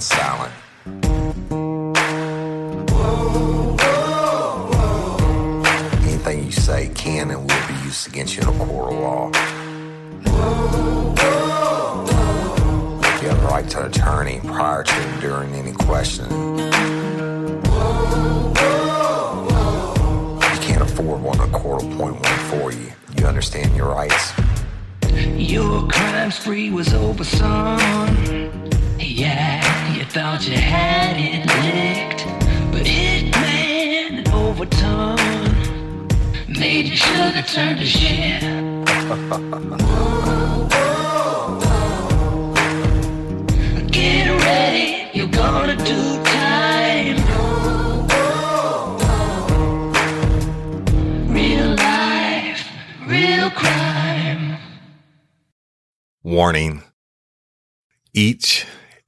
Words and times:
remain 0.00 0.02
silent. 0.02 0.52
Anything 6.02 6.44
you 6.44 6.52
say 6.52 6.88
can 6.94 7.30
and 7.30 7.40
will 7.40 7.68
be 7.68 7.74
used 7.84 8.08
against 8.08 8.36
you 8.36 8.42
in 8.42 8.48
a 8.48 8.64
court 8.64 8.92
of 8.92 8.98
law. 8.98 9.26
You 13.20 13.28
have 13.28 13.40
the 13.40 13.46
right 13.46 13.68
to 13.70 13.80
an 13.80 13.86
attorney 13.86 14.40
prior 14.44 14.82
to 14.82 14.92
and 14.92 15.20
during 15.20 15.54
any 15.54 15.72
questioning. 15.72 16.58
You 16.58 16.70
can't 20.60 20.82
afford 20.82 21.22
one, 21.22 21.38
the 21.38 21.48
court 21.52 21.82
will 21.82 21.92
appoint 21.92 22.14
one 22.14 22.38
for 22.50 22.72
you. 22.72 22.92
You 23.18 23.26
understand 23.26 23.76
your 23.76 23.88
rights? 23.88 24.32
Your 25.36 25.86
crime 25.88 26.30
spree 26.30 26.70
was 26.70 26.94
over, 26.94 27.24
son. 27.24 28.69
Yeah, 29.02 29.94
you 29.94 30.04
thought 30.04 30.46
you 30.46 30.56
had 30.56 31.16
it 31.18 31.46
licked, 31.64 32.26
but 32.70 32.86
Hitman 32.86 34.30
Overton 34.30 35.16
made 36.48 36.86
your 36.86 36.96
sugar 36.96 37.42
turn 37.42 37.78
to 37.78 37.86
shit. 37.86 38.42
Get 43.90 44.28
ready, 44.44 45.08
you're 45.14 45.28
gonna 45.28 45.76
do 45.76 46.22
time. 46.24 47.16
Real 51.32 51.74
life, 51.74 52.68
real 53.06 53.50
crime. 53.50 54.58
Warning. 56.22 56.82
Each 58.12 58.66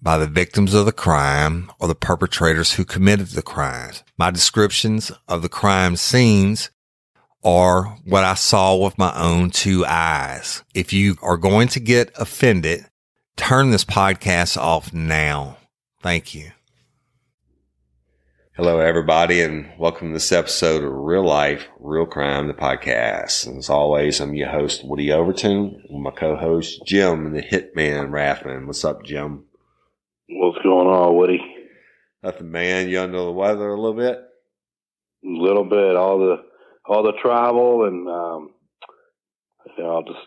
by 0.00 0.18
the 0.18 0.26
victims 0.26 0.74
of 0.74 0.86
the 0.86 0.92
crime 0.92 1.70
or 1.78 1.88
the 1.88 1.94
perpetrators 1.94 2.72
who 2.72 2.84
committed 2.84 3.28
the 3.28 3.42
crimes. 3.42 4.04
My 4.18 4.30
descriptions 4.30 5.10
of 5.28 5.42
the 5.42 5.48
crime 5.48 5.96
scenes 5.96 6.70
are 7.42 7.98
what 8.04 8.24
I 8.24 8.34
saw 8.34 8.76
with 8.76 8.98
my 8.98 9.14
own 9.14 9.50
two 9.50 9.84
eyes. 9.86 10.62
If 10.74 10.92
you 10.92 11.16
are 11.22 11.36
going 11.36 11.68
to 11.68 11.80
get 11.80 12.10
offended, 12.16 12.86
turn 13.36 13.70
this 13.70 13.84
podcast 13.84 14.56
off 14.56 14.92
now. 14.92 15.58
Thank 16.02 16.34
you. 16.34 16.52
Hello, 18.56 18.80
everybody, 18.80 19.42
and 19.42 19.70
welcome 19.78 20.08
to 20.08 20.12
this 20.14 20.32
episode 20.32 20.82
of 20.82 20.90
Real 20.90 21.24
Life, 21.24 21.66
Real 21.78 22.06
Crime, 22.06 22.48
the 22.48 22.54
podcast. 22.54 23.46
And 23.46 23.58
as 23.58 23.68
always, 23.68 24.18
I'm 24.18 24.32
your 24.32 24.48
host, 24.48 24.82
Woody 24.82 25.12
Overton, 25.12 25.82
with 25.90 26.00
my 26.00 26.10
co-host, 26.10 26.80
Jim, 26.86 27.34
the 27.34 27.42
Hitman 27.42 28.08
Rathman. 28.08 28.66
What's 28.66 28.82
up, 28.82 29.04
Jim? 29.04 29.44
What's 30.28 30.58
going 30.62 30.88
on, 30.88 31.16
Woody? 31.16 31.40
Nothing, 32.22 32.50
man. 32.50 32.88
You 32.88 33.00
under 33.00 33.18
the 33.18 33.32
weather 33.32 33.68
a 33.68 33.80
little 33.80 33.96
bit? 33.96 34.18
A 35.24 35.28
little 35.28 35.64
bit. 35.64 35.96
All 35.96 36.18
the 36.18 36.44
all 36.84 37.02
the 37.02 37.12
travel 37.22 37.84
and 37.86 38.08
um, 38.08 38.50
you 39.76 39.84
know, 39.84 39.96
I'll 39.96 40.02
just 40.02 40.26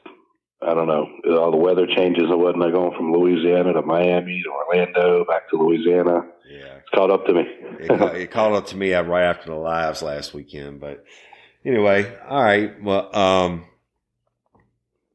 I 0.62 0.74
don't 0.74 0.88
know. 0.88 1.08
All 1.38 1.52
the 1.52 1.58
weather 1.58 1.86
changes 1.86 2.26
and 2.30 2.40
whatnot, 2.40 2.74
going 2.74 2.96
from 2.96 3.12
Louisiana 3.12 3.74
to 3.74 3.82
Miami 3.82 4.42
to 4.44 4.50
Orlando 4.50 5.26
back 5.26 5.50
to 5.50 5.58
Louisiana. 5.58 6.22
Yeah. 6.50 6.78
It's 6.78 6.90
caught 6.94 7.12
up 7.12 7.26
to 7.26 7.34
me. 7.34 7.44
it, 7.80 8.16
it 8.16 8.32
called 8.32 8.56
up 8.56 8.68
to 8.68 8.78
me 8.78 8.94
right 8.94 9.24
after 9.24 9.50
the 9.50 9.56
lives 9.56 10.02
last 10.02 10.34
weekend. 10.34 10.80
But 10.80 11.04
anyway, 11.66 12.18
all 12.28 12.42
right. 12.42 12.82
Well, 12.82 13.16
um, 13.16 13.66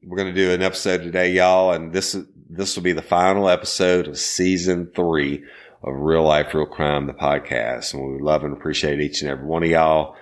we're 0.03 0.17
gonna 0.17 0.33
do 0.33 0.51
an 0.51 0.61
episode 0.61 1.01
today, 1.01 1.31
y'all, 1.31 1.71
and 1.71 1.91
this 1.91 2.13
is 2.13 2.27
this 2.55 2.75
will 2.75 2.83
be 2.83 2.93
the 2.93 3.01
final 3.01 3.49
episode 3.49 4.07
of 4.07 4.17
season 4.17 4.89
three 4.95 5.43
of 5.83 5.93
Real 5.95 6.23
Life, 6.23 6.53
Real 6.53 6.65
Crime, 6.65 7.07
the 7.07 7.13
podcast. 7.13 7.93
And 7.93 8.15
we 8.15 8.21
love 8.21 8.43
and 8.43 8.53
appreciate 8.53 8.99
each 8.99 9.21
and 9.21 9.29
every 9.29 9.45
one 9.45 9.63
of 9.63 9.69
y'all. 9.69 10.15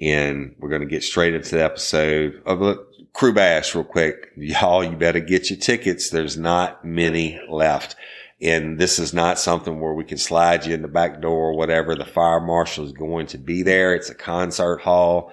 And 0.00 0.56
we're 0.58 0.70
gonna 0.70 0.86
get 0.86 1.04
straight 1.04 1.34
into 1.34 1.56
the 1.56 1.64
episode 1.64 2.42
of 2.46 2.60
the 2.60 2.86
Krewe 3.14 3.34
bash 3.34 3.74
real 3.74 3.84
quick. 3.84 4.32
Y'all, 4.36 4.82
you 4.82 4.96
better 4.96 5.20
get 5.20 5.50
your 5.50 5.58
tickets. 5.58 6.10
There's 6.10 6.36
not 6.36 6.84
many 6.84 7.40
left. 7.48 7.96
And 8.40 8.78
this 8.78 8.98
is 8.98 9.14
not 9.14 9.38
something 9.38 9.80
where 9.80 9.94
we 9.94 10.04
can 10.04 10.18
slide 10.18 10.66
you 10.66 10.74
in 10.74 10.82
the 10.82 10.88
back 10.88 11.20
door 11.20 11.50
or 11.50 11.56
whatever. 11.56 11.94
The 11.94 12.04
fire 12.04 12.40
marshal 12.40 12.84
is 12.84 12.92
going 12.92 13.26
to 13.28 13.38
be 13.38 13.62
there. 13.62 13.94
It's 13.94 14.10
a 14.10 14.14
concert 14.14 14.80
hall. 14.80 15.32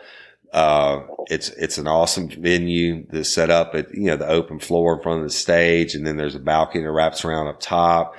Uh, 0.51 1.03
it's, 1.27 1.49
it's 1.49 1.77
an 1.77 1.87
awesome 1.87 2.27
venue 2.27 3.05
that's 3.09 3.33
set 3.33 3.49
up 3.49 3.73
at, 3.73 3.93
you 3.93 4.07
know, 4.07 4.17
the 4.17 4.27
open 4.27 4.59
floor 4.59 4.97
in 4.97 5.01
front 5.01 5.19
of 5.19 5.25
the 5.25 5.33
stage. 5.33 5.95
And 5.95 6.05
then 6.05 6.17
there's 6.17 6.35
a 6.35 6.39
balcony 6.39 6.83
that 6.83 6.91
wraps 6.91 7.23
around 7.23 7.47
up 7.47 7.59
top. 7.59 8.15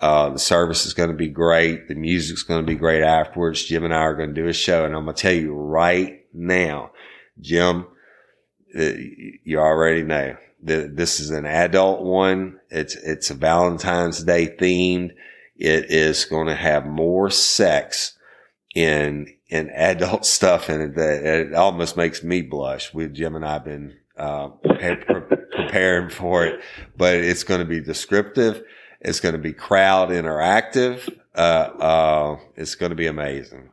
Uh, 0.00 0.30
the 0.30 0.38
service 0.38 0.86
is 0.86 0.94
going 0.94 1.10
to 1.10 1.16
be 1.16 1.28
great. 1.28 1.88
The 1.88 1.94
music's 1.94 2.42
going 2.42 2.60
to 2.60 2.66
be 2.66 2.78
great 2.78 3.02
afterwards. 3.02 3.64
Jim 3.64 3.84
and 3.84 3.94
I 3.94 3.98
are 3.98 4.16
going 4.16 4.34
to 4.34 4.42
do 4.42 4.48
a 4.48 4.52
show. 4.52 4.84
And 4.84 4.94
I'm 4.94 5.04
going 5.04 5.14
to 5.14 5.22
tell 5.22 5.34
you 5.34 5.52
right 5.52 6.24
now, 6.32 6.90
Jim, 7.40 7.86
you 8.74 9.58
already 9.58 10.02
know 10.02 10.36
that 10.62 10.96
this 10.96 11.20
is 11.20 11.30
an 11.30 11.44
adult 11.44 12.02
one. 12.02 12.60
It's, 12.70 12.96
it's 12.96 13.30
a 13.30 13.34
Valentine's 13.34 14.24
Day 14.24 14.48
themed. 14.48 15.12
It 15.56 15.90
is 15.90 16.24
going 16.24 16.48
to 16.48 16.54
have 16.54 16.86
more 16.86 17.30
sex 17.30 18.18
in, 18.74 19.33
in 19.48 19.70
adult 19.70 20.26
stuff 20.36 20.70
in 20.70 20.80
it 20.80 20.94
that 20.96 21.24
it 21.24 21.54
almost 21.54 21.96
makes 21.96 22.22
me 22.22 22.42
blush. 22.42 22.92
We, 22.94 23.08
Jim 23.08 23.36
and 23.36 23.44
I 23.44 23.54
have 23.54 23.64
been, 23.64 23.96
uh, 24.16 24.48
pre- 24.48 24.96
pre- 24.96 25.36
preparing 25.52 26.10
for 26.10 26.44
it, 26.44 26.60
but 26.96 27.14
it's 27.16 27.44
going 27.44 27.60
to 27.60 27.66
be 27.66 27.80
descriptive. 27.80 28.62
It's 29.00 29.20
going 29.20 29.34
to 29.34 29.40
be 29.40 29.52
crowd 29.52 30.08
interactive. 30.10 31.08
Uh, 31.34 31.38
uh, 31.38 32.36
it's 32.56 32.74
going 32.74 32.90
to 32.90 32.96
be 32.96 33.06
amazing. 33.06 33.70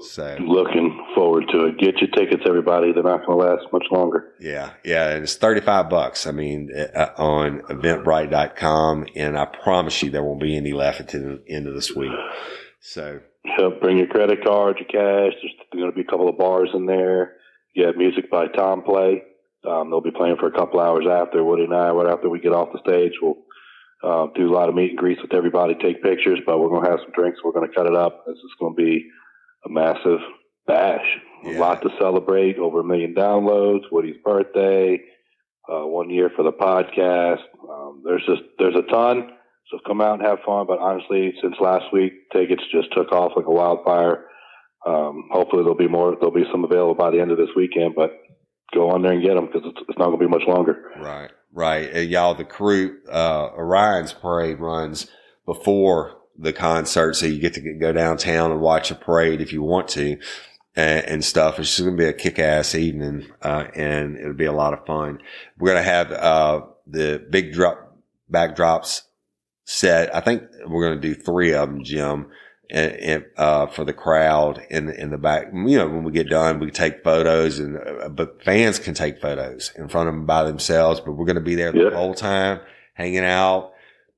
So 0.00 0.36
Looking 0.40 1.06
forward 1.14 1.44
to 1.52 1.64
it. 1.66 1.78
Get 1.78 1.98
your 1.98 2.10
tickets, 2.10 2.44
everybody. 2.46 2.92
They're 2.92 3.02
not 3.02 3.26
going 3.26 3.38
to 3.38 3.44
last 3.46 3.72
much 3.72 3.86
longer. 3.90 4.32
Yeah, 4.38 4.70
yeah, 4.84 5.10
and 5.10 5.24
it's 5.24 5.34
thirty 5.34 5.60
five 5.60 5.90
bucks. 5.90 6.26
I 6.26 6.30
mean, 6.30 6.70
uh, 6.72 7.08
on 7.16 7.62
Eventbrite.com, 7.62 9.06
and 9.16 9.36
I 9.36 9.44
promise 9.46 10.00
you 10.02 10.10
there 10.10 10.22
won't 10.22 10.40
be 10.40 10.56
any 10.56 10.72
left 10.72 11.00
at 11.00 11.08
the 11.08 11.42
end 11.48 11.66
of 11.66 11.74
this 11.74 11.94
week. 11.94 12.12
So 12.80 13.20
Bring 13.80 13.98
your 13.98 14.06
credit 14.06 14.44
card, 14.44 14.78
your 14.78 14.86
cash. 14.86 15.36
There's 15.40 15.54
going 15.72 15.90
to 15.90 15.94
be 15.94 16.02
a 16.02 16.10
couple 16.10 16.28
of 16.28 16.38
bars 16.38 16.70
in 16.74 16.86
there. 16.86 17.36
You 17.74 17.86
have 17.86 17.96
music 17.96 18.30
by 18.30 18.48
Tom 18.48 18.82
Play. 18.82 19.22
Um, 19.68 19.90
they'll 19.90 20.00
be 20.00 20.10
playing 20.10 20.36
for 20.38 20.46
a 20.46 20.52
couple 20.52 20.80
hours 20.80 21.06
after 21.10 21.42
Woody 21.42 21.64
and 21.64 21.74
I. 21.74 21.90
Right 21.90 22.12
after 22.12 22.28
we 22.28 22.40
get 22.40 22.52
off 22.52 22.72
the 22.72 22.80
stage, 22.80 23.12
we'll 23.20 23.38
uh, 24.02 24.26
do 24.34 24.48
a 24.48 24.54
lot 24.54 24.68
of 24.68 24.74
meet 24.74 24.90
and 24.90 24.98
greets 24.98 25.22
with 25.22 25.34
everybody, 25.34 25.74
take 25.74 26.02
pictures. 26.02 26.40
But 26.46 26.58
we're 26.58 26.68
going 26.68 26.84
to 26.84 26.90
have 26.90 27.00
some 27.00 27.12
drinks. 27.12 27.40
We're 27.42 27.52
going 27.52 27.68
to 27.68 27.74
cut 27.74 27.86
it 27.86 27.96
up. 27.96 28.24
This 28.26 28.36
is 28.36 28.54
going 28.60 28.74
to 28.76 28.82
be 28.82 29.08
a 29.64 29.68
massive 29.68 30.20
bash. 30.66 31.06
Yeah. 31.44 31.58
A 31.58 31.60
lot 31.60 31.82
to 31.82 31.90
celebrate. 31.98 32.58
Over 32.58 32.80
a 32.80 32.84
million 32.84 33.14
downloads. 33.14 33.82
Woody's 33.90 34.20
birthday. 34.24 35.00
Uh, 35.68 35.86
one 35.86 36.08
year 36.10 36.30
for 36.34 36.42
the 36.44 36.52
podcast. 36.52 37.42
Um, 37.68 38.02
there's 38.04 38.24
just 38.26 38.42
there's 38.58 38.76
a 38.76 38.90
ton. 38.90 39.30
So 39.70 39.78
come 39.86 40.00
out 40.00 40.18
and 40.18 40.26
have 40.26 40.38
fun. 40.46 40.66
But 40.66 40.78
honestly, 40.78 41.34
since 41.42 41.54
last 41.60 41.92
week, 41.92 42.30
tickets 42.32 42.62
just 42.72 42.88
took 42.92 43.12
off 43.12 43.32
like 43.36 43.46
a 43.46 43.50
wildfire. 43.50 44.26
Um, 44.86 45.28
hopefully 45.30 45.62
there'll 45.62 45.76
be 45.76 45.88
more. 45.88 46.14
There'll 46.14 46.34
be 46.34 46.48
some 46.50 46.64
available 46.64 46.94
by 46.94 47.10
the 47.10 47.20
end 47.20 47.30
of 47.30 47.36
this 47.36 47.50
weekend. 47.54 47.94
But 47.94 48.12
go 48.72 48.90
on 48.90 49.02
there 49.02 49.12
and 49.12 49.22
get 49.22 49.34
them 49.34 49.46
because 49.46 49.62
it's, 49.64 49.78
it's 49.88 49.98
not 49.98 50.06
going 50.06 50.20
to 50.20 50.26
be 50.26 50.30
much 50.30 50.46
longer. 50.46 50.92
right, 50.98 51.30
right, 51.52 51.90
and 51.90 52.10
y'all, 52.10 52.34
the 52.34 52.44
Krewe 52.44 52.94
uh, 53.10 53.50
Orion's 53.56 54.12
parade 54.12 54.60
runs 54.60 55.08
before 55.44 56.18
the 56.38 56.52
concert, 56.52 57.14
so 57.14 57.26
you 57.26 57.40
get 57.40 57.54
to 57.54 57.74
go 57.74 57.92
downtown 57.92 58.52
and 58.52 58.60
watch 58.60 58.90
a 58.90 58.94
parade 58.94 59.40
if 59.40 59.52
you 59.52 59.62
want 59.62 59.88
to. 59.88 60.18
And, 60.76 61.24
stuff. 61.24 61.58
It's 61.58 61.70
just 61.70 61.80
going 61.80 61.96
to 61.96 62.00
be 62.00 62.08
a 62.08 62.12
kick-ass 62.12 62.76
evening, 62.76 63.26
uh, 63.42 63.64
and 63.74 64.16
it'll 64.16 64.32
be 64.34 64.44
a 64.44 64.52
lot 64.52 64.74
of 64.74 64.86
fun. 64.86 65.20
We're 65.58 65.72
going 65.72 65.82
to 65.84 65.90
have, 65.90 66.12
uh, 66.12 66.66
the 66.86 67.26
big 67.28 67.52
drop 67.52 67.98
backdrops 68.32 69.02
set. 69.70 70.14
I 70.16 70.20
think 70.20 70.44
we're 70.66 70.88
going 70.88 70.98
to 71.00 71.08
do 71.08 71.14
three 71.14 71.52
of 71.52 71.68
them, 71.68 71.84
Jim, 71.84 72.28
and, 72.70 72.92
and, 72.92 73.24
uh, 73.36 73.66
for 73.66 73.84
the 73.84 73.92
crowd 73.92 74.62
in, 74.70 74.88
in 74.88 75.10
the 75.10 75.18
back. 75.18 75.48
You 75.52 75.76
know, 75.76 75.86
when 75.88 76.04
we 76.04 76.12
get 76.12 76.30
done, 76.30 76.58
we 76.58 76.70
take 76.70 77.04
photos 77.04 77.58
and, 77.58 77.76
uh, 77.76 78.08
but 78.08 78.42
fans 78.42 78.78
can 78.78 78.94
take 78.94 79.20
photos 79.20 79.72
in 79.76 79.88
front 79.88 80.08
of 80.08 80.14
them 80.14 80.24
by 80.24 80.44
themselves, 80.44 81.00
but 81.00 81.12
we're 81.12 81.26
going 81.26 81.34
to 81.36 81.42
be 81.42 81.54
there 81.54 81.76
Yeah. 81.76 81.90
the 81.90 81.96
whole 81.96 82.14
time 82.14 82.60
hanging 82.94 83.24
out. 83.24 83.72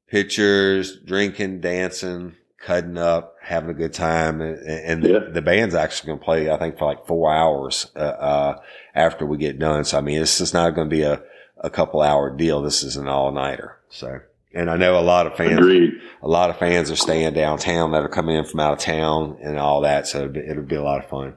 pictures, 0.09 0.97
drinking, 1.05 1.61
dancing, 1.61 2.35
cutting 2.59 2.99
up, 2.99 3.37
having 3.43 3.71
a 3.71 3.75
good 3.75 3.93
time. 3.93 4.41
And, 4.41 4.59
and 4.67 5.05
Yeah. 5.05 5.19
the, 5.21 5.31
the 5.35 5.43
band's 5.43 5.75
actually 5.75 6.09
going 6.09 6.19
to 6.19 6.25
play, 6.25 6.51
I 6.51 6.59
think, 6.59 6.79
for 6.79 6.85
like 6.87 7.07
four 7.07 7.33
hours, 7.33 7.87
uh, 7.95 7.99
uh, 8.01 8.61
after 8.95 9.25
we 9.25 9.37
get 9.39 9.59
done. 9.59 9.85
So, 9.85 9.99
I 9.99 10.01
mean, 10.01 10.21
it's 10.21 10.39
just 10.39 10.53
not 10.55 10.75
going 10.75 10.91
to 10.91 10.97
be 10.97 11.03
a, 11.03 11.23
a 11.59 11.71
couple 11.71 12.03
hour 12.03 12.29
deal. 12.37 12.61
This 12.63 12.83
is 12.83 12.97
an 12.97 13.07
all 13.09 13.31
nighter. 13.33 13.77
So, 13.89 14.21
and 14.53 14.69
I 14.69 14.77
know 14.77 14.99
a 14.99 15.01
lot 15.01 15.27
of 15.27 15.37
fans, 15.37 15.59
Agreed. 15.59 15.93
a 16.23 16.29
lot 16.29 16.51
of 16.51 16.59
fans 16.59 16.91
are 16.91 16.97
staying 16.97 17.35
downtown 17.35 17.93
that 17.93 18.03
are 18.03 18.09
coming 18.09 18.37
in 18.37 18.45
from 18.45 18.61
out 18.61 18.73
of 18.73 18.79
town 18.81 19.39
and 19.43 19.59
all 19.59 19.83
that. 19.83 20.07
So 20.07 20.19
it'll 20.21 20.33
be, 20.33 20.41
it'll 20.41 20.65
be 20.65 20.75
a 20.75 20.83
lot 20.83 21.03
of 21.03 21.09
fun. 21.09 21.37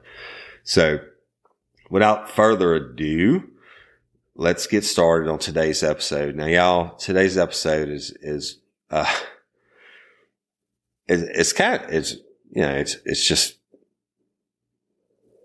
So 0.64 0.98
without 1.90 2.28
further 2.28 2.74
ado, 2.74 3.44
let's 4.34 4.66
get 4.66 4.84
started 4.84 5.30
on 5.30 5.38
today's 5.38 5.82
episode. 5.82 6.34
Now, 6.34 6.46
y'all, 6.46 6.96
today's 6.96 7.38
episode 7.38 7.88
is, 7.88 8.10
is, 8.20 8.58
uh, 8.90 9.12
it, 11.06 11.20
it's 11.20 11.52
kind 11.52 11.82
of, 11.82 11.90
it's, 11.90 12.14
you 12.50 12.62
know, 12.62 12.74
it's, 12.74 12.96
it's 13.04 13.26
just, 13.26 13.58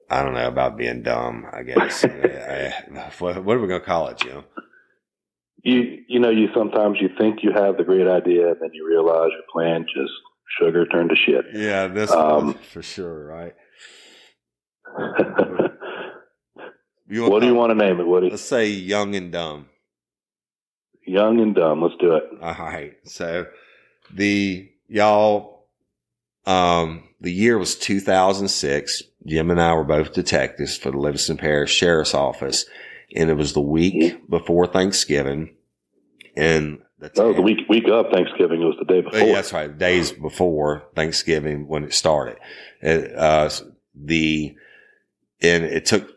I 0.10 0.24
don't 0.24 0.34
know 0.34 0.48
about 0.48 0.76
being 0.76 1.04
dumb, 1.04 1.46
I 1.52 1.64
guess. 1.64 2.06
Uh, 2.90 3.10
what, 3.20 3.44
what 3.44 3.56
are 3.56 3.60
we 3.60 3.68
going 3.68 3.80
to 3.80 3.86
call 3.86 4.08
it, 4.08 4.18
Jim? 4.18 4.44
You 5.64 6.04
you 6.08 6.20
know 6.20 6.30
you 6.30 6.48
sometimes 6.54 6.98
you 7.02 7.10
think 7.18 7.44
you 7.44 7.52
have 7.52 7.78
the 7.78 7.84
great 7.84 8.08
idea, 8.08 8.48
and 8.50 8.58
then 8.62 8.70
you 8.74 8.88
realize 8.88 9.30
your 9.32 9.44
plan 9.52 9.86
just 9.86 10.12
sugar 10.60 10.86
turned 10.86 11.10
to 11.10 11.16
shit. 11.16 11.46
Yeah, 11.54 11.88
this 11.88 12.12
Um, 12.12 12.54
for 12.54 12.82
sure, 12.82 13.26
right? 13.26 13.56
What 17.10 17.42
do 17.42 17.48
you 17.48 17.56
want 17.56 17.72
to 17.72 17.76
name 17.76 18.00
it, 18.00 18.08
Woody? 18.08 18.30
Let's 18.30 18.44
say 18.44 18.70
young 18.70 19.16
and 19.16 19.32
dumb. 19.32 19.66
Young 21.06 21.40
and 21.40 21.56
dumb. 21.56 21.82
Let's 21.82 21.96
do 22.00 22.14
it. 22.14 22.24
All 22.40 22.54
right. 22.54 22.94
So 23.06 23.48
the 24.14 24.70
y'all, 24.88 25.66
um, 26.46 27.04
the 27.20 27.32
year 27.32 27.58
was 27.58 27.76
2006. 27.76 29.04
Jim 29.26 29.50
and 29.50 29.60
I 29.60 29.74
were 29.74 29.84
both 29.84 30.14
detectives 30.14 30.78
for 30.78 30.92
the 30.92 31.00
Livingston 31.00 31.38
Parish 31.38 31.74
Sheriff's 31.74 32.14
Office, 32.14 32.66
and 33.16 33.30
it 33.30 33.36
was 33.36 33.54
the 33.54 33.62
week 33.62 34.30
before 34.30 34.68
Thanksgiving. 34.68 35.56
And 36.36 36.80
the 37.00 37.12
Oh, 37.18 37.34
the 37.34 37.42
week 37.42 37.60
week 37.70 37.88
of 37.88 38.08
Thanksgiving 38.12 38.62
It 38.62 38.66
was 38.66 38.76
the 38.80 38.86
day 38.86 39.00
Uh, 39.00 39.04
before. 39.10 39.20
yeah, 39.20 39.34
that's 39.34 39.54
right. 39.54 39.78
Days 39.78 40.12
before 40.12 40.84
Thanksgiving 40.96 41.68
when 41.68 41.84
it 41.84 41.94
started. 41.94 42.38
It, 42.82 43.16
uh, 43.16 43.50
the, 43.96 44.56
and 45.42 45.64
it 45.64 45.86
took 45.86 46.10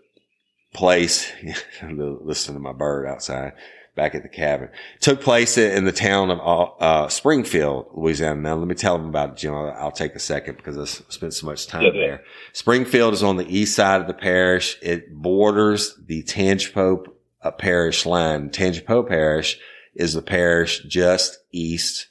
place, 0.75 1.31
listen 1.83 2.55
to 2.55 2.61
my 2.61 2.73
bird 2.73 3.07
outside 3.07 3.53
back 3.95 4.15
at 4.15 4.23
the 4.23 4.29
cabin, 4.29 4.69
took 5.01 5.21
place 5.21 5.59
in 5.59 5.85
the 5.85 5.93
town 5.93 6.31
of, 6.31 6.71
uh, 6.81 7.09
Springfield, 7.09 7.87
Louisiana. 7.95 8.41
Now 8.41 8.55
let 8.57 8.67
me 8.67 8.75
tell 8.75 8.97
them 8.97 9.09
about 9.09 9.31
it, 9.31 9.37
Jim. 9.37 9.55
I'll, 9.55 9.71
I'll 9.79 9.93
take 9.93 10.15
a 10.15 10.19
second 10.19 10.57
because 10.57 10.79
I 10.79 10.85
spent 11.11 11.35
so 11.35 11.47
much 11.47 11.67
time 11.67 11.83
Yeah. 11.85 11.91
there. 11.93 12.25
Springfield 12.53 13.13
is 13.15 13.23
on 13.23 13.37
the 13.37 13.47
east 13.55 13.77
side 13.77 14.01
of 14.01 14.07
the 14.07 14.15
parish. 14.15 14.79
It 14.83 15.13
borders 15.15 15.95
the 16.07 16.23
Tangipahoa 16.23 17.07
uh, 17.43 17.51
parish 17.51 18.07
line. 18.07 18.51
Tangipahoa 18.51 19.09
parish 19.09 19.59
is 19.95 20.15
the 20.15 20.23
parish 20.23 20.83
just 20.85 21.39
east 21.53 22.09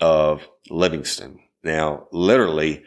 of 0.00 0.46
Livingston. 0.70 1.40
Now, 1.64 2.06
literally, 2.12 2.84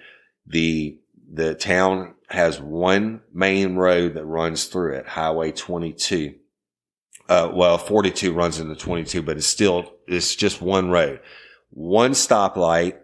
the 0.48 0.98
the 1.32 1.54
town 1.56 2.16
has 2.30 2.60
one 2.62 3.22
main 3.34 3.76
road 3.76 4.14
that 4.16 4.26
runs 4.26 4.66
through 4.66 4.96
it, 4.96 5.08
Highway 5.08 5.52
22. 5.52 6.36
Uh, 7.30 7.52
well, 7.54 7.78
42 7.78 8.34
runs 8.34 8.60
into 8.60 8.76
22, 8.76 9.22
but 9.22 9.38
it's 9.38 9.46
still 9.46 9.94
it's 10.08 10.36
just 10.36 10.62
one 10.62 10.90
road, 10.90 11.20
one 11.70 12.12
stoplight. 12.12 12.98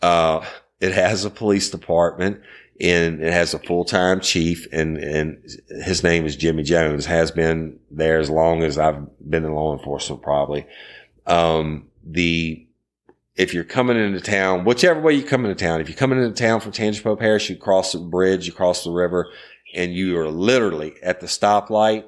Uh, 0.00 0.46
it 0.80 0.92
has 0.92 1.24
a 1.24 1.30
police 1.30 1.68
department 1.68 2.40
and 2.80 3.22
it 3.22 3.32
has 3.32 3.54
a 3.54 3.58
full 3.58 3.84
time 3.84 4.20
chief, 4.20 4.66
and 4.72 4.98
and 4.98 5.42
his 5.84 6.02
name 6.02 6.26
is 6.26 6.36
Jimmy 6.36 6.62
Jones. 6.62 7.06
Has 7.06 7.30
been 7.30 7.78
there 7.90 8.18
as 8.18 8.30
long 8.30 8.62
as 8.62 8.78
I've 8.78 9.04
been 9.28 9.44
in 9.44 9.54
law 9.54 9.76
enforcement, 9.76 10.22
probably. 10.22 10.66
Um, 11.26 11.88
the 12.04 12.66
if 13.34 13.52
you're 13.52 13.64
coming 13.64 13.96
into 13.96 14.20
town, 14.20 14.64
whichever 14.64 15.00
way 15.00 15.14
you 15.14 15.22
come 15.22 15.44
into 15.44 15.62
town, 15.62 15.80
if 15.80 15.88
you're 15.88 15.96
coming 15.96 16.22
into 16.22 16.34
town 16.34 16.60
from 16.60 16.72
Tangipahoa 16.72 17.18
Parish, 17.18 17.50
you 17.50 17.56
cross 17.56 17.92
the 17.92 17.98
bridge, 17.98 18.46
you 18.46 18.52
cross 18.52 18.84
the 18.84 18.90
river, 18.90 19.28
and 19.74 19.94
you 19.94 20.18
are 20.18 20.28
literally 20.28 20.94
at 21.02 21.20
the 21.20 21.26
stoplight. 21.26 22.04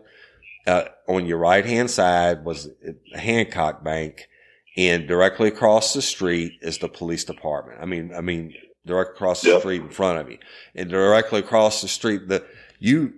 Uh, 0.69 0.85
on 1.09 1.25
your 1.27 1.39
right 1.39 1.65
hand 1.65 1.91
side 1.91 2.45
was 2.45 2.69
Hancock 3.15 3.83
Bank, 3.83 4.29
and 4.77 5.09
directly 5.09 5.49
across 5.49 5.95
the 5.95 6.03
street 6.03 6.59
is 6.61 6.79
the 6.79 6.89
police 6.89 7.25
department. 7.25 7.79
I 7.81 7.87
mean, 7.87 8.13
I 8.15 8.21
mean, 8.21 8.55
direct 8.85 9.13
across 9.17 9.41
the 9.41 9.51
Yep. 9.51 9.61
street 9.61 9.81
in 9.81 9.89
front 9.89 10.19
of 10.19 10.31
you, 10.31 10.39
and 10.75 10.91
directly 10.91 11.41
across 11.41 11.81
the 11.83 11.89
street, 11.89 12.29
the 12.29 12.45
you. 12.79 13.15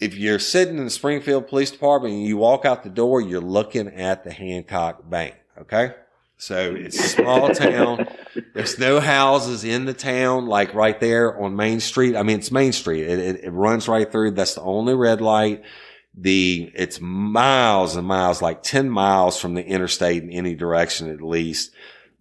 If 0.00 0.14
you're 0.16 0.38
sitting 0.38 0.78
in 0.78 0.84
the 0.84 0.90
Springfield 0.90 1.46
Police 1.48 1.70
Department 1.70 2.14
and 2.14 2.24
you 2.24 2.38
walk 2.38 2.64
out 2.64 2.84
the 2.84 2.88
door, 2.88 3.20
you're 3.20 3.40
looking 3.42 3.88
at 3.88 4.24
the 4.24 4.32
Hancock 4.32 5.08
Bank. 5.10 5.34
Okay. 5.60 5.94
So 6.38 6.74
it's 6.74 6.98
a 6.98 7.08
small 7.08 7.48
town. 7.54 8.08
There's 8.54 8.78
no 8.78 8.98
houses 9.00 9.62
in 9.62 9.84
the 9.84 9.92
town, 9.92 10.46
like 10.46 10.72
right 10.72 10.98
there 10.98 11.38
on 11.38 11.54
Main 11.54 11.80
Street. 11.80 12.16
I 12.16 12.22
mean, 12.22 12.38
it's 12.38 12.50
Main 12.50 12.72
Street. 12.72 13.02
It, 13.02 13.18
it, 13.18 13.44
it 13.44 13.50
runs 13.50 13.88
right 13.88 14.10
through. 14.10 14.30
That's 14.30 14.54
the 14.54 14.62
only 14.62 14.94
red 14.94 15.20
light. 15.20 15.62
The, 16.14 16.70
it's 16.74 17.00
miles 17.00 17.96
and 17.96 18.06
miles, 18.06 18.42
like 18.42 18.62
10 18.62 18.90
miles 18.90 19.40
from 19.40 19.54
the 19.54 19.64
interstate 19.64 20.22
in 20.22 20.30
any 20.30 20.54
direction 20.54 21.10
at 21.10 21.22
least. 21.22 21.72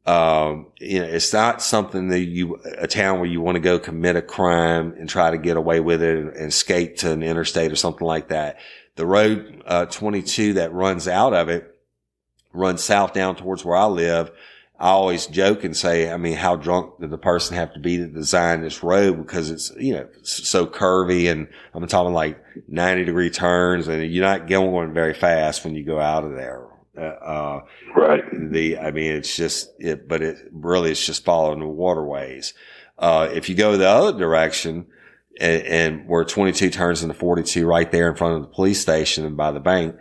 Um, 0.05 0.67
you 0.79 0.99
know, 0.99 1.05
it's 1.05 1.33
not 1.33 1.61
something 1.61 2.09
that 2.09 2.21
you, 2.21 2.59
a 2.77 2.87
town 2.87 3.19
where 3.19 3.29
you 3.29 3.41
want 3.41 3.55
to 3.55 3.61
go 3.61 3.79
commit 3.79 4.15
a 4.15 4.21
crime 4.21 4.95
and 4.97 5.09
try 5.09 5.31
to 5.31 5.37
get 5.37 5.57
away 5.57 5.79
with 5.79 6.01
it 6.01 6.17
and, 6.17 6.29
and 6.35 6.53
skate 6.53 6.97
to 6.97 7.11
an 7.11 7.23
interstate 7.23 7.71
or 7.71 7.75
something 7.75 8.07
like 8.07 8.29
that. 8.29 8.59
The 8.95 9.05
road, 9.05 9.61
uh, 9.65 9.85
22 9.85 10.53
that 10.53 10.73
runs 10.73 11.07
out 11.07 11.33
of 11.33 11.49
it 11.49 11.75
runs 12.53 12.83
south 12.83 13.13
down 13.13 13.35
towards 13.35 13.63
where 13.63 13.77
I 13.77 13.85
live. 13.85 14.31
I 14.79 14.91
always 14.91 15.27
joke 15.27 15.65
and 15.65 15.75
say, 15.75 16.09
I 16.09 16.15
mean, 16.15 16.37
how 16.37 16.55
drunk 16.55 17.01
did 17.01 17.09
the 17.09 17.17
person 17.17 17.57
have 17.57 17.73
to 17.73 17.79
be 17.79 17.97
to 17.97 18.07
design 18.07 18.61
this 18.61 18.81
road? 18.81 19.17
Because 19.17 19.51
it's, 19.51 19.73
you 19.77 19.93
know, 19.93 20.07
so 20.23 20.65
curvy 20.65 21.29
and 21.29 21.49
I'm 21.73 21.85
talking 21.87 22.13
like 22.13 22.41
90 22.69 23.03
degree 23.03 23.29
turns 23.29 23.89
and 23.89 24.09
you're 24.09 24.25
not 24.25 24.47
going 24.47 24.93
very 24.93 25.13
fast 25.13 25.65
when 25.65 25.75
you 25.75 25.83
go 25.83 25.99
out 25.99 26.23
of 26.23 26.31
there. 26.31 26.65
Uh, 26.97 27.01
uh, 27.01 27.61
Right. 27.93 28.23
the, 28.51 28.77
I 28.77 28.91
mean, 28.91 29.11
it's 29.11 29.35
just, 29.35 29.69
it, 29.79 30.07
but 30.07 30.21
it 30.21 30.37
really, 30.53 30.91
it's 30.91 31.05
just 31.05 31.25
following 31.25 31.59
the 31.59 31.67
waterways. 31.67 32.53
Uh, 32.97 33.29
if 33.33 33.49
you 33.49 33.55
go 33.55 33.75
the 33.75 33.87
other 33.87 34.17
direction 34.17 34.87
and, 35.41 35.63
and 35.63 36.07
where 36.07 36.23
22 36.23 36.69
turns 36.69 37.03
into 37.03 37.13
42 37.13 37.65
right 37.65 37.91
there 37.91 38.09
in 38.09 38.15
front 38.15 38.35
of 38.35 38.41
the 38.43 38.47
police 38.47 38.79
station 38.79 39.25
and 39.25 39.35
by 39.35 39.51
the 39.51 39.59
bank, 39.59 39.95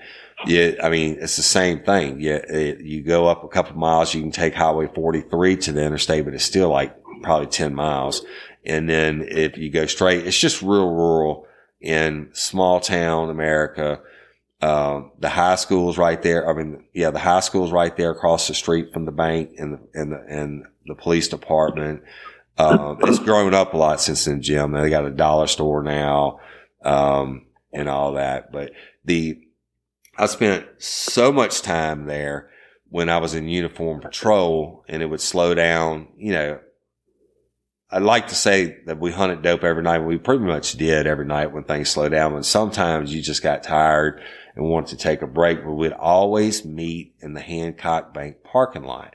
yeah, 0.47 0.73
I 0.83 0.89
mean, 0.89 1.19
it's 1.21 1.37
the 1.37 1.43
same 1.43 1.81
thing. 1.81 2.21
Yeah, 2.21 2.37
it, 2.49 2.81
you 2.81 3.03
go 3.03 3.27
up 3.27 3.45
a 3.45 3.49
couple 3.49 3.77
miles, 3.77 4.15
you 4.15 4.21
can 4.21 4.31
take 4.31 4.55
Highway 4.55 4.89
43 4.95 5.57
to 5.57 5.73
the 5.73 5.85
interstate, 5.85 6.25
but 6.25 6.35
it's 6.35 6.45
still 6.45 6.71
like 6.71 6.95
probably 7.23 7.49
10 7.49 7.75
miles. 7.75 8.25
And 8.65 8.89
then 8.89 9.27
if 9.29 9.57
you 9.57 9.71
go 9.71 9.87
straight, 9.87 10.27
it's 10.27 10.39
just 10.39 10.63
real 10.63 10.89
rural 10.89 11.47
in 11.81 12.31
small 12.33 12.81
town 12.81 13.31
America. 13.31 14.01
Um, 14.61 15.13
the 15.19 15.29
high 15.29 15.55
school's 15.55 15.99
right 15.99 16.21
there. 16.21 16.49
I 16.49 16.53
mean, 16.53 16.85
yeah, 16.93 17.11
the 17.11 17.19
high 17.19 17.41
school's 17.41 17.73
right 17.73 17.97
there 17.97 18.11
across 18.11 18.49
the 18.49 18.55
street 18.55 18.93
from 18.93 19.05
the 19.05 19.13
bank 19.13 19.51
and 19.59 19.75
the, 19.75 19.81
and 19.95 20.13
the, 20.13 20.25
and 20.29 20.65
the 20.87 20.95
police 20.95 21.29
department. 21.29 22.03
Um, 22.59 22.99
it's 23.03 23.21
grown 23.21 23.55
up 23.55 23.75
a 23.75 23.77
lot 23.77 24.01
since 24.01 24.25
then, 24.25 24.43
Jim. 24.43 24.73
They 24.73 24.91
got 24.91 25.07
a 25.07 25.11
dollar 25.11 25.47
store 25.47 25.83
now, 25.83 26.41
um, 26.85 27.47
and 27.73 27.89
all 27.89 28.15
that. 28.15 28.51
But 28.51 28.73
the, 29.05 29.41
I 30.19 30.27
spent 30.27 30.67
so 30.79 31.31
much 31.33 31.63
time 31.63 32.07
there 32.07 32.51
when 32.91 33.09
I 33.09 33.19
was 33.19 33.35
in 33.35 33.49
uniform 33.49 34.01
patrol 34.01 34.85
and 34.89 35.03
it 35.03 35.07
would 35.07 35.21
slow 35.21 35.55
down, 35.55 36.09
you 36.17 36.33
know, 36.33 36.59
I'd 37.91 38.03
like 38.03 38.29
to 38.29 38.35
say 38.35 38.79
that 38.87 38.99
we 38.99 39.13
hunted 39.13 39.43
dope 39.43 39.65
every 39.65 39.83
night. 39.83 40.01
We 40.01 40.19
pretty 40.19 40.45
much 40.45 40.73
did 40.73 41.07
every 41.07 41.25
night 41.25 41.53
when 41.53 41.65
things 41.65 41.89
slowed 41.89 42.13
down. 42.13 42.35
And 42.35 42.45
sometimes 42.45 43.15
you 43.15 43.23
just 43.23 43.43
got 43.43 43.63
tired 43.63 44.21
and 44.55 44.69
wanted 44.69 44.91
to 44.91 45.03
take 45.03 45.23
a 45.23 45.27
break, 45.27 45.65
but 45.65 45.73
we'd 45.73 45.93
always 45.93 46.65
meet 46.65 47.15
in 47.21 47.33
the 47.33 47.41
Hancock 47.41 48.13
Bank 48.13 48.43
parking 48.43 48.83
lot. 48.85 49.15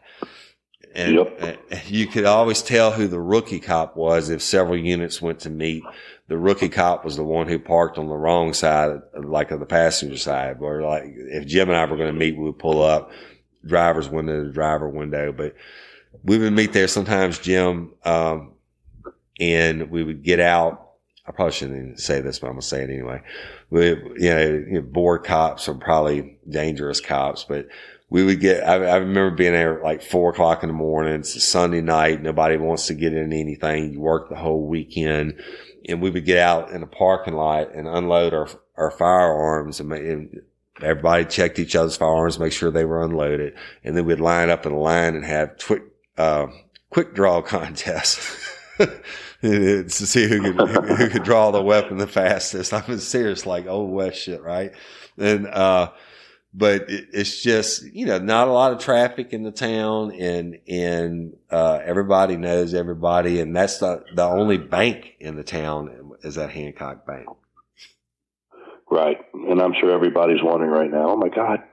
And 0.95 1.15
Yep. 1.15 1.37
uh, 1.41 1.75
you 1.87 2.07
could 2.07 2.25
always 2.25 2.61
tell 2.61 2.91
who 2.91 3.07
the 3.07 3.19
rookie 3.19 3.59
cop 3.59 3.95
was 3.95 4.29
if 4.29 4.41
several 4.41 4.77
units 4.77 5.21
went 5.21 5.39
to 5.41 5.49
meet. 5.49 5.83
The 6.27 6.37
rookie 6.37 6.69
cop 6.69 7.03
was 7.03 7.17
the 7.17 7.23
one 7.23 7.47
who 7.47 7.59
parked 7.59 7.97
on 7.97 8.07
the 8.07 8.15
wrong 8.15 8.53
side, 8.53 9.01
like 9.13 9.51
of 9.51 9.59
the 9.59 9.65
passenger 9.65 10.17
side. 10.17 10.59
Where 10.59 10.81
like 10.81 11.03
if 11.05 11.45
Jim 11.45 11.69
and 11.69 11.77
I 11.77 11.85
were 11.85 11.97
going 11.97 12.13
to 12.13 12.19
meet, 12.19 12.37
we 12.37 12.45
would 12.45 12.59
pull 12.59 12.81
up 12.81 13.11
driver's 13.65 14.09
window 14.09 14.43
to 14.43 14.51
driver 14.51 14.87
window. 14.87 15.31
But 15.31 15.55
we 16.23 16.37
would 16.37 16.53
meet 16.53 16.73
there 16.73 16.87
sometimes, 16.87 17.39
Jim, 17.39 17.93
um, 18.05 18.53
and 19.39 19.89
we 19.89 20.03
would 20.03 20.23
get 20.23 20.39
out. 20.39 20.79
I 21.25 21.31
probably 21.31 21.53
shouldn't 21.53 21.77
even 21.77 21.97
say 21.97 22.21
this, 22.21 22.39
but 22.39 22.47
I'm 22.47 22.53
gonna 22.53 22.61
say 22.61 22.83
it 22.83 22.89
anyway. 22.89 23.21
We, 23.69 23.87
you 23.87 24.29
know, 24.29 24.63
you 24.67 24.73
know, 24.73 24.81
bored 24.81 25.23
cops 25.23 25.67
are 25.67 25.73
probably 25.73 26.37
dangerous 26.49 26.99
cops, 26.99 27.43
but 27.43 27.67
we 28.09 28.23
would 28.23 28.41
get, 28.41 28.63
I, 28.67 28.75
I 28.75 28.97
remember 28.97 29.31
being 29.35 29.53
there 29.53 29.81
like 29.81 30.03
four 30.03 30.29
o'clock 30.29 30.61
in 30.61 30.67
the 30.69 30.73
morning. 30.73 31.15
It's 31.15 31.35
a 31.35 31.39
Sunday 31.39 31.81
night. 31.81 32.21
Nobody 32.21 32.57
wants 32.57 32.87
to 32.87 32.93
get 32.93 33.13
in 33.13 33.33
anything. 33.33 33.93
You 33.93 34.01
work 34.01 34.29
the 34.29 34.35
whole 34.35 34.67
weekend 34.67 35.41
and 35.87 36.01
we 36.01 36.09
would 36.09 36.25
get 36.25 36.37
out 36.37 36.71
in 36.71 36.81
the 36.81 36.87
parking 36.87 37.33
lot 37.33 37.73
and 37.73 37.87
unload 37.87 38.33
our, 38.33 38.47
our 38.77 38.91
firearms 38.91 39.79
and, 39.79 39.91
and 39.91 40.41
everybody 40.81 41.25
checked 41.25 41.59
each 41.59 41.75
other's 41.75 41.97
firearms, 41.97 42.39
make 42.39 42.53
sure 42.53 42.71
they 42.71 42.85
were 42.85 43.03
unloaded. 43.03 43.53
And 43.83 43.95
then 43.95 44.05
we'd 44.05 44.19
line 44.19 44.49
up 44.49 44.65
in 44.65 44.71
a 44.71 44.79
line 44.79 45.15
and 45.15 45.25
have 45.25 45.57
quick, 45.63 45.83
uh, 46.17 46.47
quick 46.89 47.13
draw 47.13 47.41
contests. 47.43 48.49
to 49.41 49.89
see 49.89 50.27
who 50.27 50.41
could, 50.41 50.69
who 50.69 51.09
could 51.09 51.23
draw 51.23 51.51
the 51.51 51.61
weapon 51.61 51.97
the 51.97 52.07
fastest. 52.07 52.73
I'm 52.73 52.83
mean, 52.87 52.99
serious, 52.99 53.45
like 53.45 53.67
old 53.67 53.91
West 53.91 54.19
shit, 54.19 54.41
right? 54.41 54.73
And, 55.17 55.47
uh, 55.47 55.91
but 56.53 56.89
it, 56.89 57.07
it's 57.13 57.41
just, 57.41 57.83
you 57.83 58.05
know, 58.05 58.19
not 58.19 58.47
a 58.47 58.51
lot 58.51 58.71
of 58.71 58.79
traffic 58.79 59.33
in 59.33 59.43
the 59.43 59.51
town 59.51 60.11
and, 60.11 60.59
and, 60.67 61.35
uh, 61.49 61.79
everybody 61.83 62.37
knows 62.37 62.73
everybody. 62.73 63.39
And 63.39 63.55
that's 63.55 63.79
the, 63.79 64.03
the 64.13 64.23
only 64.23 64.57
bank 64.57 65.15
in 65.19 65.35
the 65.35 65.43
town 65.43 66.11
is 66.21 66.35
that 66.35 66.51
Hancock 66.51 67.05
Bank. 67.05 67.27
Right. 68.89 69.17
And 69.33 69.61
I'm 69.61 69.73
sure 69.79 69.91
everybody's 69.91 70.43
wondering 70.43 70.71
right 70.71 70.91
now, 70.91 71.09
oh 71.09 71.17
my 71.17 71.29
God, 71.29 71.63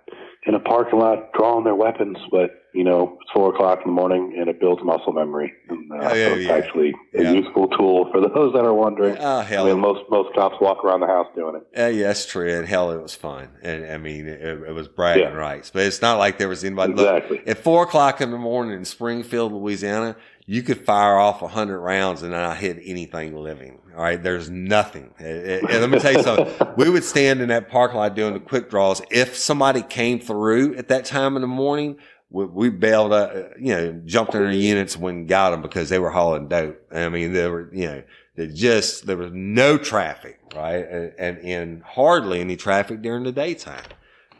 in 0.46 0.54
a 0.54 0.60
parking 0.60 0.99
lot 0.99 1.32
drawing 1.34 1.64
their 1.64 1.75
weapons, 1.75 2.16
but 2.30 2.59
you 2.72 2.84
know, 2.84 3.18
it's 3.20 3.30
four 3.32 3.52
o'clock 3.52 3.80
in 3.84 3.90
the 3.90 3.94
morning 3.94 4.36
and 4.38 4.48
it 4.48 4.60
builds 4.60 4.82
muscle 4.84 5.12
memory. 5.12 5.52
And, 5.68 5.90
uh, 5.90 5.96
oh, 5.96 6.14
yeah, 6.14 6.28
so 6.28 6.34
it's 6.34 6.46
yeah. 6.46 6.52
actually 6.52 6.94
a 7.14 7.22
yeah. 7.22 7.32
useful 7.32 7.68
tool 7.68 8.08
for 8.12 8.20
those 8.20 8.52
that 8.52 8.64
are 8.64 8.74
wondering. 8.74 9.16
Oh, 9.18 9.40
hell. 9.40 9.66
I 9.66 9.70
mean, 9.72 9.80
most, 9.80 10.08
most 10.10 10.34
cops 10.34 10.56
walk 10.60 10.84
around 10.84 11.00
the 11.00 11.06
house 11.06 11.26
doing 11.34 11.56
it. 11.56 11.78
Uh, 11.78 11.86
yeah, 11.88 12.08
that's 12.08 12.26
true. 12.26 12.56
And 12.56 12.66
hell, 12.66 12.92
it 12.92 13.02
was 13.02 13.14
fun. 13.14 13.48
And 13.62 13.86
I 13.86 13.98
mean, 13.98 14.28
it, 14.28 14.40
it 14.40 14.72
was 14.72 14.88
bragging 14.88 15.34
rights, 15.34 15.70
but 15.70 15.82
it's 15.82 16.00
not 16.00 16.18
like 16.18 16.38
there 16.38 16.48
was 16.48 16.62
anybody. 16.62 16.92
Exactly. 16.92 17.38
Look, 17.38 17.48
at 17.48 17.58
four 17.58 17.84
o'clock 17.84 18.20
in 18.20 18.30
the 18.30 18.38
morning 18.38 18.76
in 18.76 18.84
Springfield, 18.84 19.52
Louisiana, 19.52 20.16
you 20.46 20.62
could 20.62 20.84
fire 20.84 21.16
off 21.16 21.42
a 21.42 21.48
hundred 21.48 21.80
rounds 21.80 22.22
and 22.22 22.32
not 22.32 22.56
hit 22.56 22.80
anything 22.84 23.36
living. 23.36 23.80
All 23.96 24.02
right. 24.02 24.22
There's 24.22 24.48
nothing. 24.48 25.12
And 25.18 25.62
let 25.62 25.90
me 25.90 25.98
tell 25.98 26.12
you 26.12 26.22
something. 26.22 26.68
we 26.76 26.88
would 26.88 27.04
stand 27.04 27.40
in 27.40 27.48
that 27.48 27.68
park 27.68 27.94
lot 27.94 28.14
doing 28.14 28.34
the 28.34 28.40
quick 28.40 28.70
draws. 28.70 29.02
If 29.10 29.36
somebody 29.36 29.82
came 29.82 30.20
through 30.20 30.76
at 30.76 30.88
that 30.88 31.04
time 31.04 31.36
in 31.36 31.42
the 31.42 31.48
morning, 31.48 31.98
we, 32.30 32.44
we 32.46 32.70
bailed 32.70 33.12
up, 33.12 33.34
you 33.58 33.75
know, 33.75 34.00
jumped 34.04 34.34
in 34.34 34.44
our 34.44 34.52
units 34.52 34.96
when 34.96 35.26
got 35.26 35.50
them 35.50 35.62
because 35.62 35.88
they 35.88 35.99
were 35.99 36.10
hauling 36.10 36.49
dope. 36.49 36.80
I 36.92 37.08
mean, 37.08 37.32
there 37.32 37.50
were, 37.50 37.75
you 37.75 37.87
know, 37.87 38.02
there 38.37 38.46
just, 38.46 39.06
there 39.06 39.16
was 39.16 39.32
no 39.32 39.76
traffic, 39.76 40.40
right? 40.54 40.88
And, 40.88 41.12
and, 41.18 41.38
and 41.38 41.82
hardly 41.82 42.40
any 42.40 42.56
traffic 42.56 43.02
during 43.02 43.25
the 43.25 43.32
daytime. 43.32 43.84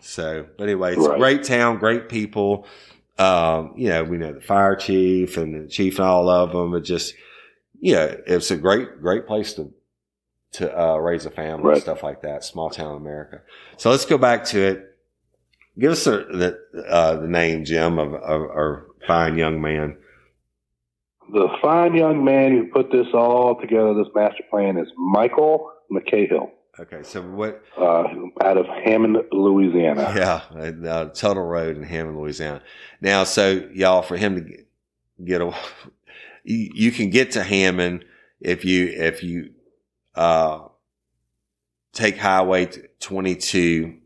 So, 0.01 0.47
but 0.57 0.65
anyway, 0.65 0.95
it's 0.95 1.07
right. 1.07 1.17
a 1.17 1.19
great 1.19 1.45
town, 1.45 1.79
great 1.79 2.09
people. 2.09 2.67
Um, 3.19 3.75
you 3.77 3.89
know, 3.89 4.05
we 4.05 4.17
know 4.17 4.33
the 4.33 4.41
fire 4.41 4.77
chief 4.77 5.37
and 5.37 5.65
the 5.65 5.69
chief 5.69 5.99
and 5.99 6.07
all 6.07 6.31
of 6.31 6.53
them. 6.53 6.75
It 6.75 6.83
just, 6.83 7.15
yeah, 7.81 8.15
it's 8.27 8.51
a 8.51 8.57
great, 8.57 9.01
great 9.01 9.27
place 9.27 9.53
to, 9.55 9.75
to, 10.53 10.81
uh, 10.81 10.97
raise 10.97 11.27
a 11.27 11.31
family 11.31 11.65
right. 11.65 11.75
and 11.75 11.83
stuff 11.83 12.03
like 12.03 12.23
that. 12.23 12.45
Small 12.45 12.71
town 12.71 12.97
America. 12.97 13.43
So 13.77 13.91
let's 13.91 14.07
go 14.07 14.17
back 14.17 14.45
to 14.47 14.61
it. 14.61 14.90
Give 15.81 15.93
us 15.93 16.05
the, 16.05 16.59
uh, 16.87 17.17
the 17.21 17.27
name, 17.27 17.65
Jim, 17.65 17.99
of, 17.99 18.13
of 18.13 18.21
our 18.23 18.87
fine 19.07 19.39
young 19.39 19.63
man. 19.63 19.97
The 21.33 21.49
fine 21.63 21.95
young 21.95 22.23
man 22.23 22.53
who 22.53 22.67
put 22.67 22.93
this 22.93 23.07
all 23.15 23.59
together, 23.59 23.95
this 23.95 24.13
master 24.15 24.43
plan, 24.51 24.77
is 24.77 24.89
Michael 24.99 25.73
McCahill. 25.91 26.51
Okay, 26.79 27.03
so 27.03 27.23
what? 27.23 27.63
Uh, 27.79 28.05
out 28.43 28.59
of 28.59 28.67
Hammond, 28.67 29.17
Louisiana. 29.33 30.13
Yeah, 30.15 30.89
uh, 30.89 31.05
Tuttle 31.07 31.45
Road 31.45 31.79
in 31.79 31.83
Hammond, 31.83 32.19
Louisiana. 32.19 32.63
Now, 33.01 33.25
so 33.25 33.67
y'all, 33.73 34.03
for 34.03 34.19
him 34.19 34.37
to 34.37 35.25
get 35.25 35.41
a, 35.41 35.55
you, 36.45 36.71
you 36.75 36.93
can 36.93 37.09
get 37.09 37.33
to 37.33 37.43
Hammond 37.43 38.05
if 38.41 38.65
you 38.65 38.87
if 38.87 39.23
you 39.23 39.53
uh, 40.15 40.69
take 41.93 42.19
Highway 42.19 42.69
22 43.01 44.00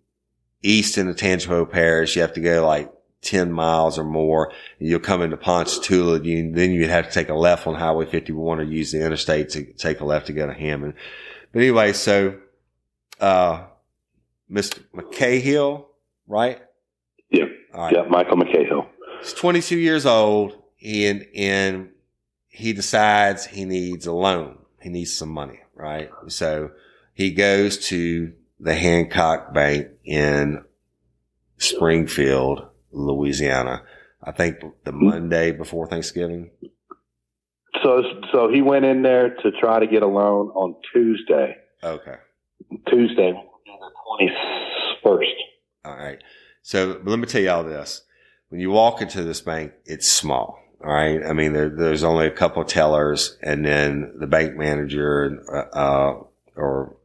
east 0.65 0.99
into 0.99 1.13
the 1.13 1.19
Tangipahoa 1.19 1.71
Parish. 1.71 2.17
You 2.17 2.23
have 2.23 2.33
to 2.33 2.41
go 2.41 2.67
like 2.67 2.93
10 3.21 3.53
miles 3.53 3.99
or 3.99 4.05
more. 4.05 4.53
And 4.79 4.89
you'll 4.89 5.01
come 5.01 5.23
into 5.23 5.37
Ponchatoula. 5.37 6.23
You, 6.23 6.53
then 6.53 6.73
you'd 6.73 6.91
have 6.91 7.07
to 7.07 7.13
take 7.13 7.29
a 7.29 7.35
left 7.35 7.67
on 7.67 7.75
Highway 7.75 8.07
51 8.07 8.61
or 8.61 8.63
use 8.63 8.93
the 8.93 9.05
interstate 9.05 9.51
to 9.51 9.65
take 9.65 10.01
a 10.01 10.05
left 10.05 10.27
to 10.27 10.33
go 10.33 10.47
to 10.47 10.55
Hammond. 10.55 10.95
But 11.53 11.63
anyway, 11.63 11.93
so 11.93 12.39
uh, 13.21 13.65
Mr. 14.51 14.83
McCahill, 14.95 15.87
right? 16.27 16.61
Yeah. 17.31 17.45
Right. 17.73 17.93
Yeah, 17.93 18.05
Michael 18.09 18.37
McCahill. 18.37 18.87
He's 19.21 19.35
22 19.35 19.77
years 19.77 20.07
old 20.07 20.57
and, 20.83 21.27
and 21.35 21.91
he 22.49 22.73
decides 22.73 23.47
he 23.47 23.65
needs 23.65 24.07
a 24.07 24.13
loan. 24.13 24.59
He 24.81 24.89
needs 24.89 25.13
some 25.13 25.31
money, 25.31 25.61
right? 25.75 26.11
So 26.29 26.71
he 27.15 27.33
goes 27.33 27.79
to 27.89 28.33
the 28.65 28.75
Hancock 28.75 29.53
Bank 29.53 29.89
in 30.05 30.65
Springfield, 31.59 32.67
Louisiana. 32.91 33.83
I 34.23 34.33
think 34.33 34.57
the 34.85 34.93
Monday 34.93 35.53
before 35.53 35.87
Thanksgiving. 35.87 36.51
So, 37.83 38.03
so 38.33 38.51
he 38.51 38.63
went 38.63 38.87
in 38.87 39.03
there 39.03 39.35
to 39.37 39.51
try 39.61 39.81
to 39.81 39.87
get 39.87 40.03
a 40.03 40.07
loan 40.07 40.49
on 40.55 40.77
Tuesday. 40.93 41.57
Okay. 41.83 42.17
Tuesday, 42.89 43.33
the 43.33 43.91
twenty 44.07 44.33
first. 45.03 45.31
All 45.85 45.95
right. 45.95 46.19
So 46.63 47.03
let 47.05 47.19
me 47.19 47.27
tell 47.27 47.43
you 47.43 47.51
all 47.51 47.65
this: 47.65 48.03
when 48.49 48.63
you 48.63 48.71
walk 48.71 49.03
into 49.03 49.23
this 49.23 49.43
bank, 49.43 49.73
it's 49.85 50.09
small. 50.09 50.59
All 50.83 50.91
right. 50.91 51.21
I 51.23 51.35
mean, 51.35 51.53
there, 51.53 51.69
there's 51.69 52.03
only 52.03 52.27
a 52.27 52.31
couple 52.31 52.63
of 52.63 52.69
tellers, 52.69 53.37
and 53.43 53.67
then 53.67 54.15
the 54.19 54.27
bank 54.27 54.57
manager 54.57 55.39
uh, 55.75 56.15
or 56.57 56.97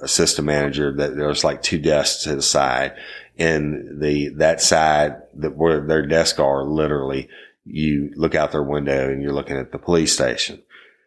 assistant 0.00 0.46
manager. 0.46 0.92
That 0.96 1.16
there's 1.16 1.44
like 1.44 1.62
two 1.62 1.78
desks 1.78 2.24
to 2.24 2.36
the 2.36 2.42
side, 2.42 2.94
and 3.38 4.00
the 4.02 4.30
that 4.36 4.60
side 4.60 5.22
that 5.34 5.56
where 5.56 5.86
their 5.86 6.06
desks 6.06 6.38
are, 6.38 6.64
literally, 6.64 7.28
you 7.64 8.12
look 8.16 8.34
out 8.34 8.52
their 8.52 8.62
window 8.62 9.10
and 9.10 9.22
you're 9.22 9.32
looking 9.32 9.56
at 9.56 9.72
the 9.72 9.78
police 9.78 10.12
station. 10.12 10.62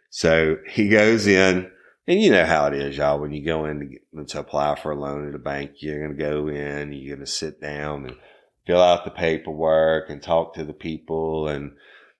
So 0.10 0.57
he 0.67 0.89
goes 0.89 1.27
in 1.27 1.69
and 2.07 2.22
you 2.22 2.31
know 2.31 2.46
how 2.46 2.67
it 2.67 2.74
is, 2.74 2.98
y'all. 2.98 3.19
When 3.19 3.34
you 3.34 3.46
go 3.46 3.65
in 3.65 4.00
to, 4.15 4.25
to 4.25 4.39
apply 4.39 4.75
for 4.75 4.91
a 4.91 4.96
loan 4.96 5.27
at 5.27 5.36
a 5.36 5.39
bank, 5.39 5.72
you're 5.79 6.00
going 6.00 6.17
to 6.17 6.24
go 6.24 6.48
in, 6.48 6.93
you're 6.93 7.15
going 7.15 7.25
to 7.25 7.31
sit 7.31 7.60
down 7.60 8.05
and 8.05 8.15
fill 8.65 8.81
out 8.81 9.03
the 9.03 9.12
paperwork 9.12 10.10
and 10.10 10.24
talk 10.24 10.53
to 10.53 10.63
the 10.63 10.74
people. 10.74 11.50
And, 11.50 11.74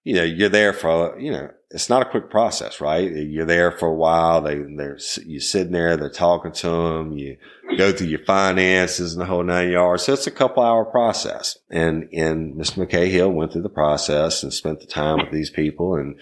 you 0.08 0.14
know, 0.14 0.24
you're 0.24 0.48
there 0.48 0.72
for, 0.72 1.20
you 1.20 1.30
know, 1.30 1.52
it's 1.70 1.90
not 1.90 2.02
a 2.02 2.10
quick 2.10 2.30
process, 2.30 2.80
right? 2.80 3.12
You're 3.12 3.46
there 3.46 3.74
for 3.74 3.90
a 3.90 3.94
while. 3.94 4.40
They, 4.40 4.56
they're, 4.56 4.98
you're 5.26 5.42
sitting 5.42 5.74
there, 5.74 5.98
they're 5.98 6.10
talking 6.10 6.54
to 6.54 6.70
them. 6.70 7.12
You 7.12 7.36
go 7.78 7.92
through 7.92 8.08
your 8.08 8.24
finances 8.24 9.12
and 9.12 9.22
the 9.22 9.26
whole 9.26 9.44
nine 9.44 9.70
yards. 9.70 10.04
So 10.04 10.14
it's 10.14 10.26
a 10.26 10.32
couple 10.32 10.64
hour 10.64 10.86
process. 10.86 11.58
And, 11.70 12.08
and 12.14 12.56
Mr. 12.56 12.88
McCahill 12.88 13.34
went 13.34 13.52
through 13.52 13.64
the 13.64 13.70
process 13.70 14.44
and 14.44 14.54
spent 14.54 14.80
the 14.80 14.86
time 14.86 15.18
with 15.18 15.34
these 15.34 15.50
people. 15.50 15.96
And, 15.96 16.18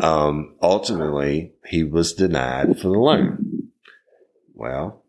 um, 0.00 0.56
ultimately 0.62 1.52
he 1.66 1.84
was 1.84 2.14
denied 2.14 2.80
for 2.80 2.88
the 2.88 2.98
loan. 2.98 3.72
Well, 4.54 5.02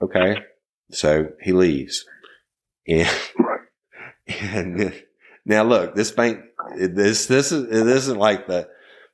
okay. 0.00 0.38
So 0.90 1.32
he 1.42 1.52
leaves 1.52 2.06
and, 2.88 3.10
and 4.26 5.02
now 5.44 5.64
look, 5.64 5.94
this 5.94 6.10
bank, 6.10 6.40
this, 6.76 7.26
this 7.26 7.52
is, 7.52 7.64
it 7.64 7.86
isn't 7.86 8.18
like 8.18 8.46
the, 8.46 8.68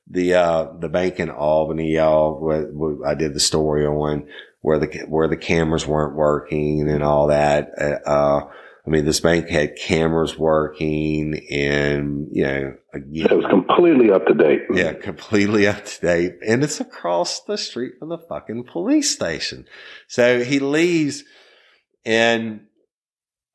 the 0.09 0.33
uh, 0.33 0.67
the 0.79 0.89
bank 0.89 1.19
in 1.19 1.29
Albany, 1.29 1.93
y'all. 1.93 2.39
Where, 2.39 3.07
I 3.07 3.13
did 3.13 3.33
the 3.33 3.39
story 3.39 3.85
on 3.85 4.27
where 4.61 4.79
the 4.79 5.05
where 5.07 5.27
the 5.27 5.37
cameras 5.37 5.85
weren't 5.85 6.15
working 6.15 6.89
and 6.89 7.03
all 7.03 7.27
that. 7.27 7.69
Uh, 7.79 8.09
uh, 8.09 8.49
I 8.85 8.89
mean, 8.89 9.05
this 9.05 9.19
bank 9.19 9.49
had 9.49 9.75
cameras 9.75 10.37
working, 10.37 11.45
and 11.51 12.27
you 12.31 12.43
know, 12.43 12.73
again, 12.93 13.27
it 13.29 13.37
was 13.37 13.45
completely 13.45 14.11
up 14.11 14.25
to 14.25 14.33
date. 14.33 14.61
Yeah, 14.73 14.93
completely 14.93 15.67
up 15.67 15.85
to 15.85 16.01
date, 16.01 16.37
and 16.45 16.63
it's 16.63 16.79
across 16.79 17.43
the 17.43 17.57
street 17.57 17.93
from 17.99 18.09
the 18.09 18.17
fucking 18.17 18.63
police 18.63 19.11
station. 19.11 19.65
So 20.07 20.43
he 20.43 20.59
leaves, 20.59 21.23
and 22.03 22.61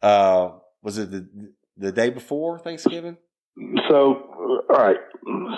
uh, 0.02 0.50
was 0.82 0.98
it 0.98 1.10
the 1.10 1.52
the 1.76 1.92
day 1.92 2.10
before 2.10 2.58
Thanksgiving? 2.58 3.16
So, 3.88 4.64
all 4.68 4.76
right, 4.76 4.96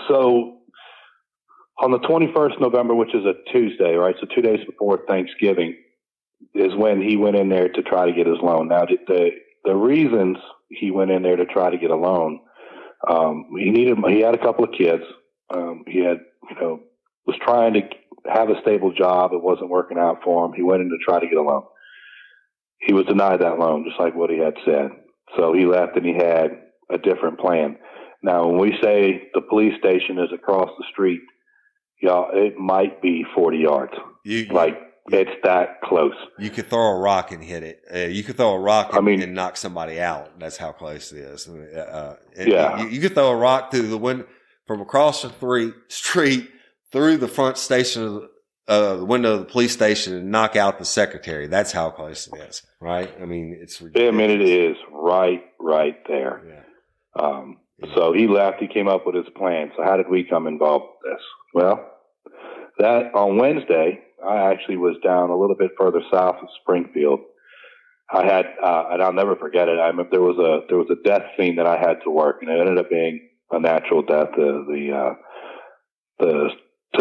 so 0.08 0.58
on 1.78 1.90
the 1.90 1.98
21st 1.98 2.60
November, 2.60 2.94
which 2.94 3.14
is 3.14 3.24
a 3.24 3.34
Tuesday, 3.52 3.94
right? 3.94 4.14
So 4.20 4.26
two 4.34 4.42
days 4.42 4.60
before 4.66 5.00
Thanksgiving 5.06 5.76
is 6.54 6.74
when 6.74 7.02
he 7.02 7.16
went 7.16 7.36
in 7.36 7.48
there 7.48 7.68
to 7.68 7.82
try 7.82 8.06
to 8.06 8.12
get 8.12 8.26
his 8.26 8.38
loan. 8.42 8.68
Now, 8.68 8.84
the 8.84 9.30
the 9.64 9.74
reasons 9.74 10.36
he 10.68 10.90
went 10.90 11.10
in 11.10 11.22
there 11.22 11.36
to 11.36 11.44
try 11.46 11.70
to 11.70 11.78
get 11.78 11.90
a 11.90 11.96
loan, 11.96 12.40
um, 13.08 13.48
he 13.58 13.70
needed 13.70 13.98
he 14.08 14.20
had 14.20 14.34
a 14.34 14.38
couple 14.38 14.64
of 14.64 14.72
kids. 14.76 15.02
Um, 15.52 15.84
he 15.86 16.00
had 16.04 16.18
you 16.50 16.60
know 16.60 16.80
was 17.26 17.36
trying 17.42 17.74
to 17.74 17.80
have 18.32 18.48
a 18.48 18.60
stable 18.62 18.92
job. 18.92 19.32
It 19.32 19.42
wasn't 19.42 19.70
working 19.70 19.98
out 19.98 20.18
for 20.24 20.44
him. 20.44 20.52
He 20.54 20.62
went 20.62 20.82
in 20.82 20.88
to 20.88 20.98
try 21.04 21.20
to 21.20 21.26
get 21.26 21.38
a 21.38 21.42
loan. 21.42 21.64
He 22.80 22.92
was 22.92 23.06
denied 23.06 23.40
that 23.40 23.58
loan, 23.58 23.84
just 23.88 23.98
like 23.98 24.14
what 24.14 24.30
he 24.30 24.38
had 24.38 24.54
said. 24.64 24.90
So 25.36 25.52
he 25.52 25.66
left 25.66 25.96
and 25.96 26.06
he 26.06 26.14
had 26.14 26.50
a 26.90 26.98
different 26.98 27.38
plan. 27.38 27.76
Now, 28.22 28.46
when 28.48 28.58
we 28.58 28.76
say 28.82 29.28
the 29.34 29.40
police 29.42 29.74
station 29.78 30.18
is 30.18 30.30
across 30.32 30.70
the 30.78 30.84
street, 30.92 31.20
y'all, 32.00 32.28
it 32.32 32.56
might 32.56 33.00
be 33.02 33.24
40 33.34 33.58
yards. 33.58 33.92
You 34.24 34.46
Like, 34.46 34.78
it's 35.08 35.30
that 35.44 35.80
close. 35.82 36.14
you 36.38 36.50
could 36.50 36.68
throw 36.68 36.96
a 36.96 36.98
rock 36.98 37.30
and 37.30 37.42
hit 37.42 37.62
it. 37.62 37.80
Uh, 37.94 37.98
you 38.08 38.24
could 38.24 38.36
throw 38.36 38.54
a 38.54 38.58
rock 38.58 38.88
and, 38.90 38.98
I 38.98 39.00
mean- 39.00 39.22
and 39.22 39.34
knock 39.34 39.56
somebody 39.56 40.00
out. 40.00 40.38
That's 40.40 40.56
how 40.56 40.72
close 40.72 41.12
it 41.12 41.18
is. 41.18 41.46
Uh, 41.48 42.16
and 42.36 42.48
Yeah. 42.48 42.80
You, 42.82 42.88
you 42.88 43.00
could 43.00 43.14
throw 43.14 43.28
a 43.30 43.36
rock 43.36 43.70
through 43.70 43.88
the 43.88 43.98
window 43.98 44.26
from 44.66 44.80
across 44.80 45.22
the 45.22 45.28
three, 45.28 45.72
street 45.88 46.50
through 46.90 47.18
the 47.18 47.28
front 47.28 47.56
station 47.58 48.02
of 48.02 48.14
the, 48.14 48.28
uh, 48.68 48.96
the 48.96 49.04
window 49.04 49.34
of 49.34 49.38
the 49.40 49.44
police 49.44 49.72
station 49.72 50.12
and 50.12 50.32
knock 50.32 50.56
out 50.56 50.80
the 50.80 50.84
secretary. 50.84 51.46
That's 51.46 51.70
how 51.70 51.90
close 51.90 52.26
it 52.26 52.40
is, 52.48 52.62
right? 52.80 53.08
I 53.22 53.26
mean, 53.26 53.56
it's 53.60 53.80
I 53.80 53.84
ridiculous. 53.84 54.14
mean, 54.16 54.30
it 54.30 54.40
is 54.42 54.76
right, 55.06 55.44
right 55.60 55.96
there. 56.08 56.42
Yeah. 56.46 57.22
Um, 57.22 57.58
so 57.94 58.12
he 58.12 58.26
left. 58.26 58.60
He 58.60 58.68
came 58.68 58.88
up 58.88 59.06
with 59.06 59.14
his 59.14 59.28
plan. 59.36 59.70
So 59.76 59.82
how 59.82 59.96
did 59.96 60.08
we 60.08 60.24
come 60.24 60.46
involved 60.46 60.86
with 60.86 61.12
this? 61.12 61.22
Well, 61.54 61.92
that 62.78 63.14
on 63.14 63.36
Wednesday, 63.36 64.00
I 64.24 64.50
actually 64.50 64.76
was 64.76 64.96
down 65.04 65.30
a 65.30 65.36
little 65.36 65.56
bit 65.56 65.72
further 65.78 66.00
south 66.10 66.36
of 66.42 66.48
Springfield. 66.62 67.20
I 68.10 68.24
had, 68.24 68.46
uh, 68.62 68.84
and 68.92 69.02
I'll 69.02 69.12
never 69.12 69.36
forget 69.36 69.68
it. 69.68 69.78
I 69.78 69.88
remember 69.88 70.10
there 70.10 70.20
was 70.20 70.38
a 70.38 70.66
there 70.68 70.78
was 70.78 70.90
a 70.90 71.08
death 71.08 71.22
scene 71.36 71.56
that 71.56 71.66
I 71.66 71.76
had 71.76 71.98
to 72.04 72.10
work, 72.10 72.38
and 72.40 72.50
it 72.50 72.60
ended 72.60 72.78
up 72.78 72.88
being 72.88 73.28
a 73.50 73.58
natural 73.58 74.02
death. 74.02 74.28
The 74.36 74.64
the 74.68 74.96
uh, 74.96 75.14
the 76.18 76.50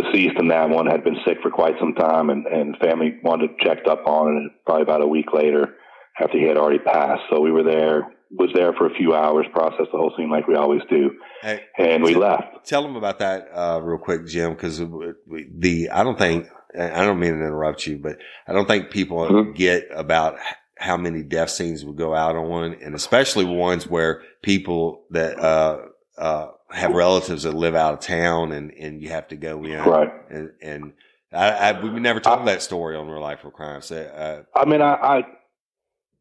deceased 0.02 0.38
in 0.40 0.48
that 0.50 0.70
one 0.70 0.88
had 0.88 1.04
been 1.04 1.18
sick 1.26 1.38
for 1.42 1.52
quite 1.52 1.76
some 1.80 1.94
time, 1.94 2.30
and 2.30 2.48
and 2.48 2.78
family 2.78 3.20
wanted 3.24 3.50
to 3.50 3.66
checked 3.66 3.88
up 3.88 4.06
on 4.08 4.38
it. 4.38 4.52
Probably 4.66 4.82
about 4.82 5.04
a 5.04 5.08
week 5.08 5.32
later, 5.32 5.76
after 6.20 6.38
he 6.38 6.46
had 6.46 6.58
already 6.58 6.80
passed, 6.80 7.24
so 7.30 7.42
we 7.42 7.52
were 7.52 7.64
there. 7.64 8.12
Was 8.32 8.50
there 8.54 8.74
for 8.74 8.88
a 8.88 8.94
few 8.96 9.14
hours, 9.14 9.46
processed 9.54 9.92
the 9.92 9.98
whole 9.98 10.14
scene 10.18 10.30
like 10.30 10.48
we 10.48 10.56
always 10.56 10.82
do, 10.90 11.12
Hey, 11.42 11.62
and 11.78 12.04
we 12.04 12.16
left. 12.16 12.66
Tell 12.66 12.82
them 12.82 12.96
about 12.96 13.20
that 13.20 13.48
uh, 13.54 13.80
real 13.82 14.00
quick, 14.00 14.26
Jim, 14.26 14.54
because 14.54 14.80
the 14.80 15.90
I 15.92 16.04
don't 16.04 16.18
think 16.18 16.48
I 16.78 17.06
don't 17.06 17.20
mean 17.20 17.34
to 17.34 17.38
interrupt 17.46 17.86
you, 17.88 17.98
but 17.98 18.18
I 18.48 18.54
don't 18.54 18.68
think 18.68 18.90
people 18.90 19.26
Mhm. 19.26 19.56
get 19.56 19.88
about 19.94 20.38
how 20.78 20.98
many 20.98 21.24
death 21.24 21.50
scenes 21.52 21.86
would 21.86 21.96
go 21.96 22.14
out 22.14 22.36
on 22.36 22.74
and 22.82 22.96
especially 22.96 23.46
ones 23.46 23.88
where 23.88 24.22
people 24.42 25.04
that 25.12 25.40
uh, 25.40 25.78
uh, 26.18 26.48
have 26.72 26.92
relatives 26.94 27.44
that 27.44 27.54
live 27.54 27.76
out 27.76 27.94
of 27.94 28.00
town, 28.00 28.52
and 28.52 28.72
and 28.74 29.02
you 29.02 29.10
have 29.10 29.28
to 29.30 29.36
go 29.36 29.64
in, 29.64 29.80
Right. 29.84 30.10
And, 30.30 30.52
and 30.62 30.94
I, 31.32 31.52
I 31.52 31.82
we 31.82 32.00
never 32.00 32.20
told 32.20 32.46
that 32.48 32.62
story 32.62 32.98
on 32.98 33.08
Real 33.08 33.22
Life 33.22 33.40
Real 33.44 33.52
Crime. 33.52 33.82
So, 33.82 33.98
uh, 33.98 34.60
I 34.60 34.66
mean, 34.66 34.82
I, 34.82 35.24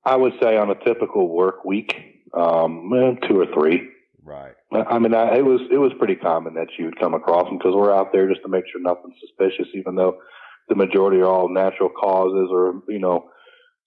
I 0.04 0.16
would 0.16 0.34
say 0.42 0.56
on 0.56 0.70
a 0.70 0.74
typical 0.84 1.28
work 1.28 1.64
week, 1.64 1.94
um, 2.34 2.90
eh, 2.94 3.26
two 3.26 3.40
or 3.40 3.46
three. 3.54 3.90
right, 4.72 4.86
I 4.88 4.98
mean, 4.98 5.14
I, 5.14 5.36
it 5.36 5.44
was 5.44 5.60
it 5.70 5.78
was 5.78 5.92
pretty 5.98 6.16
common 6.16 6.54
that 6.54 6.68
you 6.78 6.86
would 6.86 6.98
come 6.98 7.14
across 7.14 7.44
them 7.44 7.58
because 7.58 7.74
we're 7.74 7.94
out 7.94 8.12
there 8.12 8.28
just 8.28 8.42
to 8.42 8.48
make 8.48 8.64
sure 8.70 8.80
nothing's 8.80 9.16
suspicious, 9.20 9.68
even 9.74 9.94
though 9.94 10.18
the 10.68 10.74
majority 10.74 11.18
are 11.18 11.26
all 11.26 11.48
natural 11.48 11.90
causes 11.90 12.48
or 12.50 12.82
you 12.88 12.98
know 12.98 13.30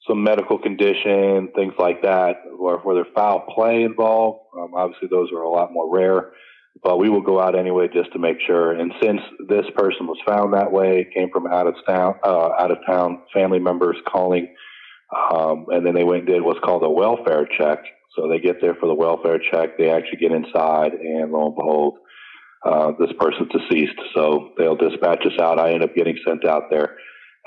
some 0.08 0.24
medical 0.24 0.58
condition, 0.58 1.50
things 1.56 1.74
like 1.78 2.02
that, 2.04 2.38
or 2.60 2.78
where 2.80 2.96
there's 2.96 3.14
foul 3.16 3.42
play 3.54 3.84
involved. 3.84 4.40
Um, 4.58 4.74
obviously, 4.76 5.08
those 5.10 5.32
are 5.32 5.42
a 5.42 5.50
lot 5.50 5.74
more 5.74 5.94
rare, 5.94 6.32
but 6.84 6.98
we 6.98 7.10
will 7.10 7.22
go 7.22 7.42
out 7.42 7.58
anyway 7.58 7.90
just 7.92 8.14
to 8.14 8.20
make 8.20 8.38
sure. 8.46 8.74
And 8.74 8.94
since 9.02 9.22
this 9.50 9.66
person 9.76 10.08
was 10.08 10.18
found 10.26 10.54
that 10.54 10.72
way, 10.72 11.08
came 11.14 11.30
from 11.32 11.48
out 11.48 11.68
of 11.68 11.76
town, 11.86 12.16
uh, 12.24 12.52
out 12.60 12.72
of 12.72 12.78
town 12.86 13.24
family 13.34 13.60
members 13.60 13.98
calling, 14.08 14.54
um, 15.16 15.66
and 15.70 15.86
then 15.86 15.94
they 15.94 16.04
went 16.04 16.24
and 16.24 16.28
did 16.28 16.42
what's 16.42 16.60
called 16.60 16.84
a 16.84 16.90
welfare 16.90 17.48
check. 17.58 17.80
So 18.16 18.28
they 18.28 18.40
get 18.40 18.62
there 18.62 18.76
for 18.76 18.88
the 18.88 18.96
welfare 18.96 19.40
check. 19.52 19.78
They 19.78 19.90
actually 19.90 20.18
get 20.18 20.32
inside, 20.32 20.94
and 20.94 21.32
lo 21.32 21.48
and 21.48 21.56
behold, 21.56 22.00
uh, 22.66 22.92
this 23.00 23.12
person's 23.20 23.50
deceased. 23.52 24.00
So 24.16 24.54
they'll 24.58 24.76
dispatch 24.76 25.26
us 25.26 25.40
out. 25.40 25.60
I 25.60 25.74
end 25.74 25.84
up 25.84 25.96
getting 25.96 26.18
sent 26.26 26.46
out 26.46 26.64
there. 26.70 26.98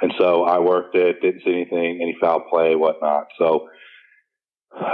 And 0.00 0.12
so 0.18 0.44
I 0.44 0.58
worked 0.58 0.96
it, 0.96 1.20
didn't 1.20 1.42
see 1.44 1.52
anything, 1.52 1.98
any 2.00 2.16
foul 2.20 2.40
play, 2.50 2.74
whatnot. 2.74 3.26
So 3.38 3.68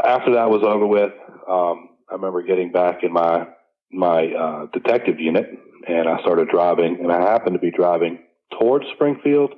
after 0.04 0.32
that 0.34 0.50
was 0.50 0.62
over 0.64 0.86
with, 0.86 1.12
um, 1.48 1.90
I 2.10 2.14
remember 2.14 2.42
getting 2.42 2.72
back 2.72 3.02
in 3.02 3.12
my 3.12 3.46
my 3.92 4.26
uh, 4.26 4.66
detective 4.72 5.20
unit, 5.20 5.46
and 5.86 6.08
I 6.08 6.20
started 6.20 6.48
driving, 6.48 6.98
and 7.00 7.12
I 7.12 7.20
happened 7.20 7.54
to 7.54 7.60
be 7.60 7.70
driving 7.70 8.18
towards 8.58 8.84
Springfield. 8.94 9.54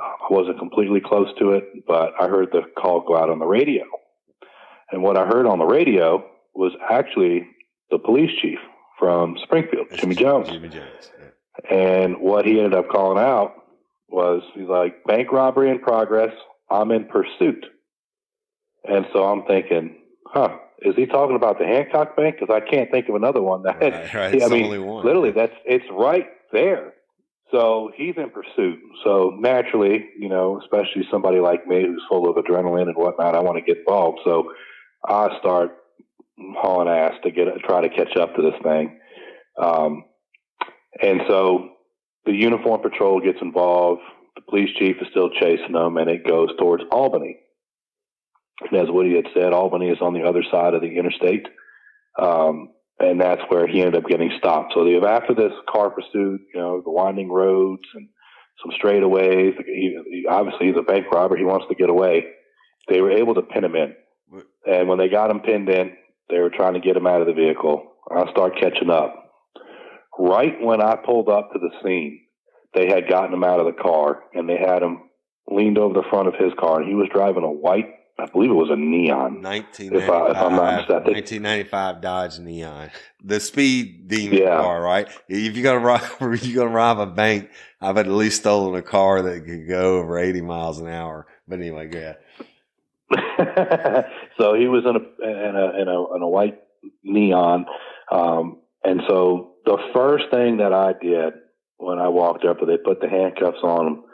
Uh, 0.00 0.04
I 0.04 0.26
wasn't 0.30 0.58
completely 0.58 1.00
close 1.00 1.28
to 1.38 1.52
it, 1.52 1.86
but 1.86 2.12
I 2.20 2.28
heard 2.28 2.48
the 2.52 2.62
call 2.78 3.00
go 3.00 3.16
out 3.16 3.30
on 3.30 3.38
the 3.38 3.46
radio. 3.46 3.84
And 4.90 5.02
what 5.02 5.16
I 5.16 5.26
heard 5.26 5.46
on 5.46 5.58
the 5.58 5.64
radio 5.64 6.24
was 6.54 6.72
actually 6.88 7.46
the 7.90 7.98
police 7.98 8.30
chief 8.40 8.58
from 8.98 9.36
Springfield, 9.42 9.88
Jimmy 9.94 10.14
Jones. 10.14 10.48
Jimmy 10.48 10.68
Jones. 10.68 11.10
Yeah. 11.20 11.76
And 11.76 12.20
what 12.20 12.46
he 12.46 12.58
ended 12.58 12.74
up 12.74 12.88
calling 12.88 13.22
out 13.22 13.54
was 14.08 14.42
he's 14.54 14.68
like, 14.68 15.04
bank 15.04 15.32
robbery 15.32 15.70
in 15.70 15.78
progress. 15.80 16.32
I'm 16.70 16.90
in 16.90 17.06
pursuit. 17.06 17.64
And 18.84 19.06
so 19.12 19.24
I'm 19.24 19.44
thinking, 19.44 19.96
huh, 20.26 20.56
is 20.80 20.94
he 20.94 21.06
talking 21.06 21.36
about 21.36 21.58
the 21.58 21.66
Hancock 21.66 22.16
Bank? 22.16 22.36
Because 22.38 22.54
I 22.54 22.60
can't 22.60 22.90
think 22.90 23.08
of 23.08 23.14
another 23.14 23.42
one 23.42 23.62
that. 23.64 23.80
Right, 23.80 24.14
right. 24.14 24.42
I 24.42 24.48
mean, 24.48 24.64
only 24.64 24.78
one. 24.78 25.04
literally, 25.04 25.32
that's 25.32 25.54
it's 25.64 25.84
right 25.90 26.26
there. 26.52 26.92
So 27.52 27.92
he's 27.94 28.14
in 28.16 28.30
pursuit. 28.30 28.80
So 29.04 29.36
naturally, 29.38 30.10
you 30.18 30.28
know, 30.28 30.60
especially 30.60 31.06
somebody 31.10 31.38
like 31.38 31.66
me 31.66 31.82
who's 31.82 32.02
full 32.08 32.28
of 32.28 32.36
adrenaline 32.36 32.88
and 32.88 32.96
whatnot, 32.96 33.36
I 33.36 33.40
want 33.40 33.56
to 33.58 33.62
get 33.64 33.78
involved. 33.78 34.18
So 34.24 34.52
I 35.06 35.38
start 35.38 35.76
hauling 36.38 36.88
ass 36.88 37.14
to 37.22 37.30
get 37.30 37.46
try 37.64 37.82
to 37.82 37.88
catch 37.88 38.16
up 38.16 38.34
to 38.34 38.42
this 38.42 38.60
thing. 38.62 38.98
Um, 39.62 40.04
and 41.00 41.20
so 41.28 41.70
the 42.24 42.32
uniform 42.32 42.82
patrol 42.82 43.20
gets 43.20 43.38
involved. 43.40 44.02
The 44.34 44.42
police 44.42 44.70
chief 44.78 44.96
is 45.00 45.08
still 45.10 45.30
chasing 45.30 45.72
them, 45.72 45.96
and 45.96 46.10
it 46.10 46.26
goes 46.26 46.48
towards 46.58 46.82
Albany. 46.90 47.38
And 48.60 48.80
as 48.80 48.88
Woody 48.90 49.14
had 49.14 49.28
said, 49.34 49.52
Albany 49.52 49.88
is 49.88 49.98
on 50.00 50.14
the 50.14 50.22
other 50.22 50.42
side 50.50 50.74
of 50.74 50.80
the 50.80 50.96
interstate. 50.98 51.46
Um, 52.20 52.70
and 52.98 53.20
that's 53.20 53.42
where 53.48 53.66
he 53.66 53.80
ended 53.80 53.96
up 53.96 54.08
getting 54.08 54.32
stopped. 54.38 54.72
So 54.74 54.84
they, 54.84 54.96
after 55.06 55.34
this 55.34 55.52
car 55.70 55.90
pursuit, 55.90 56.40
you 56.54 56.60
know, 56.60 56.80
the 56.82 56.90
winding 56.90 57.30
roads 57.30 57.82
and 57.94 58.08
some 58.62 58.72
straightaways, 58.82 59.52
he, 59.64 59.98
he, 60.10 60.26
obviously 60.28 60.68
he's 60.68 60.76
a 60.78 60.82
bank 60.82 61.06
robber. 61.12 61.36
He 61.36 61.44
wants 61.44 61.66
to 61.68 61.74
get 61.74 61.90
away. 61.90 62.24
They 62.88 63.00
were 63.00 63.12
able 63.12 63.34
to 63.34 63.42
pin 63.42 63.64
him 63.64 63.76
in. 63.76 63.94
And 64.66 64.88
when 64.88 64.98
they 64.98 65.08
got 65.08 65.30
him 65.30 65.40
pinned 65.40 65.68
in, 65.68 65.92
they 66.30 66.38
were 66.38 66.50
trying 66.50 66.74
to 66.74 66.80
get 66.80 66.96
him 66.96 67.06
out 67.06 67.20
of 67.20 67.26
the 67.26 67.34
vehicle. 67.34 67.92
I 68.10 68.30
start 68.30 68.58
catching 68.58 68.90
up. 68.90 69.14
Right 70.18 70.54
when 70.60 70.80
I 70.80 70.96
pulled 70.96 71.28
up 71.28 71.52
to 71.52 71.58
the 71.58 71.70
scene, 71.84 72.20
they 72.74 72.86
had 72.88 73.08
gotten 73.08 73.34
him 73.34 73.44
out 73.44 73.60
of 73.60 73.66
the 73.66 73.80
car 73.80 74.22
and 74.34 74.48
they 74.48 74.56
had 74.56 74.82
him 74.82 75.02
leaned 75.48 75.78
over 75.78 75.94
the 75.94 76.08
front 76.10 76.28
of 76.28 76.34
his 76.34 76.52
car 76.58 76.80
and 76.80 76.88
he 76.88 76.94
was 76.94 77.08
driving 77.12 77.44
a 77.44 77.50
white, 77.50 77.88
I 78.18 78.24
believe 78.26 78.50
it 78.50 78.54
was 78.54 78.70
a 78.70 78.76
neon. 78.76 79.42
Nineteen 79.42 79.94
If 79.94 80.08
I- 80.08 80.30
if 80.30 80.36
I'm 80.38 80.52
not 80.52 80.62
ninety 80.62 80.76
mistaken. 80.78 81.04
five. 81.04 81.12
Nineteen 81.12 81.42
ninety 81.42 81.68
five 81.68 82.00
Dodge 82.00 82.38
Neon, 82.38 82.90
the 83.22 83.38
speed 83.40 84.08
demon 84.08 84.38
Yeah. 84.38 84.56
car, 84.56 84.80
right? 84.80 85.06
If 85.28 85.54
you're 85.56 85.64
gonna 85.64 85.84
rob, 85.84 86.00
if 86.34 86.46
you're 86.46 86.64
gonna 86.64 86.74
rob 86.74 86.98
a 86.98 87.06
bank, 87.06 87.50
I've 87.80 87.98
at 87.98 88.06
least 88.06 88.40
stolen 88.40 88.74
a 88.74 88.82
car 88.82 89.20
that 89.22 89.44
could 89.44 89.68
go 89.68 89.98
over 89.98 90.18
eighty 90.18 90.40
miles 90.40 90.80
an 90.80 90.88
hour. 90.88 91.26
But 91.46 91.58
anyway, 91.58 91.90
yeah, 91.92 92.14
so 94.38 94.54
he 94.54 94.66
was 94.68 94.84
in 94.84 94.96
a 94.96 95.28
in 95.28 95.56
a 95.56 95.82
in 95.82 95.88
a, 95.88 96.14
in 96.16 96.22
a 96.22 96.28
white 96.28 96.58
neon, 97.04 97.66
um, 98.10 98.58
and 98.84 99.02
so 99.08 99.52
the 99.64 99.78
first 99.94 100.24
thing 100.30 100.56
that 100.58 100.72
I 100.72 100.94
did 101.00 101.34
when 101.78 101.98
I 101.98 102.08
walked 102.08 102.44
up, 102.46 102.58
they 102.66 102.78
put 102.78 103.00
the 103.02 103.08
handcuffs 103.08 103.58
on 103.62 103.86
him, 103.86 104.04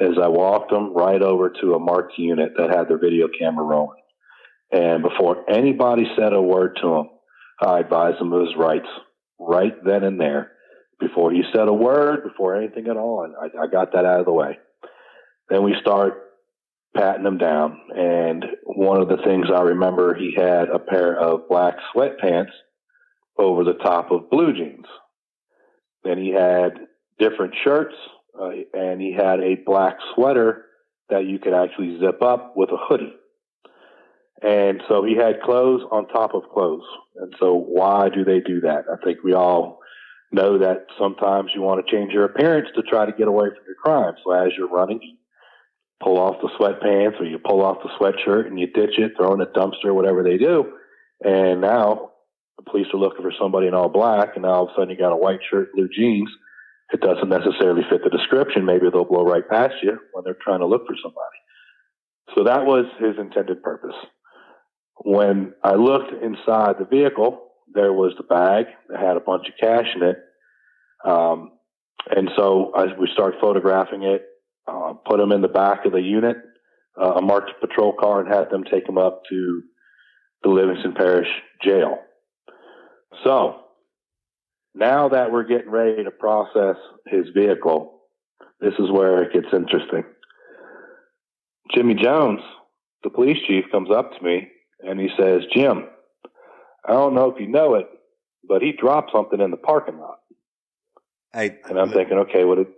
is 0.00 0.18
I 0.22 0.28
walked 0.28 0.70
them 0.70 0.94
right 0.94 1.22
over 1.22 1.50
to 1.60 1.74
a 1.74 1.78
marked 1.78 2.18
unit 2.18 2.52
that 2.56 2.70
had 2.70 2.88
their 2.88 2.98
video 2.98 3.28
camera 3.38 3.64
rolling, 3.64 4.02
and 4.72 5.02
before 5.02 5.48
anybody 5.50 6.04
said 6.16 6.32
a 6.32 6.42
word 6.42 6.78
to 6.82 6.94
him, 6.94 7.10
I 7.60 7.80
advised 7.80 8.20
him 8.20 8.32
of 8.32 8.42
his 8.42 8.56
rights 8.56 8.88
right 9.38 9.74
then 9.84 10.04
and 10.04 10.20
there. 10.20 10.52
Before 10.98 11.30
he 11.30 11.42
said 11.54 11.68
a 11.68 11.74
word, 11.74 12.24
before 12.24 12.56
anything 12.56 12.88
at 12.88 12.96
all, 12.96 13.24
and 13.24 13.34
I, 13.36 13.64
I 13.64 13.66
got 13.66 13.92
that 13.92 14.06
out 14.06 14.20
of 14.20 14.26
the 14.26 14.32
way. 14.32 14.58
Then 15.50 15.62
we 15.62 15.74
start 15.80 16.22
patting 16.96 17.26
him 17.26 17.38
down. 17.38 17.78
And 17.94 18.44
one 18.64 19.00
of 19.00 19.08
the 19.08 19.18
things 19.24 19.46
I 19.54 19.60
remember, 19.60 20.14
he 20.14 20.34
had 20.34 20.68
a 20.68 20.78
pair 20.78 21.18
of 21.18 21.48
black 21.48 21.74
sweatpants 21.94 22.50
over 23.38 23.64
the 23.64 23.74
top 23.74 24.10
of 24.10 24.30
blue 24.30 24.52
jeans. 24.52 24.86
Then 26.04 26.18
he 26.18 26.32
had 26.32 26.78
different 27.18 27.54
shirts, 27.62 27.94
uh, 28.40 28.50
and 28.74 29.00
he 29.00 29.12
had 29.12 29.40
a 29.40 29.56
black 29.64 29.96
sweater 30.14 30.66
that 31.08 31.26
you 31.26 31.38
could 31.38 31.54
actually 31.54 31.98
zip 32.00 32.22
up 32.22 32.56
with 32.56 32.70
a 32.70 32.76
hoodie. 32.76 33.14
And 34.42 34.82
so 34.88 35.04
he 35.04 35.16
had 35.16 35.40
clothes 35.40 35.82
on 35.90 36.08
top 36.08 36.34
of 36.34 36.42
clothes. 36.52 36.84
And 37.16 37.34
so 37.40 37.54
why 37.54 38.08
do 38.08 38.24
they 38.24 38.40
do 38.40 38.60
that? 38.62 38.84
I 38.92 39.02
think 39.02 39.22
we 39.22 39.32
all 39.32 39.80
know 40.32 40.58
that 40.58 40.86
sometimes 40.98 41.52
you 41.54 41.62
want 41.62 41.84
to 41.84 41.90
change 41.90 42.12
your 42.12 42.24
appearance 42.24 42.68
to 42.74 42.82
try 42.82 43.06
to 43.06 43.12
get 43.12 43.28
away 43.28 43.48
from 43.48 43.64
your 43.66 43.76
crime. 43.76 44.14
So 44.24 44.32
as 44.32 44.52
you're 44.56 44.68
running, 44.68 45.16
pull 46.02 46.18
off 46.18 46.42
the 46.42 46.50
sweatpants 46.58 47.20
or 47.20 47.24
you 47.24 47.38
pull 47.38 47.62
off 47.62 47.78
the 47.82 47.88
sweatshirt 47.98 48.46
and 48.46 48.58
you 48.58 48.66
ditch 48.66 48.98
it, 48.98 49.12
throw 49.16 49.32
in 49.34 49.40
a 49.40 49.46
dumpster, 49.46 49.94
whatever 49.94 50.22
they 50.22 50.36
do. 50.36 50.72
And 51.24 51.60
now 51.62 52.10
the 52.58 52.70
police 52.70 52.88
are 52.92 52.98
looking 52.98 53.22
for 53.22 53.32
somebody 53.40 53.66
in 53.66 53.74
all 53.74 53.88
black, 53.88 54.30
and 54.34 54.42
now 54.42 54.50
all 54.50 54.64
of 54.64 54.70
a 54.70 54.72
sudden 54.74 54.90
you 54.90 54.98
got 54.98 55.12
a 55.12 55.16
white 55.16 55.40
shirt, 55.50 55.72
blue 55.74 55.88
jeans. 55.88 56.30
It 56.92 57.00
doesn't 57.00 57.28
necessarily 57.28 57.82
fit 57.90 58.02
the 58.04 58.10
description. 58.10 58.64
Maybe 58.64 58.88
they'll 58.90 59.04
blow 59.04 59.24
right 59.24 59.48
past 59.48 59.74
you 59.82 59.98
when 60.12 60.24
they're 60.24 60.38
trying 60.40 60.60
to 60.60 60.66
look 60.66 60.86
for 60.86 60.94
somebody. 61.02 61.38
So 62.34 62.44
that 62.44 62.64
was 62.64 62.86
his 62.98 63.18
intended 63.18 63.62
purpose. 63.62 63.96
When 65.04 65.52
I 65.62 65.74
looked 65.74 66.12
inside 66.22 66.76
the 66.78 66.86
vehicle, 66.88 67.48
there 67.74 67.92
was 67.92 68.12
the 68.16 68.22
bag 68.22 68.66
that 68.88 69.00
had 69.00 69.16
a 69.16 69.20
bunch 69.20 69.48
of 69.48 69.54
cash 69.60 69.86
in 69.94 70.02
it. 70.02 70.16
Um, 71.04 71.52
and 72.14 72.30
so 72.36 72.72
I, 72.74 72.86
we 72.98 73.08
start 73.12 73.34
photographing 73.40 74.04
it, 74.04 74.22
uh, 74.66 74.94
put 75.04 75.18
them 75.18 75.32
in 75.32 75.42
the 75.42 75.48
back 75.48 75.84
of 75.86 75.92
the 75.92 76.00
unit, 76.00 76.36
uh, 77.00 77.14
a 77.14 77.22
marked 77.22 77.50
patrol 77.60 77.94
car, 77.98 78.20
and 78.20 78.32
had 78.32 78.50
them 78.50 78.64
take 78.64 78.86
them 78.86 78.98
up 78.98 79.22
to 79.28 79.62
the 80.42 80.48
Livingston 80.48 80.94
Parish 80.94 81.28
Jail. 81.62 81.98
So 83.24 83.65
now 84.76 85.08
that 85.08 85.32
we're 85.32 85.44
getting 85.44 85.70
ready 85.70 86.04
to 86.04 86.10
process 86.10 86.76
his 87.06 87.26
vehicle, 87.34 88.00
this 88.60 88.74
is 88.78 88.90
where 88.90 89.22
it 89.22 89.32
gets 89.32 89.52
interesting. 89.52 90.04
Jimmy 91.74 91.94
Jones, 91.94 92.40
the 93.02 93.10
police 93.10 93.38
chief, 93.46 93.64
comes 93.72 93.90
up 93.90 94.12
to 94.16 94.22
me 94.24 94.48
and 94.80 95.00
he 95.00 95.08
says, 95.18 95.42
Jim, 95.54 95.86
I 96.84 96.92
don't 96.92 97.14
know 97.14 97.30
if 97.30 97.40
you 97.40 97.48
know 97.48 97.74
it, 97.74 97.86
but 98.46 98.62
he 98.62 98.72
dropped 98.72 99.10
something 99.12 99.40
in 99.40 99.50
the 99.50 99.56
parking 99.56 99.98
lot. 99.98 100.18
Hey, 101.32 101.58
And 101.68 101.78
I'm 101.78 101.90
thinking, 101.90 102.18
okay, 102.18 102.44
what 102.44 102.58
did, 102.58 102.68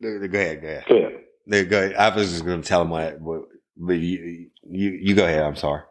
go 0.00 0.38
ahead, 0.38 0.62
go 0.62 0.68
ahead. 0.68 0.84
go 0.88 0.96
ahead. 0.96 1.12
No, 1.46 1.64
go 1.64 1.78
ahead. 1.78 1.94
I 1.96 2.14
was 2.14 2.30
just 2.30 2.44
going 2.44 2.62
to 2.62 2.68
tell 2.68 2.82
him 2.82 2.90
what, 2.90 3.20
what 3.20 3.42
but 3.76 3.94
you, 3.94 4.48
you, 4.68 4.90
you 4.90 5.14
go 5.14 5.24
ahead. 5.24 5.42
I'm 5.42 5.56
sorry. 5.56 5.82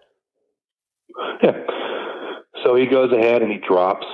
Yeah. 1.43 1.51
So 2.63 2.75
he 2.75 2.88
goes 2.88 3.12
ahead 3.12 3.41
and 3.43 3.51
he 3.51 3.60
drops, 3.60 4.06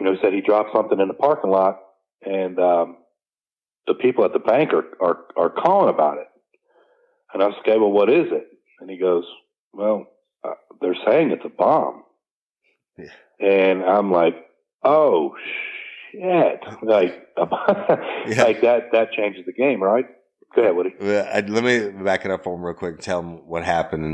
you 0.00 0.06
know, 0.06 0.12
he 0.12 0.18
said 0.22 0.32
he 0.32 0.40
dropped 0.40 0.70
something 0.74 0.98
in 1.00 1.08
the 1.08 1.14
parking 1.14 1.50
lot 1.50 1.78
and, 2.24 2.58
um, 2.58 2.96
the 3.86 3.94
people 3.94 4.24
at 4.24 4.32
the 4.32 4.38
bank 4.38 4.70
are, 4.72 4.84
are, 5.04 5.18
are 5.36 5.50
calling 5.50 5.92
about 5.92 6.18
it. 6.18 6.26
And 7.34 7.42
I 7.42 7.46
was 7.46 7.56
okay, 7.60 7.78
well, 7.78 7.90
what 7.90 8.08
is 8.10 8.26
it? 8.30 8.46
And 8.80 8.88
he 8.88 8.96
goes, 8.98 9.24
well, 9.72 10.06
uh, 10.44 10.54
they're 10.80 10.96
saying 11.06 11.30
it's 11.32 11.44
a 11.44 11.48
bomb. 11.48 12.04
Yeah. 12.98 13.06
And 13.40 13.82
I'm 13.82 14.12
like, 14.12 14.36
oh 14.84 15.34
shit. 16.12 16.60
Like, 16.82 17.26
Yeah. 17.38 18.44
like 18.44 18.60
that, 18.62 18.92
that 18.92 19.12
changes 19.12 19.44
the 19.46 19.52
game, 19.52 19.82
right? 19.82 20.06
Go 20.54 20.62
ahead, 20.62 20.76
Woody. 20.76 20.94
Let 21.00 21.48
me 21.64 21.88
back 22.04 22.24
it 22.26 22.30
up 22.30 22.44
for 22.44 22.54
him 22.54 22.62
real 22.62 22.74
quick. 22.74 22.94
and 22.96 23.02
Tell 23.02 23.20
him 23.20 23.48
what 23.48 23.64
happened 23.64 24.04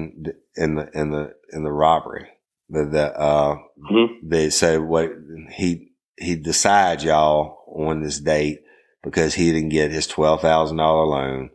in, 0.56 0.64
in 0.64 0.74
the 0.76 0.88
in 0.94 1.10
the 1.10 1.32
in 1.52 1.64
the 1.64 1.72
robbery. 1.72 2.28
The 2.70 2.84
the 2.84 3.18
uh, 3.18 3.56
Mhm. 3.90 4.08
they 4.22 4.50
say 4.50 4.78
what 4.78 5.10
he 5.52 5.92
he 6.16 6.36
decides 6.36 7.04
y'all 7.04 7.58
on 7.68 8.02
this 8.02 8.18
date 8.20 8.60
because 9.02 9.34
he 9.34 9.52
didn't 9.52 9.68
get 9.70 9.90
his 9.90 10.06
twelve 10.06 10.40
thousand 10.40 10.76
dollar 10.78 11.04
loan. 11.06 11.50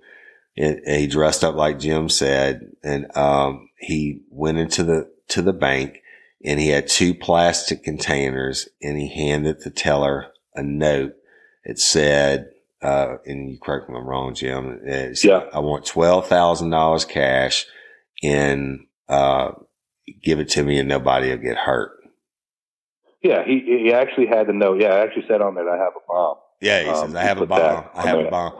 And 0.56 0.80
and 0.86 1.02
he 1.02 1.08
dressed 1.08 1.44
up 1.44 1.56
like 1.56 1.80
Jim 1.80 2.10
said, 2.10 2.62
and 2.84 3.16
um, 3.18 3.70
he 3.78 4.22
went 4.30 4.60
into 4.60 4.84
the 4.84 5.10
to 5.30 5.42
the 5.42 5.54
bank, 5.54 6.02
and 6.46 6.60
he 6.60 6.70
had 6.70 6.88
two 6.88 7.14
plastic 7.16 7.84
containers, 7.84 8.70
and 8.82 8.98
he 8.98 9.08
handed 9.08 9.62
the 9.62 9.72
teller 9.72 10.28
a 10.56 10.62
note. 10.62 11.14
It 11.64 11.80
said, 11.80 12.50
uh, 12.84 13.16
and 13.26 13.50
you 13.50 13.58
correct 13.60 13.90
me 13.90 13.96
if 13.96 14.02
I'm 14.02 14.08
wrong, 14.08 14.36
Jim. 14.36 14.80
It 14.86 15.18
said, 15.18 15.28
Yeah. 15.28 15.44
I 15.54 15.60
want 15.60 15.86
twelve 15.86 16.28
thousand 16.28 16.70
dollars 16.70 17.06
cash, 17.06 17.66
in 18.22 18.86
uh, 19.10 19.52
give 20.22 20.40
it 20.40 20.50
to 20.50 20.64
me, 20.64 20.80
and 20.80 20.90
nobody 20.90 21.30
will 21.30 21.38
get 21.38 21.58
hurt. 21.58 21.92
Yeah, 23.22 23.46
he, 23.46 23.84
he 23.86 23.94
actually 23.94 24.28
had 24.28 24.48
the 24.48 24.54
note. 24.54 24.82
Yeah, 24.82 24.90
I 24.90 25.00
actually 25.00 25.26
said 25.28 25.42
on 25.42 25.56
there, 25.56 25.70
I 25.70 25.78
have 25.78 25.94
a 25.96 26.06
bomb. 26.08 26.36
Yeah, 26.62 26.84
he 26.84 26.90
Um, 26.90 27.08
says, 27.08 27.16
I 27.16 27.24
have 27.24 27.42
a 27.42 27.46
bomb. 27.46 27.86
I 27.94 28.08
have 28.08 28.20
a 28.20 28.30
bomb. 28.30 28.54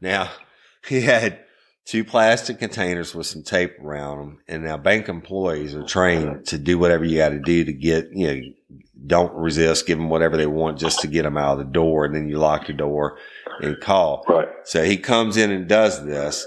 Now, 0.00 0.30
he 0.88 1.02
had 1.02 1.40
two 1.84 2.04
plastic 2.04 2.58
containers 2.58 3.14
with 3.14 3.26
some 3.26 3.42
tape 3.42 3.78
around 3.80 4.18
them. 4.18 4.38
And 4.48 4.64
now 4.64 4.76
bank 4.76 5.08
employees 5.08 5.74
are 5.74 5.84
trained 5.84 6.46
to 6.46 6.58
do 6.58 6.78
whatever 6.78 7.04
you 7.04 7.16
got 7.16 7.30
to 7.30 7.38
do 7.40 7.64
to 7.64 7.72
get, 7.72 8.08
you 8.12 8.26
know, 8.26 8.40
don't 9.06 9.32
resist, 9.34 9.86
give 9.86 9.96
them 9.96 10.10
whatever 10.10 10.36
they 10.36 10.46
want 10.46 10.78
just 10.78 11.00
to 11.00 11.06
get 11.06 11.22
them 11.22 11.38
out 11.38 11.52
of 11.52 11.58
the 11.58 11.72
door. 11.72 12.04
And 12.04 12.14
then 12.14 12.28
you 12.28 12.38
lock 12.38 12.66
the 12.66 12.72
door 12.74 13.18
and 13.62 13.80
call. 13.80 14.24
Right. 14.28 14.48
So 14.64 14.84
he 14.84 14.98
comes 14.98 15.36
in 15.36 15.50
and 15.50 15.68
does 15.68 16.04
this 16.04 16.46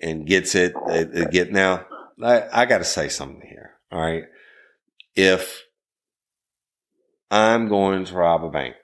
and 0.00 0.26
gets 0.26 0.54
it, 0.54 0.72
it, 0.88 1.10
it 1.14 1.30
get 1.30 1.52
now. 1.52 1.86
I, 2.22 2.44
I 2.52 2.66
got 2.66 2.78
to 2.78 2.84
say 2.84 3.08
something 3.08 3.42
here. 3.46 3.71
All 3.92 4.00
right. 4.00 4.24
If 5.14 5.62
I'm 7.30 7.68
going 7.68 8.06
to 8.06 8.14
rob 8.14 8.44
a 8.44 8.50
bank, 8.50 8.76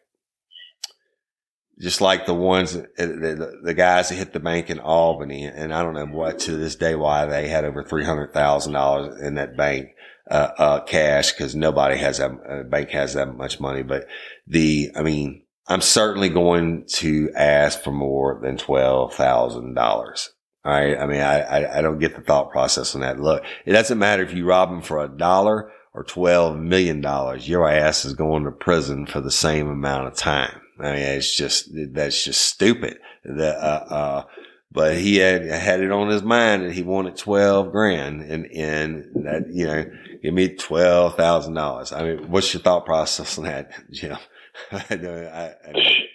just 1.81 2.01
like 2.01 2.27
the 2.27 2.35
ones, 2.35 2.77
uh, 2.77 2.85
the, 2.99 3.61
the 3.62 3.75
guys 3.75 4.09
that 4.09 4.16
hit 4.16 4.33
the 4.33 4.40
bank 4.40 4.68
in 4.68 4.81
Albany, 4.81 5.44
and 5.44 5.73
I 5.73 5.83
don't 5.83 5.94
know 5.94 6.07
what 6.07 6.40
to 6.40 6.57
this 6.57 6.77
day 6.77 6.94
why 6.94 7.25
they 7.25 7.49
had 7.49 7.64
over 7.64 7.83
three 7.83 8.05
hundred 8.05 8.35
thousand 8.35 8.75
dollars 8.75 9.21
in 9.23 9.37
that 9.37 9.57
bank 9.57 9.90
uh, 10.31 10.51
uh, 10.59 10.81
cash 10.85 11.33
because 11.33 11.55
nobody 11.55 11.97
has 11.97 12.18
that 12.18 12.33
uh, 12.49 12.62
bank 12.64 12.90
has 12.90 13.14
that 13.14 13.35
much 13.35 13.61
money. 13.61 13.83
But 13.83 14.07
the, 14.47 14.90
I 14.94 15.03
mean, 15.03 15.44
I'm 15.68 15.81
certainly 15.81 16.29
going 16.29 16.85
to 16.97 17.31
ask 17.35 17.81
for 17.81 17.92
more 17.92 18.40
than 18.42 18.59
twelve 18.59 19.14
thousand 19.14 19.75
dollars. 19.75 20.31
All 20.64 20.73
right. 20.73 20.99
I 20.99 21.07
mean, 21.07 21.21
I, 21.21 21.40
I 21.40 21.79
I 21.79 21.83
don't 21.83 21.99
get 21.99 22.16
the 22.16 22.23
thought 22.23 22.51
process 22.51 22.94
on 22.94 23.01
that. 23.03 23.21
Look, 23.21 23.44
it 23.64 23.73
doesn't 23.73 23.99
matter 23.99 24.23
if 24.23 24.35
you 24.35 24.44
rob 24.44 24.71
them 24.71 24.83
for 24.83 25.03
a 25.03 25.09
dollar 25.09 25.73
or 25.94 26.05
twelve 26.05 26.57
million 26.59 27.01
dollars. 27.01 27.49
Your 27.49 27.68
ass 27.68 28.05
is 28.05 28.14
going 28.14 28.44
to 28.44 28.51
prison 28.51 29.07
for 29.07 29.21
the 29.21 29.31
same 29.31 29.68
amount 29.68 30.09
of 30.09 30.14
time. 30.14 30.61
I 30.81 30.92
mean, 30.92 31.03
it's 31.03 31.37
just 31.37 31.71
that's 31.92 32.25
just 32.25 32.42
stupid. 32.42 32.99
The 33.25 33.51
uh, 33.51 33.94
uh, 33.94 34.25
but 34.71 34.97
he 34.97 35.16
had 35.16 35.44
had 35.47 35.81
it 35.81 35.90
on 35.90 36.09
his 36.09 36.23
mind 36.23 36.64
that 36.64 36.73
he 36.73 36.83
wanted 36.83 37.16
twelve 37.16 37.73
grand, 37.73 38.23
and 38.23 38.47
and 38.47 39.25
that 39.25 39.47
you 39.51 39.66
know, 39.66 39.85
give 40.23 40.35
me 40.35 40.55
twelve 40.57 41.16
thousand 41.16 41.55
dollars. 41.55 41.92
I 41.92 42.03
mean, 42.03 42.31
what's 42.31 42.53
your 42.53 42.62
thought 42.62 42.85
process 42.85 43.38
on 43.38 43.44
that, 43.44 43.71
Jim? 43.90 44.18
I, 44.73 44.85
I, 44.90 45.55
I, 45.71 46.08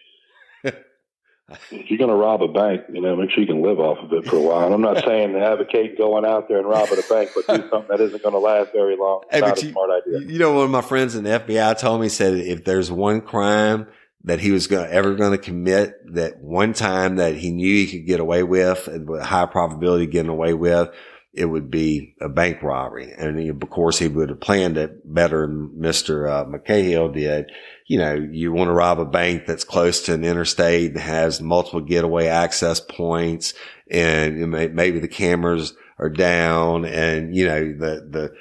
If 1.72 1.90
you're 1.92 1.98
going 1.98 2.10
to 2.10 2.16
rob 2.16 2.42
a 2.42 2.48
bank, 2.48 2.82
you 2.92 3.02
know, 3.02 3.16
make 3.16 3.30
sure 3.30 3.42
you 3.42 3.48
can 3.48 3.62
live 3.62 3.80
off 3.80 3.98
of 4.00 4.14
it 4.14 4.26
for 4.26 4.38
a 4.38 4.40
while. 4.42 4.66
And 4.66 4.74
I'm 4.74 4.82
not 4.82 5.04
saying 5.04 5.34
to 5.34 5.40
advocate 5.46 5.98
going 5.98 6.26
out 6.26 6.48
there 6.48 6.58
and 6.60 6.68
robbing 6.68 6.98
a 7.00 7.14
bank, 7.14 7.32
but 7.36 7.46
do 7.48 7.70
something 7.72 7.88
that 7.90 8.00
isn't 8.02 8.24
going 8.24 8.34
to 8.34 8.40
last 8.40 8.72
very 8.72 8.96
long. 8.96 9.22
It's 9.30 9.36
Hey, 9.36 9.42
not 9.42 9.62
a 9.62 9.66
you- 9.66 9.72
smart 9.72 9.90
idea. 9.92 10.20
You 10.32 10.40
know, 10.40 10.54
one 10.54 10.64
of 10.66 10.72
my 10.72 10.82
friends 10.82 11.16
in 11.16 11.26
the 11.26 11.32
FBI 11.32 11.78
told 11.78 12.00
me 12.02 12.08
said 12.10 12.36
if 12.36 12.64
there's 12.64 12.90
one 12.92 13.22
crime 13.22 13.88
that 14.24 14.40
he 14.40 14.52
was 14.52 14.68
going 14.68 14.90
ever 14.90 15.16
going 15.16 15.32
to 15.34 15.38
commit 15.38 15.96
that 16.14 16.40
one 16.40 16.72
time 16.72 17.18
that 17.18 17.36
he 17.36 17.52
knew 17.52 17.86
he 17.86 17.88
could 18.00 18.08
get 18.08 18.22
away 18.22 18.42
with 18.44 18.88
and 18.88 19.08
with 19.10 19.22
high 19.22 19.46
probability 19.46 20.06
of 20.06 20.12
getting 20.12 20.32
away 20.32 20.54
with, 20.54 20.90
it 21.34 21.46
would 21.46 21.70
be 21.70 22.16
a 22.22 22.30
bank 22.30 22.64
robbery. 22.64 23.12
And 23.12 23.38
he, 23.38 23.50
of 23.50 23.60
course, 23.70 24.00
he 24.00 24.08
would 24.08 24.30
have 24.30 24.40
planned 24.40 24.78
it 24.78 25.02
better 25.14 25.46
than 25.46 25.72
Mr. 25.78 26.30
Uh, 26.30 26.46
McCahill 26.46 27.14
did. 27.14 27.52
You 27.94 28.00
know, 28.00 28.16
you 28.16 28.52
want 28.52 28.70
to 28.70 28.74
rob 28.74 29.00
a 29.00 29.06
bank 29.06 29.46
that's 29.46 29.64
close 29.64 30.02
to 30.06 30.16
an 30.16 30.24
interstate 30.24 30.94
and 30.94 31.00
has 31.00 31.40
multiple 31.40 31.80
getaway 31.80 32.26
access 32.26 32.80
points 32.80 33.54
and 33.92 34.50
may, 34.50 34.68
maybe 34.68 34.98
the 34.98 35.08
cameras 35.08 35.76
are 36.00 36.10
down 36.10 36.86
and, 36.86 37.36
you 37.36 37.46
know, 37.46 37.60
the, 37.66 38.08
the, 38.10 38.34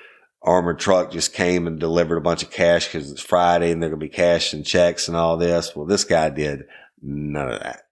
armored 0.44 0.78
truck 0.78 1.12
just 1.12 1.34
came 1.34 1.66
and 1.66 1.78
delivered 1.78 2.16
a 2.16 2.20
bunch 2.22 2.42
of 2.42 2.50
cash 2.50 2.86
because 2.86 3.12
it's 3.12 3.20
Friday 3.20 3.70
and 3.70 3.82
they're 3.82 3.90
going 3.90 4.00
to 4.00 4.06
be 4.06 4.08
cash 4.08 4.54
and 4.54 4.64
checks 4.64 5.06
and 5.06 5.16
all 5.18 5.36
this. 5.36 5.76
Well, 5.76 5.84
this 5.84 6.04
guy 6.04 6.30
did 6.30 6.64
none 7.02 7.50
of 7.50 7.60
that. 7.60 7.82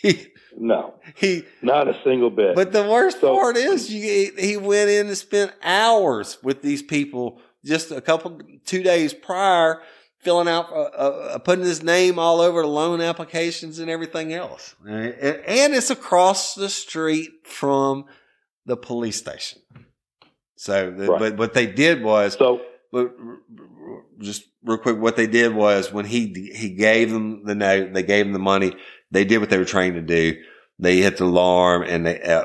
he, 0.00 0.28
No, 0.58 0.94
he, 1.14 1.44
not 1.62 1.88
a 1.88 1.94
single 2.02 2.30
bit. 2.30 2.54
but 2.56 2.72
the 2.72 2.88
worst 2.88 3.20
So- 3.20 3.36
part 3.36 3.58
is 3.58 3.92
you, 3.92 4.32
he 4.38 4.56
went 4.56 4.88
in 4.88 5.08
and 5.08 5.16
spent 5.16 5.52
hours 5.62 6.38
with 6.42 6.62
these 6.62 6.82
people 6.82 7.40
just 7.66 7.90
a 7.92 8.00
couple, 8.00 8.40
two 8.64 8.82
days 8.82 9.12
prior, 9.12 9.82
filling 10.20 10.48
out, 10.48 10.70
uh, 10.70 10.76
uh, 10.76 11.38
putting 11.38 11.64
his 11.64 11.82
name 11.82 12.18
all 12.18 12.40
over 12.40 12.64
loan 12.66 13.00
applications 13.00 13.78
and 13.78 13.90
everything 13.90 14.32
else. 14.32 14.74
And, 14.86 15.14
and 15.14 15.74
it's 15.74 15.90
across 15.90 16.54
the 16.54 16.68
street 16.68 17.30
from 17.44 18.04
the 18.66 18.76
police 18.76 19.16
station. 19.16 19.62
So, 20.56 20.90
the, 20.90 21.06
Right. 21.08 21.18
but 21.18 21.36
what 21.38 21.54
they 21.54 21.66
did 21.66 22.02
was, 22.02 22.34
so, 22.34 22.60
but 22.92 23.12
just 24.18 24.44
real 24.62 24.76
quick, 24.78 24.98
what 24.98 25.16
they 25.16 25.26
did 25.26 25.54
was 25.54 25.90
when 25.92 26.04
he 26.04 26.52
he 26.54 26.70
gave 26.70 27.10
them 27.10 27.44
the 27.44 27.54
note, 27.54 27.94
they 27.94 28.02
gave 28.02 28.26
him 28.26 28.32
the 28.34 28.38
money. 28.38 28.74
They 29.10 29.24
did 29.24 29.38
what 29.38 29.48
they 29.48 29.58
were 29.58 29.64
trained 29.64 29.94
to 29.94 30.02
do. 30.02 30.38
They 30.78 30.98
hit 30.98 31.16
the 31.18 31.24
alarm 31.24 31.82
and 31.82 32.06
they, 32.06 32.20
uh, 32.20 32.44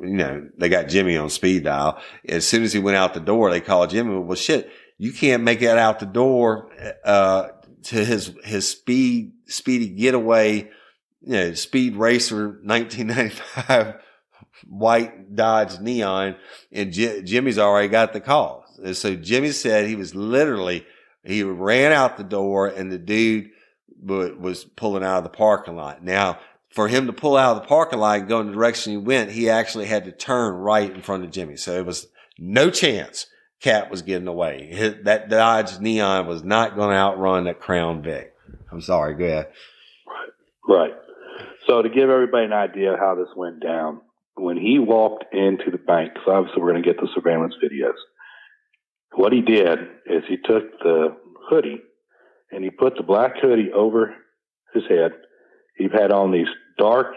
you 0.00 0.16
know, 0.16 0.48
they 0.58 0.68
got 0.68 0.88
Jimmy 0.88 1.16
on 1.16 1.28
speed 1.30 1.64
dial. 1.64 1.98
As 2.28 2.46
soon 2.46 2.62
as 2.62 2.72
he 2.72 2.78
went 2.78 2.96
out 2.96 3.14
the 3.14 3.20
door, 3.20 3.50
they 3.50 3.60
called 3.60 3.90
Jimmy. 3.90 4.18
Well, 4.18 4.36
shit, 4.36 4.70
you 4.98 5.12
can't 5.12 5.42
make 5.42 5.62
it 5.62 5.76
out 5.78 6.00
the 6.00 6.06
door, 6.06 6.70
uh, 7.04 7.48
to 7.84 8.04
his, 8.04 8.32
his 8.44 8.68
speed, 8.68 9.32
speedy 9.46 9.88
getaway, 9.88 10.70
you 11.20 11.32
know, 11.32 11.54
speed 11.54 11.96
racer 11.96 12.60
1995 12.62 13.96
white 14.68 15.34
Dodge 15.34 15.80
Neon, 15.80 16.36
and 16.72 16.92
J- 16.92 17.22
Jimmy's 17.22 17.58
already 17.58 17.88
got 17.88 18.12
the 18.12 18.20
call. 18.20 18.64
And 18.82 18.96
so 18.96 19.14
Jimmy 19.14 19.50
said 19.50 19.86
he 19.86 19.96
was 19.96 20.14
literally 20.14 20.86
he 21.24 21.42
ran 21.42 21.92
out 21.92 22.16
the 22.16 22.24
door, 22.24 22.66
and 22.66 22.92
the 22.92 22.98
dude 22.98 23.50
was 24.02 24.64
pulling 24.64 25.02
out 25.02 25.18
of 25.18 25.24
the 25.24 25.30
parking 25.30 25.76
lot. 25.76 26.04
Now, 26.04 26.38
for 26.68 26.88
him 26.88 27.06
to 27.06 27.12
pull 27.12 27.36
out 27.36 27.56
of 27.56 27.62
the 27.62 27.68
parking 27.68 27.98
lot 27.98 28.18
and 28.18 28.28
go 28.28 28.40
in 28.40 28.48
the 28.48 28.52
direction 28.52 28.92
he 28.92 28.98
went, 28.98 29.30
he 29.30 29.48
actually 29.48 29.86
had 29.86 30.04
to 30.04 30.12
turn 30.12 30.54
right 30.54 30.90
in 30.90 31.00
front 31.00 31.24
of 31.24 31.30
Jimmy. 31.30 31.56
So 31.56 31.72
it 31.78 31.86
was 31.86 32.08
no 32.38 32.70
chance 32.70 33.26
Cat 33.64 33.90
was 33.90 34.02
getting 34.02 34.28
away. 34.28 34.98
that 35.04 35.30
Dodge 35.30 35.80
Neon 35.80 36.26
was 36.26 36.44
not 36.44 36.76
going 36.76 36.90
to 36.90 36.96
outrun 36.96 37.44
that 37.44 37.60
Crown 37.60 38.02
Vic. 38.02 38.34
I'm 38.70 38.82
sorry. 38.82 39.14
Go 39.14 39.24
ahead. 39.24 39.46
Right. 40.06 40.76
Right. 40.76 40.94
So 41.66 41.80
to 41.80 41.88
give 41.88 42.10
everybody 42.10 42.44
an 42.44 42.52
idea 42.52 42.92
of 42.92 42.98
how 42.98 43.14
this 43.14 43.34
went 43.34 43.62
down, 43.62 44.02
when 44.34 44.58
he 44.58 44.78
walked 44.78 45.32
into 45.32 45.70
the 45.70 45.78
bank, 45.78 46.12
because 46.12 46.28
obviously 46.28 46.60
we're 46.60 46.72
going 46.72 46.82
to 46.82 46.86
get 46.86 47.00
the 47.00 47.08
surveillance 47.14 47.54
videos. 47.64 47.96
What 49.14 49.32
he 49.32 49.40
did 49.40 49.78
is 50.04 50.24
he 50.28 50.36
took 50.36 50.78
the 50.80 51.16
hoodie 51.48 51.80
and 52.50 52.64
he 52.64 52.70
put 52.70 52.96
the 52.98 53.02
black 53.02 53.38
hoodie 53.40 53.72
over 53.72 54.14
his 54.74 54.82
head. 54.90 55.12
He 55.78 55.88
had 55.90 56.12
on 56.12 56.32
these 56.32 56.48
dark, 56.76 57.14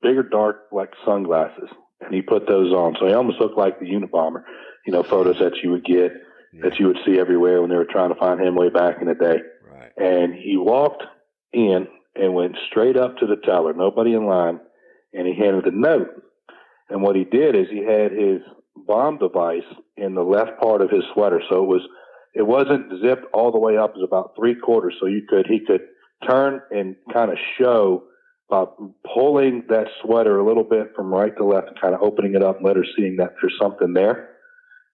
bigger 0.00 0.22
dark 0.22 0.62
like 0.72 0.94
sunglasses, 1.04 1.68
and 2.00 2.14
he 2.14 2.22
put 2.22 2.48
those 2.48 2.72
on. 2.72 2.96
So 2.98 3.06
he 3.06 3.12
almost 3.12 3.38
looked 3.38 3.58
like 3.58 3.80
the 3.80 3.86
Unabomber, 3.90 4.44
you 4.86 4.92
know, 4.92 5.02
photos 5.02 5.38
that 5.38 5.58
you 5.62 5.70
would 5.70 5.84
get 5.84 6.12
yeah. 6.52 6.62
that 6.62 6.78
you 6.78 6.86
would 6.86 6.98
see 7.06 7.18
everywhere 7.18 7.60
when 7.60 7.70
they 7.70 7.76
were 7.76 7.86
trying 7.90 8.12
to 8.12 8.18
find 8.18 8.40
him 8.40 8.54
way 8.54 8.70
back 8.70 8.96
in 9.00 9.08
the 9.08 9.14
day. 9.14 9.38
Right. 9.70 9.92
And 9.96 10.34
he 10.34 10.56
walked 10.56 11.04
in 11.52 11.86
and 12.14 12.34
went 12.34 12.56
straight 12.68 12.96
up 12.96 13.16
to 13.18 13.26
the 13.26 13.36
teller, 13.44 13.72
nobody 13.72 14.14
in 14.14 14.26
line, 14.26 14.60
and 15.12 15.26
he 15.26 15.34
handed 15.34 15.64
the 15.64 15.70
note. 15.72 16.08
And 16.88 17.02
what 17.02 17.16
he 17.16 17.24
did 17.24 17.54
is 17.54 17.66
he 17.70 17.84
had 17.84 18.12
his 18.12 18.40
bomb 18.76 19.18
device 19.18 19.62
in 19.96 20.14
the 20.14 20.22
left 20.22 20.60
part 20.60 20.82
of 20.82 20.90
his 20.90 21.04
sweater, 21.14 21.40
so 21.48 21.62
it 21.62 21.68
was 21.68 21.82
it 22.34 22.46
wasn't 22.46 22.92
zipped 23.02 23.26
all 23.32 23.52
the 23.52 23.58
way 23.58 23.76
up; 23.76 23.90
it 23.90 23.98
was 23.98 24.08
about 24.08 24.34
three 24.36 24.54
quarters, 24.54 24.94
so 25.00 25.06
you 25.06 25.22
could 25.28 25.46
he 25.46 25.60
could 25.64 25.82
turn 26.28 26.60
and 26.70 26.96
kind 27.12 27.30
of 27.30 27.38
show 27.58 28.04
by 28.48 28.64
pulling 29.14 29.62
that 29.68 29.86
sweater 30.02 30.40
a 30.40 30.46
little 30.46 30.64
bit 30.64 30.92
from 30.96 31.14
right 31.14 31.36
to 31.36 31.44
left 31.44 31.68
and 31.68 31.80
kind 31.80 31.94
of 31.94 32.02
opening 32.02 32.34
it 32.34 32.42
up 32.42 32.56
and 32.56 32.66
let 32.66 32.76
her 32.76 32.84
seeing 32.96 33.16
that 33.16 33.34
there's 33.40 33.54
something 33.60 33.94
there, 33.94 34.30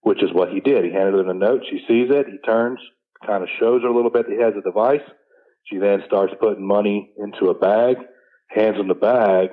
which 0.06 0.22
is 0.22 0.30
what 0.32 0.50
he 0.50 0.60
did. 0.60 0.84
He 0.84 0.92
handed 0.92 1.14
her 1.14 1.24
the 1.24 1.34
note. 1.34 1.62
She 1.68 1.78
sees 1.88 2.06
it. 2.10 2.26
He 2.28 2.38
turns, 2.46 2.78
kind 3.26 3.42
of 3.42 3.48
shows 3.58 3.82
her 3.82 3.88
a 3.88 3.94
little 3.94 4.12
bit 4.12 4.28
that 4.28 4.36
he 4.36 4.40
has 4.40 4.54
a 4.56 4.62
device. 4.62 5.02
She 5.64 5.78
then 5.78 6.04
starts 6.06 6.32
putting 6.40 6.64
money 6.64 7.10
into 7.18 7.50
a 7.50 7.58
bag, 7.58 7.96
hands 8.48 8.76
him 8.76 8.86
the 8.86 8.94
bag, 8.94 9.48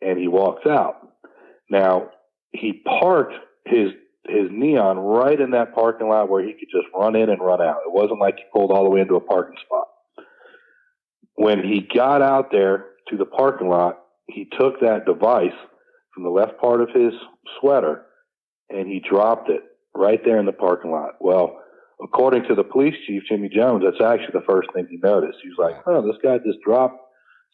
and 0.00 0.18
he 0.18 0.28
walks 0.28 0.66
out. 0.66 0.94
Now, 1.68 2.08
he 2.52 2.82
parked 3.00 3.34
his 3.66 3.90
his 4.26 4.48
neon 4.50 4.96
right 4.96 5.38
in 5.38 5.50
that 5.50 5.74
parking 5.74 6.08
lot 6.08 6.30
where 6.30 6.42
he 6.42 6.52
could 6.54 6.70
just 6.72 6.86
run 6.98 7.14
in 7.14 7.28
and 7.28 7.42
run 7.42 7.60
out. 7.60 7.82
It 7.86 7.92
wasn't 7.92 8.20
like 8.20 8.36
he 8.36 8.44
pulled 8.50 8.70
all 8.70 8.84
the 8.84 8.90
way 8.90 9.00
into 9.02 9.16
a 9.16 9.20
parking 9.20 9.58
spot. 9.62 9.88
When 11.34 11.62
he 11.62 11.86
got 11.94 12.22
out 12.22 12.50
there 12.50 12.86
to 13.10 13.18
the 13.18 13.26
parking 13.26 13.68
lot, 13.68 13.98
he 14.26 14.48
took 14.58 14.80
that 14.80 15.04
device 15.04 15.58
from 16.14 16.22
the 16.22 16.30
left 16.30 16.58
part 16.58 16.80
of 16.80 16.88
his 16.94 17.12
sweater 17.60 18.06
and 18.70 18.88
he 18.88 19.02
dropped 19.06 19.50
it 19.50 19.62
right 19.94 20.20
there 20.24 20.38
in 20.38 20.46
the 20.46 20.52
parking 20.52 20.90
lot. 20.90 21.14
Well, 21.20 21.58
according 22.02 22.44
to 22.48 22.54
the 22.54 22.64
police 22.64 22.94
chief, 23.06 23.22
Jimmy 23.28 23.48
Jones, 23.48 23.84
that's 23.84 24.02
actually 24.02 24.38
the 24.38 24.46
first 24.48 24.68
thing 24.72 24.86
he 24.90 24.98
noticed. 25.02 25.38
He 25.42 25.48
was 25.48 25.58
like, 25.58 25.82
"Oh, 25.86 26.02
this 26.02 26.20
guy 26.22 26.38
just 26.38 26.60
dropped 26.64 27.00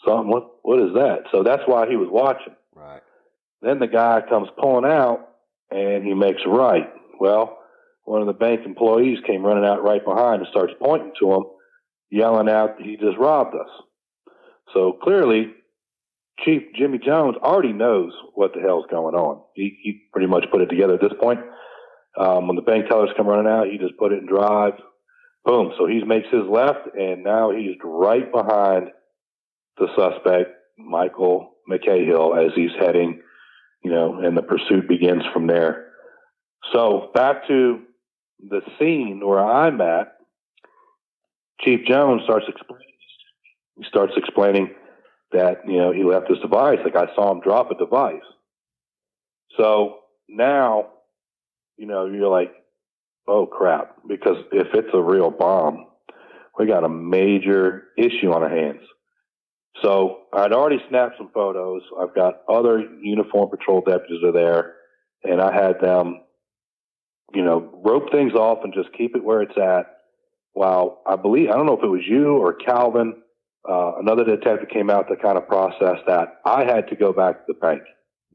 something. 0.07 0.29
What 0.29 0.49
what 0.63 0.81
is 0.81 0.95
that?" 0.95 1.25
So 1.33 1.43
that's 1.43 1.63
why 1.67 1.89
he 1.89 1.97
was 1.97 2.09
watching. 2.11 2.55
Right. 2.75 3.03
Then 3.61 3.79
the 3.79 3.89
guy 3.89 4.23
comes 4.29 4.49
pulling 4.59 4.91
out, 4.91 5.29
and 5.71 6.05
he 6.05 6.15
makes 6.15 6.43
a 6.45 6.49
right. 6.49 6.89
Well, 7.21 7.59
one 8.05 8.21
of 8.21 8.27
the 8.27 8.33
bank 8.33 8.61
employees 8.65 9.19
came 9.27 9.45
running 9.45 9.65
out 9.65 9.83
right 9.83 10.05
behind 10.05 10.41
and 10.41 10.51
starts 10.51 10.73
pointing 10.81 11.13
to 11.21 11.35
him, 11.35 11.45
yelling 12.11 12.49
out, 12.49 12.79
that 12.79 12.87
"He 12.87 12.97
just 12.97 13.19
robbed 13.19 13.55
us!" 13.55 13.71
So 14.75 14.93
clearly, 14.93 15.53
Chief 16.45 16.63
Jimmy 16.77 16.99
Jones 16.99 17.37
already 17.43 17.73
knows 17.73 18.13
what 18.35 18.55
the 18.55 18.61
hell's 18.61 18.87
going 18.91 19.15
on. 19.15 19.43
He, 19.55 19.77
he 19.83 20.03
pretty 20.13 20.29
much 20.29 20.45
put 20.53 20.61
it 20.61 20.67
together 20.67 20.95
at 20.95 21.01
this 21.01 21.13
point. 21.21 21.41
Um, 22.19 22.49
when 22.49 22.57
the 22.57 22.63
bank 22.63 22.89
tellers 22.89 23.11
come 23.17 23.29
running 23.29 23.51
out, 23.51 23.69
he 23.69 23.79
just 23.79 23.97
put 23.97 24.13
it 24.13 24.19
in 24.19 24.27
drive. 24.27 24.75
Boom. 25.45 25.73
So 25.79 25.87
he 25.87 26.03
makes 26.03 26.29
his 26.31 26.45
left, 26.51 26.95
and 26.99 27.23
now 27.23 27.53
he's 27.53 27.77
right 27.83 28.31
behind 28.31 28.89
the 29.79 29.87
suspect, 29.97 30.51
Michael 30.77 31.53
McCahill, 31.71 32.45
as 32.45 32.53
he's 32.55 32.73
heading, 32.79 33.23
you 33.85 33.91
know, 33.91 34.19
and 34.21 34.37
the 34.37 34.43
pursuit 34.43 34.89
begins 34.89 35.23
from 35.33 35.47
there. 35.47 35.93
So 36.73 37.11
back 37.15 37.47
to 37.47 37.83
the 38.41 38.63
scene 38.79 39.21
where 39.25 39.45
I'm 39.45 39.81
at, 39.81 40.15
Chief 41.61 41.87
Jones 41.87 42.23
starts 42.25 42.47
explaining. 42.49 42.85
He 43.77 43.85
starts 43.85 44.13
explaining 44.17 44.75
that 45.33 45.61
you 45.67 45.77
know 45.77 45.93
he 45.93 46.03
left 46.03 46.29
this 46.29 46.39
device. 46.41 46.79
Like 46.85 46.97
I 46.97 47.15
saw 47.15 47.33
him 47.33 47.41
drop 47.41 47.71
a 47.71 47.75
device. 47.77 48.23
So 49.57 50.01
now 50.29 50.89
you 51.79 51.87
know, 51.87 52.07
you're 52.07 52.29
like, 52.29 52.53
oh 53.27 53.47
crap, 53.47 53.97
because 54.07 54.37
if 54.53 54.69
it's 54.75 54.89
a 54.93 55.01
real 55.01 55.31
bomb, 55.31 55.87
we 56.59 56.67
got 56.67 56.85
a 56.85 56.89
major 56.89 57.85
issue 57.97 58.33
on 58.33 58.43
our 58.43 58.49
hands. 58.49 58.83
So 59.83 60.23
I'd 60.33 60.53
already 60.53 60.83
snapped 60.89 61.19
some 61.19 61.31
photos. 61.33 61.83
I've 62.01 62.15
got 62.15 62.41
other 62.49 62.81
uniform 63.01 63.49
patrol 63.49 63.81
deputies 63.81 64.25
are 64.25 64.33
there, 64.33 64.75
and 65.23 65.41
I 65.41 65.53
had 65.53 65.81
them, 65.81 66.23
you 67.33 67.45
know, 67.45 67.81
rope 67.85 68.11
things 68.11 68.33
off 68.35 68.65
and 68.65 68.75
just 68.75 68.93
keep 68.97 69.15
it 69.15 69.23
where 69.23 69.43
it's 69.43 69.57
at. 69.57 69.87
While 70.55 71.03
I 71.07 71.15
believe, 71.15 71.51
I 71.51 71.53
don't 71.53 71.67
know 71.67 71.77
if 71.77 71.85
it 71.85 71.89
was 71.89 72.03
you 72.05 72.39
or 72.39 72.55
Calvin, 72.55 73.23
uh, 73.69 73.93
another 74.01 74.25
detective 74.25 74.69
came 74.71 74.91
out 74.91 75.07
to 75.09 75.17
kind 75.17 75.39
of 75.39 75.47
process 75.47 75.99
that. 76.09 76.41
I 76.45 76.65
had 76.65 76.89
to 76.89 76.97
go 76.97 77.13
back 77.13 77.47
to 77.47 77.53
the 77.53 77.55
bank. 77.55 77.83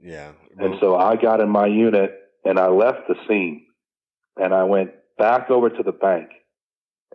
Yeah. 0.02 0.32
And 0.58 0.76
so 0.80 0.96
I 0.96 1.18
got 1.18 1.42
in 1.42 1.50
my 1.50 1.66
unit 1.66 2.23
and 2.46 2.60
I 2.60 2.68
left 2.68 3.08
the 3.08 3.16
scene 3.28 3.66
and 4.38 4.54
I 4.54 4.64
went 4.64 4.92
back 5.18 5.50
over 5.50 5.70
to 5.70 5.84
the 5.84 5.92
bank. 5.92 6.30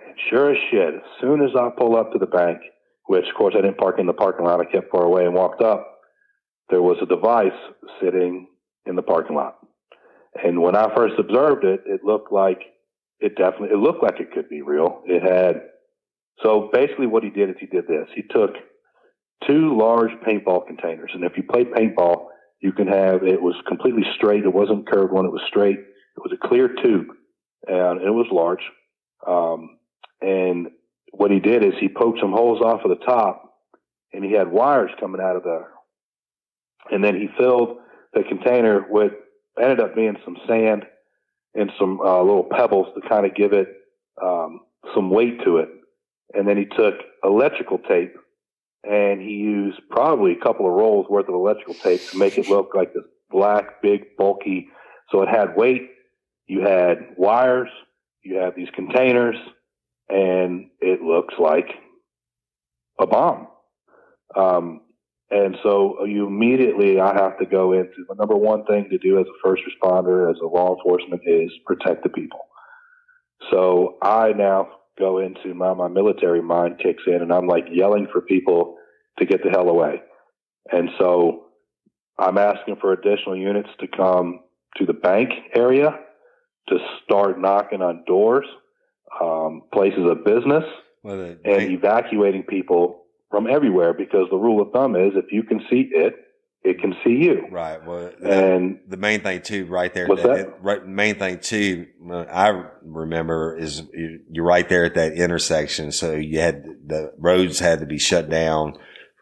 And 0.00 0.14
sure 0.30 0.52
as 0.52 0.58
shit, 0.70 0.94
as 0.94 1.20
soon 1.20 1.42
as 1.42 1.50
I 1.58 1.70
pull 1.76 1.96
up 1.96 2.12
to 2.12 2.18
the 2.18 2.26
bank, 2.26 2.58
which 3.06 3.24
of 3.28 3.34
course 3.36 3.54
I 3.56 3.62
didn't 3.62 3.78
park 3.78 3.98
in 3.98 4.06
the 4.06 4.12
parking 4.12 4.46
lot, 4.46 4.60
I 4.60 4.70
kept 4.70 4.90
far 4.90 5.04
away 5.04 5.24
and 5.24 5.34
walked 5.34 5.62
up, 5.62 5.98
there 6.70 6.82
was 6.82 6.98
a 7.02 7.06
device 7.06 7.58
sitting 8.00 8.46
in 8.86 8.96
the 8.96 9.02
parking 9.02 9.36
lot. 9.36 9.56
And 10.42 10.60
when 10.60 10.76
I 10.76 10.94
first 10.94 11.14
observed 11.18 11.64
it, 11.64 11.80
it 11.86 12.04
looked 12.04 12.32
like 12.32 12.60
it 13.20 13.36
definitely, 13.36 13.70
it 13.70 13.78
looked 13.78 14.02
like 14.02 14.20
it 14.20 14.32
could 14.32 14.48
be 14.48 14.62
real. 14.62 15.02
It 15.06 15.22
had, 15.22 15.62
so 16.42 16.70
basically 16.72 17.06
what 17.06 17.24
he 17.24 17.30
did 17.30 17.50
is 17.50 17.56
he 17.58 17.66
did 17.66 17.88
this. 17.88 18.06
He 18.14 18.22
took 18.22 18.50
two 19.46 19.76
large 19.76 20.12
paintball 20.26 20.66
containers. 20.66 21.10
And 21.14 21.24
if 21.24 21.32
you 21.36 21.42
play 21.42 21.64
paintball, 21.64 22.26
you 22.60 22.72
can 22.72 22.88
have 22.88 23.22
it 23.22 23.40
was 23.40 23.54
completely 23.66 24.04
straight. 24.16 24.44
It 24.44 24.52
wasn't 24.52 24.88
curved 24.88 25.12
one. 25.12 25.24
It 25.24 25.32
was 25.32 25.42
straight. 25.48 25.78
It 25.78 26.22
was 26.22 26.32
a 26.32 26.48
clear 26.48 26.68
tube, 26.68 27.06
and 27.66 28.02
it 28.02 28.10
was 28.10 28.26
large. 28.32 28.62
Um, 29.26 29.78
and 30.20 30.68
what 31.12 31.30
he 31.30 31.38
did 31.38 31.64
is 31.64 31.74
he 31.78 31.88
poked 31.88 32.20
some 32.20 32.32
holes 32.32 32.60
off 32.60 32.80
of 32.84 32.90
the 32.90 33.04
top, 33.04 33.54
and 34.12 34.24
he 34.24 34.32
had 34.32 34.50
wires 34.50 34.90
coming 34.98 35.20
out 35.20 35.36
of 35.36 35.44
there. 35.44 35.68
And 36.90 37.04
then 37.04 37.14
he 37.14 37.28
filled 37.38 37.78
the 38.12 38.22
container 38.22 38.84
with 38.88 39.12
ended 39.60 39.80
up 39.80 39.94
being 39.94 40.16
some 40.24 40.36
sand 40.46 40.84
and 41.54 41.70
some 41.78 42.00
uh, 42.00 42.20
little 42.20 42.46
pebbles 42.50 42.86
to 42.94 43.08
kind 43.08 43.26
of 43.26 43.34
give 43.34 43.52
it 43.52 43.68
um, 44.22 44.60
some 44.94 45.10
weight 45.10 45.42
to 45.44 45.58
it. 45.58 45.68
And 46.34 46.46
then 46.46 46.56
he 46.56 46.64
took 46.64 46.94
electrical 47.24 47.78
tape 47.78 48.14
and 48.88 49.20
he 49.20 49.34
used 49.34 49.80
probably 49.90 50.32
a 50.32 50.42
couple 50.42 50.66
of 50.66 50.72
rolls 50.72 51.06
worth 51.08 51.28
of 51.28 51.34
electrical 51.34 51.74
tape 51.74 52.00
to 52.10 52.18
make 52.18 52.38
it 52.38 52.48
look 52.50 52.74
like 52.74 52.94
this 52.94 53.04
black, 53.30 53.82
big, 53.82 54.16
bulky. 54.16 54.68
So 55.10 55.22
it 55.22 55.28
had 55.28 55.56
weight. 55.56 55.90
You 56.46 56.62
had 56.62 57.14
wires. 57.16 57.68
You 58.22 58.36
had 58.36 58.54
these 58.56 58.68
containers, 58.74 59.36
and 60.08 60.70
it 60.80 61.02
looks 61.02 61.34
like 61.38 61.68
a 62.98 63.06
bomb. 63.06 63.48
Um, 64.34 64.80
and 65.30 65.56
so 65.62 66.04
you 66.04 66.26
immediately, 66.26 67.00
I 67.00 67.14
have 67.14 67.38
to 67.38 67.46
go 67.46 67.72
into 67.72 68.04
the 68.08 68.14
number 68.14 68.34
one 68.34 68.64
thing 68.64 68.88
to 68.90 68.98
do 68.98 69.18
as 69.18 69.26
a 69.26 69.46
first 69.46 69.62
responder, 69.64 70.30
as 70.30 70.38
a 70.42 70.46
law 70.46 70.76
enforcement, 70.76 71.22
is 71.26 71.50
protect 71.66 72.02
the 72.02 72.08
people. 72.08 72.40
So 73.50 73.98
I 74.02 74.32
now 74.32 74.68
go 74.98 75.18
into 75.18 75.54
my, 75.54 75.74
my 75.74 75.88
military 75.88 76.42
mind 76.42 76.80
kicks 76.82 77.02
in 77.06 77.22
and 77.22 77.32
I'm 77.32 77.46
like 77.46 77.66
yelling 77.70 78.08
for 78.10 78.20
people 78.20 78.77
to 79.18 79.26
get 79.26 79.42
the 79.42 79.50
hell 79.50 79.68
away. 79.68 80.02
And 80.72 80.90
so 80.98 81.44
I'm 82.18 82.38
asking 82.38 82.76
for 82.80 82.92
additional 82.92 83.36
units 83.36 83.70
to 83.80 83.86
come 83.88 84.40
to 84.76 84.86
the 84.86 84.92
bank 84.92 85.30
area 85.54 85.98
to 86.68 86.78
start 87.04 87.40
knocking 87.40 87.80
on 87.80 88.04
doors, 88.06 88.46
um, 89.22 89.62
places 89.72 90.04
of 90.08 90.24
business, 90.24 90.64
well, 91.02 91.36
and 91.44 91.70
evacuating 91.70 92.42
people 92.42 93.04
from 93.30 93.46
everywhere 93.46 93.94
because 93.94 94.26
the 94.30 94.36
rule 94.36 94.60
of 94.60 94.72
thumb 94.72 94.96
is 94.96 95.12
if 95.14 95.32
you 95.32 95.42
can 95.42 95.60
see 95.70 95.88
it, 95.92 96.14
it 96.62 96.80
can 96.80 96.94
see 97.04 97.12
you. 97.24 97.46
Right. 97.50 97.82
Well, 97.86 98.10
And 98.22 98.80
the 98.88 98.96
main 98.96 99.20
thing 99.20 99.42
too, 99.42 99.66
right 99.66 99.94
there. 99.94 100.08
What's 100.08 100.24
that? 100.24 100.60
Right. 100.60 100.84
Main 100.84 101.14
thing 101.14 101.38
too, 101.38 101.86
uh, 102.10 102.24
I 102.30 102.64
remember 102.82 103.56
is 103.56 103.84
you- 103.94 104.20
you're 104.30 104.44
right 104.44 104.68
there 104.68 104.84
at 104.84 104.94
that 104.94 105.12
intersection. 105.12 105.92
So 105.92 106.14
you 106.14 106.40
had 106.40 106.64
the 106.86 107.12
roads 107.16 107.60
had 107.60 107.78
to 107.80 107.86
be 107.86 107.98
shut 107.98 108.28
down 108.28 108.76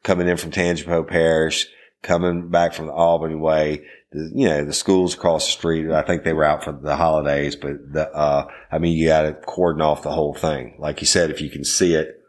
coming 0.07 0.29
in 0.29 0.37
from 0.37 0.53
Tangipahoa 0.53 1.07
Parish, 1.07 1.66
coming 2.03 2.49
back 2.49 2.73
from 2.73 2.87
the 2.87 2.92
Albany 2.92 3.35
way. 3.35 3.85
The, 4.12 4.31
you 4.33 4.49
know, 4.49 4.64
the 4.64 4.73
schools 4.73 5.14
across 5.14 5.45
the 5.45 5.53
street. 5.53 5.90
I 5.90 6.03
think 6.03 6.23
they 6.23 6.33
were 6.33 6.45
out 6.45 6.62
for 6.62 6.73
the 6.73 6.97
holidays, 6.97 7.57
but 7.57 7.73
the, 7.92 8.09
uh, 8.11 8.47
I 8.71 8.79
mean, 8.79 8.97
you 8.97 9.09
got 9.09 9.23
to 9.23 9.35
cordon 9.35 9.83
off 9.83 10.03
the 10.03 10.12
whole 10.12 10.33
thing. 10.33 10.77
Like 10.79 11.01
you 11.01 11.07
said, 11.07 11.31
if 11.31 11.40
you 11.40 11.51
can 11.51 11.64
see 11.64 11.95
it, 11.95 12.21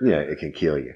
you 0.00 0.12
know, 0.12 0.20
it 0.20 0.38
can 0.38 0.52
kill 0.52 0.78
you. 0.78 0.94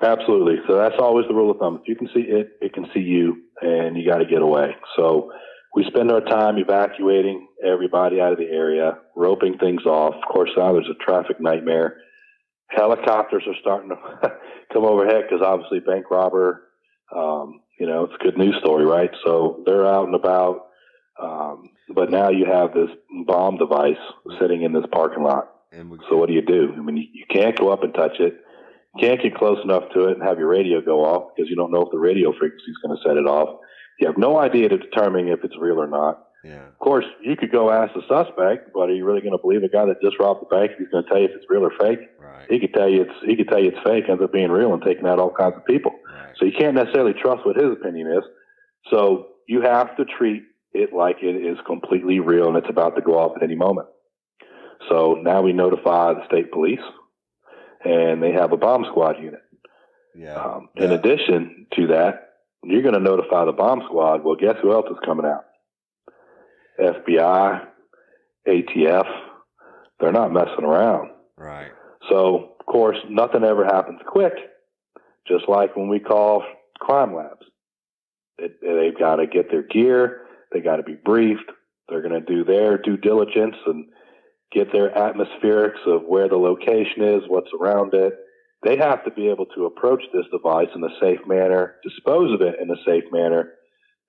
Absolutely. 0.00 0.56
So 0.68 0.76
that's 0.76 0.96
always 0.98 1.26
the 1.26 1.34
rule 1.34 1.50
of 1.50 1.58
thumb. 1.58 1.80
If 1.82 1.88
you 1.88 1.96
can 1.96 2.08
see 2.14 2.20
it, 2.20 2.50
it 2.60 2.72
can 2.72 2.86
see 2.94 3.00
you, 3.00 3.42
and 3.60 3.96
you 3.96 4.08
got 4.08 4.18
to 4.18 4.24
get 4.24 4.42
away. 4.42 4.76
So 4.96 5.32
we 5.74 5.84
spend 5.88 6.12
our 6.12 6.20
time 6.20 6.58
evacuating 6.58 7.48
everybody 7.64 8.20
out 8.20 8.32
of 8.32 8.38
the 8.38 8.44
area, 8.44 8.98
roping 9.16 9.58
things 9.58 9.84
off. 9.84 10.14
Of 10.14 10.32
course, 10.32 10.50
now 10.56 10.72
there's 10.72 10.88
a 10.88 11.04
traffic 11.04 11.40
nightmare. 11.40 11.96
Helicopters 12.76 13.44
are 13.46 13.54
starting 13.60 13.90
to 13.90 13.96
come 14.72 14.84
overhead 14.84 15.24
because 15.28 15.44
obviously 15.44 15.80
bank 15.80 16.10
robber, 16.10 16.62
um, 17.14 17.60
you 17.78 17.86
know, 17.86 18.04
it's 18.04 18.14
a 18.20 18.24
good 18.24 18.38
news 18.38 18.56
story, 18.60 18.84
right? 18.84 19.10
So 19.24 19.62
they're 19.66 19.86
out 19.86 20.06
and 20.06 20.14
about. 20.14 20.66
Um, 21.20 21.70
but 21.94 22.10
now 22.10 22.30
you 22.30 22.46
have 22.46 22.72
this 22.74 22.90
bomb 23.26 23.58
device 23.58 23.98
sitting 24.40 24.62
in 24.62 24.72
this 24.72 24.84
parking 24.92 25.22
lot. 25.22 25.50
And 25.72 25.90
we, 25.90 25.98
So 26.08 26.16
what 26.16 26.28
do 26.28 26.34
you 26.34 26.42
do? 26.42 26.72
I 26.76 26.80
mean, 26.80 26.96
you, 26.96 27.06
you 27.12 27.24
can't 27.30 27.58
go 27.58 27.70
up 27.70 27.82
and 27.82 27.92
touch 27.94 28.18
it. 28.20 28.40
You 28.94 29.00
can't 29.00 29.22
get 29.22 29.34
close 29.34 29.58
enough 29.64 29.84
to 29.94 30.08
it 30.08 30.18
and 30.18 30.22
have 30.22 30.38
your 30.38 30.48
radio 30.48 30.80
go 30.80 31.04
off 31.04 31.32
because 31.34 31.50
you 31.50 31.56
don't 31.56 31.72
know 31.72 31.82
if 31.82 31.90
the 31.90 31.98
radio 31.98 32.30
frequency 32.30 32.70
is 32.70 32.78
going 32.84 32.96
to 32.96 33.02
set 33.02 33.16
it 33.16 33.26
off. 33.26 33.60
You 33.98 34.06
have 34.06 34.18
no 34.18 34.38
idea 34.38 34.68
to 34.68 34.78
determine 34.78 35.28
if 35.28 35.44
it's 35.44 35.56
real 35.58 35.80
or 35.80 35.86
not. 35.86 36.23
Yeah. 36.44 36.66
Of 36.68 36.78
course, 36.78 37.06
you 37.22 37.36
could 37.36 37.50
go 37.50 37.70
ask 37.70 37.94
the 37.94 38.02
suspect, 38.06 38.72
but 38.74 38.90
are 38.90 38.94
you 38.94 39.04
really 39.04 39.20
going 39.20 39.32
to 39.32 39.38
believe 39.38 39.62
a 39.62 39.68
guy 39.68 39.86
that 39.86 40.00
just 40.02 40.18
robbed 40.20 40.42
the 40.42 40.46
bank? 40.46 40.72
He's 40.78 40.88
going 40.88 41.02
to 41.04 41.08
tell 41.08 41.18
you 41.18 41.24
if 41.26 41.32
it's 41.34 41.46
real 41.48 41.64
or 41.64 41.72
fake. 41.80 42.00
Right. 42.20 42.46
He 42.50 42.58
could 42.60 42.74
tell 42.74 42.88
you 42.88 43.02
it's 43.02 43.14
he 43.24 43.34
could 43.36 43.48
tell 43.48 43.58
you 43.58 43.68
it's 43.70 43.82
fake, 43.84 44.04
ends 44.08 44.22
up 44.22 44.32
being 44.32 44.50
real 44.50 44.74
and 44.74 44.82
taking 44.82 45.06
out 45.06 45.18
all 45.18 45.30
kinds 45.30 45.56
of 45.56 45.64
people. 45.64 45.92
Right. 46.12 46.34
So 46.38 46.44
you 46.44 46.52
can't 46.52 46.74
necessarily 46.74 47.14
trust 47.14 47.46
what 47.46 47.56
his 47.56 47.72
opinion 47.72 48.08
is. 48.12 48.24
So 48.90 49.28
you 49.48 49.62
have 49.62 49.96
to 49.96 50.04
treat 50.04 50.42
it 50.74 50.92
like 50.92 51.16
it 51.22 51.36
is 51.36 51.56
completely 51.66 52.20
real 52.20 52.48
and 52.48 52.56
it's 52.56 52.68
about 52.68 52.96
to 52.96 53.02
go 53.02 53.18
off 53.18 53.36
at 53.36 53.42
any 53.42 53.54
moment. 53.54 53.88
So 54.90 55.14
now 55.22 55.40
we 55.40 55.52
notify 55.52 56.12
the 56.14 56.26
state 56.26 56.52
police 56.52 56.80
and 57.84 58.22
they 58.22 58.32
have 58.32 58.52
a 58.52 58.56
bomb 58.56 58.84
squad 58.90 59.16
unit. 59.22 59.40
Yeah. 60.14 60.34
Um, 60.34 60.68
in 60.76 60.90
Yeah. 60.90 60.96
addition 60.96 61.66
to 61.76 61.86
that, 61.88 62.30
you're 62.64 62.82
going 62.82 62.94
to 62.94 63.00
notify 63.00 63.44
the 63.44 63.52
bomb 63.52 63.82
squad. 63.86 64.24
Well, 64.24 64.36
guess 64.36 64.56
who 64.62 64.72
else 64.72 64.86
is 64.90 64.96
coming 65.04 65.26
out? 65.26 65.44
FBI, 66.78 67.66
ATF. 68.48 69.06
They're 70.00 70.12
not 70.12 70.32
messing 70.32 70.64
around. 70.64 71.10
Right. 71.36 71.70
So, 72.10 72.54
of 72.58 72.66
course, 72.66 72.98
nothing 73.08 73.44
ever 73.44 73.64
happens 73.64 74.00
quick, 74.06 74.34
just 75.26 75.48
like 75.48 75.76
when 75.76 75.88
we 75.88 76.00
call 76.00 76.44
crime 76.78 77.14
labs. 77.14 77.46
It, 78.38 78.58
they've 78.60 78.98
got 78.98 79.16
to 79.16 79.26
get 79.26 79.50
their 79.50 79.62
gear, 79.62 80.22
they 80.52 80.60
got 80.60 80.76
to 80.76 80.82
be 80.82 80.96
briefed, 80.96 81.50
they're 81.88 82.02
going 82.02 82.20
to 82.20 82.20
do 82.20 82.44
their 82.44 82.78
due 82.78 82.96
diligence 82.96 83.56
and 83.66 83.86
get 84.52 84.72
their 84.72 84.90
atmospherics 84.90 85.86
of 85.86 86.02
where 86.06 86.28
the 86.28 86.36
location 86.36 87.02
is, 87.02 87.22
what's 87.28 87.50
around 87.58 87.94
it. 87.94 88.14
They 88.62 88.76
have 88.76 89.04
to 89.04 89.10
be 89.10 89.28
able 89.28 89.46
to 89.54 89.66
approach 89.66 90.02
this 90.12 90.24
device 90.32 90.68
in 90.74 90.82
a 90.82 90.98
safe 91.00 91.20
manner, 91.26 91.74
dispose 91.82 92.32
of 92.32 92.40
it 92.40 92.56
in 92.60 92.70
a 92.70 92.82
safe 92.86 93.04
manner, 93.12 93.52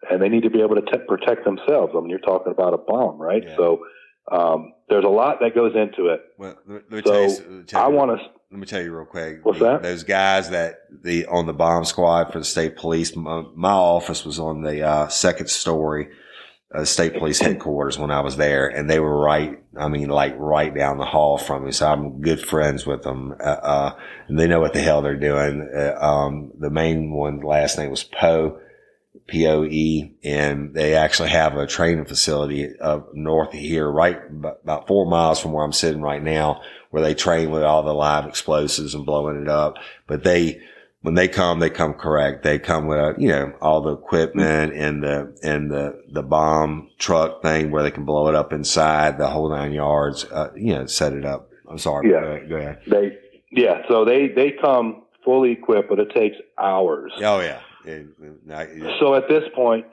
and 0.10 0.22
they 0.22 0.30
need 0.30 0.44
to 0.44 0.50
be 0.50 0.62
able 0.62 0.76
to 0.76 0.82
te- 0.82 1.06
protect 1.08 1.46
themselves. 1.46 1.94
I 1.96 2.00
mean, 2.00 2.10
you're 2.10 2.20
talking 2.20 2.52
about 2.52 2.74
a 2.74 2.78
bomb, 2.78 3.18
right? 3.18 3.44
Yeah. 3.46 3.56
So 3.56 3.86
um, 4.32 4.74
there's 4.90 5.06
a 5.06 5.10
lot 5.10 5.40
that 5.42 5.56
goes 5.56 5.74
into 5.76 6.08
it. 6.10 6.22
Well, 6.38 6.56
let 6.68 6.92
me 6.92 7.02
So 7.06 7.22
let 7.22 7.50
me 7.50 7.64
tell 7.64 7.84
I 7.84 7.88
want 7.88 8.12
to 8.20 8.26
Let 8.52 8.60
me 8.60 8.66
tell 8.66 8.82
you 8.82 8.96
real 8.96 9.06
quick. 9.06 9.40
What's 9.44 9.60
The- 9.60 9.66
that? 9.66 9.84
Those 9.84 10.04
guys 10.04 10.50
that 10.52 10.76
the 11.04 11.26
on 11.28 11.46
the 11.46 11.54
bomb 11.54 11.86
squad 11.86 12.32
for 12.32 12.40
the 12.40 12.46
state 12.46 12.76
police. 12.78 13.16
My, 13.16 13.44
my 13.56 13.72
office 13.72 14.26
was 14.26 14.40
on 14.40 14.62
the 14.62 14.82
uh, 14.84 15.08
second 15.10 15.50
story, 15.50 16.10
uh, 16.74 16.86
state 16.86 17.16
police 17.18 17.40
headquarters 17.40 17.98
when 18.00 18.12
I 18.12 18.22
was 18.22 18.38
there, 18.38 18.68
and 18.68 18.90
they 18.90 19.00
were 19.00 19.18
right. 19.20 19.60
I 19.78 19.88
mean, 19.90 20.10
like 20.10 20.36
right 20.38 20.74
down 20.74 20.98
the 20.98 21.06
hall 21.06 21.38
from 21.38 21.66
me. 21.66 21.72
So 21.72 21.88
I'm 21.88 22.22
good 22.22 22.40
friends 22.42 22.86
with 22.86 23.04
them, 23.04 23.36
uh, 23.40 23.44
uh, 23.44 23.96
and 24.28 24.40
they 24.40 24.48
know 24.48 24.60
what 24.60 24.74
the 24.74 24.82
hell 24.82 25.02
they're 25.02 25.16
doing. 25.20 25.70
Uh, 25.76 25.94
um, 26.00 26.52
the 26.60 26.70
main 26.70 27.12
one, 27.12 27.42
last 27.42 27.78
name 27.78 27.92
was 27.92 28.04
Poe. 28.04 28.60
P 29.28 29.48
O 29.48 29.64
E, 29.64 30.16
and 30.24 30.74
they 30.74 30.96
actually 30.96 31.30
have 31.30 31.58
a 31.58 31.66
training 31.66 32.06
facility 32.06 32.78
up 32.80 33.14
north 33.16 33.54
of 33.54 33.60
here, 33.60 33.90
right 33.90 34.20
about 34.30 34.88
four 34.88 35.06
miles 35.08 35.40
from 35.40 35.52
where 35.52 35.66
I'm 35.66 35.74
sitting 35.74 36.02
right 36.02 36.22
now, 36.22 36.62
where 36.92 37.02
they 37.02 37.16
train 37.16 37.50
with 37.50 37.64
all 37.64 37.82
the 37.82 37.94
live 37.94 38.28
explosives 38.28 38.94
and 38.94 39.06
blowing 39.06 39.42
it 39.42 39.50
up. 39.50 39.78
But 40.06 40.24
they, 40.24 40.62
when 41.02 41.16
they 41.16 41.28
come, 41.28 41.60
they 41.60 41.72
come 41.72 41.94
correct. 41.94 42.44
They 42.44 42.60
come 42.60 42.88
with, 42.88 43.00
uh, 43.00 43.14
you 43.18 43.30
know, 43.30 43.54
all 43.62 43.82
the 43.82 43.94
equipment 43.94 44.74
and 44.74 45.04
the, 45.04 45.36
and 45.44 45.72
the, 45.72 46.04
the 46.12 46.24
bomb 46.24 46.92
truck 47.00 47.42
thing 47.42 47.72
where 47.72 47.82
they 47.82 47.92
can 47.92 48.06
blow 48.06 48.28
it 48.28 48.36
up 48.36 48.54
inside 48.54 49.18
the 49.18 49.28
whole 49.28 49.50
nine 49.50 49.72
yards, 49.72 50.26
uh, 50.26 50.52
you 50.56 50.74
know, 50.74 50.86
set 50.86 51.14
it 51.14 51.26
up. 51.26 51.50
I'm 51.68 51.80
sorry. 51.80 52.12
Yeah. 52.12 52.22
Go 52.22 52.28
ahead. 52.28 52.50
Go 52.50 52.56
ahead. 52.58 52.82
They, 52.88 53.18
yeah, 53.52 53.82
so 53.88 54.06
they, 54.06 54.28
they 54.28 54.52
come 54.52 55.04
fully 55.24 55.52
equipped, 55.52 55.90
but 55.90 56.00
it 56.00 56.12
takes 56.12 56.38
hours. 56.60 57.12
Oh 57.18 57.40
yeah. 57.40 57.62
It- 57.88 59.00
So 59.00 59.16
at 59.16 59.28
this 59.28 59.44
point, 59.56 59.86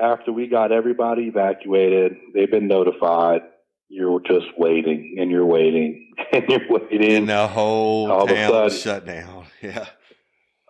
after 0.00 0.32
we 0.32 0.46
got 0.48 0.72
everybody 0.72 1.24
evacuated, 1.28 2.16
they've 2.34 2.50
been 2.50 2.68
notified. 2.68 3.42
You're 3.88 4.20
just 4.20 4.46
waiting 4.56 5.16
and 5.18 5.30
you're 5.30 5.44
waiting 5.46 6.12
and 6.32 6.44
you're 6.48 6.60
waiting. 6.68 7.16
and 7.16 7.28
the 7.28 7.46
whole 7.48 8.10
All 8.10 8.22
of 8.24 8.30
a 8.30 8.34
town 8.34 8.50
sudden- 8.50 8.78
shut 8.78 9.06
down. 9.06 9.44
Yeah. 9.62 9.86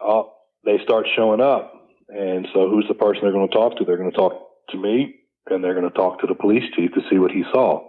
Oh, 0.03 0.33
they 0.65 0.79
start 0.83 1.07
showing 1.15 1.41
up. 1.41 1.73
And 2.09 2.49
so 2.53 2.69
who's 2.69 2.87
the 2.89 2.95
person 2.95 3.21
they're 3.23 3.31
going 3.33 3.49
to 3.49 3.55
talk 3.55 3.77
to? 3.77 3.85
They're 3.85 3.99
going 3.99 4.11
to 4.11 4.17
talk 4.17 4.33
to 4.71 4.77
me 4.79 5.15
and 5.49 5.63
they're 5.63 5.75
going 5.75 5.89
to 5.89 5.97
talk 5.97 6.21
to 6.21 6.27
the 6.27 6.35
police 6.35 6.65
chief 6.75 6.91
to 6.95 7.01
see 7.09 7.19
what 7.19 7.31
he 7.31 7.45
saw. 7.53 7.87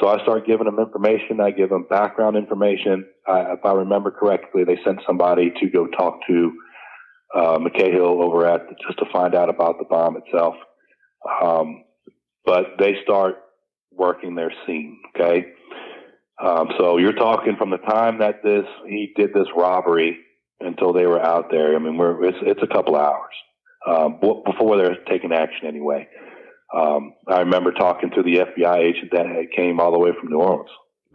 So 0.00 0.06
I 0.08 0.22
start 0.22 0.46
giving 0.46 0.66
them 0.66 0.78
information. 0.78 1.40
I 1.40 1.50
give 1.50 1.70
them 1.70 1.86
background 1.90 2.36
information. 2.36 3.06
I, 3.26 3.52
if 3.54 3.64
I 3.64 3.72
remember 3.72 4.10
correctly, 4.12 4.62
they 4.62 4.78
sent 4.84 5.00
somebody 5.06 5.50
to 5.58 5.68
go 5.70 5.86
talk 5.88 6.20
to 6.28 6.52
uh, 7.34 7.58
McCahill 7.58 8.22
over 8.22 8.46
at 8.46 8.62
just 8.86 8.98
to 8.98 9.06
find 9.12 9.34
out 9.34 9.48
about 9.48 9.78
the 9.78 9.84
bomb 9.84 10.16
itself. 10.16 10.54
Um, 11.42 11.84
but 12.44 12.76
they 12.78 12.94
start 13.02 13.36
working 13.92 14.34
their 14.34 14.52
scene. 14.66 14.98
Okay. 15.14 15.46
Um, 16.42 16.68
so 16.78 16.98
you're 16.98 17.14
talking 17.14 17.56
from 17.56 17.70
the 17.70 17.78
time 17.78 18.18
that 18.18 18.42
this 18.42 18.66
he 18.86 19.12
did 19.16 19.32
this 19.32 19.48
robbery 19.56 20.18
until 20.60 20.92
they 20.92 21.06
were 21.06 21.20
out 21.20 21.50
there. 21.50 21.74
I 21.74 21.78
mean, 21.78 21.96
we're 21.96 22.24
it's, 22.24 22.38
it's 22.42 22.62
a 22.62 22.74
couple 22.74 22.96
hours 22.96 23.32
um, 23.86 24.20
before 24.20 24.76
they're 24.76 24.96
taking 25.08 25.32
action 25.32 25.66
anyway. 25.66 26.06
Um, 26.74 27.14
I 27.28 27.40
remember 27.40 27.72
talking 27.72 28.10
to 28.10 28.22
the 28.22 28.38
FBI 28.38 28.78
agent 28.78 29.12
that 29.12 29.26
came 29.54 29.80
all 29.80 29.92
the 29.92 29.98
way 29.98 30.10
from 30.18 30.30
New 30.30 30.38
Orleans. 30.38 30.70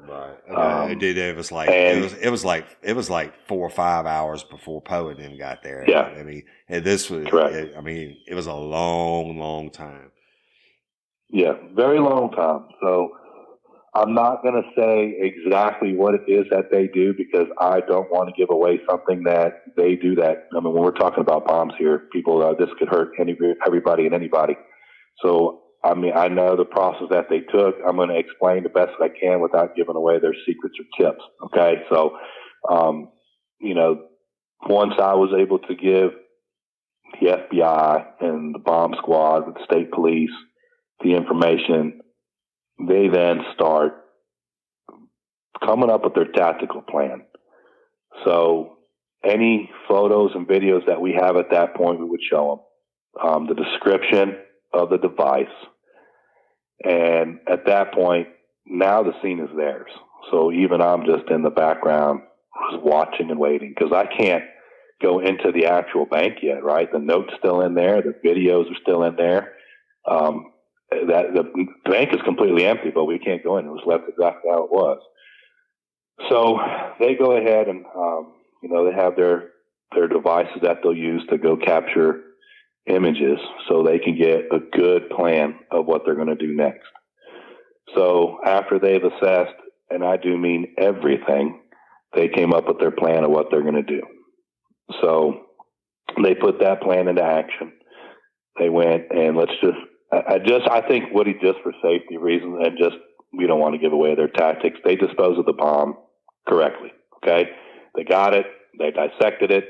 Right. 0.08 0.90
Um, 0.92 0.98
dude, 0.98 1.18
it 1.18 1.36
was 1.36 1.52
like 1.52 1.70
and- 1.70 2.00
it 2.00 2.02
was 2.02 2.14
it 2.14 2.30
was 2.30 2.46
like 2.46 2.66
it 2.82 2.96
was 2.96 3.10
like 3.10 3.34
four 3.48 3.66
or 3.66 3.70
five 3.70 4.06
hours 4.06 4.44
before 4.44 4.82
Poe 4.82 5.10
and 5.10 5.20
them 5.20 5.38
got 5.38 5.64
there. 5.64 5.86
Yeah. 5.88 6.02
I 6.02 6.24
mean, 6.24 6.44
and 6.68 6.84
this 6.84 7.10
was 7.10 7.28
Correct. 7.28 7.54
it- 7.54 7.76
I 7.78 7.82
mean, 7.82 8.18
it 8.28 8.36
was 8.36 8.48
a 8.48 8.54
long, 8.54 9.38
long 9.38 9.70
time. 9.70 10.12
Yeah, 11.30 11.54
very 11.74 12.00
long 12.00 12.32
time. 12.32 12.68
So 12.82 13.12
I'm 13.96 14.14
not 14.14 14.42
going 14.42 14.56
to 14.62 14.70
say 14.76 15.16
exactly 15.20 15.96
what 15.96 16.14
it 16.14 16.22
is 16.28 16.46
that 16.50 16.72
they 16.72 16.88
do 16.88 17.14
because 17.18 17.48
I 17.60 17.82
don't 17.82 18.10
want 18.12 18.30
to 18.30 18.36
give 18.38 18.50
away 18.50 18.80
something 18.90 19.24
that 19.24 19.64
they 19.78 19.96
do. 19.96 20.16
That 20.16 20.48
I 20.56 20.60
mean, 20.62 20.74
when 20.74 20.84
we're 20.84 20.92
talking 20.92 21.22
about 21.22 21.46
bombs 21.46 21.74
here, 21.78 22.04
people, 22.12 22.42
uh, 22.42 22.54
this 22.54 22.70
could 22.80 22.90
hurt 22.90 23.12
any 23.20 23.38
everybody 23.66 24.06
and 24.06 24.14
anybody. 24.14 24.56
So 25.24 25.61
I 25.84 25.96
mean, 25.96 26.14
I 26.16 26.28
know 26.28 26.56
the 26.56 26.66
process 26.66 27.08
that 27.10 27.28
they 27.30 27.40
took. 27.40 27.76
I'm 27.88 27.96
going 27.96 28.10
to 28.10 28.18
explain 28.18 28.64
the 28.64 28.70
best 28.70 28.92
I 29.02 29.10
can 29.10 29.42
without 29.42 29.76
giving 29.76 29.96
away 29.96 30.20
their 30.20 30.36
secrets 30.46 30.76
or 30.80 31.04
tips. 31.04 31.24
Okay, 31.46 31.84
so 31.92 32.18
um, 32.70 33.10
you 33.60 33.74
know, 33.74 34.06
once 34.68 34.94
I 35.00 35.16
was 35.16 35.34
able 35.38 35.60
to 35.60 35.76
give 35.76 36.12
the 37.20 37.28
FBI 37.28 38.06
and 38.22 38.54
the 38.54 38.60
bomb 38.60 38.94
squad, 38.98 39.42
the 39.46 39.64
state 39.66 39.92
police, 39.92 40.32
the 41.04 41.16
information, 41.16 42.02
they 42.88 43.08
then 43.08 43.42
start 43.56 43.94
coming 45.64 45.90
up 45.90 46.04
with 46.04 46.14
their 46.14 46.32
tactical 46.32 46.82
plan. 46.82 47.24
So 48.26 48.78
any 49.24 49.70
photos 49.88 50.32
and 50.36 50.48
videos 50.48 50.86
that 50.88 51.02
we 51.02 51.14
have 51.14 51.38
at 51.38 51.52
that 51.52 51.76
point, 51.76 52.00
we 52.00 52.06
would 52.06 52.22
show 52.30 52.66
them 53.16 53.28
um, 53.28 53.48
the 53.48 53.56
description 53.56 54.38
of 54.74 54.90
the 54.90 54.98
device. 54.98 55.46
And 56.84 57.40
at 57.48 57.66
that 57.68 57.94
point, 57.94 58.28
now 58.66 59.04
the 59.04 59.14
scene 59.22 59.40
is 59.40 59.50
theirs. 59.56 59.92
So 60.32 60.52
even 60.52 60.82
I'm 60.82 61.06
just 61.06 61.30
in 61.30 61.44
the 61.44 61.50
background, 61.50 62.22
just 62.72 62.84
watching 62.84 63.30
and 63.30 63.40
waiting 63.40 63.74
because 63.76 63.92
I 63.94 64.06
can't 64.06 64.44
go 65.02 65.20
into 65.20 65.52
the 65.52 65.66
actual 65.66 66.06
bank 66.06 66.38
yet, 66.42 66.64
right? 66.64 66.92
The 66.92 67.00
note's 67.00 67.34
still 67.40 67.62
in 67.62 67.74
there, 67.74 68.02
the 68.02 68.16
videos 68.26 68.72
are 68.72 68.82
still 68.82 69.04
in 69.04 69.16
there. 69.16 69.54
Um, 70.08 70.52
that 70.92 71.34
the 71.34 71.90
bank 71.90 72.14
is 72.14 72.22
completely 72.24 72.66
empty, 72.66 72.92
but 72.94 73.06
we 73.06 73.18
can't 73.18 73.44
go 73.44 73.58
in. 73.58 73.66
It 73.66 73.70
was 73.70 73.84
left 73.86 74.10
exactly 74.10 74.52
how 74.52 74.66
it 74.66 74.72
was. 74.72 75.00
So 76.30 76.60
they 77.00 77.16
go 77.16 77.38
ahead 77.38 77.68
and 77.68 77.86
um, 77.96 78.34
you 78.62 78.70
know 78.70 78.86
they 78.86 78.96
have 78.96 79.16
their 79.16 79.52
their 79.94 80.08
devices 80.08 80.62
that 80.62 80.78
they'll 80.84 80.96
use 80.96 81.24
to 81.30 81.38
go 81.38 81.58
capture 81.58 82.22
images, 82.88 83.40
so 83.68 83.84
they 83.84 84.00
can 84.00 84.18
get 84.18 84.46
a 84.52 84.60
good 84.76 85.10
plan 85.10 85.60
of 85.72 85.86
what 85.86 86.02
they're 86.06 86.16
going 86.16 86.28
to 86.28 86.36
do 86.36 86.56
next. 86.56 86.88
So 87.96 88.40
after 88.46 88.80
they've 88.80 89.04
assessed, 89.04 89.56
and 89.90 90.04
I 90.04 90.18
do 90.18 90.38
mean 90.38 90.74
everything, 90.78 91.62
they 92.16 92.28
came 92.28 92.54
up 92.54 92.68
with 92.68 92.80
their 92.80 92.92
plan 92.92 93.24
of 93.24 93.32
what 93.32 93.48
they're 93.52 93.64
going 93.64 93.76
to 93.76 93.84
do. 93.84 94.02
So 95.02 95.46
they 96.24 96.36
put 96.36 96.60
that 96.60 96.82
plan 96.82 97.08
into 97.08 97.24
action. 97.24 97.74
They 98.60 98.70
went 98.70 99.04
and 99.12 99.38
let's 99.38 99.54
just, 99.62 99.78
I 100.12 100.40
just, 100.40 100.68
I 100.70 100.82
think 100.82 101.14
Woody, 101.14 101.36
just 101.42 101.60
for 101.64 101.74
safety 101.82 102.18
reasons 102.18 102.58
and 102.66 102.78
just, 102.78 102.96
we 103.34 103.48
don't 103.48 103.62
want 103.62 103.76
to 103.76 103.80
give 103.80 103.94
away 103.94 104.16
their 104.16 104.28
tactics. 104.28 104.78
They 104.84 104.96
disposed 104.96 105.40
of 105.40 105.46
the 105.46 105.54
bomb 105.54 105.96
correctly. 106.48 106.92
Okay. 107.24 107.50
They 107.96 108.04
got 108.04 108.34
it. 108.34 108.46
They 108.78 108.92
dissected 108.92 109.52
it. 109.52 109.66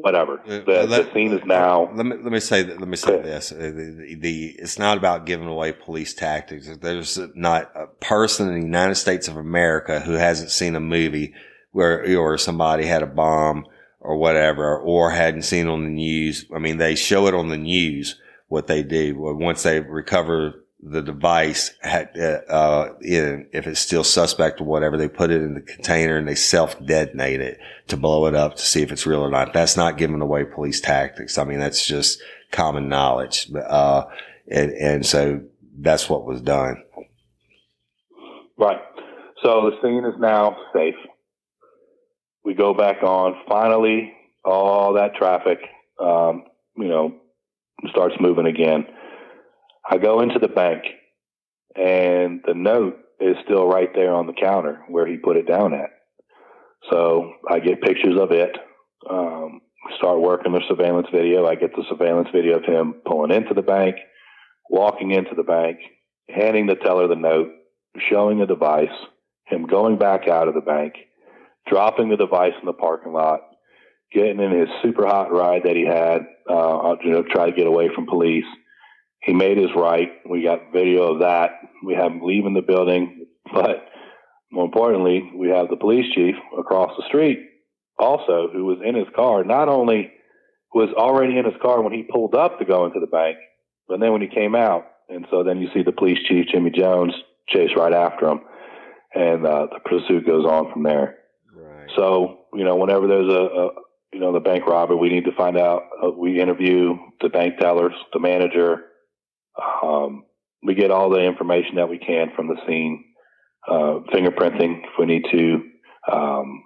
Whatever. 0.00 0.40
The, 0.46 0.86
let, 0.88 1.06
the 1.06 1.10
scene 1.12 1.32
is 1.32 1.44
now. 1.44 1.90
Let 1.94 2.06
me 2.06 2.16
let 2.16 2.32
me 2.32 2.40
say. 2.40 2.64
Let 2.64 2.86
me 2.86 2.96
say 2.96 3.20
this: 3.22 3.50
uh, 3.50 3.56
the, 3.56 4.16
the, 4.20 4.54
it's 4.58 4.78
not 4.78 4.98
about 4.98 5.26
giving 5.26 5.46
away 5.46 5.72
police 5.72 6.14
tactics. 6.14 6.68
There's 6.80 7.18
not 7.34 7.72
a 7.74 7.86
person 8.00 8.48
in 8.48 8.54
the 8.54 8.66
United 8.66 8.96
States 8.96 9.26
of 9.26 9.36
America 9.36 10.00
who 10.00 10.12
hasn't 10.12 10.50
seen 10.50 10.76
a 10.76 10.80
movie 10.80 11.34
where 11.72 12.04
or 12.18 12.38
somebody 12.38 12.86
had 12.86 13.02
a 13.02 13.06
bomb 13.06 13.66
or 14.00 14.16
whatever, 14.16 14.78
or 14.78 15.10
hadn't 15.10 15.42
seen 15.42 15.66
on 15.66 15.82
the 15.82 15.90
news. 15.90 16.46
I 16.54 16.58
mean, 16.58 16.76
they 16.76 16.94
show 16.94 17.26
it 17.26 17.34
on 17.34 17.48
the 17.48 17.56
news 17.56 18.20
what 18.48 18.66
they 18.66 18.82
do 18.82 19.16
once 19.18 19.62
they 19.62 19.80
recover 19.80 20.65
the 20.88 21.02
device 21.02 21.74
had, 21.82 22.10
uh, 22.16 22.52
uh 22.52 22.94
if 23.00 23.66
it's 23.66 23.80
still 23.80 24.04
suspect 24.04 24.60
or 24.60 24.64
whatever, 24.64 24.96
they 24.96 25.08
put 25.08 25.30
it 25.30 25.42
in 25.42 25.54
the 25.54 25.60
container 25.60 26.16
and 26.16 26.28
they 26.28 26.36
self 26.36 26.78
detonate 26.84 27.40
it 27.40 27.58
to 27.88 27.96
blow 27.96 28.26
it 28.26 28.34
up 28.34 28.54
to 28.54 28.62
see 28.62 28.82
if 28.82 28.92
it's 28.92 29.06
real 29.06 29.20
or 29.20 29.30
not. 29.30 29.52
That's 29.52 29.76
not 29.76 29.98
giving 29.98 30.20
away 30.20 30.44
police 30.44 30.80
tactics. 30.80 31.38
I 31.38 31.44
mean, 31.44 31.58
that's 31.58 31.84
just 31.84 32.22
common 32.52 32.88
knowledge. 32.88 33.50
Uh, 33.52 34.04
and, 34.48 34.70
and 34.72 35.06
so 35.06 35.40
that's 35.76 36.08
what 36.08 36.24
was 36.24 36.40
done. 36.40 36.82
Right. 38.56 38.80
So 39.42 39.70
the 39.70 39.76
scene 39.82 40.04
is 40.04 40.18
now 40.20 40.56
safe. 40.72 40.94
We 42.44 42.54
go 42.54 42.74
back 42.74 43.02
on. 43.02 43.34
Finally, 43.48 44.12
all 44.44 44.94
that 44.94 45.16
traffic, 45.16 45.58
um, 46.00 46.44
you 46.76 46.86
know, 46.86 47.16
starts 47.90 48.14
moving 48.20 48.46
again 48.46 48.86
I 49.88 49.98
go 49.98 50.20
into 50.20 50.38
the 50.38 50.48
bank 50.48 50.82
and 51.76 52.40
the 52.46 52.54
note 52.54 52.98
is 53.20 53.36
still 53.44 53.66
right 53.66 53.90
there 53.94 54.12
on 54.12 54.26
the 54.26 54.32
counter 54.32 54.82
where 54.88 55.06
he 55.06 55.16
put 55.16 55.36
it 55.36 55.46
down 55.46 55.74
at. 55.74 55.90
So 56.90 57.32
I 57.48 57.60
get 57.60 57.82
pictures 57.82 58.18
of 58.20 58.32
it. 58.32 58.56
Um, 59.08 59.60
start 59.96 60.20
working 60.20 60.52
the 60.52 60.62
surveillance 60.68 61.08
video. 61.12 61.46
I 61.46 61.54
get 61.54 61.74
the 61.74 61.84
surveillance 61.88 62.28
video 62.32 62.58
of 62.58 62.64
him 62.64 62.94
pulling 63.06 63.30
into 63.30 63.54
the 63.54 63.62
bank, 63.62 63.96
walking 64.68 65.12
into 65.12 65.34
the 65.36 65.44
bank, 65.44 65.78
handing 66.28 66.66
the 66.66 66.74
teller 66.74 67.06
the 67.06 67.14
note, 67.14 67.50
showing 68.10 68.40
the 68.40 68.46
device, 68.46 68.88
him 69.46 69.66
going 69.66 69.98
back 69.98 70.28
out 70.28 70.48
of 70.48 70.54
the 70.54 70.60
bank, 70.60 70.94
dropping 71.68 72.08
the 72.08 72.16
device 72.16 72.54
in 72.60 72.66
the 72.66 72.72
parking 72.72 73.12
lot, 73.12 73.40
getting 74.12 74.40
in 74.40 74.50
his 74.50 74.68
super 74.82 75.06
hot 75.06 75.32
ride 75.32 75.62
that 75.64 75.76
he 75.76 75.86
had, 75.86 76.22
uh, 76.50 76.96
you 77.02 77.10
know, 77.10 77.22
try 77.22 77.48
to 77.48 77.56
get 77.56 77.66
away 77.66 77.88
from 77.94 78.06
police 78.06 78.44
he 79.26 79.34
made 79.34 79.58
his 79.58 79.74
right. 79.76 80.12
We 80.28 80.44
got 80.44 80.72
video 80.72 81.12
of 81.12 81.20
that. 81.20 81.50
We 81.84 81.94
have 81.94 82.12
him 82.12 82.20
leaving 82.22 82.54
the 82.54 82.62
building, 82.62 83.26
but 83.52 83.88
more 84.50 84.64
importantly, 84.64 85.30
we 85.34 85.48
have 85.50 85.68
the 85.68 85.76
police 85.76 86.06
chief 86.14 86.36
across 86.58 86.92
the 86.96 87.04
street 87.08 87.40
also 87.98 88.48
who 88.52 88.64
was 88.64 88.78
in 88.84 88.94
his 88.94 89.06
car. 89.14 89.44
Not 89.44 89.68
only 89.68 90.12
was 90.74 90.90
already 90.96 91.38
in 91.38 91.44
his 91.44 91.54
car 91.62 91.82
when 91.82 91.92
he 91.92 92.02
pulled 92.02 92.34
up 92.34 92.58
to 92.58 92.64
go 92.64 92.84
into 92.84 93.00
the 93.00 93.06
bank, 93.06 93.38
but 93.88 94.00
then 94.00 94.12
when 94.12 94.20
he 94.20 94.28
came 94.28 94.54
out, 94.54 94.84
and 95.08 95.26
so 95.30 95.42
then 95.42 95.60
you 95.60 95.68
see 95.72 95.82
the 95.82 95.92
police 95.92 96.18
chief 96.28 96.46
Jimmy 96.52 96.70
Jones 96.70 97.14
chase 97.48 97.70
right 97.76 97.92
after 97.92 98.28
him, 98.28 98.40
and 99.14 99.46
uh, 99.46 99.66
the 99.72 99.80
pursuit 99.84 100.26
goes 100.26 100.44
on 100.44 100.72
from 100.72 100.82
there. 100.82 101.18
Right. 101.54 101.90
So 101.96 102.40
you 102.54 102.64
know, 102.64 102.76
whenever 102.76 103.06
there's 103.06 103.32
a, 103.32 103.42
a 103.42 103.68
you 104.12 104.20
know 104.20 104.32
the 104.32 104.40
bank 104.40 104.66
robber, 104.66 104.96
we 104.96 105.08
need 105.08 105.24
to 105.24 105.32
find 105.36 105.56
out. 105.56 105.82
Uh, 106.02 106.10
we 106.10 106.40
interview 106.40 106.96
the 107.20 107.28
bank 107.28 107.58
tellers, 107.58 107.94
the 108.12 108.20
manager, 108.20 108.84
um, 109.82 110.24
we 110.62 110.74
get 110.74 110.90
all 110.90 111.10
the 111.10 111.24
information 111.24 111.76
that 111.76 111.88
we 111.88 111.98
can 111.98 112.32
from 112.34 112.48
the 112.48 112.56
scene, 112.66 113.04
uh, 113.68 114.00
fingerprinting 114.12 114.84
if 114.84 114.90
we 114.98 115.06
need 115.06 115.24
to. 115.30 115.62
Um, 116.12 116.62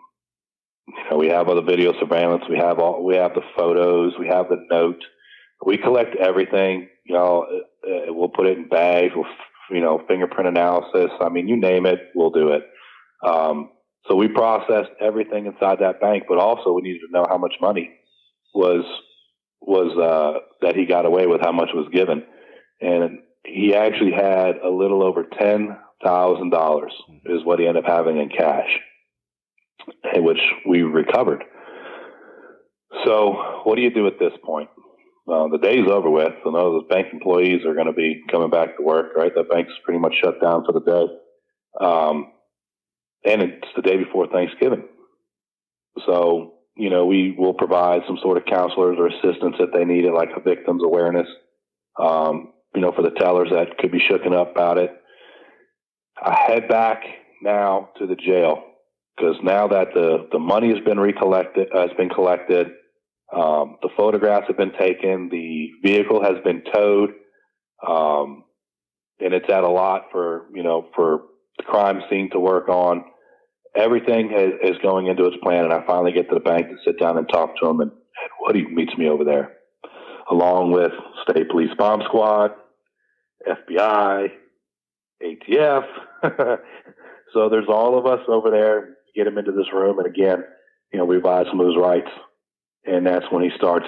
you 0.89 1.11
know, 1.11 1.17
we 1.19 1.29
have 1.29 1.49
all 1.49 1.55
the 1.55 1.63
video 1.63 1.93
surveillance. 2.01 2.45
We 2.49 2.59
have 2.59 2.79
all, 2.79 3.05
we 3.05 3.17
have 3.17 3.35
the 3.35 3.43
photos. 3.57 4.15
We 4.19 4.27
have 4.29 4.49
the 4.49 4.65
note. 4.71 5.03
We 5.65 5.77
collect 5.77 6.17
everything. 6.17 6.89
You 7.05 7.15
know, 7.15 7.47
uh, 7.87 7.91
uh 7.91 8.13
we'll 8.13 8.29
put 8.29 8.47
it 8.47 8.59
in 8.59 8.69
bags. 8.69 9.13
We'll, 9.15 9.27
you 9.71 9.81
know, 9.81 10.03
fingerprint 10.09 10.49
analysis. 10.49 11.11
I 11.21 11.29
mean, 11.29 11.47
you 11.47 11.57
name 11.57 11.87
it, 11.87 12.01
we'll 12.15 12.31
do 12.31 12.49
it. 12.49 12.65
Um, 13.25 13.71
so 14.09 14.17
we 14.17 14.29
processed 14.29 14.91
everything 15.01 15.47
inside 15.47 15.79
that 15.81 16.01
bank, 16.01 16.25
but 16.29 16.39
also 16.39 16.73
we 16.73 16.83
needed 16.83 17.01
to 17.07 17.13
know 17.13 17.27
how 17.29 17.39
much 17.39 17.55
money 17.61 17.91
was 18.55 18.85
was 19.61 19.97
uh, 19.97 20.41
that 20.63 20.75
he 20.75 20.87
got 20.87 21.05
away 21.05 21.27
with, 21.27 21.43
how 21.43 21.53
much 21.53 21.69
was 21.75 21.87
given 21.93 22.25
and 22.81 23.19
he 23.45 23.75
actually 23.75 24.13
had 24.13 24.59
a 24.59 24.69
little 24.69 25.03
over 25.03 25.25
ten 25.39 25.77
thousand 26.05 26.51
dollars 26.51 26.93
is 27.27 27.45
what 27.45 27.59
he 27.59 27.67
ended 27.67 27.85
up 27.85 27.91
having 27.91 28.19
in 28.19 28.29
cash, 28.29 28.69
which 30.17 30.41
we 30.67 30.83
recovered. 30.83 31.45
So, 33.05 33.61
what 33.65 33.77
do 33.77 33.83
you 33.83 33.93
do 33.93 34.07
at 34.07 34.19
this 34.19 34.33
point? 34.45 34.69
Uh, 35.31 35.49
the 35.49 35.59
day's 35.59 35.89
over 35.89 36.11
with. 36.11 36.33
So, 36.43 36.51
none 36.51 36.67
of 36.67 36.73
those 36.73 36.89
bank 36.89 37.09
employees 37.13 37.65
are 37.65 37.75
going 37.75 37.87
to 37.87 37.93
be 37.93 38.23
coming 38.31 38.51
back 38.51 38.77
to 38.77 38.83
work. 38.83 39.17
Right, 39.17 39.35
the 39.35 39.45
bank's 39.45 39.73
pretty 39.85 40.01
much 40.01 40.15
shut 40.23 40.41
down 40.41 40.65
for 40.65 40.73
the 40.73 40.81
day, 40.81 41.85
um, 41.85 42.33
and 43.25 43.43
it's 43.43 43.69
the 43.77 43.83
day 43.83 43.97
before 43.97 44.27
Thanksgiving. 44.27 44.85
So, 46.07 46.55
you 46.77 46.91
know, 46.91 47.07
we 47.07 47.35
will 47.37 47.55
provide 47.55 48.03
some 48.07 48.19
sort 48.23 48.39
of 48.39 48.45
counselors 48.47 48.97
or 48.99 49.09
assistance 49.09 49.57
if 49.59 49.73
they 49.73 49.85
need 49.85 50.05
it, 50.05 50.13
like 50.13 50.31
a 50.37 50.41
victims 50.41 50.83
awareness. 50.85 51.27
Um, 51.99 52.53
you 52.75 52.81
know, 52.81 52.93
for 52.93 53.03
the 53.03 53.11
tellers 53.11 53.49
that 53.51 53.79
could 53.79 53.91
be 53.91 54.01
shooken 54.01 54.35
up 54.35 54.53
about 54.53 54.79
it. 54.79 54.91
I 56.23 56.37
head 56.47 56.69
back 56.69 57.03
now 57.43 57.91
to 57.99 58.07
the 58.07 58.15
jail 58.15 58.63
because 59.17 59.37
now 59.43 59.69
that 59.69 59.89
the, 59.95 60.29
the 60.33 60.39
money 60.39 60.69
has 60.69 60.85
been 60.85 60.99
recollected, 60.99 61.69
uh, 61.75 61.81
has 61.81 61.97
been 61.97 62.09
collected, 62.09 62.69
um, 63.35 63.77
the 63.83 63.91
photographs 63.97 64.47
have 64.49 64.57
been 64.57 64.73
taken, 64.79 65.29
the 65.31 65.69
vehicle 65.85 66.23
has 66.23 66.43
been 66.45 66.63
towed, 66.73 67.11
um, 67.87 68.45
and 69.21 69.35
it's 69.35 69.49
at 69.51 69.65
a 69.65 69.69
lot 69.69 70.07
for, 70.11 70.47
you 70.55 70.63
know, 70.63 70.89
for 70.95 71.23
the 71.59 71.65
crime 71.65 72.03
scene 72.11 72.31
to 72.33 72.41
work 72.41 72.69
on. 72.69 73.05
Everything 73.77 74.33
is, 74.33 74.73
is 74.73 74.79
going 74.83 75.07
into 75.07 75.27
its 75.27 75.37
plan, 75.43 75.65
and 75.65 75.73
I 75.73 75.87
finally 75.87 76.13
get 76.13 76.29
to 76.29 76.35
the 76.35 76.41
bank 76.41 76.69
to 76.69 76.77
sit 76.85 76.99
down 76.99 77.19
and 77.19 77.29
talk 77.29 77.51
to 77.61 77.69
him, 77.69 77.81
and, 77.81 77.91
and 77.91 78.31
Woody 78.41 78.67
meets 78.67 78.97
me 78.97 79.09
over 79.09 79.25
there 79.25 79.53
along 80.31 80.73
with 80.73 80.93
State 81.29 81.49
Police 81.51 81.71
Bomb 81.77 82.03
Squad, 82.07 82.53
FBI, 83.47 84.29
ATF. 85.23 85.85
so 87.33 87.49
there's 87.49 87.69
all 87.69 87.99
of 87.99 88.07
us 88.07 88.21
over 88.29 88.51
there. 88.51 88.97
Get 89.15 89.27
him 89.27 89.39
into 89.39 89.53
this 89.53 89.73
room, 89.73 89.99
and 89.99 90.07
again, 90.07 90.45
you 90.93 90.99
know, 90.99 91.05
we 91.05 91.17
advise 91.17 91.47
him 91.47 91.61
of 91.61 91.67
his 91.67 91.77
rights, 91.77 92.11
and 92.85 93.07
that's 93.07 93.27
when 93.31 93.43
he 93.43 93.51
starts 93.57 93.87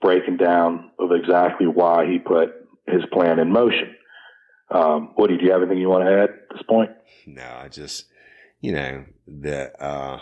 breaking 0.00 0.36
down 0.36 0.90
of 0.98 1.10
exactly 1.12 1.66
why 1.66 2.06
he 2.06 2.18
put 2.18 2.50
his 2.86 3.02
plan 3.12 3.38
in 3.38 3.50
motion. 3.50 3.94
Um, 4.70 5.14
Woody, 5.16 5.36
do 5.36 5.44
you 5.44 5.52
have 5.52 5.62
anything 5.62 5.78
you 5.78 5.88
want 5.88 6.04
to 6.04 6.12
add 6.12 6.30
at 6.30 6.48
this 6.50 6.62
point? 6.68 6.90
No, 7.26 7.42
I 7.42 7.68
just, 7.68 8.06
you 8.60 8.72
know, 8.72 9.04
that 9.26 9.82
uh, 9.82 10.20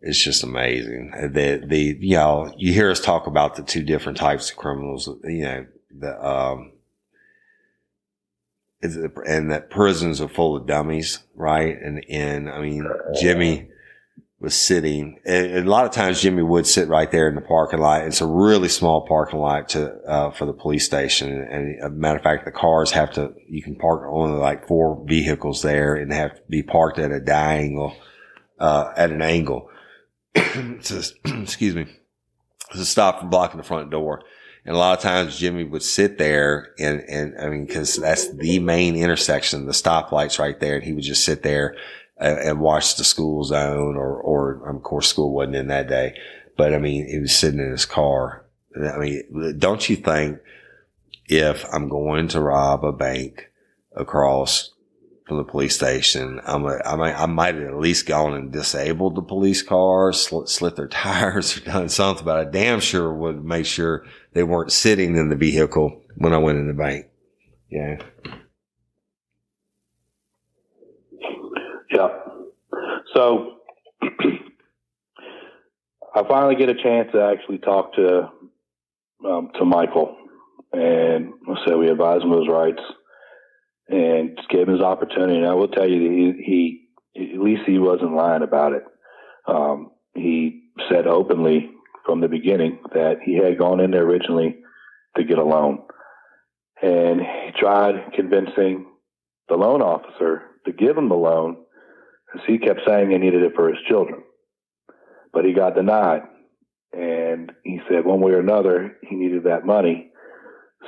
it's 0.00 0.22
just 0.22 0.42
amazing. 0.42 1.10
The 1.10 1.62
the 1.66 1.98
know 2.00 2.52
you 2.56 2.72
hear 2.72 2.90
us 2.90 3.00
talk 3.00 3.26
about 3.26 3.56
the 3.56 3.62
two 3.62 3.82
different 3.82 4.18
types 4.18 4.50
of 4.50 4.56
criminals. 4.56 5.08
You 5.24 5.42
know 5.42 5.66
the 5.90 6.26
um, 6.26 6.72
and 8.82 9.50
that 9.50 9.70
prisons 9.70 10.20
are 10.20 10.28
full 10.28 10.56
of 10.56 10.66
dummies, 10.66 11.20
right? 11.34 11.76
And 11.80 12.04
and 12.08 12.48
I 12.48 12.60
mean 12.60 12.86
Jimmy 13.20 13.68
was 14.40 14.54
sitting. 14.54 15.18
a 15.26 15.62
lot 15.62 15.84
of 15.84 15.90
times 15.90 16.22
Jimmy 16.22 16.42
would 16.42 16.66
sit 16.66 16.86
right 16.86 17.10
there 17.10 17.28
in 17.28 17.34
the 17.34 17.40
parking 17.40 17.80
lot. 17.80 18.04
It's 18.04 18.20
a 18.20 18.26
really 18.26 18.68
small 18.68 19.04
parking 19.06 19.40
lot 19.40 19.70
to 19.70 19.92
uh, 20.06 20.30
for 20.30 20.46
the 20.46 20.52
police 20.52 20.84
station. 20.84 21.32
And, 21.50 21.82
a 21.82 21.90
matter 21.90 22.18
of 22.18 22.22
fact, 22.22 22.44
the 22.44 22.52
cars 22.52 22.92
have 22.92 23.12
to 23.14 23.34
you 23.48 23.62
can 23.62 23.74
park 23.74 24.02
only 24.08 24.38
like 24.38 24.68
four 24.68 25.04
vehicles 25.06 25.62
there 25.62 25.96
and 25.96 26.12
have 26.12 26.36
to 26.36 26.42
be 26.48 26.62
parked 26.62 27.00
at 27.00 27.10
a 27.10 27.20
diagonal 27.20 27.96
uh, 28.60 28.92
at 28.96 29.10
an 29.10 29.22
angle. 29.22 29.70
excuse 30.34 31.74
me, 31.74 31.86
to 32.72 32.84
stop 32.84 33.20
from 33.20 33.30
blocking 33.30 33.58
the 33.58 33.64
front 33.64 33.90
door. 33.90 34.22
And 34.64 34.74
a 34.74 34.78
lot 34.78 34.96
of 34.96 35.02
times 35.02 35.38
Jimmy 35.38 35.64
would 35.64 35.82
sit 35.82 36.18
there 36.18 36.74
and, 36.78 37.00
and 37.00 37.34
I 37.40 37.48
mean, 37.48 37.66
cause 37.66 37.96
that's 37.96 38.30
the 38.34 38.58
main 38.58 38.96
intersection, 38.96 39.66
the 39.66 39.72
stoplights 39.72 40.38
right 40.38 40.58
there. 40.58 40.76
And 40.76 40.84
he 40.84 40.92
would 40.92 41.04
just 41.04 41.24
sit 41.24 41.42
there 41.42 41.76
and, 42.18 42.38
and 42.38 42.60
watch 42.60 42.96
the 42.96 43.04
school 43.04 43.44
zone 43.44 43.96
or, 43.96 44.20
or 44.20 44.68
um, 44.68 44.76
of 44.76 44.82
course 44.82 45.08
school 45.08 45.32
wasn't 45.32 45.56
in 45.56 45.68
that 45.68 45.88
day, 45.88 46.14
but 46.56 46.74
I 46.74 46.78
mean, 46.78 47.06
he 47.06 47.18
was 47.18 47.34
sitting 47.34 47.60
in 47.60 47.70
his 47.70 47.86
car. 47.86 48.44
I 48.76 48.98
mean, 48.98 49.56
don't 49.58 49.88
you 49.88 49.96
think 49.96 50.38
if 51.26 51.64
I'm 51.72 51.88
going 51.88 52.28
to 52.28 52.40
rob 52.40 52.84
a 52.84 52.92
bank 52.92 53.50
across 53.96 54.72
from 55.28 55.36
the 55.36 55.44
police 55.44 55.74
station. 55.74 56.40
I'm 56.44 56.64
a, 56.64 56.80
I 56.84 56.96
might, 56.96 57.14
I 57.14 57.26
might 57.26 57.54
have 57.54 57.64
at 57.64 57.78
least 57.78 58.06
gone 58.06 58.32
and 58.32 58.50
disabled 58.50 59.14
the 59.14 59.22
police 59.22 59.62
car, 59.62 60.12
slit, 60.12 60.48
slit 60.48 60.76
their 60.76 60.88
tires 60.88 61.56
or 61.56 61.60
done 61.60 61.90
something, 61.90 62.24
but 62.24 62.38
I 62.38 62.50
damn 62.50 62.80
sure 62.80 63.12
would 63.12 63.44
make 63.44 63.66
sure 63.66 64.04
they 64.32 64.42
weren't 64.42 64.72
sitting 64.72 65.16
in 65.16 65.28
the 65.28 65.36
vehicle 65.36 66.02
when 66.16 66.32
I 66.32 66.38
went 66.38 66.58
in 66.58 66.68
the 66.68 66.74
bank. 66.74 67.06
Yeah. 67.70 67.96
Yeah. 71.90 72.08
So 73.14 73.56
I 76.14 76.22
finally 76.28 76.56
get 76.56 76.68
a 76.68 76.74
chance 76.74 77.10
to 77.12 77.22
actually 77.22 77.58
talk 77.58 77.94
to 77.94 78.30
um, 79.26 79.50
to 79.58 79.64
Michael, 79.64 80.16
and 80.72 81.32
I 81.48 81.54
said 81.66 81.76
we 81.76 81.88
advise 81.88 82.22
him 82.22 82.32
of 82.32 82.40
his 82.40 82.48
rights 82.48 82.82
and 83.88 84.38
gave 84.50 84.68
him 84.68 84.74
his 84.74 84.82
opportunity. 84.82 85.36
And 85.38 85.46
I 85.46 85.54
will 85.54 85.68
tell 85.68 85.88
you, 85.88 86.34
he, 86.36 86.44
he 87.16 87.32
at 87.34 87.40
least 87.40 87.62
he 87.66 87.78
wasn't 87.78 88.14
lying 88.14 88.42
about 88.42 88.72
it. 88.72 88.84
Um, 89.46 89.90
he 90.14 90.70
said 90.90 91.06
openly 91.06 91.70
from 92.08 92.22
the 92.22 92.28
beginning 92.28 92.78
that 92.94 93.18
he 93.22 93.36
had 93.36 93.58
gone 93.58 93.80
in 93.80 93.90
there 93.90 94.04
originally 94.04 94.56
to 95.14 95.24
get 95.24 95.36
a 95.36 95.44
loan, 95.44 95.82
and 96.80 97.20
he 97.20 97.50
tried 97.60 98.14
convincing 98.14 98.86
the 99.50 99.56
loan 99.56 99.82
officer 99.82 100.44
to 100.64 100.72
give 100.72 100.96
him 100.96 101.10
the 101.10 101.14
loan, 101.14 101.58
because 102.26 102.46
he 102.46 102.56
kept 102.56 102.80
saying 102.86 103.10
he 103.10 103.18
needed 103.18 103.42
it 103.42 103.52
for 103.54 103.68
his 103.68 103.78
children, 103.86 104.22
but 105.34 105.44
he 105.44 105.52
got 105.52 105.74
denied. 105.74 106.22
And 106.94 107.52
he 107.62 107.80
said 107.90 108.06
one 108.06 108.22
way 108.22 108.32
or 108.32 108.40
another 108.40 108.96
he 109.06 109.14
needed 109.14 109.44
that 109.44 109.66
money. 109.66 110.10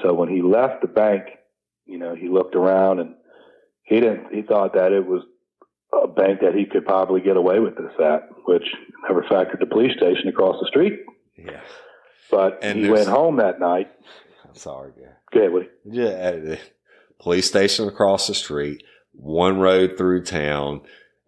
So 0.02 0.14
when 0.14 0.30
he 0.30 0.40
left 0.40 0.80
the 0.80 0.88
bank 0.88 1.24
you 1.90 1.98
know, 1.98 2.14
he 2.14 2.28
looked 2.28 2.54
around 2.54 3.00
and 3.00 3.14
he 3.82 3.96
didn't, 3.96 4.32
he 4.32 4.42
thought 4.42 4.74
that 4.74 4.92
it 4.92 5.04
was 5.04 5.22
a 5.92 6.06
bank 6.06 6.40
that 6.40 6.54
he 6.54 6.64
could 6.64 6.86
probably 6.86 7.20
get 7.20 7.36
away 7.36 7.58
with 7.58 7.76
this 7.76 7.92
at, 8.02 8.28
which 8.44 8.62
never 9.08 9.22
factored 9.24 9.58
the 9.58 9.66
police 9.66 9.96
station 9.96 10.28
across 10.28 10.54
the 10.60 10.68
street. 10.68 11.00
Yeah. 11.44 11.60
But 12.30 12.60
and 12.62 12.78
he 12.78 12.90
went 12.90 13.08
home 13.08 13.36
that 13.36 13.58
night. 13.60 13.90
I'm 14.48 14.54
sorry, 14.54 14.92
yeah. 15.00 15.12
Go 15.32 15.40
ahead, 15.40 15.52
Woody. 15.52 15.68
Yeah. 15.84 16.30
The 16.32 16.58
police 17.18 17.46
station 17.46 17.88
across 17.88 18.26
the 18.26 18.34
street, 18.34 18.82
one 19.12 19.58
road 19.58 19.96
through 19.96 20.24
town. 20.24 20.82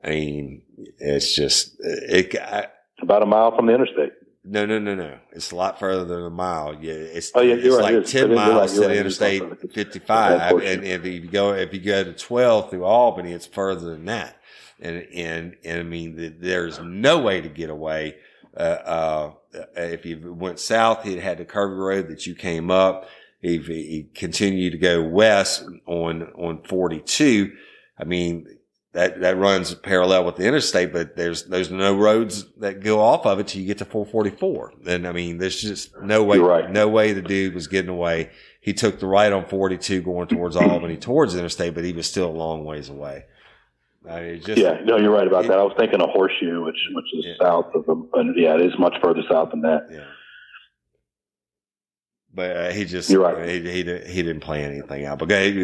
I 0.04 0.10
mean, 0.10 0.62
it's 0.98 1.34
just, 1.34 1.76
it, 1.80 2.34
I, 2.40 2.66
about 3.00 3.22
a 3.22 3.26
mile 3.26 3.54
from 3.54 3.66
the 3.66 3.74
interstate. 3.74 4.12
No, 4.44 4.66
no, 4.66 4.80
no, 4.80 4.96
no. 4.96 5.18
It's 5.32 5.52
a 5.52 5.56
lot 5.56 5.78
further 5.78 6.04
than 6.04 6.24
a 6.24 6.30
mile. 6.30 6.74
Yeah, 6.74 6.94
it's 6.94 7.30
oh, 7.34 7.42
yeah, 7.42 7.54
it's 7.54 7.76
right. 7.76 7.82
like 7.82 7.94
it's, 7.94 8.10
ten 8.10 8.34
miles 8.34 8.76
right, 8.76 8.82
to 8.82 8.88
the 8.88 8.98
Interstate 8.98 9.72
55, 9.72 10.52
and, 10.52 10.62
and 10.62 10.84
if 10.84 11.04
you 11.06 11.28
go 11.28 11.54
if 11.54 11.72
you 11.72 11.78
go 11.78 12.02
to 12.02 12.12
12 12.12 12.70
through 12.70 12.84
Albany, 12.84 13.32
it's 13.32 13.46
further 13.46 13.90
than 13.90 14.06
that. 14.06 14.36
And 14.80 15.06
and 15.14 15.56
and 15.64 15.78
I 15.78 15.82
mean, 15.84 16.38
there's 16.40 16.80
no 16.80 17.20
way 17.20 17.40
to 17.40 17.48
get 17.48 17.70
away. 17.70 18.16
Uh, 18.56 18.60
uh, 18.60 19.32
Uh, 19.54 19.64
if 19.76 20.06
you 20.06 20.32
went 20.32 20.58
south, 20.58 21.06
it 21.06 21.20
had 21.20 21.38
the 21.38 21.44
curvy 21.44 21.76
road 21.76 22.08
that 22.08 22.26
you 22.26 22.34
came 22.34 22.70
up. 22.70 23.08
If 23.40 23.68
you 23.68 24.06
continue 24.14 24.70
to 24.70 24.78
go 24.78 25.02
west 25.02 25.64
on 25.86 26.22
on 26.34 26.62
42, 26.62 27.52
I 27.98 28.04
mean, 28.04 28.46
that 28.92 29.20
that 29.20 29.38
runs 29.38 29.74
parallel 29.74 30.24
with 30.24 30.36
the 30.36 30.46
interstate, 30.46 30.92
but 30.92 31.16
there's 31.16 31.44
there's 31.44 31.70
no 31.70 31.96
roads 31.96 32.44
that 32.58 32.80
go 32.80 33.00
off 33.00 33.24
of 33.26 33.40
it 33.40 33.48
till 33.48 33.60
you 33.62 33.66
get 33.66 33.78
to 33.78 33.84
444. 33.84 34.72
And 34.86 35.08
I 35.08 35.12
mean, 35.12 35.38
there's 35.38 35.60
just 35.60 35.98
no 36.02 36.22
way, 36.22 36.38
right. 36.38 36.70
no 36.70 36.88
way 36.88 37.12
the 37.12 37.22
dude 37.22 37.54
was 37.54 37.66
getting 37.66 37.90
away. 37.90 38.30
He 38.60 38.74
took 38.74 39.00
the 39.00 39.06
right 39.06 39.32
on 39.32 39.46
42 39.46 40.02
going 40.02 40.28
towards 40.28 40.56
Albany, 40.56 40.96
towards 40.96 41.32
the 41.32 41.40
interstate, 41.40 41.74
but 41.74 41.84
he 41.84 41.92
was 41.92 42.06
still 42.06 42.28
a 42.28 42.30
long 42.30 42.64
ways 42.64 42.90
away. 42.90 43.24
I 44.08 44.20
mean, 44.20 44.40
just, 44.40 44.58
yeah, 44.60 44.80
no, 44.84 44.96
you're 44.96 45.12
right 45.12 45.26
about 45.26 45.44
it, 45.44 45.48
that. 45.48 45.58
I 45.58 45.62
was 45.62 45.74
thinking 45.78 46.00
of 46.00 46.10
Horseshoe, 46.10 46.64
which 46.64 46.76
which 46.92 47.14
is 47.14 47.26
yeah. 47.26 47.34
south 47.40 47.74
of 47.74 47.86
them, 47.86 48.08
but 48.10 48.24
yeah, 48.36 48.54
it 48.54 48.62
is 48.62 48.78
much 48.78 48.94
further 49.02 49.22
south 49.30 49.50
than 49.50 49.60
that. 49.62 49.86
Yeah. 49.90 50.04
But 52.34 52.56
uh, 52.56 52.70
he 52.70 52.84
just, 52.84 53.10
you're 53.10 53.22
right. 53.22 53.48
He, 53.48 53.60
he, 53.60 53.82
he 53.82 54.22
didn't 54.22 54.40
play 54.40 54.64
anything 54.64 55.04
out. 55.04 55.18
But 55.18 55.28
go 55.28 55.36
ahead, 55.36 55.54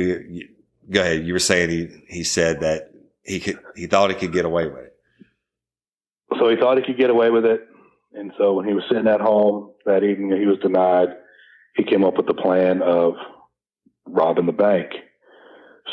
go 0.91 1.01
ahead. 1.01 1.27
You 1.27 1.33
were 1.33 1.39
saying 1.39 1.71
he 1.71 1.89
he 2.09 2.25
said 2.25 2.61
that 2.61 2.93
he 3.25 3.41
could, 3.41 3.59
he 3.75 3.87
thought 3.87 4.11
he 4.11 4.17
could 4.17 4.33
get 4.33 4.45
away 4.45 4.67
with 4.67 4.85
it. 4.85 4.97
So 6.39 6.49
he 6.49 6.57
thought 6.57 6.77
he 6.77 6.85
could 6.85 6.99
get 6.99 7.11
away 7.11 7.31
with 7.31 7.45
it. 7.45 7.67
And 8.13 8.33
so 8.39 8.53
when 8.55 8.67
he 8.67 8.75
was 8.75 8.85
sitting 8.89 9.09
at 9.09 9.21
home 9.21 9.73
that 9.85 10.05
evening, 10.05 10.39
he 10.39 10.47
was 10.47 10.59
denied. 10.61 11.09
He 11.75 11.85
came 11.85 12.05
up 12.05 12.17
with 12.17 12.27
the 12.27 12.35
plan 12.35 12.83
of 12.83 13.15
robbing 14.07 14.47
the 14.47 14.53
bank. 14.53 14.93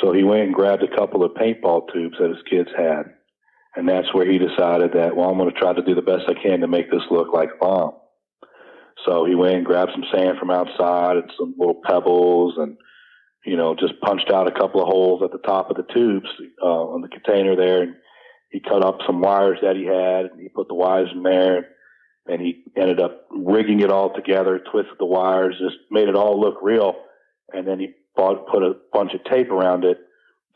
So 0.02 0.14
he 0.14 0.24
went 0.24 0.44
and 0.44 0.54
grabbed 0.54 0.84
a 0.84 0.96
couple 0.96 1.24
of 1.24 1.34
paintball 1.34 1.94
tubes 1.94 2.18
that 2.20 2.30
his 2.30 2.44
kids 2.50 2.70
had. 2.78 3.04
And 3.76 3.88
that's 3.88 4.14
where 4.14 4.30
he 4.30 4.38
decided 4.38 4.94
that, 4.94 5.16
well, 5.16 5.30
I'm 5.30 5.38
going 5.38 5.52
to 5.52 5.60
try 5.60 5.74
to 5.74 5.82
do 5.82 5.96
the 5.96 6.02
best 6.02 6.24
I 6.30 6.42
can 6.42 6.62
to 6.62 6.68
make 6.68 6.90
this 6.90 7.04
look 7.12 7.34
like 7.34 7.50
a 7.56 7.58
bomb. 7.58 7.94
So 9.06 9.26
he 9.26 9.36
went 9.36 9.56
and 9.56 9.66
grabbed 9.66 9.92
some 9.92 10.06
sand 10.14 10.38
from 10.40 10.50
outside 10.50 11.18
and 11.18 11.32
some 11.38 11.56
little 11.58 11.82
pebbles 11.86 12.56
and 12.58 12.78
you 13.46 13.56
know, 13.56 13.76
just 13.76 14.00
punched 14.02 14.32
out 14.32 14.48
a 14.48 14.60
couple 14.60 14.82
of 14.82 14.88
holes 14.88 15.22
at 15.24 15.32
the 15.32 15.38
top 15.38 15.70
of 15.70 15.78
the 15.78 15.94
tubes 15.94 16.28
uh, 16.62 16.66
on 16.66 17.02
the 17.02 17.08
container 17.08 17.56
there, 17.56 17.84
and 17.84 17.96
he 18.50 18.60
cut 18.60 18.84
up 18.84 19.00
some 19.06 19.22
wires 19.22 19.60
that 19.62 19.76
he 19.76 19.86
had, 19.86 20.32
and 20.32 20.42
he 20.42 20.50
put 20.50 20.68
the 20.68 20.74
wires 20.74 21.10
in 21.14 21.22
there, 21.22 21.68
and 22.28 22.42
he 22.42 22.64
ended 22.76 23.00
up 23.00 23.28
rigging 23.30 23.82
it 23.82 23.92
all 23.92 24.14
together, 24.14 24.60
twisted 24.72 24.96
the 24.98 25.06
wires, 25.06 25.56
just 25.60 25.78
made 25.92 26.10
it 26.10 26.16
all 26.16 26.40
look 26.40 26.58
real, 26.62 26.96
and 27.54 27.68
then 27.68 27.80
he 27.80 27.94
bought, 28.16 28.48
put 28.48 28.64
a 28.64 28.74
bunch 28.94 29.14
of 29.14 29.24
tape 29.30 29.50
around 29.50 29.84
it 29.84 29.98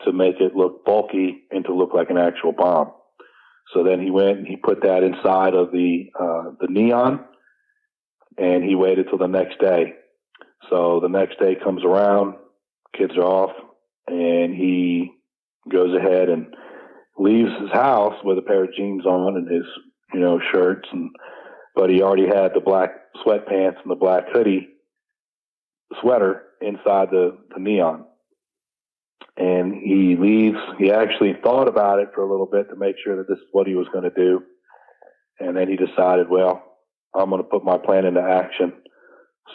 to 0.04 0.12
make 0.12 0.40
it 0.40 0.56
look 0.56 0.84
bulky 0.84 1.42
and 1.50 1.64
to 1.64 1.74
look 1.74 1.92
like 1.94 2.10
an 2.10 2.18
actual 2.18 2.52
bomb. 2.52 2.92
So 3.74 3.84
then 3.84 4.00
he 4.00 4.10
went 4.10 4.38
and 4.38 4.46
he 4.46 4.56
put 4.56 4.82
that 4.82 5.02
inside 5.02 5.54
of 5.54 5.70
the 5.70 6.10
uh, 6.18 6.50
the 6.60 6.66
neon, 6.68 7.24
and 8.36 8.64
he 8.64 8.74
waited 8.74 9.06
till 9.08 9.18
the 9.18 9.28
next 9.28 9.60
day. 9.60 9.94
So 10.68 11.00
the 11.00 11.08
next 11.08 11.38
day 11.38 11.56
comes 11.62 11.84
around, 11.84 12.34
kids 12.96 13.12
are 13.16 13.24
off, 13.24 13.52
and 14.08 14.54
he 14.54 15.12
goes 15.70 15.94
ahead 15.96 16.28
and 16.28 16.54
leaves 17.18 17.50
his 17.60 17.70
house 17.70 18.14
with 18.24 18.38
a 18.38 18.42
pair 18.42 18.64
of 18.64 18.74
jeans 18.74 19.06
on 19.06 19.36
and 19.36 19.48
his, 19.48 19.64
you 20.14 20.20
know, 20.20 20.40
shirts 20.52 20.88
and 20.92 21.10
but 21.76 21.90
he 21.90 22.02
already 22.02 22.26
had 22.26 22.52
the 22.54 22.60
black 22.60 22.90
sweatpants 23.24 23.80
and 23.82 23.90
the 23.90 23.94
black 23.94 24.24
hoodie 24.32 24.68
sweater 26.00 26.42
inside 26.60 27.10
the, 27.10 27.38
the 27.54 27.60
neon. 27.60 28.04
And 29.36 29.74
he 29.74 30.16
leaves. 30.16 30.58
He 30.78 30.90
actually 30.90 31.34
thought 31.42 31.68
about 31.68 31.98
it 31.98 32.10
for 32.14 32.22
a 32.22 32.30
little 32.30 32.46
bit 32.46 32.68
to 32.70 32.76
make 32.76 32.96
sure 33.02 33.16
that 33.16 33.28
this 33.28 33.38
is 33.38 33.48
what 33.52 33.66
he 33.66 33.74
was 33.74 33.88
going 33.92 34.04
to 34.04 34.10
do. 34.10 34.42
And 35.38 35.56
then 35.56 35.68
he 35.68 35.76
decided, 35.76 36.28
well, 36.28 36.62
I'm 37.14 37.30
going 37.30 37.42
to 37.42 37.48
put 37.48 37.64
my 37.64 37.78
plan 37.78 38.04
into 38.04 38.20
action. 38.20 38.72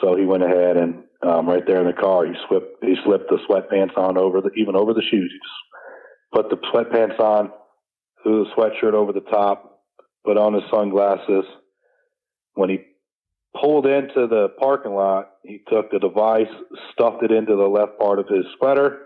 So 0.01 0.15
he 0.15 0.25
went 0.25 0.43
ahead 0.43 0.77
and 0.77 1.03
um, 1.25 1.47
right 1.47 1.65
there 1.65 1.79
in 1.79 1.87
the 1.87 1.93
car. 1.93 2.25
He 2.25 2.33
slipped 2.47 2.83
he 2.83 2.95
slipped 3.05 3.29
the 3.29 3.39
sweatpants 3.49 3.97
on 3.97 4.17
over 4.17 4.41
the 4.41 4.49
even 4.57 4.75
over 4.75 4.93
the 4.93 5.01
shoes. 5.01 5.31
He 5.31 5.39
just 5.39 5.65
put 6.33 6.49
the 6.49 6.57
sweatpants 6.67 7.19
on, 7.19 7.51
threw 8.23 8.45
the 8.45 8.51
sweatshirt 8.51 8.93
over 8.93 9.13
the 9.13 9.21
top, 9.21 9.81
put 10.25 10.37
on 10.37 10.53
his 10.53 10.63
sunglasses. 10.71 11.45
When 12.53 12.69
he 12.69 12.79
pulled 13.61 13.85
into 13.85 14.27
the 14.27 14.49
parking 14.59 14.93
lot, 14.93 15.31
he 15.43 15.61
took 15.69 15.91
the 15.91 15.99
device, 15.99 16.51
stuffed 16.91 17.23
it 17.23 17.31
into 17.31 17.55
the 17.55 17.67
left 17.67 17.99
part 17.99 18.19
of 18.19 18.27
his 18.27 18.45
sweater, 18.57 18.99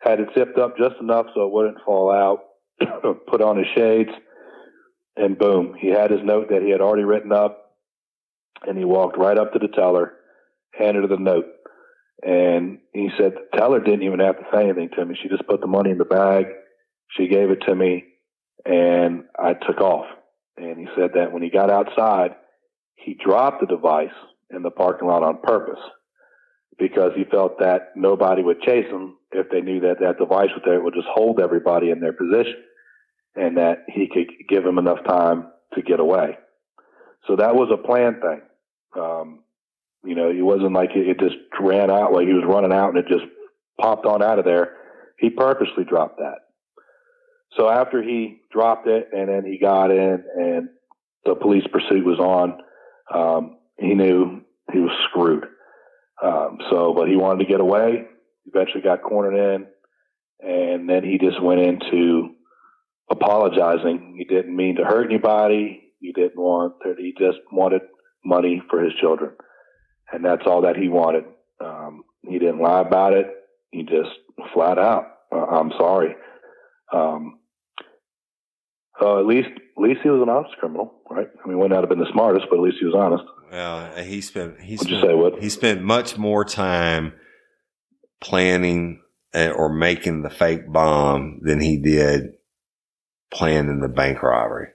had 0.00 0.20
it 0.20 0.28
zipped 0.36 0.58
up 0.58 0.76
just 0.78 0.96
enough 1.00 1.26
so 1.34 1.46
it 1.46 1.52
wouldn't 1.52 1.84
fall 1.84 2.10
out, 2.10 2.40
put 3.26 3.42
on 3.42 3.56
his 3.56 3.66
shades, 3.74 4.10
and 5.16 5.38
boom, 5.38 5.74
he 5.78 5.88
had 5.88 6.10
his 6.10 6.20
note 6.22 6.48
that 6.50 6.62
he 6.62 6.70
had 6.70 6.80
already 6.80 7.04
written 7.04 7.32
up, 7.32 7.72
and 8.66 8.76
he 8.76 8.84
walked 8.84 9.18
right 9.18 9.38
up 9.38 9.52
to 9.52 9.58
the 9.58 9.68
teller, 9.68 10.12
handed 10.72 11.02
her 11.02 11.08
the 11.08 11.22
note. 11.22 11.46
And 12.22 12.78
he 12.92 13.10
said 13.18 13.32
the 13.34 13.58
teller 13.58 13.80
didn't 13.80 14.02
even 14.02 14.20
have 14.20 14.38
to 14.38 14.46
say 14.52 14.64
anything 14.64 14.88
to 14.96 15.04
me. 15.04 15.18
She 15.22 15.28
just 15.28 15.46
put 15.46 15.60
the 15.60 15.66
money 15.66 15.90
in 15.90 15.98
the 15.98 16.04
bag. 16.06 16.46
She 17.10 17.28
gave 17.28 17.50
it 17.50 17.62
to 17.66 17.74
me 17.74 18.04
and 18.66 19.24
I 19.38 19.54
took 19.54 19.80
off. 19.80 20.06
And 20.56 20.78
he 20.78 20.86
said 20.96 21.10
that 21.14 21.32
when 21.32 21.42
he 21.42 21.50
got 21.50 21.70
outside, 21.70 22.32
he 22.96 23.14
dropped 23.14 23.60
the 23.60 23.66
device 23.66 24.14
in 24.50 24.62
the 24.62 24.70
parking 24.70 25.08
lot 25.08 25.22
on 25.22 25.38
purpose 25.42 25.80
because 26.78 27.12
he 27.16 27.24
felt 27.24 27.58
that 27.60 27.92
nobody 27.96 28.42
would 28.42 28.60
chase 28.60 28.86
him 28.86 29.16
if 29.32 29.48
they 29.50 29.60
knew 29.60 29.80
that 29.80 30.00
that 30.00 30.18
device 30.18 30.50
was 30.50 30.62
there. 30.64 30.74
It 30.74 30.84
would 30.84 30.94
just 30.94 31.08
hold 31.08 31.40
everybody 31.40 31.90
in 31.90 32.00
their 32.00 32.12
position 32.12 32.62
and 33.34 33.56
that 33.56 33.84
he 33.88 34.08
could 34.08 34.28
give 34.48 34.64
him 34.64 34.78
enough 34.78 35.04
time 35.06 35.48
to 35.74 35.82
get 35.82 36.00
away. 36.00 36.38
So 37.26 37.36
that 37.36 37.54
was 37.54 37.70
a 37.72 37.76
planned 37.76 38.20
thing. 38.20 38.40
Um, 38.98 39.40
you 40.04 40.14
know, 40.14 40.30
it 40.30 40.42
wasn't 40.42 40.72
like 40.72 40.90
it, 40.94 41.08
it 41.08 41.18
just 41.18 41.36
ran 41.60 41.90
out 41.90 42.12
like 42.12 42.26
he 42.26 42.32
was 42.32 42.44
running 42.46 42.72
out 42.72 42.90
and 42.90 42.98
it 42.98 43.08
just 43.08 43.24
popped 43.80 44.06
on 44.06 44.22
out 44.22 44.38
of 44.38 44.44
there. 44.44 44.76
He 45.18 45.30
purposely 45.30 45.84
dropped 45.84 46.18
that. 46.18 46.38
So 47.56 47.68
after 47.68 48.02
he 48.02 48.40
dropped 48.52 48.86
it 48.86 49.08
and 49.12 49.28
then 49.28 49.44
he 49.44 49.58
got 49.58 49.90
in 49.90 50.24
and 50.38 50.68
the 51.24 51.34
police 51.34 51.66
pursuit 51.72 52.04
was 52.04 52.18
on, 52.18 52.58
um, 53.12 53.58
he 53.78 53.94
knew 53.94 54.42
he 54.72 54.80
was 54.80 54.90
screwed. 55.10 55.44
Um, 56.22 56.58
so, 56.70 56.94
but 56.94 57.08
he 57.08 57.16
wanted 57.16 57.44
to 57.44 57.50
get 57.50 57.60
away. 57.60 58.06
Eventually 58.46 58.82
got 58.82 59.02
cornered 59.02 59.34
in, 59.54 59.66
and 60.40 60.88
then 60.88 61.04
he 61.04 61.18
just 61.18 61.42
went 61.42 61.60
into 61.60 62.30
apologizing. 63.10 64.14
He 64.16 64.24
didn't 64.24 64.54
mean 64.54 64.76
to 64.76 64.84
hurt 64.84 65.10
anybody. 65.10 65.82
He 66.00 66.12
didn't 66.12 66.36
want. 66.36 66.74
He 66.98 67.12
just 67.18 67.38
wanted 67.50 67.82
money 68.24 68.62
for 68.70 68.82
his 68.82 68.92
children, 69.00 69.32
and 70.12 70.24
that's 70.24 70.46
all 70.46 70.62
that 70.62 70.76
he 70.76 70.88
wanted. 70.88 71.24
Um, 71.62 72.04
he 72.22 72.38
didn't 72.38 72.60
lie 72.60 72.80
about 72.80 73.12
it. 73.12 73.26
He 73.70 73.82
just 73.82 74.10
flat 74.54 74.78
out, 74.78 75.06
uh, 75.32 75.44
"I'm 75.44 75.72
sorry." 75.78 76.14
Um, 76.92 77.40
so 79.00 79.18
at 79.18 79.26
least, 79.26 79.48
at 79.48 79.82
least 79.82 80.00
he 80.02 80.08
was 80.10 80.22
an 80.22 80.28
honest 80.28 80.56
criminal, 80.58 80.94
right? 81.10 81.26
I 81.42 81.48
mean, 81.48 81.56
he 81.56 81.62
would 81.62 81.70
not 81.70 81.80
have 81.80 81.88
been 81.88 81.98
the 81.98 82.10
smartest, 82.12 82.46
but 82.50 82.56
at 82.56 82.62
least 82.62 82.78
he 82.80 82.86
was 82.86 82.94
honest. 82.94 83.24
Well, 83.50 83.94
he 84.02 84.20
spent 84.20 84.60
he 84.60 84.76
spent, 84.76 85.02
say, 85.02 85.14
Wood? 85.14 85.34
he 85.40 85.48
spent 85.50 85.82
much 85.82 86.18
more 86.18 86.44
time 86.44 87.12
planning 88.20 89.02
uh, 89.34 89.50
or 89.50 89.72
making 89.72 90.22
the 90.22 90.30
fake 90.30 90.70
bomb 90.72 91.40
than 91.42 91.60
he 91.60 91.76
did 91.78 92.32
planning 93.32 93.80
the 93.80 93.88
bank 93.88 94.22
robbery. 94.22 94.68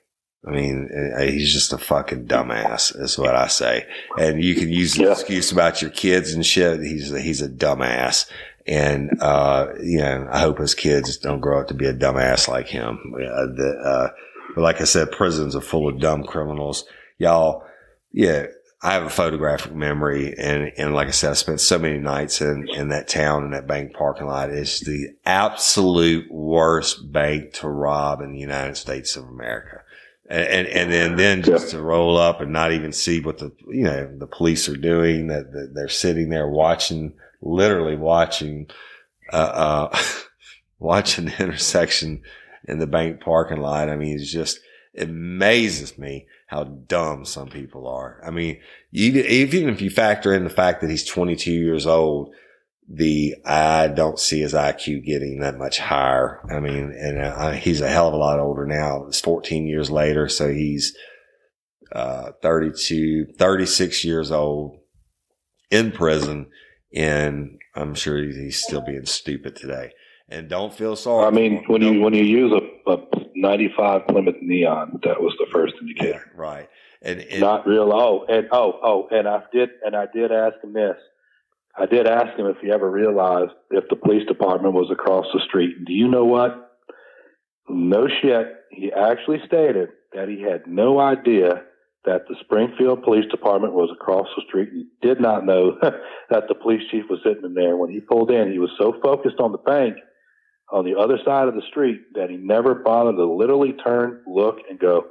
I 0.47 0.51
mean, 0.51 0.89
uh, 1.17 1.22
he's 1.22 1.53
just 1.53 1.72
a 1.74 1.78
fucking 1.78 2.26
dumbass, 2.26 2.99
is 2.99 3.17
what 3.17 3.36
I 3.36 3.45
say. 3.47 3.86
And 4.17 4.43
you 4.43 4.55
can 4.55 4.69
use 4.69 4.95
the 4.95 5.03
Yeah. 5.03 5.11
excuse 5.11 5.51
about 5.51 5.82
your 5.84 5.91
kids 5.91 6.34
and 6.34 6.43
shit. 6.45 6.82
He's 6.82 7.11
a, 7.11 7.19
he's 7.19 7.41
a 7.43 7.49
dumbass. 7.49 8.28
And, 8.68 9.18
uh, 9.22 9.68
you 9.82 9.99
know, 9.99 10.28
I 10.32 10.39
hope 10.39 10.59
his 10.59 10.76
kids 10.76 11.18
don't 11.18 11.39
grow 11.39 11.62
up 11.62 11.68
to 11.70 11.74
be 11.74 11.88
a 11.88 11.93
dumbass 11.93 12.47
like 12.47 12.68
him. 12.68 13.14
Uh, 13.16 13.47
the, 13.55 13.82
uh, 13.84 14.09
but 14.55 14.62
like 14.62 14.82
I 14.82 14.86
said, 14.86 15.12
prisons 15.12 15.55
are 15.55 15.62
full 15.62 15.88
of 15.88 15.99
dumb 15.99 16.24
criminals. 16.24 16.86
Y'all, 17.18 17.64
yeah, 18.12 18.47
I 18.84 18.93
have 18.93 19.03
a 19.03 19.09
photographic 19.09 19.76
memory, 19.76 20.34
and 20.39 20.72
and 20.76 20.95
like 20.95 21.07
I 21.07 21.12
said, 21.12 21.32
I 21.32 21.34
spent 21.34 21.62
so 21.62 21.78
many 21.78 21.99
nights 21.99 22.41
in 22.41 22.68
in 22.70 22.89
that 22.89 23.07
town 23.07 23.43
in 23.45 23.51
that 23.51 23.68
bank 23.68 23.93
parking 23.93 24.26
lot. 24.26 24.49
It's 24.49 24.80
the 24.80 25.09
absolute 25.24 26.32
worst 26.32 27.12
bank 27.12 27.53
to 27.53 27.70
rob 27.70 28.22
in 28.22 28.34
the 28.34 28.39
United 28.39 28.78
States 28.78 29.16
of 29.16 29.26
America. 29.26 29.84
And 30.28 30.47
and, 30.47 30.68
and 30.68 30.91
then 30.91 31.16
then 31.16 31.43
just 31.43 31.70
to 31.72 31.82
roll 31.82 32.18
up 32.18 32.41
and 32.41 32.51
not 32.51 32.72
even 32.72 32.91
see 32.91 33.20
what 33.20 33.38
the 33.38 33.51
you 33.68 33.84
know 33.84 34.18
the 34.18 34.28
police 34.28 34.68
are 34.68 34.78
doing. 34.78 35.28
That, 35.28 35.51
that 35.51 35.74
they're 35.76 35.88
sitting 35.88 36.30
there 36.30 36.47
watching, 36.47 37.14
literally 37.41 37.95
watching, 37.95 38.67
uh, 39.31 39.89
uh 39.91 39.99
watching 40.79 41.25
the 41.25 41.43
intersection 41.43 42.21
in 42.65 42.79
the 42.79 42.87
bank 42.87 43.21
parking 43.21 43.61
lot. 43.61 43.89
I 43.89 43.95
mean, 43.95 44.17
it's 44.19 44.31
just 44.31 44.59
it 44.93 45.09
amazes 45.09 45.97
me 45.97 46.27
how 46.47 46.65
dumb 46.65 47.23
some 47.23 47.49
people 47.49 47.87
are. 47.87 48.21
I 48.25 48.29
mean, 48.29 48.59
even 48.91 49.69
if 49.69 49.81
you 49.81 49.89
factor 49.89 50.33
in 50.33 50.43
the 50.43 50.49
fact 50.49 50.81
that 50.81 50.89
he's 50.89 51.05
22 51.05 51.51
years 51.51 51.87
old, 51.87 52.33
the 52.89 53.35
I 53.45 53.87
don't 53.87 54.19
see 54.19 54.41
his 54.41 54.53
IQ 54.53 55.05
getting 55.05 55.39
that 55.39 55.57
much 55.57 55.79
higher. 55.79 56.41
I 56.51 56.59
mean, 56.59 56.91
and 56.91 57.19
uh, 57.19 57.51
he's 57.51 57.79
a 57.79 57.87
hell 57.87 58.09
of 58.09 58.13
a 58.13 58.17
lot 58.17 58.39
older 58.39 58.65
now. 58.65 59.05
It's 59.05 59.21
14 59.21 59.65
years 59.65 59.89
later, 59.89 60.27
so 60.27 60.51
he's 60.51 60.95
uh, 61.93 62.31
32, 62.41 63.27
36 63.37 64.03
years 64.03 64.31
old 64.31 64.77
in 65.69 65.91
prison, 65.91 66.47
and 66.93 67.59
I'm 67.75 67.95
sure 67.95 68.21
he's 68.21 68.61
still 68.61 68.81
being 68.81 69.05
stupid 69.05 69.55
today. 69.55 69.91
And 70.29 70.47
don't 70.47 70.73
feel 70.73 70.95
sorry. 70.95 71.25
I 71.25 71.31
mean, 71.31 71.63
when 71.67 71.81
you 71.81 71.99
when 72.01 72.13
you 72.13 72.23
use 72.23 72.53
a, 72.53 72.91
a 72.91 72.97
95 73.35 74.07
Plymouth 74.07 74.35
Neon, 74.41 74.99
that 75.03 75.21
was 75.21 75.35
the 75.39 75.47
first 75.51 75.73
indicator. 75.81 76.31
right. 76.35 76.69
And, 77.01 77.19
and 77.19 77.41
Not 77.41 77.67
real. 77.67 77.91
Oh, 77.93 78.25
and 78.29 78.47
oh, 78.51 78.79
oh, 78.83 79.07
and 79.11 79.27
I 79.27 79.41
did, 79.51 79.69
and 79.83 79.95
I 79.95 80.05
did 80.13 80.31
ask 80.31 80.63
him 80.63 80.73
this. 80.73 80.95
I 81.77 81.85
did 81.85 82.07
ask 82.07 82.37
him 82.37 82.45
if 82.45 82.57
he 82.61 82.71
ever 82.71 82.89
realized 82.89 83.51
if 83.71 83.85
the 83.89 83.95
police 83.95 84.27
department 84.27 84.73
was 84.73 84.89
across 84.91 85.25
the 85.33 85.41
street. 85.47 85.85
Do 85.85 85.93
you 85.93 86.07
know 86.07 86.25
what? 86.25 86.77
No 87.67 88.07
shit. 88.07 88.47
He 88.69 88.91
actually 88.91 89.39
stated 89.47 89.89
that 90.13 90.27
he 90.27 90.41
had 90.41 90.67
no 90.67 90.99
idea 90.99 91.63
that 92.06 92.28
the 92.28 92.36
Springfield 92.41 93.04
Police 93.04 93.30
Department 93.30 93.74
was 93.74 93.89
across 93.93 94.28
the 94.36 94.43
street. 94.47 94.70
He 94.74 94.86
did 95.02 95.22
not 95.22 95.45
know 95.45 95.78
that 95.82 96.47
the 96.47 96.56
police 96.56 96.82
chief 96.89 97.06
was 97.10 97.20
sitting 97.24 97.43
in 97.45 97.54
there. 97.54 97.78
When 97.78 97.91
he 97.91 97.99
pulled 97.99 98.32
in, 98.32 98.52
he 98.52 98.60
was 98.60 98.72
so 98.80 98.95
focused 99.04 99.39
on 99.39 99.52
the 99.52 99.60
bank 99.60 99.97
on 100.72 100.86
the 100.86 100.97
other 100.97 101.20
side 101.26 101.47
of 101.47 101.54
the 101.56 101.62
street 101.70 102.02
that 102.16 102.30
he 102.30 102.38
never 102.38 102.76
bothered 102.76 103.16
to 103.18 103.26
literally 103.26 103.74
turn, 103.74 104.22
look, 104.26 104.58
and 104.70 104.80
go, 104.80 105.06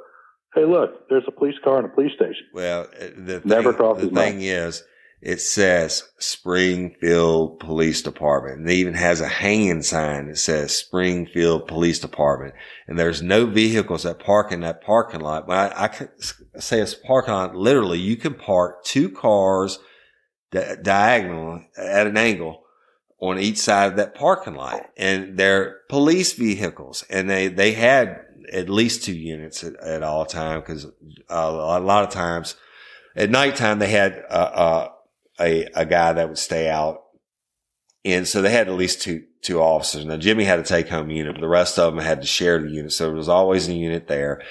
"Hey, 0.55 0.65
look, 0.65 1.09
there's 1.09 1.25
a 1.29 1.33
police 1.33 1.57
car 1.63 1.77
and 1.79 1.87
a 1.87 1.91
police 1.91 2.13
station." 2.15 2.47
Well, 2.55 2.87
the 3.17 3.43
Never 3.45 3.71
thing, 3.71 3.79
crossed 3.79 4.01
the 4.01 4.07
his 4.07 4.15
thing 4.15 4.35
mind. 4.37 4.43
is, 4.43 4.83
it 5.23 5.41
says 5.41 6.05
Springfield 6.19 7.61
Police 7.61 8.01
Department, 8.01 8.61
and 8.61 8.71
it 8.71 8.75
even 8.75 8.95
has 8.95 9.21
a 9.21 9.29
hanging 9.29 9.83
sign 9.83 10.29
that 10.29 10.39
says 10.39 10.75
Springfield 10.75 11.69
Police 11.69 11.99
Department. 11.99 12.55
And 12.87 12.99
there's 12.99 13.21
no 13.21 13.45
vehicles 13.45 14.05
that 14.05 14.19
park 14.19 14.51
in 14.51 14.61
that 14.61 14.83
parking 14.83 15.21
lot. 15.21 15.47
When 15.47 15.59
I, 15.59 15.69
I 15.77 16.09
say 16.59 16.81
it's 16.81 16.95
a 16.95 17.07
parking 17.07 17.35
lot, 17.35 17.55
literally, 17.55 17.99
you 17.99 18.17
can 18.17 18.35
park 18.35 18.83
two 18.83 19.11
cars 19.11 19.79
di- 20.51 20.77
diagonal 20.83 21.65
at 21.77 22.07
an 22.07 22.17
angle 22.17 22.63
on 23.21 23.39
each 23.39 23.59
side 23.59 23.91
of 23.91 23.97
that 23.97 24.15
parking 24.15 24.55
lot, 24.55 24.87
and 24.97 25.39
they're 25.39 25.81
police 25.91 26.33
vehicles, 26.33 27.05
and 27.11 27.29
they 27.29 27.49
they 27.49 27.73
had 27.73 28.23
at 28.53 28.71
least 28.71 29.05
two 29.05 29.15
units 29.15 29.63
at, 29.63 29.77
at 29.77 30.03
all 30.03 30.25
time 30.25 30.61
because 30.61 30.87
uh, 30.87 30.89
a 31.29 31.81
lot 31.81 32.05
of 32.05 32.11
times 32.11 32.57
at 33.15 33.31
nighttime 33.31 33.79
they 33.79 33.91
had 33.91 34.25
uh, 34.31 34.33
uh, 34.33 34.89
a 35.41 35.67
a 35.75 35.87
guy 35.87 36.13
that 36.13 36.29
would 36.29 36.39
stay 36.39 36.69
out, 36.69 37.03
and 38.05 38.27
so 38.27 38.43
they 38.43 38.51
had 38.51 38.69
at 38.69 38.75
least 38.75 39.03
two 39.03 39.25
two 39.43 39.61
officers. 39.61 40.05
Now 40.05 40.17
Jimmy 40.17 40.45
had 40.45 40.59
a 40.59 40.65
take 40.65 40.89
home 40.89 41.11
unit, 41.11 41.35
but 41.35 41.41
the 41.41 41.49
rest 41.49 41.79
of 41.79 41.95
them 41.95 42.05
had 42.05 42.21
to 42.21 42.27
share 42.27 42.61
the 42.61 42.69
unit, 42.69 42.93
so 42.93 43.07
there 43.07 43.17
was 43.17 43.29
always 43.29 43.69
a 43.69 43.75
unit 43.75 44.07
there. 44.09 44.43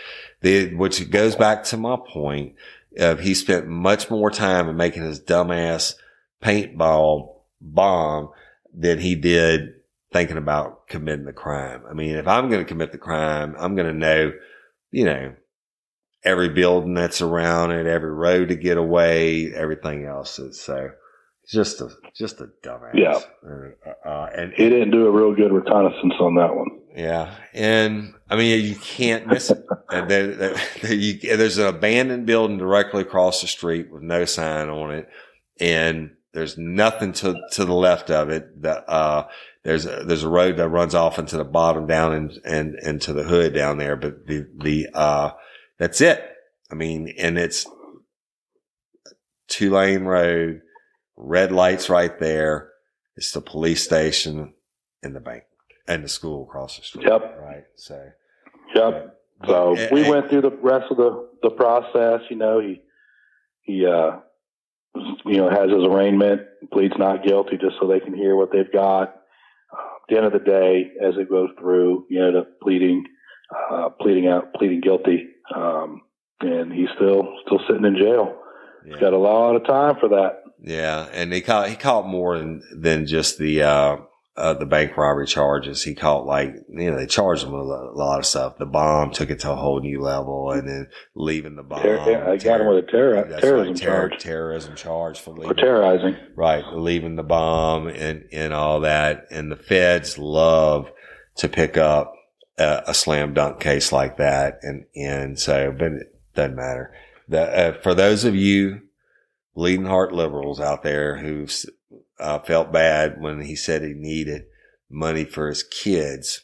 The, 0.41 0.73
which 0.75 1.09
goes 1.11 1.35
back 1.35 1.65
to 1.65 1.77
my 1.77 1.97
point 1.97 2.55
of 2.97 3.19
he 3.19 3.33
spent 3.33 3.67
much 3.67 4.09
more 4.09 4.31
time 4.31 4.69
in 4.69 4.77
making 4.77 5.03
his 5.03 5.19
dumbass 5.19 5.95
paintball 6.43 7.35
bomb 7.61 8.29
than 8.73 8.99
he 8.99 9.15
did 9.15 9.73
thinking 10.11 10.37
about 10.37 10.87
committing 10.87 11.25
the 11.25 11.33
crime. 11.33 11.83
I 11.89 11.93
mean, 11.93 12.15
if 12.15 12.27
I'm 12.27 12.49
going 12.49 12.61
to 12.61 12.67
commit 12.67 12.91
the 12.91 12.97
crime, 12.97 13.55
I'm 13.59 13.75
going 13.75 13.87
to 13.87 13.93
know, 13.93 14.33
you 14.91 15.05
know, 15.05 15.33
every 16.23 16.49
building 16.49 16.93
that's 16.93 17.21
around 17.21 17.71
it, 17.71 17.87
every 17.87 18.11
road 18.11 18.49
to 18.49 18.55
get 18.55 18.77
away, 18.77 19.53
everything 19.53 20.05
else. 20.05 20.39
is 20.39 20.59
So 20.59 20.91
just 21.47 21.81
a, 21.81 21.89
just 22.15 22.41
a 22.41 22.49
dumbass. 22.63 22.93
Yeah. 22.93 23.19
Uh, 23.45 24.07
uh, 24.07 24.29
and, 24.35 24.53
He 24.53 24.69
didn't 24.69 24.91
do 24.91 25.07
a 25.07 25.11
real 25.11 25.33
good 25.35 25.51
reconnaissance 25.51 26.13
on 26.19 26.35
that 26.35 26.55
one. 26.55 26.67
yeah, 26.95 27.35
and 27.53 28.13
I 28.29 28.35
mean 28.35 28.63
you 28.65 28.75
can't 28.75 29.27
miss 29.27 29.49
it. 29.49 29.65
And 29.89 30.09
there, 30.09 30.27
there, 30.27 30.55
there 30.81 30.93
you, 30.93 31.37
there's 31.37 31.57
an 31.57 31.67
abandoned 31.67 32.25
building 32.25 32.57
directly 32.57 33.01
across 33.01 33.41
the 33.41 33.47
street 33.47 33.91
with 33.91 34.03
no 34.03 34.25
sign 34.25 34.69
on 34.69 34.91
it, 34.91 35.07
and 35.59 36.11
there's 36.33 36.57
nothing 36.57 37.13
to 37.13 37.35
to 37.53 37.65
the 37.65 37.73
left 37.73 38.11
of 38.11 38.29
it. 38.29 38.61
The, 38.61 38.87
uh, 38.89 39.27
there's 39.63 39.85
a, 39.85 40.03
there's 40.03 40.23
a 40.23 40.29
road 40.29 40.57
that 40.57 40.69
runs 40.69 40.93
off 40.93 41.17
into 41.17 41.37
the 41.37 41.43
bottom 41.43 41.87
down 41.87 42.13
and 42.13 42.31
and 42.45 42.75
into 42.83 43.13
the 43.13 43.23
hood 43.23 43.53
down 43.53 43.77
there, 43.77 43.95
but 43.95 44.27
the 44.27 44.47
the 44.55 44.87
uh, 44.93 45.31
that's 45.79 46.01
it. 46.01 46.23
I 46.71 46.75
mean, 46.75 47.13
and 47.17 47.37
it's 47.37 47.65
two 49.47 49.71
lane 49.71 50.03
road, 50.03 50.61
red 51.17 51.51
lights 51.51 51.89
right 51.89 52.17
there. 52.19 52.69
It's 53.15 53.31
the 53.31 53.41
police 53.41 53.83
station 53.83 54.53
and 55.01 55.15
the 55.15 55.19
bank 55.19 55.43
and 55.87 56.03
the 56.03 56.09
school 56.09 56.43
across 56.43 56.77
the 56.77 56.83
street. 56.83 57.07
Yep. 57.09 57.39
Right. 57.41 57.65
So. 57.75 58.11
Yep. 58.75 59.15
So 59.47 59.75
Eh, 59.75 59.89
we 59.91 60.03
eh, 60.03 60.09
went 60.09 60.29
through 60.29 60.41
the 60.41 60.51
rest 60.51 60.91
of 60.91 60.97
the, 60.97 61.29
the 61.43 61.49
process. 61.49 62.21
You 62.29 62.35
know, 62.35 62.59
he, 62.59 62.81
he, 63.61 63.85
uh, 63.85 64.19
you 65.25 65.37
know, 65.37 65.49
has 65.49 65.69
his 65.69 65.83
arraignment, 65.83 66.41
pleads 66.71 66.93
not 66.97 67.23
guilty 67.23 67.57
just 67.57 67.75
so 67.79 67.87
they 67.87 67.99
can 67.99 68.13
hear 68.13 68.35
what 68.35 68.51
they've 68.51 68.71
got. 68.71 69.09
Uh, 69.71 69.95
at 69.95 70.09
the 70.09 70.17
end 70.17 70.25
of 70.25 70.33
the 70.33 70.39
day, 70.39 70.91
as 71.01 71.15
it 71.17 71.29
goes 71.29 71.49
through, 71.59 72.05
you 72.09 72.23
end 72.23 72.35
up 72.35 72.59
pleading, 72.61 73.05
uh, 73.71 73.89
pleading 74.01 74.27
out, 74.27 74.53
pleading 74.53 74.81
guilty. 74.81 75.28
Um, 75.55 76.01
and 76.41 76.71
he's 76.71 76.89
still, 76.95 77.33
still 77.45 77.59
sitting 77.67 77.85
in 77.85 77.95
jail. 77.97 78.35
Yeah. 78.85 78.93
He's 78.93 79.01
got 79.01 79.13
a 79.13 79.17
lot 79.17 79.55
of 79.55 79.65
time 79.65 79.95
for 79.99 80.09
that. 80.09 80.43
Yeah, 80.61 81.07
and 81.13 81.31
he 81.31 81.41
caught 81.41 81.69
he 81.69 81.75
caught 81.75 82.05
more 82.05 82.37
than 82.37 82.61
than 82.77 83.05
just 83.05 83.37
the 83.37 83.63
uh 83.63 83.97
uh, 84.35 84.53
the 84.53 84.65
bank 84.65 84.95
robbery 84.95 85.27
charges. 85.27 85.83
He 85.83 85.93
caught 85.93 86.25
like, 86.25 86.55
you 86.69 86.89
know, 86.89 86.97
they 86.97 87.05
charged 87.05 87.43
him 87.43 87.51
with 87.51 87.61
a 87.61 87.91
lot 87.93 88.19
of 88.19 88.25
stuff. 88.25 88.57
The 88.57 88.65
bomb 88.65 89.11
took 89.11 89.29
it 89.29 89.39
to 89.41 89.51
a 89.51 89.55
whole 89.55 89.81
new 89.81 90.01
level 90.01 90.51
and 90.51 90.67
then 90.67 90.87
leaving 91.13 91.57
the 91.57 91.63
bomb. 91.63 91.85
Yeah, 91.85 92.25
I 92.25 92.37
got 92.37 92.61
him 92.61 92.67
with 92.67 92.85
a 92.85 92.87
terror- 92.89 93.39
terrorism 93.41 93.73
right, 93.73 93.77
terror- 93.77 94.09
charge 94.09 94.21
terrorism 94.21 94.75
charge 94.75 95.19
for 95.19 95.35
for 95.35 95.41
leaving. 95.41 95.57
terrorizing. 95.57 96.15
Right, 96.37 96.63
leaving 96.73 97.17
the 97.17 97.23
bomb 97.23 97.87
and, 97.87 98.29
and 98.31 98.53
all 98.53 98.79
that. 98.81 99.25
And 99.29 99.51
the 99.51 99.57
feds 99.57 100.17
love 100.17 100.89
to 101.37 101.49
pick 101.49 101.75
up 101.75 102.13
a, 102.59 102.83
a 102.87 102.93
slam 102.93 103.33
dunk 103.33 103.59
case 103.59 103.91
like 103.91 104.17
that. 104.17 104.59
And, 104.61 104.85
and 104.95 105.39
so, 105.39 105.71
but 105.71 105.93
it 105.93 106.15
doesn't 106.35 106.55
matter. 106.55 106.93
Uh, 107.31 107.73
for 107.81 107.93
those 107.93 108.25
of 108.25 108.35
you 108.35 108.81
bleeding 109.55 109.85
heart 109.85 110.11
liberals 110.11 110.59
out 110.59 110.83
there 110.83 111.17
who 111.17 111.47
uh, 112.19 112.39
felt 112.39 112.71
bad 112.71 113.19
when 113.21 113.41
he 113.41 113.55
said 113.55 113.81
he 113.81 113.93
needed 113.93 114.43
money 114.89 115.23
for 115.23 115.47
his 115.47 115.63
kids, 115.63 116.43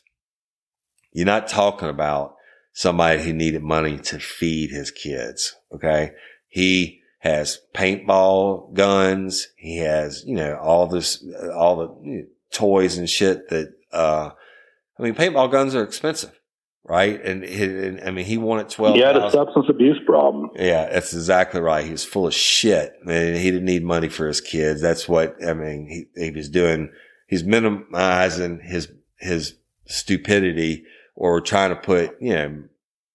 you're 1.11 1.25
not 1.25 1.47
talking 1.47 1.89
about 1.89 2.35
somebody 2.73 3.23
who 3.23 3.33
needed 3.33 3.63
money 3.63 3.97
to 3.97 4.19
feed 4.19 4.69
his 4.69 4.91
kids. 4.91 5.55
Okay. 5.73 6.11
He 6.47 7.01
has 7.19 7.59
paintball 7.73 8.73
guns. 8.73 9.47
He 9.57 9.77
has, 9.77 10.23
you 10.25 10.35
know, 10.35 10.57
all 10.57 10.87
this, 10.87 11.25
all 11.55 11.75
the 11.77 12.09
you 12.09 12.17
know, 12.17 12.25
toys 12.51 12.97
and 12.97 13.09
shit 13.09 13.49
that, 13.49 13.73
uh, 13.91 14.31
I 14.99 15.03
mean, 15.03 15.13
paintball 15.15 15.51
guns 15.51 15.75
are 15.75 15.83
expensive, 15.83 16.39
right? 16.83 17.21
And, 17.23 17.43
and 17.43 18.01
I 18.01 18.11
mean, 18.11 18.25
he 18.25 18.37
wanted 18.37 18.69
12. 18.69 18.95
He 18.95 19.01
had 19.01 19.17
a 19.17 19.29
substance 19.29 19.65
abuse 19.69 19.99
problem. 20.05 20.51
Yeah, 20.55 20.87
that's 20.89 21.13
exactly 21.13 21.59
right. 21.61 21.83
He 21.85 21.91
was 21.91 22.05
full 22.05 22.27
of 22.27 22.33
shit. 22.33 22.93
and 23.05 23.35
he 23.35 23.51
didn't 23.51 23.65
need 23.65 23.83
money 23.83 24.09
for 24.09 24.27
his 24.27 24.39
kids. 24.41 24.81
That's 24.81 25.07
what, 25.07 25.35
I 25.45 25.53
mean, 25.53 25.87
he, 26.15 26.21
he 26.23 26.31
was 26.31 26.49
doing, 26.49 26.91
he's 27.27 27.43
minimizing 27.43 28.59
his, 28.61 28.89
his 29.19 29.55
stupidity 29.85 30.85
or 31.15 31.41
trying 31.41 31.69
to 31.71 31.75
put, 31.75 32.15
you 32.21 32.33
know, 32.33 32.63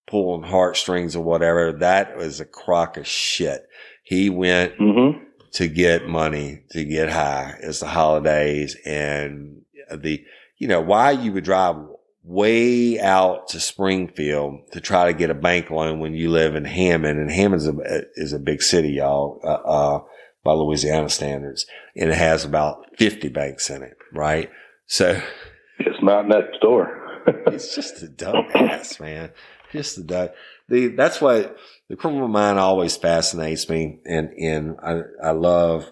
pulling 0.06 0.42
heartstrings 0.42 1.14
or 1.14 1.22
whatever. 1.22 1.72
That 1.72 2.16
was 2.16 2.40
a 2.40 2.44
crock 2.44 2.96
of 2.96 3.06
shit. 3.06 3.66
He 4.02 4.28
went 4.28 4.76
Mm-hmm. 4.78 5.22
to 5.52 5.68
get 5.68 6.06
money, 6.08 6.62
to 6.72 6.84
get 6.84 7.08
high. 7.10 7.56
It's 7.62 7.80
the 7.80 7.86
holidays 7.86 8.76
and 8.84 9.62
the, 9.94 10.24
you 10.60 10.68
know, 10.68 10.80
why 10.80 11.10
you 11.10 11.32
would 11.32 11.42
drive 11.42 11.76
way 12.22 13.00
out 13.00 13.48
to 13.48 13.58
Springfield 13.58 14.60
to 14.72 14.80
try 14.80 15.06
to 15.06 15.18
get 15.18 15.30
a 15.30 15.34
bank 15.34 15.70
loan 15.70 15.98
when 15.98 16.14
you 16.14 16.30
live 16.30 16.54
in 16.54 16.64
Hammond 16.64 17.18
and 17.18 17.32
Hammond's 17.32 17.66
a, 17.66 17.74
is 18.14 18.32
a 18.32 18.38
big 18.38 18.62
city, 18.62 18.90
y'all, 18.90 19.40
uh, 19.42 19.46
uh, 19.46 20.00
by 20.44 20.52
Louisiana 20.52 21.08
standards 21.08 21.66
and 21.96 22.10
it 22.10 22.16
has 22.16 22.44
about 22.44 22.86
50 22.98 23.30
banks 23.30 23.70
in 23.70 23.82
it, 23.82 23.96
right? 24.12 24.50
So 24.86 25.20
It's 25.80 26.02
not 26.02 26.28
next 26.28 26.60
door. 26.60 27.22
it's 27.46 27.74
just 27.74 28.02
a 28.02 28.06
dumbass, 28.06 29.00
man. 29.00 29.30
Just 29.72 29.96
a 29.96 30.02
dumb. 30.02 30.28
The, 30.68 30.88
that's 30.88 31.20
what 31.20 31.56
the 31.88 31.96
criminal 31.96 32.28
mind 32.28 32.58
always 32.58 32.96
fascinates 32.96 33.68
me. 33.68 34.00
And, 34.04 34.28
and 34.30 34.76
I, 34.82 35.00
I 35.22 35.30
love 35.30 35.90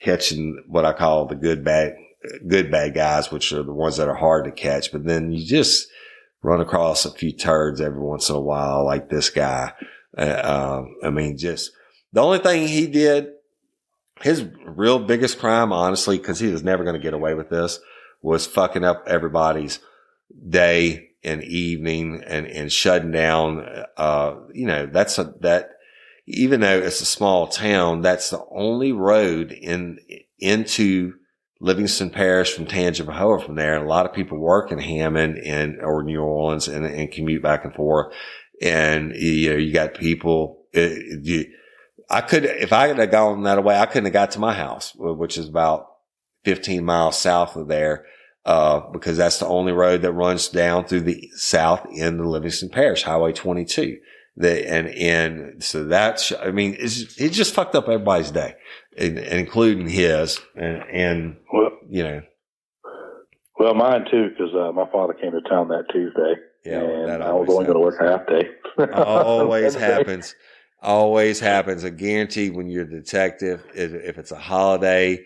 catching 0.00 0.64
what 0.66 0.86
I 0.86 0.94
call 0.94 1.26
the 1.26 1.34
good 1.34 1.62
bad, 1.62 1.94
good 2.46 2.70
bad 2.70 2.94
guys, 2.94 3.30
which 3.30 3.52
are 3.52 3.62
the 3.62 3.72
ones 3.72 3.96
that 3.96 4.08
are 4.08 4.14
hard 4.14 4.44
to 4.44 4.52
catch. 4.52 4.92
But 4.92 5.04
then 5.04 5.32
you 5.32 5.44
just 5.44 5.88
run 6.42 6.60
across 6.60 7.04
a 7.04 7.10
few 7.10 7.32
turds 7.32 7.80
every 7.80 8.00
once 8.00 8.28
in 8.28 8.34
a 8.34 8.40
while, 8.40 8.84
like 8.84 9.08
this 9.08 9.30
guy. 9.30 9.72
Uh, 10.16 10.80
um, 10.82 10.96
I 11.02 11.10
mean, 11.10 11.38
just 11.38 11.72
the 12.12 12.22
only 12.22 12.38
thing 12.38 12.66
he 12.68 12.86
did, 12.86 13.28
his 14.20 14.44
real 14.66 14.98
biggest 14.98 15.38
crime, 15.38 15.72
honestly, 15.72 16.18
cause 16.18 16.38
he 16.38 16.50
was 16.50 16.62
never 16.62 16.84
going 16.84 16.94
to 16.96 17.02
get 17.02 17.14
away 17.14 17.34
with 17.34 17.48
this 17.48 17.80
was 18.20 18.46
fucking 18.46 18.84
up 18.84 19.04
everybody's 19.06 19.80
day 20.48 21.10
and 21.24 21.42
evening 21.42 22.22
and, 22.26 22.46
and 22.46 22.72
shutting 22.72 23.10
down, 23.10 23.66
uh, 23.96 24.34
you 24.52 24.66
know, 24.66 24.86
that's 24.86 25.18
a, 25.18 25.34
that, 25.40 25.70
even 26.26 26.60
though 26.60 26.78
it's 26.78 27.00
a 27.00 27.06
small 27.06 27.48
town, 27.48 28.00
that's 28.00 28.30
the 28.30 28.44
only 28.50 28.92
road 28.92 29.50
in, 29.50 29.98
into 30.38 31.14
Livingston 31.62 32.10
Parish 32.10 32.52
from 32.52 32.66
Tangipahoa 32.66 33.46
from 33.46 33.54
there. 33.54 33.76
A 33.76 33.88
lot 33.88 34.04
of 34.04 34.12
people 34.12 34.36
work 34.36 34.72
in 34.72 34.78
Hammond 34.78 35.38
and, 35.38 35.80
or 35.80 36.02
New 36.02 36.20
Orleans 36.20 36.66
and, 36.66 36.84
and 36.84 37.12
commute 37.12 37.40
back 37.40 37.64
and 37.64 37.72
forth. 37.72 38.12
And, 38.60 39.14
you 39.14 39.50
know, 39.50 39.56
you 39.56 39.72
got 39.72 39.94
people, 39.94 40.66
it, 40.72 41.24
you, 41.24 41.46
I 42.10 42.20
could, 42.20 42.46
if 42.46 42.72
I 42.72 42.88
had 42.88 43.10
gone 43.12 43.44
that 43.44 43.62
way, 43.62 43.78
I 43.78 43.86
couldn't 43.86 44.06
have 44.06 44.12
got 44.12 44.32
to 44.32 44.40
my 44.40 44.54
house, 44.54 44.92
which 44.96 45.38
is 45.38 45.48
about 45.48 45.86
15 46.44 46.84
miles 46.84 47.16
south 47.16 47.54
of 47.54 47.68
there 47.68 48.06
uh, 48.44 48.80
because 48.90 49.16
that's 49.16 49.38
the 49.38 49.46
only 49.46 49.72
road 49.72 50.02
that 50.02 50.12
runs 50.12 50.48
down 50.48 50.84
through 50.84 51.02
the 51.02 51.30
south 51.36 51.86
end 51.96 52.18
of 52.18 52.26
Livingston 52.26 52.70
Parish, 52.70 53.04
Highway 53.04 53.32
22. 53.32 53.98
The, 54.36 54.68
and, 54.68 54.88
and 54.88 55.62
so 55.62 55.84
that's, 55.84 56.32
I 56.32 56.50
mean, 56.50 56.76
it's, 56.76 57.20
it 57.20 57.30
just 57.30 57.54
fucked 57.54 57.76
up 57.76 57.84
everybody's 57.84 58.32
day, 58.32 58.56
and, 58.96 59.18
including 59.18 59.88
his. 59.88 60.40
And, 60.56 60.82
and, 60.90 61.36
well, 61.52 61.70
you 61.88 62.02
know, 62.02 62.22
well, 63.58 63.74
mine 63.74 64.06
too, 64.10 64.30
because 64.30 64.54
uh, 64.54 64.72
my 64.72 64.90
father 64.90 65.14
came 65.14 65.32
to 65.32 65.40
town 65.42 65.68
that 65.68 65.84
Tuesday, 65.92 66.34
yeah, 66.64 66.80
and 66.80 67.08
that 67.08 67.22
I 67.22 67.32
was 67.32 67.48
only 67.48 67.66
going 67.66 67.76
to 67.76 67.80
work 67.80 68.00
half 68.00 68.26
day. 68.26 68.48
always 68.92 69.74
happens. 69.76 70.34
Always 70.80 71.38
happens. 71.38 71.84
I 71.84 71.90
guarantee 71.90 72.50
when 72.50 72.68
you're 72.68 72.82
a 72.82 72.90
detective, 72.90 73.64
if, 73.72 73.92
if 73.92 74.18
it's 74.18 74.32
a 74.32 74.38
holiday 74.38 75.24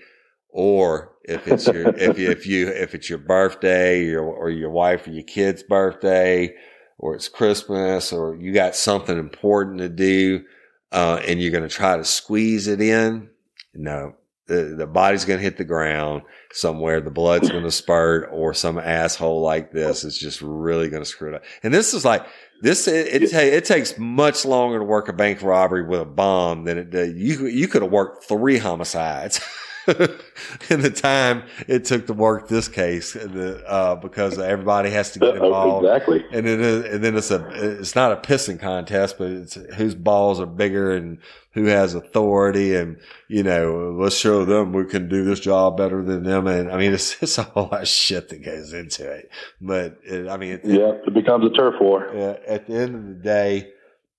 or 0.50 1.12
if 1.24 1.48
it's 1.48 1.66
your, 1.66 1.88
if 1.96 2.18
you, 2.18 2.30
if 2.30 2.46
you, 2.46 2.68
if 2.68 2.94
it's 2.94 3.08
your 3.08 3.18
birthday 3.18 4.10
or, 4.10 4.24
or 4.24 4.50
your 4.50 4.70
wife 4.70 5.06
or 5.06 5.12
your 5.12 5.24
kid's 5.24 5.62
birthday 5.62 6.54
or 6.98 7.14
it's 7.14 7.30
Christmas 7.30 8.12
or 8.12 8.36
you 8.36 8.52
got 8.52 8.76
something 8.76 9.18
important 9.18 9.78
to 9.78 9.88
do, 9.88 10.44
uh, 10.92 11.20
and 11.26 11.40
you're 11.40 11.52
going 11.52 11.66
to 11.66 11.74
try 11.74 11.96
to 11.96 12.04
squeeze 12.04 12.66
it 12.66 12.82
in. 12.82 13.30
No, 13.78 14.14
the, 14.46 14.74
the 14.76 14.86
body's 14.86 15.24
going 15.24 15.38
to 15.38 15.44
hit 15.44 15.56
the 15.56 15.64
ground 15.64 16.22
somewhere. 16.52 17.00
The 17.00 17.10
blood's 17.10 17.50
going 17.50 17.64
to 17.64 17.70
spurt 17.70 18.28
or 18.32 18.54
some 18.54 18.78
asshole 18.78 19.40
like 19.40 19.72
this 19.72 20.04
is 20.04 20.16
just 20.16 20.40
really 20.40 20.88
going 20.88 21.02
to 21.02 21.08
screw 21.08 21.30
it 21.30 21.34
up. 21.36 21.44
And 21.62 21.74
this 21.74 21.94
is 21.94 22.04
like, 22.04 22.26
this, 22.62 22.88
it, 22.88 23.22
it, 23.22 23.30
ta- 23.30 23.38
it 23.38 23.64
takes 23.64 23.98
much 23.98 24.44
longer 24.44 24.78
to 24.78 24.84
work 24.84 25.08
a 25.08 25.12
bank 25.12 25.42
robbery 25.42 25.82
with 25.86 26.00
a 26.00 26.06
bomb 26.06 26.64
than 26.64 26.78
it 26.78 26.90
did. 26.90 27.16
You, 27.16 27.46
you 27.46 27.68
could 27.68 27.82
have 27.82 27.90
worked 27.90 28.24
three 28.24 28.58
homicides. 28.58 29.40
in 30.70 30.80
the 30.80 30.90
time 30.90 31.42
it 31.68 31.84
took 31.84 32.06
to 32.06 32.12
work 32.12 32.48
this 32.48 32.68
case, 32.68 33.12
the, 33.12 33.62
uh, 33.66 33.94
because 33.96 34.38
everybody 34.38 34.90
has 34.90 35.12
to 35.12 35.18
get 35.18 35.36
involved. 35.36 35.86
exactly. 35.86 36.24
And 36.32 36.46
then, 36.46 36.60
and 36.84 37.04
then 37.04 37.16
it's 37.16 37.30
a, 37.30 37.46
it's 37.80 37.94
not 37.94 38.12
a 38.12 38.16
pissing 38.16 38.58
contest, 38.58 39.18
but 39.18 39.30
it's 39.30 39.54
whose 39.54 39.94
balls 39.94 40.40
are 40.40 40.46
bigger 40.46 40.92
and 40.92 41.18
who 41.52 41.66
has 41.66 41.94
authority. 41.94 42.74
And, 42.74 42.98
you 43.28 43.42
know, 43.42 43.96
let's 43.98 44.16
show 44.16 44.44
them 44.44 44.72
we 44.72 44.84
can 44.84 45.08
do 45.08 45.24
this 45.24 45.40
job 45.40 45.76
better 45.76 46.02
than 46.02 46.24
them. 46.24 46.46
And 46.46 46.70
I 46.70 46.76
mean, 46.76 46.92
it's, 46.92 47.16
it's 47.22 47.38
a 47.38 47.44
whole 47.44 47.68
lot 47.70 47.82
of 47.82 47.88
shit 47.88 48.28
that 48.30 48.44
goes 48.44 48.72
into 48.72 49.10
it. 49.10 49.30
But 49.60 49.98
it, 50.04 50.28
I 50.28 50.36
mean, 50.36 50.52
it, 50.52 50.60
Yeah, 50.64 50.92
it 51.06 51.14
becomes 51.14 51.44
a 51.46 51.50
turf 51.50 51.74
war. 51.80 52.08
uh, 52.08 52.36
at 52.46 52.66
the 52.66 52.74
end 52.74 52.94
of 52.94 53.06
the 53.06 53.14
day, 53.14 53.72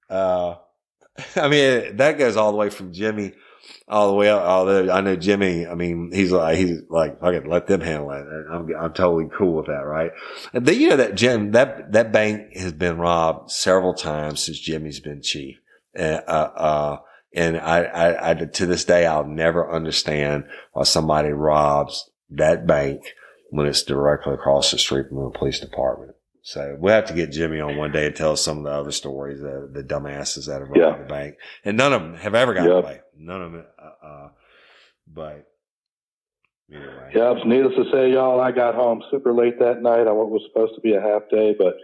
uh, 0.10 0.56
I 1.36 1.48
mean, 1.48 1.98
that 1.98 2.18
goes 2.18 2.38
all 2.38 2.52
the 2.52 2.58
way 2.58 2.70
from 2.70 2.94
Jimmy 2.94 3.34
all 3.88 4.08
the 4.08 4.14
way 4.14 4.30
up. 4.30 4.42
Although 4.44 4.92
I 4.92 5.02
know 5.02 5.16
Jimmy, 5.16 5.66
I 5.68 5.76
mean, 5.76 6.12
he's 6.14 6.32
like, 6.32 6.58
he's 6.58 6.82
like, 6.90 7.20
fucking 7.20 7.50
let 7.50 7.68
them 7.68 7.82
handle 7.82 8.12
it. 8.12 8.26
I'm, 8.52 8.70
I'm 8.76 8.94
totally 8.94 9.30
cool 9.38 9.58
with 9.58 9.68
that. 9.68 9.86
Right. 9.86 10.12
And 10.54 10.66
then, 10.66 10.80
you 10.80 10.90
know, 10.90 10.98
that 10.98 11.16
Jim, 11.16 11.52
that, 11.52 11.92
that 11.92 12.12
bank 12.12 12.56
has 12.56 12.74
been 12.74 12.98
robbed 12.98 13.52
several 13.52 13.94
times 13.94 14.42
since 14.44 14.60
Jimmy's 14.60 15.00
been 15.00 15.22
chief. 15.22 15.58
Uh, 15.98 16.22
uh, 16.28 16.52
uh 16.56 16.98
and 17.34 17.58
I, 17.58 17.84
I, 17.84 18.32
I, 18.32 18.34
to 18.34 18.66
this 18.66 18.86
day, 18.86 19.06
I'll 19.06 19.28
never 19.28 19.72
understand 19.72 20.46
why 20.74 20.84
somebody 20.84 21.30
robs 21.30 22.10
that 22.32 22.66
bank 22.66 23.02
when 23.50 23.68
it's 23.68 23.84
directly 23.84 24.34
across 24.34 24.72
the 24.72 24.78
street 24.78 25.08
from 25.10 25.24
the 25.24 25.38
police 25.38 25.60
department. 25.60 26.17
So 26.48 26.78
we'll 26.80 26.94
have 26.94 27.08
to 27.08 27.14
get 27.14 27.34
Jimmy 27.34 27.60
on 27.60 27.76
one 27.76 27.92
day 27.92 28.06
and 28.06 28.16
tell 28.16 28.32
us 28.32 28.42
some 28.42 28.60
of 28.60 28.64
the 28.64 28.72
other 28.72 28.94
stories, 28.94 29.42
the, 29.42 29.70
the 29.70 29.84
dumbasses 29.84 30.48
that 30.48 30.62
have 30.62 30.70
robbed 30.70 30.80
Yeah. 30.80 30.98
the 31.04 31.04
bank. 31.04 31.36
And 31.66 31.76
none 31.76 31.92
of 31.92 32.02
them 32.02 32.16
have 32.16 32.36
ever 32.36 32.54
gotten 32.54 32.72
Yep. 32.72 32.84
away. 32.86 33.02
None 33.18 33.42
of 33.42 33.52
them, 33.52 33.66
uh, 33.78 34.06
uh, 34.06 34.30
but 35.06 35.46
anyway. 36.72 37.12
So 37.14 37.34
needless 37.44 37.76
to 37.76 37.92
say, 37.92 38.14
y'all, 38.14 38.40
I 38.40 38.54
got 38.54 38.76
home 38.76 39.04
super 39.12 39.34
late 39.34 39.60
that 39.60 39.82
night. 39.82 40.08
I 40.08 40.14
was 40.14 40.42
supposed 40.48 40.74
to 40.76 40.80
be 40.80 40.94
a 40.94 41.02
half 41.02 41.24
day, 41.30 41.54
but 41.60 41.76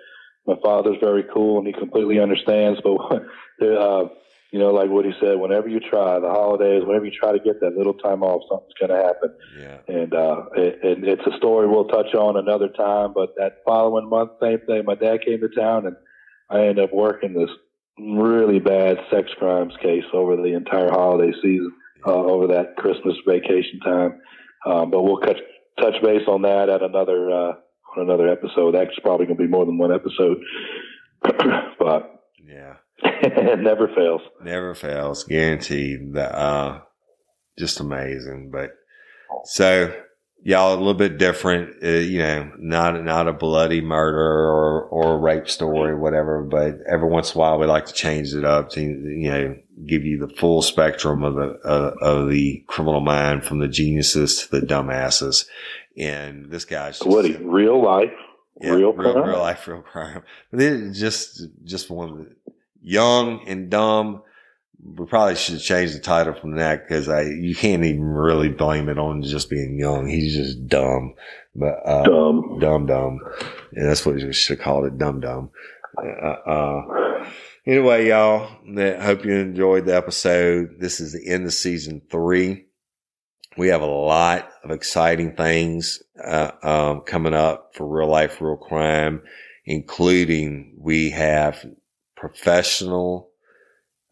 my 0.47 0.55
father's 0.63 0.95
very 1.01 1.23
cool 1.33 1.57
and 1.57 1.67
he 1.67 1.73
completely 1.73 2.21
understands. 2.21 2.79
But 2.81 2.95
uh, 3.67 4.05
you 4.53 4.59
know, 4.59 4.69
like 4.69 4.91
what 4.91 5.03
he 5.03 5.11
said, 5.19 5.39
whenever 5.39 5.67
you 5.67 5.79
try 5.79 6.19
the 6.19 6.29
holidays, 6.29 6.83
whenever 6.85 7.05
you 7.05 7.11
try 7.11 7.31
to 7.31 7.39
get 7.39 7.59
that 7.61 7.75
little 7.75 7.95
time 7.95 8.21
off, 8.21 8.43
something's 8.47 8.75
going 8.79 8.91
to 8.91 9.03
happen. 9.03 9.33
Yeah. 9.59 9.77
And 9.87 10.13
uh, 10.13 10.45
it, 10.55 10.79
and 10.83 11.03
it's 11.07 11.25
a 11.25 11.35
story 11.37 11.67
we'll 11.67 11.87
touch 11.87 12.13
on 12.13 12.37
another 12.37 12.67
time. 12.67 13.13
But 13.15 13.33
that 13.37 13.63
following 13.65 14.07
month, 14.07 14.33
same 14.39 14.59
thing. 14.67 14.85
My 14.85 14.93
dad 14.93 15.25
came 15.25 15.41
to 15.41 15.49
town, 15.49 15.87
and 15.87 15.95
I 16.51 16.67
ended 16.67 16.83
up 16.83 16.93
working 16.93 17.33
this 17.33 17.49
really 17.97 18.59
bad 18.59 18.97
sex 19.09 19.31
crimes 19.39 19.73
case 19.81 20.05
over 20.13 20.35
the 20.35 20.53
entire 20.53 20.91
holiday 20.91 21.33
season, 21.41 21.73
uh, 22.05 22.13
over 22.13 22.45
that 22.53 22.77
Christmas 22.77 23.15
vacation 23.27 23.79
time. 23.79 24.21
Um, 24.67 24.91
but 24.91 25.01
we'll 25.01 25.17
catch 25.17 25.39
touch 25.79 25.99
base 26.03 26.27
on 26.27 26.43
that 26.43 26.69
at 26.69 26.83
another 26.83 27.31
uh, 27.31 27.53
on 27.97 28.03
another 28.05 28.29
episode. 28.29 28.75
That's 28.75 28.91
probably 29.01 29.25
going 29.25 29.37
to 29.37 29.43
be 29.43 29.49
more 29.49 29.65
than 29.65 29.79
one 29.79 29.91
episode, 29.91 30.37
but 31.79 32.23
Yeah. 32.45 32.75
It 32.99 33.59
never 33.61 33.87
fails. 33.87 34.21
Never 34.43 34.75
fails, 34.75 35.23
guaranteed. 35.23 36.13
The, 36.13 36.37
uh, 36.37 36.81
just 37.57 37.79
amazing. 37.79 38.49
But 38.51 38.71
so 39.45 39.93
y'all 40.43 40.73
a 40.73 40.77
little 40.77 40.93
bit 40.93 41.17
different, 41.17 41.83
uh, 41.83 41.87
you 41.87 42.19
know, 42.19 42.51
not 42.57 43.03
not 43.03 43.27
a 43.27 43.33
bloody 43.33 43.81
murder 43.81 44.19
or 44.19 44.83
or 44.83 45.15
a 45.15 45.17
rape 45.17 45.49
story, 45.49 45.95
whatever. 45.95 46.41
But 46.43 46.79
every 46.89 47.09
once 47.09 47.33
in 47.33 47.37
a 47.37 47.39
while, 47.39 47.59
we 47.59 47.65
like 47.65 47.85
to 47.87 47.93
change 47.93 48.33
it 48.33 48.45
up 48.45 48.69
to 48.71 48.81
you 48.81 49.29
know 49.29 49.55
give 49.87 50.05
you 50.05 50.19
the 50.19 50.33
full 50.35 50.61
spectrum 50.61 51.23
of 51.23 51.35
the 51.35 51.59
uh, 51.65 51.93
of 52.01 52.29
the 52.29 52.63
criminal 52.67 53.01
mind, 53.01 53.43
from 53.43 53.59
the 53.59 53.67
geniuses 53.67 54.41
to 54.41 54.59
the 54.59 54.65
dumbasses. 54.65 55.45
And 55.97 56.49
this 56.49 56.65
guy's 56.65 56.97
just, 56.97 57.07
Woody, 57.07 57.37
real 57.37 57.83
life, 57.83 58.13
yeah, 58.59 58.71
real 58.71 58.93
crime. 58.93 59.15
real 59.15 59.39
life, 59.39 59.67
real 59.67 59.81
crime. 59.81 60.23
But 60.51 60.61
it 60.61 60.93
just, 60.93 61.47
just 61.63 61.89
one 61.91 62.09
of 62.09 62.17
the 62.17 62.35
young 62.83 63.47
and 63.47 63.69
dumb. 63.69 64.21
We 64.83 65.05
probably 65.05 65.35
should 65.35 65.61
change 65.61 65.93
the 65.93 65.99
title 65.99 66.33
from 66.33 66.57
that 66.57 66.85
because 66.85 67.07
I, 67.07 67.21
you 67.21 67.55
can't 67.55 67.85
even 67.85 68.03
really 68.03 68.49
blame 68.49 68.89
it 68.89 68.99
on 68.99 69.23
just 69.23 69.49
being 69.49 69.79
young. 69.79 70.07
He's 70.07 70.35
just 70.35 70.67
dumb, 70.67 71.13
but, 71.55 71.75
uh, 71.85 72.03
Dumb. 72.03 72.59
dumb, 72.59 72.85
dumb. 72.85 73.19
And 73.71 73.87
that's 73.89 74.05
what 74.05 74.15
we 74.15 74.33
should 74.33 74.57
have 74.57 74.63
called 74.65 74.85
it, 74.85 74.97
dumb, 74.97 75.21
dumb. 75.21 75.51
Uh, 75.97 76.49
uh, 76.49 77.25
anyway, 77.65 78.09
y'all, 78.09 78.49
I 78.77 79.01
hope 79.01 79.23
you 79.23 79.33
enjoyed 79.35 79.85
the 79.85 79.95
episode. 79.95 80.79
This 80.79 80.99
is 80.99 81.13
the 81.13 81.31
end 81.31 81.45
of 81.45 81.53
season 81.53 82.01
three. 82.11 82.65
We 83.55 83.67
have 83.67 83.83
a 83.83 83.85
lot 83.85 84.49
of 84.63 84.71
exciting 84.71 85.35
things 85.35 86.01
uh, 86.21 86.51
um, 86.63 87.01
coming 87.01 87.35
up 87.35 87.71
for 87.75 87.87
real 87.87 88.09
life, 88.09 88.41
real 88.41 88.57
crime, 88.57 89.21
including 89.65 90.75
we 90.77 91.11
have 91.11 91.63
professional. 92.27 93.29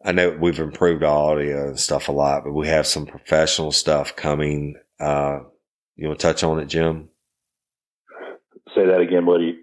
I 0.04 0.12
know 0.12 0.36
we've 0.38 0.58
improved 0.58 1.02
our 1.02 1.32
audio 1.32 1.68
and 1.68 1.80
stuff 1.80 2.08
a 2.08 2.12
lot, 2.12 2.44
but 2.44 2.52
we 2.52 2.68
have 2.68 2.86
some 2.86 3.06
professional 3.06 3.72
stuff 3.72 4.16
coming. 4.16 4.74
Uh, 5.00 5.40
you 5.96 6.08
want 6.08 6.20
to 6.20 6.26
touch 6.26 6.44
on 6.44 6.60
it, 6.60 6.66
Jim? 6.66 7.08
Say 8.74 8.84
that 8.84 9.00
again, 9.00 9.24
Woody. 9.24 9.60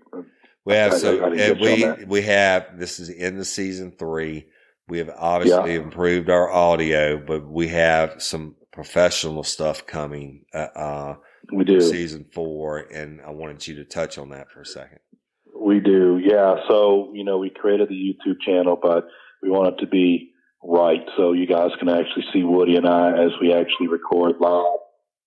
We 0.65 0.73
have 0.73 0.93
I- 0.93 0.97
so 0.97 1.25
I 1.25 1.29
didn't 1.29 1.59
catch 1.59 1.99
we 1.99 2.05
we 2.05 2.21
have 2.23 2.79
this 2.79 2.99
is 2.99 3.09
in 3.09 3.37
the 3.37 3.45
season 3.45 3.91
three. 3.91 4.47
We 4.87 4.97
have 4.97 5.11
obviously 5.15 5.75
improved 5.75 6.31
our 6.31 6.49
audio, 6.49 7.17
but 7.17 7.47
we 7.47 7.67
have 7.67 8.21
some 8.21 8.55
professional 8.71 9.43
stuff 9.43 9.85
coming 9.85 10.45
uh, 10.55 10.67
uh 10.75 11.15
We 11.53 11.65
do. 11.65 11.81
season 11.81 12.25
four, 12.33 12.79
and 12.79 13.21
I 13.21 13.29
wanted 13.29 13.67
you 13.67 13.75
to 13.75 13.85
touch 13.85 14.17
on 14.17 14.29
that 14.29 14.49
for 14.49 14.61
a 14.61 14.65
second. 14.65 14.99
We 15.69 15.79
do, 15.79 16.19
yeah. 16.19 16.55
So, 16.67 17.11
you 17.13 17.23
know, 17.23 17.37
we 17.37 17.51
created 17.51 17.89
the 17.89 17.93
YouTube 17.93 18.37
channel, 18.43 18.75
but 18.81 19.05
we 19.43 19.51
want 19.51 19.67
it 19.75 19.77
to 19.81 19.87
be 19.87 20.31
right 20.63 21.01
so 21.15 21.33
you 21.33 21.45
guys 21.45 21.69
can 21.77 21.89
actually 21.89 22.25
see 22.33 22.43
Woody 22.43 22.75
and 22.75 22.87
I 22.87 23.11
as 23.11 23.29
we 23.39 23.53
actually 23.53 23.87
record 23.87 24.37
live. 24.39 24.79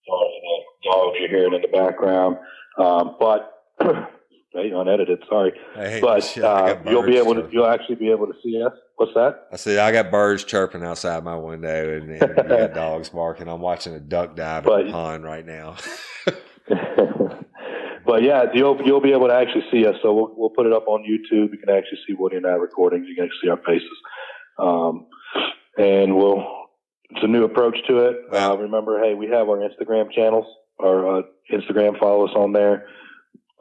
Sorry 0.05 0.33
for 0.43 0.65
the 0.83 0.91
dogs 0.91 1.17
you're 1.21 1.29
hearing 1.29 1.55
in 1.55 1.63
the 1.63 1.69
background. 1.69 2.39
Um, 2.77 3.15
but, 3.21 3.53
hey, 3.81 4.73
unedited, 4.75 5.23
sorry. 5.29 5.53
But 6.01 6.25
shit, 6.25 6.43
uh, 6.43 6.77
you'll 6.87 7.07
be 7.07 7.19
able 7.19 7.37
to, 7.37 7.49
you'll 7.53 7.69
actually 7.69 7.95
be 7.95 8.11
able 8.11 8.27
to 8.27 8.35
see 8.43 8.61
us. 8.67 8.73
What's 8.97 9.15
that? 9.15 9.47
I 9.53 9.57
said 9.57 9.79
I 9.79 9.93
got 9.93 10.11
birds 10.11 10.43
chirping 10.43 10.83
outside 10.83 11.23
my 11.23 11.37
window, 11.37 11.99
and, 11.99 12.11
and 12.11 12.49
got 12.49 12.75
dogs 12.75 13.11
barking. 13.11 13.47
I'm 13.47 13.61
watching 13.61 13.95
a 13.95 14.01
duck 14.01 14.35
dive 14.35 14.65
in 14.67 14.69
But- 14.71 14.87
the 14.87 14.91
pond 14.93 15.23
right 15.23 15.47
now. 15.47 15.77
but 18.13 18.23
yeah, 18.23 18.45
you'll 18.53 18.79
you'll 18.85 19.01
be 19.01 19.13
able 19.13 19.29
to 19.29 19.35
actually 19.35 19.65
see 19.71 19.87
us. 19.87 19.95
So 20.03 20.13
we'll 20.13 20.35
we'll 20.37 20.51
put 20.51 20.67
it 20.67 20.73
up 20.75 20.87
on 20.87 21.01
YouTube. 21.01 21.51
You 21.51 21.57
can 21.57 21.75
actually 21.75 22.01
see 22.07 22.13
Woody 22.13 22.37
and 22.37 22.47
I 22.47 22.51
recording. 22.51 23.07
You 23.07 23.15
can 23.15 23.25
actually 23.25 23.39
see 23.43 23.49
our 23.49 23.57
faces. 23.57 23.99
Um, 24.59 25.07
and 25.79 26.15
we'll 26.15 26.45
it's 27.09 27.25
a 27.25 27.27
new 27.27 27.45
approach 27.45 27.79
to 27.89 28.01
it. 28.01 28.17
Wow. 28.31 28.53
Uh, 28.53 28.57
remember, 28.57 29.03
hey, 29.03 29.15
we 29.15 29.29
have 29.29 29.49
our 29.49 29.57
Instagram 29.57 30.13
channels. 30.13 30.45
Our 30.79 31.21
uh, 31.21 31.23
Instagram 31.51 31.99
follow 31.99 32.27
us 32.27 32.35
on 32.37 32.53
there. 32.53 32.87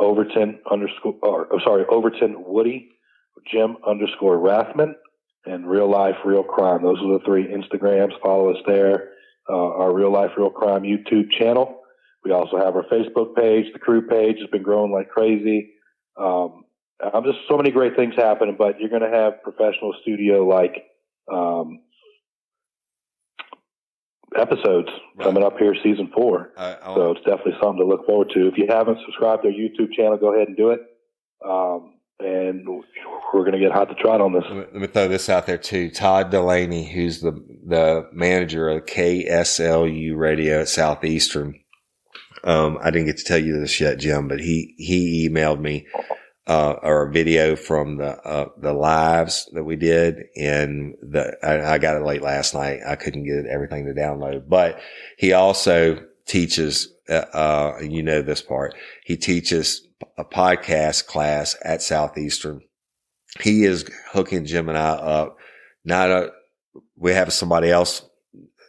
Overton 0.02 0.60
underscore 0.70 1.16
or 1.24 1.48
oh, 1.50 1.60
sorry, 1.64 1.86
Overton 1.90 2.36
Woody, 2.46 2.90
Jim 3.50 3.78
underscore 3.88 4.36
Rathman, 4.38 4.96
and 5.46 5.66
Real 5.66 5.90
Life 5.90 6.16
Real 6.26 6.44
Crime. 6.44 6.84
Those 6.84 7.00
are 7.00 7.20
the 7.20 7.24
three 7.26 7.48
Instagrams. 7.48 8.20
Follow 8.22 8.52
us 8.52 8.62
there. 8.68 9.12
Uh, 9.50 9.54
our 9.54 9.94
Real 9.94 10.12
Life 10.12 10.32
Real 10.36 10.50
Crime 10.50 10.82
YouTube 10.82 11.32
channel. 11.40 11.81
We 12.24 12.32
also 12.32 12.58
have 12.58 12.76
our 12.76 12.84
Facebook 12.84 13.36
page. 13.36 13.66
The 13.74 13.80
Krewe 13.80 14.08
page 14.08 14.38
has 14.40 14.50
been 14.52 14.64
growing 14.64 14.92
like 14.92 15.10
crazy. 15.10 15.72
Um, 16.18 16.66
I'm 17.14 17.24
just 17.24 17.40
so 17.50 17.58
many 17.58 17.72
great 17.72 17.96
things 17.96 18.14
happening, 18.16 18.56
but 18.58 18.80
you're 18.80 18.90
going 18.90 19.02
to 19.02 19.18
have 19.18 19.42
professional 19.42 19.96
studio 20.04 20.46
like 20.48 20.84
um, 21.32 21.80
episodes 24.38 24.90
Right. 25.16 25.26
coming 25.26 25.44
up 25.44 25.58
here, 25.58 25.76
season 25.84 26.12
four. 26.16 26.52
So 26.96 27.12
it's 27.12 27.22
definitely 27.26 27.54
something 27.62 27.80
to 27.80 27.86
look 27.86 28.06
forward 28.06 28.30
to. 28.34 28.48
If 28.48 28.58
you 28.58 28.68
haven't 28.70 29.00
subscribed 29.06 29.44
to 29.44 29.50
our 29.50 29.54
YouTube 29.54 29.92
channel, 29.94 30.18
go 30.18 30.34
ahead 30.34 30.48
and 30.48 30.56
do 30.58 30.70
it. 30.70 30.80
Um, 31.46 31.96
and 32.20 32.68
we're 33.34 33.42
going 33.42 33.54
to 33.54 33.60
get 33.60 33.72
hot 33.72 33.86
to 33.90 33.96
trot 33.96 34.22
on 34.22 34.32
this. 34.34 34.44
Let 34.48 34.56
me, 34.56 34.64
let 34.74 34.82
me 34.82 34.88
throw 34.88 35.08
this 35.08 35.28
out 35.28 35.48
there 35.48 35.58
too. 35.58 35.90
Todd 35.90 36.30
Delaney, 36.30 36.86
who's 36.88 37.20
the 37.22 37.32
the 37.66 38.08
manager 38.14 38.70
of 38.70 38.86
KSLU 38.86 40.16
Radio 40.16 40.62
at 40.62 40.70
Southeastern. 40.70 41.60
Um, 42.44 42.78
I 42.82 42.92
didn't 42.92 43.08
get 43.08 43.18
to 43.18 43.24
tell 43.24 43.38
you 43.38 43.60
this 43.60 43.80
yet, 43.80 44.00
Jim, 44.00 44.28
but 44.28 44.40
he 44.40 44.76
he 44.78 45.30
emailed 45.30 45.60
me 45.60 45.88
uh, 46.48 46.76
or 46.82 47.08
a 47.08 47.12
video 47.12 47.56
from 47.56 47.98
the 47.98 48.18
uh, 48.22 48.50
the 48.58 48.74
lives 48.74 49.50
that 49.54 49.64
we 49.64 49.76
did, 49.76 50.24
and 50.36 50.96
the 51.02 51.38
I, 51.44 51.74
I 51.74 51.78
got 51.78 51.98
it 51.98 52.06
late 52.06 52.22
last 52.22 52.54
night. 52.54 52.80
I 52.86 52.96
couldn't 52.96 53.26
get 53.26 53.46
everything 53.46 53.86
to 53.86 53.94
download, 53.94 54.48
but 54.48 54.80
he 55.18 55.34
also 55.34 56.04
teaches. 56.26 56.94
Uh, 57.10 57.26
uh, 57.34 57.80
you 57.82 58.02
know 58.04 58.22
this 58.22 58.42
part. 58.42 58.74
He 59.04 59.18
teaches 59.18 59.86
a 60.18 60.24
podcast 60.24 61.08
class 61.08 61.58
at 61.66 61.82
Southeastern 61.82 62.62
he 63.40 63.64
is 63.64 63.86
hooking 64.12 64.46
Jim 64.46 64.70
and 64.70 64.78
I 64.78 64.90
up. 64.90 65.38
Not 65.86 66.12
a, 66.12 66.32
we 66.98 67.14
have 67.14 67.32
somebody 67.34 67.72
else 67.72 68.08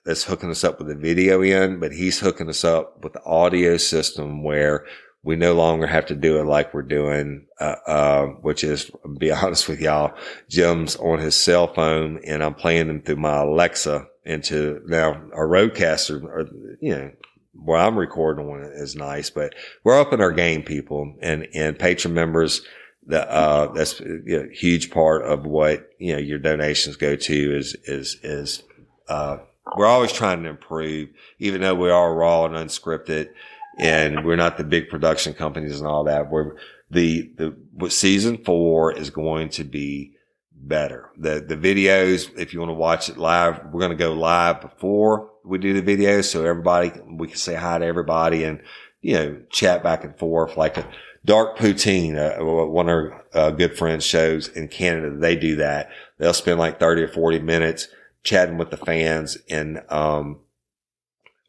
that's 0.04 0.24
hooking 0.24 0.50
us 0.50 0.64
up 0.64 0.78
with 0.78 0.88
the 0.88 0.94
video 0.94 1.42
in, 1.42 1.78
but 1.78 1.92
he's 1.92 2.20
hooking 2.20 2.48
us 2.48 2.64
up 2.64 3.02
with 3.02 3.12
the 3.12 3.24
audio 3.24 3.76
system 3.76 4.42
where 4.42 4.86
we 5.22 5.36
no 5.36 5.54
longer 5.54 5.86
have 5.86 6.06
to 6.06 6.16
do 6.16 6.40
it 6.40 6.44
like 6.44 6.74
we're 6.74 6.82
doing, 6.82 7.46
uh, 7.60 7.76
uh, 7.86 8.26
which 8.26 8.64
is, 8.64 8.90
be 9.18 9.30
honest 9.30 9.68
with 9.68 9.80
y'all, 9.80 10.14
Jim's 10.48 10.96
on 10.96 11.18
his 11.18 11.36
cell 11.36 11.72
phone 11.72 12.20
and 12.26 12.42
I'm 12.42 12.54
playing 12.54 12.88
them 12.88 13.02
through 13.02 13.16
my 13.16 13.42
Alexa 13.42 14.06
into 14.24 14.80
now 14.86 15.22
our 15.32 15.46
RODECaster, 15.46 16.22
or, 16.24 16.48
you 16.80 16.94
know, 16.94 17.10
where 17.54 17.78
I'm 17.78 17.98
recording 17.98 18.48
one 18.48 18.62
is 18.62 18.96
nice, 18.96 19.30
but 19.30 19.54
we're 19.84 20.00
up 20.00 20.12
in 20.12 20.20
our 20.20 20.32
game 20.32 20.62
people. 20.62 21.14
And, 21.20 21.46
and 21.54 21.78
Patreon 21.78 22.12
members, 22.12 22.62
that 23.08 23.28
uh 23.28 23.72
that's 23.72 23.98
you 23.98 24.22
know, 24.26 24.48
a 24.48 24.54
huge 24.54 24.90
part 24.90 25.24
of 25.24 25.44
what 25.44 25.90
you 25.98 26.12
know 26.12 26.20
your 26.20 26.38
donations 26.38 26.96
go 26.96 27.16
to 27.16 27.56
is 27.56 27.74
is 27.84 28.16
is 28.22 28.62
uh 29.08 29.38
we're 29.76 29.86
always 29.86 30.12
trying 30.12 30.42
to 30.42 30.50
improve 30.50 31.08
even 31.38 31.60
though 31.60 31.74
we 31.74 31.90
are 31.90 32.14
raw 32.14 32.44
and 32.44 32.54
unscripted 32.54 33.30
and 33.78 34.24
we're 34.24 34.36
not 34.36 34.56
the 34.56 34.64
big 34.64 34.88
production 34.88 35.34
companies 35.34 35.78
and 35.78 35.88
all 35.88 36.04
that. 36.04 36.30
We're 36.30 36.56
the 36.90 37.32
the 37.36 37.90
season 37.90 38.38
four 38.44 38.92
is 38.92 39.10
going 39.10 39.48
to 39.50 39.64
be 39.64 40.12
better. 40.52 41.10
The 41.16 41.44
the 41.46 41.56
videos 41.56 42.30
if 42.36 42.52
you 42.52 42.60
want 42.60 42.70
to 42.70 42.74
watch 42.74 43.08
it 43.08 43.16
live 43.16 43.60
we're 43.72 43.80
going 43.80 43.90
to 43.90 43.96
go 43.96 44.12
live 44.12 44.60
before 44.60 45.30
we 45.44 45.58
do 45.58 45.80
the 45.80 45.96
videos 45.96 46.24
so 46.24 46.44
everybody 46.44 46.92
we 47.08 47.28
can 47.28 47.36
say 47.36 47.54
hi 47.54 47.78
to 47.78 47.84
everybody 47.84 48.44
and 48.44 48.60
you 49.00 49.14
know 49.14 49.42
chat 49.50 49.82
back 49.82 50.04
and 50.04 50.16
forth 50.18 50.56
like 50.56 50.76
a 50.76 50.88
Dark 51.24 51.56
Poutine, 51.56 52.16
uh, 52.16 52.44
one 52.66 52.88
of 52.88 52.92
our 52.92 53.24
uh, 53.32 53.50
good 53.50 53.78
friends 53.78 54.04
shows 54.04 54.48
in 54.48 54.66
Canada, 54.66 55.16
they 55.16 55.36
do 55.36 55.54
that. 55.56 55.88
They'll 56.18 56.34
spend 56.34 56.58
like 56.58 56.80
30 56.80 57.02
or 57.02 57.08
40 57.08 57.38
minutes 57.38 57.86
chatting 58.22 58.58
with 58.58 58.70
the 58.70 58.76
fans 58.76 59.38
and, 59.50 59.82
um, 59.88 60.40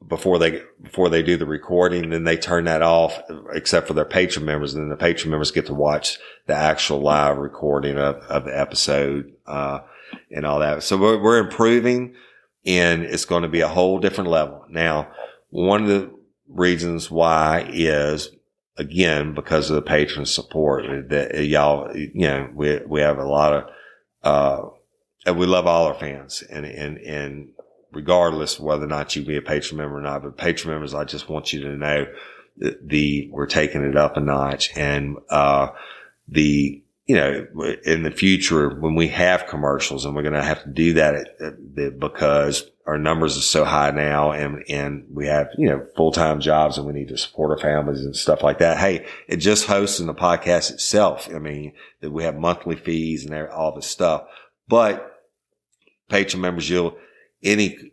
before 0.06 0.38
they, 0.38 0.62
before 0.82 1.08
they 1.08 1.24
do 1.24 1.38
the 1.38 1.46
recording, 1.46 2.10
then 2.10 2.26
they 2.26 2.36
turn 2.36 2.66
that 2.66 2.82
off 2.82 3.22
except 3.54 3.88
for 3.88 3.94
their 3.94 4.04
Patreon 4.04 4.44
members. 4.44 4.74
And 4.74 4.84
then 4.84 4.98
the 4.98 5.02
Patreon 5.02 5.28
members 5.28 5.52
get 5.52 5.68
to 5.68 5.74
watch 5.74 6.20
the 6.46 6.54
actual 6.54 7.00
live 7.00 7.38
recording 7.38 7.98
of, 7.98 8.16
of 8.16 8.44
the 8.44 8.60
episode, 8.60 9.32
uh, 9.46 9.80
and 10.30 10.46
all 10.46 10.60
that. 10.60 10.84
So 10.84 10.98
we're, 10.98 11.22
we're 11.22 11.40
improving 11.40 12.16
and 12.66 13.04
it's 13.04 13.26
going 13.26 13.44
to 13.44 13.50
be 13.50 13.62
a 13.62 13.68
whole 13.68 14.00
different 14.00 14.30
level. 14.30 14.66
Now, 14.70 15.10
one 15.50 15.84
of 15.84 15.88
the 15.88 16.12
reasons 16.48 17.10
why 17.10 17.68
is 17.72 18.30
again 18.78 19.34
because 19.34 19.70
of 19.70 19.76
the 19.76 19.90
Patreon 19.90 20.28
support 20.28 21.10
that 21.10 21.46
y'all 21.46 21.96
you 21.96 22.28
know 22.28 22.50
we 22.54 22.80
we 22.86 23.02
have 23.02 23.18
a 23.18 23.26
lot 23.26 23.54
of 23.54 23.70
uh 24.24 24.70
and 25.26 25.38
we 25.38 25.46
love 25.46 25.68
all 25.68 25.86
our 25.86 25.94
fans 25.94 26.42
and 26.44 26.66
and 26.66 26.98
and 26.98 27.50
regardless 27.92 28.60
whether 28.60 28.86
or 28.86 28.88
not 28.88 29.16
you 29.16 29.24
be 29.24 29.38
a 29.38 29.42
Patreon 29.42 29.74
member 29.74 29.98
or 29.98 30.02
not 30.02 30.24
but 30.24 30.38
Patreon 30.38 30.68
members 30.68 30.94
I 30.94 31.04
just 31.04 31.30
want 31.30 31.54
you 31.54 31.62
to 31.62 31.78
know 31.78 32.06
the, 32.58 32.80
the 32.84 33.30
we're 33.32 33.46
taking 33.46 33.84
it 33.84 33.98
up 33.98 34.18
a 34.18 34.20
notch 34.20 34.76
and, 34.76 35.18
uh, 35.30 35.70
the, 36.28 36.82
you 37.06 37.16
know, 37.16 37.46
in 37.84 38.04
the 38.04 38.12
future 38.12 38.70
when 38.70 38.96
we 38.96 39.10
have 39.10 39.48
commercials 39.48 40.06
and 40.06 40.16
we're 40.16 40.22
going 40.22 40.34
to 40.34 40.44
have 40.44 40.64
to 40.64 40.70
do 40.70 40.94
that 40.94 41.98
because 42.00 42.70
our 42.86 42.98
numbers 42.98 43.38
are 43.38 43.42
so 43.42 43.66
high 43.66 43.92
now 43.92 44.32
and, 44.32 44.64
and 44.70 45.06
we 45.12 45.28
have, 45.28 45.50
you 45.58 45.68
know, 45.68 45.86
full-time 45.98 46.40
jobs 46.40 46.78
and 46.78 46.88
we 46.88 46.94
need 46.94 47.10
to 47.10 47.18
support 47.18 47.52
our 47.52 47.58
families 47.58 48.06
and 48.06 48.16
stuff 48.16 48.42
like 48.42 48.60
that. 48.60 48.78
Hey, 48.78 49.06
it 49.28 49.38
just 49.38 49.68
hosts 49.68 49.98
hosting 49.98 50.08
the 50.08 50.14
podcast 50.14 50.72
itself. 50.72 51.28
I 51.34 51.40
mean, 51.40 51.74
that 52.00 52.12
we 52.12 52.24
have 52.24 52.38
monthly 52.38 52.78
fees 52.78 53.26
and 53.26 53.48
all 53.50 53.76
this 53.76 53.88
stuff, 53.88 54.24
but 54.70 55.13
Patreon 56.14 56.40
members, 56.40 56.70
you'll, 56.70 56.96
any 57.42 57.92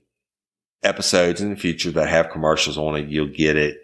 episodes 0.82 1.40
in 1.40 1.50
the 1.50 1.56
future 1.56 1.90
that 1.92 2.08
have 2.08 2.30
commercials 2.30 2.76
on 2.76 2.96
it, 2.96 3.08
you'll 3.08 3.28
get 3.28 3.56
it 3.56 3.82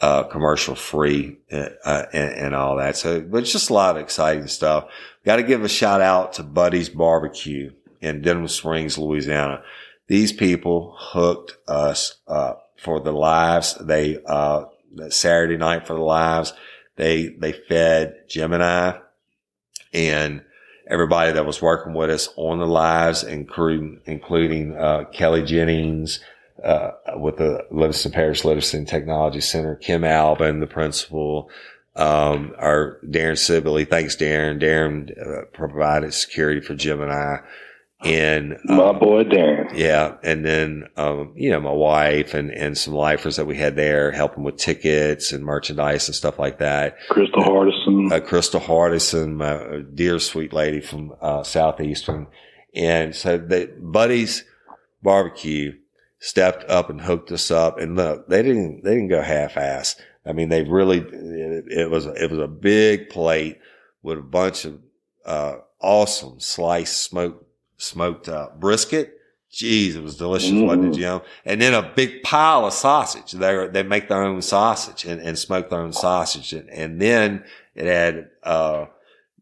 uh, 0.00 0.24
commercial 0.24 0.74
free 0.74 1.38
uh, 1.52 1.68
uh, 1.84 2.06
and, 2.12 2.32
and, 2.34 2.54
all 2.54 2.76
that. 2.76 2.96
So, 2.96 3.20
but 3.20 3.38
it's 3.38 3.52
just 3.52 3.70
a 3.70 3.74
lot 3.74 3.96
of 3.96 4.02
exciting 4.02 4.46
stuff. 4.46 4.88
Got 5.24 5.36
to 5.36 5.42
give 5.42 5.64
a 5.64 5.68
shout 5.68 6.00
out 6.00 6.34
to 6.34 6.42
Buddy's 6.42 6.88
Barbecue 6.88 7.72
in 8.00 8.22
Denham 8.22 8.46
Springs, 8.48 8.96
Louisiana. 8.96 9.62
These 10.06 10.32
people 10.32 10.94
hooked 10.96 11.56
us 11.66 12.18
up 12.28 12.70
for 12.76 13.00
the 13.00 13.12
lives. 13.12 13.74
They, 13.80 14.18
uh, 14.24 14.66
Saturday 15.08 15.56
night 15.56 15.86
for 15.86 15.94
the 15.94 16.00
lives, 16.00 16.52
they, 16.96 17.28
they 17.28 17.52
fed 17.52 18.24
Jim 18.28 18.52
and 18.52 19.00
and 19.92 20.42
everybody 20.88 21.32
that 21.32 21.46
was 21.46 21.62
working 21.62 21.94
with 21.94 22.10
us 22.10 22.28
on 22.36 22.58
the 22.58 22.66
lives, 22.66 23.22
including, 23.22 24.00
including, 24.06 24.76
uh, 24.76 25.04
Kelly 25.12 25.42
Jennings, 25.42 26.20
uh, 26.64 26.90
with 27.16 27.36
the 27.36 27.64
Livingston 27.70 28.12
Parish 28.12 28.44
Literacy 28.44 28.78
and 28.78 28.88
Technology 28.88 29.40
Center, 29.40 29.76
Kim 29.76 30.04
Albin, 30.04 30.60
the 30.60 30.66
principal, 30.66 31.50
um, 31.94 32.54
our 32.58 32.98
Darren 33.04 33.38
Sibley. 33.38 33.84
Thanks, 33.84 34.16
Darren. 34.16 34.60
Darren 34.60 35.10
uh, 35.20 35.44
provided 35.52 36.14
security 36.14 36.60
for 36.60 36.74
Jim 36.74 37.00
and 37.00 37.12
I. 37.12 37.40
And 38.04 38.58
um, 38.68 38.76
my 38.76 38.92
boy 38.92 39.24
Darren. 39.24 39.76
Yeah. 39.76 40.16
And 40.22 40.44
then, 40.44 40.88
um, 40.96 41.32
you 41.34 41.50
know, 41.50 41.60
my 41.60 41.72
wife 41.72 42.32
and, 42.32 42.52
and 42.52 42.78
some 42.78 42.94
lifers 42.94 43.36
that 43.36 43.46
we 43.46 43.56
had 43.56 43.74
there 43.74 44.12
helping 44.12 44.44
with 44.44 44.56
tickets 44.56 45.32
and 45.32 45.44
merchandise 45.44 46.06
and 46.06 46.14
stuff 46.14 46.38
like 46.38 46.58
that. 46.58 46.96
Krystal 47.10 47.44
Hardison. 47.44 48.12
Uh, 48.12 48.20
Krystal 48.20 48.60
Hardison, 48.60 49.34
my 49.34 49.82
dear 49.94 50.20
sweet 50.20 50.52
lady 50.52 50.80
from, 50.80 51.12
uh, 51.20 51.42
Southeastern. 51.42 52.28
And 52.72 53.16
so 53.16 53.36
the 53.36 53.74
Buddy's 53.80 54.44
Barbecue 55.02 55.76
stepped 56.20 56.64
up 56.70 56.90
and 56.90 57.00
hooked 57.00 57.32
us 57.32 57.50
up. 57.50 57.78
And 57.78 57.96
look, 57.96 58.28
they 58.28 58.42
didn't, 58.42 58.84
they 58.84 58.94
didn't 58.94 59.08
go 59.08 59.22
half 59.22 59.56
ass. 59.56 59.96
I 60.24 60.32
mean, 60.32 60.50
they 60.50 60.62
really, 60.62 60.98
it, 60.98 61.64
it, 61.68 61.90
was, 61.90 62.06
it 62.06 62.30
was 62.30 62.38
a 62.38 62.46
big 62.46 63.08
plate 63.08 63.58
with 64.02 64.18
a 64.18 64.22
bunch 64.22 64.64
of, 64.64 64.78
uh, 65.24 65.56
awesome 65.80 66.40
sliced 66.40 67.02
smoked, 67.02 67.44
smoked, 67.78 68.28
uh, 68.28 68.48
brisket. 68.58 69.14
Jeez, 69.50 69.94
it 69.94 70.02
was 70.02 70.18
delicious, 70.18 70.50
mm. 70.50 70.66
wasn't 70.66 70.84
it, 70.84 70.92
mm. 70.92 70.96
Jim? 70.96 71.20
And 71.46 71.62
then 71.62 71.72
a 71.72 71.82
big 71.82 72.22
pile 72.22 72.66
of 72.66 72.74
sausage. 72.74 73.32
They 73.32 73.68
they 73.68 73.82
make 73.82 74.08
their 74.08 74.22
own 74.22 74.42
sausage 74.42 75.06
and, 75.06 75.22
and 75.22 75.38
smoke 75.38 75.70
their 75.70 75.80
own 75.80 75.94
sausage. 75.94 76.52
And, 76.52 76.68
and 76.68 77.00
then 77.00 77.44
it 77.74 77.86
had, 77.86 78.28
uh, 78.42 78.86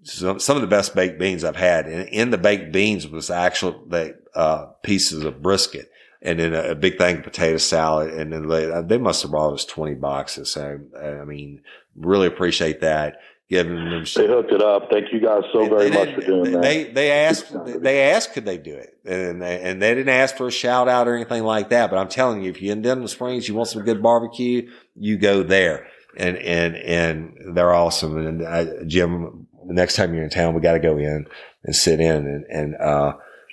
some, 0.05 0.39
some 0.39 0.57
of 0.57 0.61
the 0.61 0.68
best 0.68 0.95
baked 0.95 1.18
beans 1.18 1.43
I've 1.43 1.57
had. 1.57 1.87
And 1.87 2.09
in 2.11 2.30
the 2.30 2.39
baked 2.39 2.70
beans 2.72 3.09
was 3.09 3.30
actual, 3.30 3.84
the, 3.89 4.16
uh, 4.37 4.66
pieces 4.82 5.24
of 5.24 5.43
brisket 5.43 5.91
and 6.22 6.39
then 6.39 6.55
a, 6.55 6.74
big 6.74 6.99
thing 6.99 7.18
of 7.18 7.24
potato 7.24 7.57
salad. 7.57 8.12
And 8.12 8.32
then 8.32 8.49
they, 8.49 8.82
they 8.82 8.99
must 8.99 9.22
have 9.22 9.30
brought 9.30 9.55
us 9.55 9.64
20 9.64 9.95
boxes. 9.95 10.51
So, 10.51 10.80
I 11.01 11.24
mean, 11.24 11.62
really 11.97 12.26
appreciate 12.26 12.80
that. 12.80 13.20
Giving 13.49 13.76
them, 13.76 14.05
they 14.16 14.26
hooked 14.26 14.51
it 14.51 14.61
up. 14.61 14.90
Thank 14.90 15.12
you 15.12 15.20
guys 15.20 15.42
so 15.53 15.68
very 15.68 15.88
much 15.90 16.14
for 16.16 16.20
doing 16.20 16.51
that. 16.53 16.62
They, 16.62 16.84
they 16.84 17.12
asked, 17.12 17.55
they 17.64 18.11
asked, 18.11 18.32
could 18.32 18.44
they 18.44 18.59
do 18.59 18.74
it? 18.74 18.99
And 19.05 19.40
they, 19.40 19.61
and 19.61 19.80
they 19.80 19.94
didn't 19.94 20.09
ask 20.09 20.36
for 20.36 20.49
a 20.49 20.51
shout 20.51 20.88
out 20.88 21.07
or 21.07 21.14
anything 21.14 21.44
like 21.44 21.68
that. 21.68 21.88
But 21.90 21.99
I'm 21.99 22.09
telling 22.09 22.42
you, 22.42 22.51
if 22.51 22.61
you're 22.61 22.72
in 22.72 22.82
Denham 22.82 23.07
Springs, 23.07 23.47
you 23.47 23.55
want 23.55 23.68
some 23.68 23.84
good 23.84 24.03
barbecue, 24.03 24.68
you 24.97 25.16
go 25.16 25.44
there. 25.44 25.86
And, 26.16 26.36
and, 26.38 26.74
and 26.74 27.57
they're 27.57 27.72
awesome. 27.72 28.16
And 28.18 28.42
uh, 28.42 28.84
Jim, 28.84 29.47
the 29.64 29.74
next 29.74 29.94
time 29.94 30.12
you're 30.12 30.24
in 30.24 30.30
town, 30.30 30.55
we 30.55 30.61
got 30.61 30.72
to 30.72 30.80
go 30.80 30.97
in 30.99 31.28
and 31.62 31.76
sit 31.76 32.01
in 32.01 32.26
and, 32.26 32.44
and, 32.51 32.74
uh, 32.76 33.12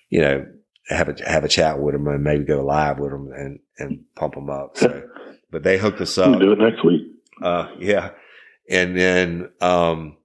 you 0.09 0.21
know, 0.21 0.47
have 0.89 1.07
a 1.07 1.15
have 1.29 1.43
a 1.43 1.47
chat 1.47 1.79
with 1.79 1.93
them 1.93 2.07
and 2.07 2.23
maybe 2.23 2.43
go 2.43 2.63
live 2.63 2.99
with 2.99 3.11
them 3.11 3.31
and 3.31 3.59
and 3.77 4.03
pump 4.15 4.35
them 4.35 4.49
up. 4.49 4.77
So, 4.77 5.07
but 5.49 5.63
they 5.63 5.77
hooked 5.77 6.01
us 6.01 6.17
up. 6.17 6.31
We'll 6.31 6.39
do 6.39 6.51
it 6.51 6.59
next 6.59 6.83
week. 6.83 7.03
Uh, 7.41 7.69
yeah, 7.79 8.09
and 8.69 8.97
then 8.97 9.49
um, 9.61 10.17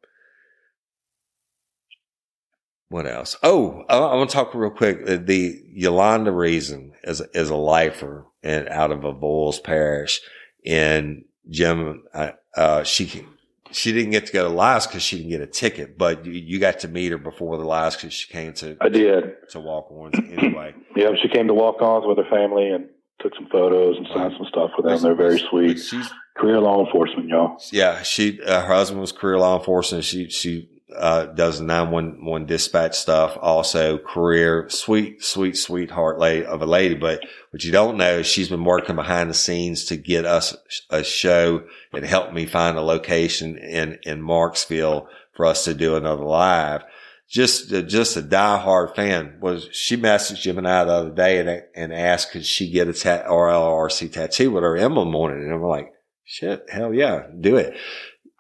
what 2.89 3.07
else? 3.07 3.37
Oh, 3.43 3.85
I, 3.89 3.99
I 3.99 4.15
want 4.15 4.31
to 4.31 4.35
talk 4.35 4.55
real 4.55 4.71
quick. 4.71 5.05
The 5.05 5.63
Yolanda 5.73 6.33
reason 6.33 6.93
is 7.05 7.21
is 7.35 7.51
a 7.51 7.57
lifer 7.57 8.27
and 8.43 8.69
out 8.69 8.93
of 8.93 9.01
Avoyelles 9.01 9.63
Parish, 9.63 10.21
and 10.65 11.25
Jim, 11.51 12.05
uh, 12.15 12.33
uh, 12.57 12.85
she 12.85 13.27
she 13.71 13.93
didn't 13.93 14.11
get 14.11 14.27
to 14.27 14.33
go 14.33 14.49
to 14.49 14.55
Lives 14.55 14.87
because 14.87 15.03
she 15.03 15.19
didn't 15.19 15.31
get 15.31 15.41
a 15.41 15.47
ticket, 15.47 15.99
but 15.99 16.25
you, 16.25 16.33
you 16.33 16.59
got 16.59 16.81
to 16.81 16.89
meet 16.89 17.13
her 17.13 17.19
before 17.19 17.59
the 17.59 17.65
Lives 17.65 17.97
because 17.97 18.15
she 18.15 18.33
came 18.33 18.53
to. 18.55 18.77
I 18.81 18.89
did 18.89 19.49
to 19.51 19.61
walk 19.61 19.91
on 19.91 20.13
anyway. 20.33 20.75
yeah, 20.97 21.11
she 21.21 21.29
came 21.29 21.47
to 21.49 21.55
walk 21.55 21.83
ons 21.83 22.05
with 22.07 22.19
her 22.19 22.31
family 22.31 22.69
and 22.71 22.89
took 23.21 23.35
some 23.35 23.49
photos 23.51 23.97
and 23.97 24.07
signed 24.15 24.35
some 24.37 24.47
stuff 24.47 24.71
with 24.77 24.87
them. 24.87 25.01
They're 25.01 25.15
very 25.15 25.39
sweet. 25.39 25.79
She's 25.79 26.11
career 26.37 26.61
law 26.61 26.85
enforcement, 26.85 27.29
y'all. 27.29 27.61
Yeah, 27.73 28.03
she 28.03 28.41
uh, 28.43 28.63
her 28.63 28.75
husband 28.75 29.01
was 29.01 29.13
career 29.13 29.39
law 29.39 29.59
enforcement. 29.59 30.05
She 30.05 30.31
she 30.31 30.69
uh, 30.97 31.27
does 31.27 31.61
911 31.61 32.47
dispatch 32.47 32.97
stuff. 32.97 33.37
Also 33.41 33.99
career, 33.99 34.69
sweet, 34.71 35.23
sweet, 35.23 35.57
sweetheart 35.57 36.19
lady 36.19 36.47
of 36.47 36.63
a 36.63 36.67
lady. 36.67 36.95
But 36.95 37.25
what 37.51 37.65
you 37.65 37.73
don't 37.73 37.97
know 37.97 38.21
is 38.21 38.27
she's 38.27 38.49
been 38.49 38.65
working 38.65 38.97
behind 38.97 39.31
the 39.31 39.35
scenes 39.35 39.85
to 39.87 39.97
get 39.97 40.25
us 40.25 40.57
a 40.91 41.05
show 41.05 41.65
and 41.93 42.05
help 42.05 42.33
me 42.33 42.47
find 42.47 42.79
a 42.79 42.83
location 42.83 43.59
in, 43.59 43.99
in 44.05 44.23
Marksville 44.23 45.07
for 45.35 45.47
us 45.47 45.65
to 45.65 45.75
do 45.75 45.95
another 45.95 46.25
live. 46.25 46.85
Just, 47.31 47.73
uh, 47.73 47.83
just 47.83 48.17
a 48.17 48.23
diehard 48.23 48.97
fan 48.97 49.39
was 49.41 49.69
she 49.71 49.97
messaged 49.97 50.41
Jim 50.41 50.59
and 50.59 50.67
I 50.67 50.85
the 50.85 50.93
other 50.93 51.11
day 51.11 51.41
and, 51.41 51.63
and 51.75 51.93
asked 51.93 52.33
could 52.33 52.47
she 52.47 52.71
get 52.71 52.89
a 52.89 52.93
tat, 52.95 53.27
RLRC 53.27 54.13
tattoo 54.13 54.51
with 54.51 54.63
her 54.63 54.77
emblem 54.77 55.15
on 55.15 55.33
it. 55.33 55.43
And 55.43 55.53
I'm 55.53 55.63
like, 55.63 55.93
shit, 56.25 56.65
hell 56.71 56.95
yeah, 56.95 57.27
do 57.39 57.57
it. 57.57 57.77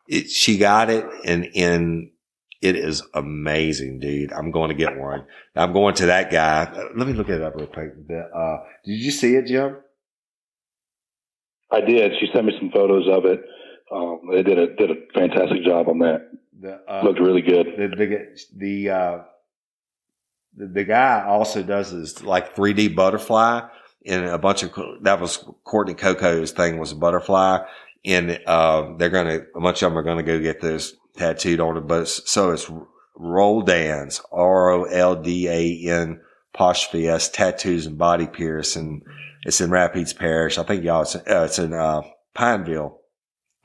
it 0.08 0.30
she 0.30 0.56
got 0.56 0.88
it 0.88 1.04
and, 1.26 1.48
and 1.54 2.10
it 2.60 2.76
is 2.76 3.02
amazing, 3.14 4.00
dude. 4.00 4.32
I'm 4.32 4.50
going 4.50 4.70
to 4.70 4.74
get 4.74 4.98
one. 4.98 5.26
I'm 5.54 5.72
going 5.72 5.94
to 5.96 6.06
that 6.06 6.30
guy. 6.30 6.72
Let 6.96 7.06
me 7.06 7.12
look 7.12 7.28
it 7.28 7.42
up 7.42 7.54
real 7.54 7.66
quick. 7.66 7.92
Uh, 8.34 8.56
did 8.84 8.98
you 8.98 9.10
see 9.10 9.34
it, 9.36 9.46
Jim? 9.46 9.76
I 11.70 11.80
did. 11.80 12.12
She 12.18 12.28
sent 12.32 12.46
me 12.46 12.54
some 12.58 12.70
photos 12.70 13.06
of 13.08 13.24
it. 13.26 13.44
Um, 13.92 14.20
they 14.32 14.42
did 14.42 14.58
a 14.58 14.74
did 14.74 14.90
a 14.90 14.94
fantastic 15.14 15.64
job 15.64 15.88
on 15.88 15.98
that. 16.00 16.27
The, 16.60 16.80
uh, 16.88 17.02
Looked 17.04 17.20
really 17.20 17.42
good. 17.42 17.66
The 17.76 17.88
the 17.96 18.38
the, 18.56 18.90
uh, 18.90 19.18
the, 20.56 20.66
the 20.66 20.84
guy 20.84 21.24
also 21.26 21.62
does 21.62 21.92
this 21.92 22.22
like 22.22 22.56
3D 22.56 22.94
butterfly 22.94 23.68
and 24.06 24.24
a 24.24 24.38
bunch 24.38 24.62
of 24.62 24.72
that 25.02 25.20
was 25.20 25.44
Courtney 25.64 25.94
Coco's 25.94 26.52
thing 26.52 26.78
was 26.78 26.92
a 26.92 26.96
butterfly 26.96 27.60
and 28.04 28.40
uh, 28.46 28.94
they're 28.96 29.10
gonna 29.10 29.40
a 29.54 29.60
bunch 29.60 29.82
of 29.82 29.90
them 29.90 29.98
are 29.98 30.02
gonna 30.02 30.22
go 30.22 30.40
get 30.40 30.60
this 30.60 30.94
tattooed 31.18 31.60
on 31.60 31.76
it, 31.76 31.86
but 31.86 32.02
it's, 32.02 32.30
so 32.30 32.50
it's 32.50 32.70
Roldan's, 33.16 34.22
R-O-L-D-A-N 34.32 36.20
apostrophe 36.54 37.08
S 37.08 37.28
tattoos 37.28 37.86
and 37.86 37.98
body 37.98 38.26
pierce. 38.26 38.76
And 38.76 39.02
it's 39.44 39.60
in 39.60 39.70
Rapides 39.70 40.16
Parish. 40.16 40.56
I 40.56 40.62
think 40.62 40.84
y'all, 40.84 41.02
it's, 41.02 41.16
uh, 41.16 41.22
it's 41.26 41.58
in, 41.58 41.74
uh, 41.74 42.02
Pineville, 42.34 43.00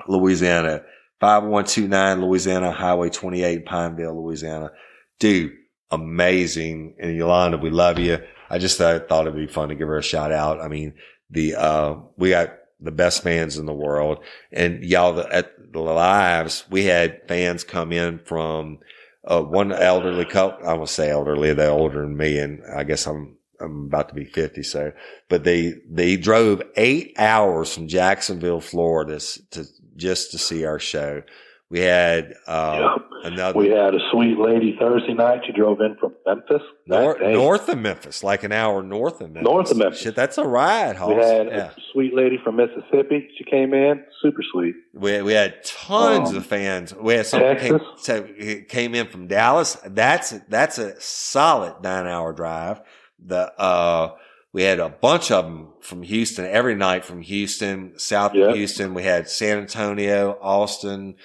Louisiana, 0.07 0.81
5129 1.23 2.21
Louisiana 2.21 2.71
Highway 2.73 3.09
28, 3.09 3.65
Pineville, 3.65 4.21
Louisiana. 4.21 4.71
Dude, 5.19 5.53
amazing. 5.89 6.97
And 6.99 7.15
Yolanda, 7.15 7.57
we 7.57 7.69
love 7.69 7.97
you. 7.97 8.19
I 8.49 8.57
just 8.57 8.77
thought, 8.77 9.07
thought 9.07 9.25
it'd 9.25 9.39
be 9.39 9.47
fun 9.47 9.69
to 9.69 9.75
give 9.75 9.87
her 9.87 9.97
a 9.97 10.03
shout 10.03 10.33
out. 10.33 10.59
I 10.59 10.67
mean, 10.67 10.95
the, 11.29 11.55
uh, 11.55 11.95
we 12.17 12.31
got 12.31 12.49
the 12.81 12.91
best 12.91 13.23
fans 13.23 13.57
in 13.57 13.65
the 13.65 13.73
world. 13.73 14.21
And 14.51 14.83
y'all, 14.83 15.17
at 15.17 15.71
the 15.71 15.79
lives, 15.79 16.65
we 16.69 16.83
had 16.83 17.21
fans 17.29 17.63
come 17.63 17.93
in 17.93 18.19
from 18.19 18.79
uh, 19.25 19.43
one 19.43 19.71
elderly 19.71 20.25
couple. 20.25 20.67
I 20.67 20.73
will 20.73 20.87
say 20.87 21.09
elderly, 21.09 21.53
they're 21.53 21.71
older 21.71 22.01
than 22.01 22.17
me, 22.17 22.37
and 22.37 22.61
I 22.75 22.83
guess 22.83 23.07
I'm 23.07 23.37
I'm 23.61 23.85
about 23.85 24.09
to 24.09 24.15
be 24.15 24.25
50. 24.25 24.61
So, 24.63 24.91
but 25.29 25.45
they 25.45 25.75
they 25.89 26.17
drove 26.17 26.61
eight 26.75 27.13
hours 27.17 27.73
from 27.73 27.87
Jacksonville, 27.87 28.59
Florida, 28.59 29.21
to 29.51 29.65
just 29.95 30.31
to 30.31 30.37
see 30.37 30.65
our 30.65 30.79
show. 30.79 31.23
We 31.69 31.79
had 31.79 32.35
uh, 32.45 32.99
another 33.23 33.57
We 33.57 33.69
had 33.69 33.95
a 33.95 33.99
sweet 34.11 34.37
lady 34.37 34.75
Thursday 34.79 35.15
night. 35.15 35.41
She 35.47 35.53
drove 35.53 35.79
in 35.81 35.95
from 35.99 36.13
Memphis. 36.23 36.61
north, 36.85 37.19
north 37.19 37.67
of 37.67 37.79
Memphis, 37.79 38.23
like 38.23 38.43
an 38.43 38.51
hour 38.51 38.83
north 38.83 39.21
of 39.21 39.31
Memphis. 39.31 39.43
North 39.49 39.71
of 39.71 39.77
Memphis. 39.77 39.99
Shit, 40.01 40.13
that's 40.15 40.37
a 40.37 40.43
ride, 40.43 40.97
Hoss. 40.97 41.09
We 41.09 41.15
had 41.15 41.47
yeah. 41.47 41.69
a 41.71 41.71
sweet 41.91 42.13
lady 42.13 42.37
from 42.43 42.57
Mississippi. 42.57 43.27
She 43.39 43.43
came 43.45 43.73
in, 43.73 44.03
super 44.21 44.43
sweet. 44.51 44.75
We, 44.93 45.23
we 45.23 45.33
had 45.33 45.63
tons 45.63 46.29
Um, 46.29 46.35
of 46.37 46.45
fans. 46.45 46.93
We 46.93 47.15
had 47.15 47.25
someone 47.25 47.57
came, 47.57 47.79
Texas. 47.79 48.05
so 48.05 48.27
it 48.37 48.69
came 48.69 48.93
in 48.93 49.07
from 49.07 49.25
Dallas. 49.25 49.75
That's 49.83 50.29
that's 50.49 50.77
a 50.77 50.99
solid 51.01 51.81
nine 51.81 52.05
hour 52.05 52.33
drive. 52.33 52.81
The 53.25 53.51
uh, 53.59 54.11
we 54.53 54.63
had 54.63 54.79
a 54.79 54.89
bunch 54.89 55.31
of 55.31 55.45
them 55.45 55.69
from 55.81 56.03
Houston 56.03 56.45
every 56.45 56.75
night 56.75 57.03
from 57.03 57.21
Houston, 57.21 57.93
south 57.97 58.33
Yeah. 58.35 58.49
of 58.49 58.55
Houston. 58.55 58.93
We 58.93 59.03
had 59.03 59.27
San 59.27 59.57
Antonio, 59.57 60.37
Austin, 60.41 61.15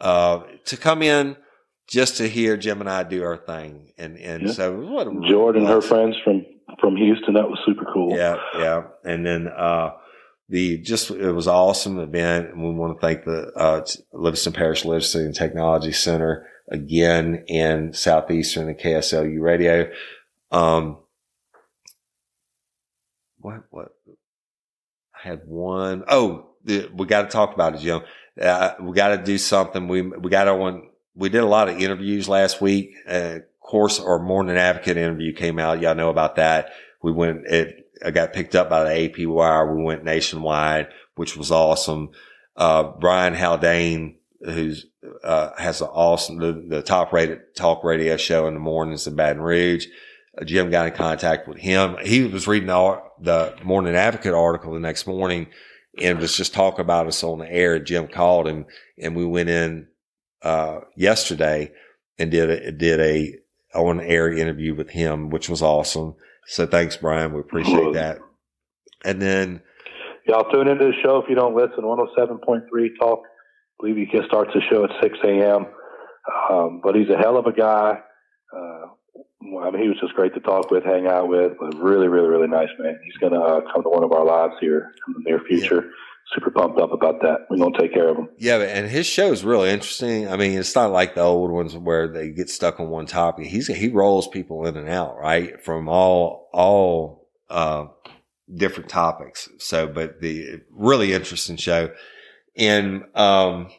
uh, 0.00 0.40
to 0.66 0.76
come 0.76 1.00
in 1.02 1.36
just 1.86 2.16
to 2.16 2.28
hear 2.28 2.56
Jim 2.56 2.80
and 2.80 2.90
I 2.90 3.04
do 3.04 3.22
our 3.24 3.36
thing. 3.36 3.92
And 3.98 4.16
and 4.18 4.42
Yeah. 4.48 4.52
so 4.52 4.72
what 4.80 5.06
a 5.06 5.28
Jordan, 5.28 5.64
her 5.66 5.80
friends 5.80 6.16
from 6.24 6.44
from 6.80 6.96
Houston. 6.96 7.34
That 7.34 7.48
was 7.48 7.58
super 7.64 7.84
cool. 7.92 8.16
Yeah, 8.16 8.36
yeah. 8.58 8.82
And 9.04 9.24
then 9.24 9.46
uh 9.48 9.90
the 10.48 10.78
just 10.78 11.10
it 11.10 11.32
was 11.32 11.46
an 11.46 11.52
awesome 11.54 11.98
event 11.98 12.50
and 12.50 12.62
we 12.62 12.74
want 12.74 12.98
to 12.98 13.06
thank 13.06 13.24
the 13.24 13.52
uh 13.56 13.84
Livingston 14.12 14.52
Parish 14.54 14.84
Literacy 14.84 15.20
and 15.20 15.34
Technology 15.34 15.92
Center 15.92 16.46
again 16.70 17.44
in 17.46 17.92
Southeastern 17.92 18.68
and 18.68 18.78
KSLU 18.78 19.40
radio. 19.40 19.88
Um 20.50 20.98
what 23.42 23.64
what 23.70 23.92
I 25.14 25.28
had 25.28 25.42
one 25.46 26.04
oh 26.08 26.48
we 26.64 27.06
got 27.06 27.22
to 27.22 27.28
talk 27.28 27.54
about 27.54 27.74
it, 27.74 27.80
Jim. 27.80 28.02
Uh, 28.40 28.74
we 28.80 28.94
got 28.94 29.08
to 29.08 29.18
do 29.18 29.36
something. 29.36 29.88
We 29.88 30.02
we 30.02 30.30
got 30.30 30.56
one. 30.56 30.90
We 31.16 31.28
did 31.28 31.42
a 31.42 31.46
lot 31.46 31.68
of 31.68 31.80
interviews 31.80 32.28
last 32.28 32.60
week. 32.60 32.94
Uh, 33.06 33.40
course, 33.72 33.98
our 33.98 34.18
morning 34.18 34.58
advocate 34.58 34.98
interview 34.98 35.32
came 35.32 35.58
out. 35.58 35.80
Y'all 35.80 35.94
know 35.94 36.10
about 36.10 36.36
that. 36.36 36.72
We 37.02 37.10
went. 37.10 37.46
It 37.46 37.90
I 38.04 38.10
got 38.10 38.34
picked 38.34 38.54
up 38.54 38.68
by 38.68 38.84
the 38.84 39.04
AP 39.04 39.26
Wire. 39.26 39.74
We 39.74 39.82
went 39.82 40.04
nationwide, 40.04 40.88
which 41.14 41.38
was 41.38 41.50
awesome. 41.50 42.10
Uh, 42.54 42.82
Brian 42.82 43.32
Haldane, 43.32 44.16
who's 44.42 44.86
uh, 45.24 45.52
has 45.56 45.80
an 45.80 45.88
awesome 45.88 46.36
the, 46.36 46.52
the 46.68 46.82
top 46.82 47.14
rated 47.14 47.54
talk 47.56 47.82
radio 47.82 48.18
show 48.18 48.46
in 48.46 48.52
the 48.54 48.60
mornings 48.60 49.06
in 49.06 49.16
Baton 49.16 49.40
Rouge. 49.40 49.86
Jim 50.44 50.70
got 50.70 50.86
in 50.86 50.94
contact 50.94 51.46
with 51.46 51.58
him. 51.58 51.96
He 52.02 52.24
was 52.24 52.46
reading 52.46 52.68
the, 52.68 53.02
the 53.20 53.54
Morning 53.64 53.94
Advocate 53.94 54.32
article 54.32 54.72
the 54.72 54.80
next 54.80 55.06
morning 55.06 55.48
and 56.00 56.18
was 56.18 56.36
just 56.36 56.54
talking 56.54 56.80
about 56.80 57.06
us 57.06 57.22
on 57.22 57.38
the 57.38 57.52
air. 57.52 57.78
Jim 57.78 58.08
called 58.08 58.48
him 58.48 58.64
and 58.98 59.14
we 59.14 59.26
went 59.26 59.50
in, 59.50 59.88
uh, 60.42 60.80
yesterday 60.96 61.70
and 62.18 62.30
did 62.30 62.50
a, 62.50 62.72
did 62.72 63.00
a 63.00 63.34
on 63.74 64.00
air 64.00 64.32
interview 64.32 64.74
with 64.74 64.90
him, 64.90 65.30
which 65.30 65.48
was 65.48 65.62
awesome. 65.62 66.14
So 66.46 66.66
thanks, 66.66 66.96
Brian. 66.96 67.32
We 67.32 67.40
appreciate 67.40 67.94
that. 67.94 68.18
And 69.04 69.20
then, 69.20 69.62
Y'all 70.26 70.48
tune 70.50 70.68
into 70.68 70.84
the 70.84 70.92
show 71.02 71.18
if 71.18 71.28
you 71.28 71.34
don't 71.34 71.56
listen. 71.56 71.82
107.3 71.82 72.62
Talk. 73.00 73.22
I 73.24 73.28
believe 73.80 74.08
he 74.08 74.18
starts 74.26 74.52
the 74.54 74.60
show 74.70 74.84
at 74.84 74.90
6 75.02 75.18
a.m. 75.24 75.66
Um, 76.48 76.80
but 76.82 76.94
he's 76.94 77.08
a 77.08 77.18
hell 77.18 77.36
of 77.36 77.46
a 77.46 77.52
guy. 77.52 77.98
Uh, 78.56 78.86
I 79.62 79.70
mean, 79.70 79.82
he 79.82 79.88
was 79.88 79.98
just 80.00 80.14
great 80.14 80.34
to 80.34 80.40
talk 80.40 80.70
with, 80.70 80.84
hang 80.84 81.06
out 81.06 81.28
with. 81.28 81.52
But 81.58 81.76
really, 81.76 82.08
really, 82.08 82.28
really 82.28 82.48
nice 82.48 82.68
man. 82.78 82.98
He's 83.04 83.16
going 83.16 83.32
to 83.32 83.40
uh, 83.40 83.60
come 83.72 83.82
to 83.82 83.88
one 83.88 84.04
of 84.04 84.12
our 84.12 84.24
lives 84.24 84.54
here 84.60 84.92
in 85.08 85.14
the 85.14 85.30
near 85.30 85.40
future. 85.46 85.90
Super 86.34 86.50
pumped 86.50 86.80
up 86.80 86.92
about 86.92 87.20
that. 87.22 87.46
We're 87.50 87.58
going 87.58 87.72
to 87.74 87.80
take 87.80 87.92
care 87.92 88.08
of 88.08 88.16
him. 88.16 88.28
yeah, 88.38 88.58
and 88.58 88.88
his 88.88 89.06
show 89.06 89.32
is 89.32 89.44
really 89.44 89.70
interesting. 89.70 90.28
I 90.28 90.36
mean, 90.36 90.56
it's 90.56 90.74
not 90.74 90.92
like 90.92 91.14
the 91.14 91.20
old 91.20 91.50
ones 91.50 91.76
where 91.76 92.08
they 92.08 92.30
get 92.30 92.48
stuck 92.48 92.78
on 92.80 92.88
one 92.88 93.06
topic. 93.06 93.46
He's, 93.46 93.66
he 93.66 93.88
rolls 93.88 94.28
people 94.28 94.64
in 94.66 94.76
and 94.76 94.88
out, 94.88 95.18
right? 95.18 95.62
From 95.62 95.88
all, 95.88 96.48
all, 96.52 97.28
uh, 97.50 97.86
different 98.54 98.88
topics. 98.88 99.48
So, 99.58 99.88
but 99.88 100.20
the 100.20 100.62
really 100.70 101.12
interesting 101.12 101.56
show. 101.56 101.90
And, 102.56 103.04
um, 103.14 103.70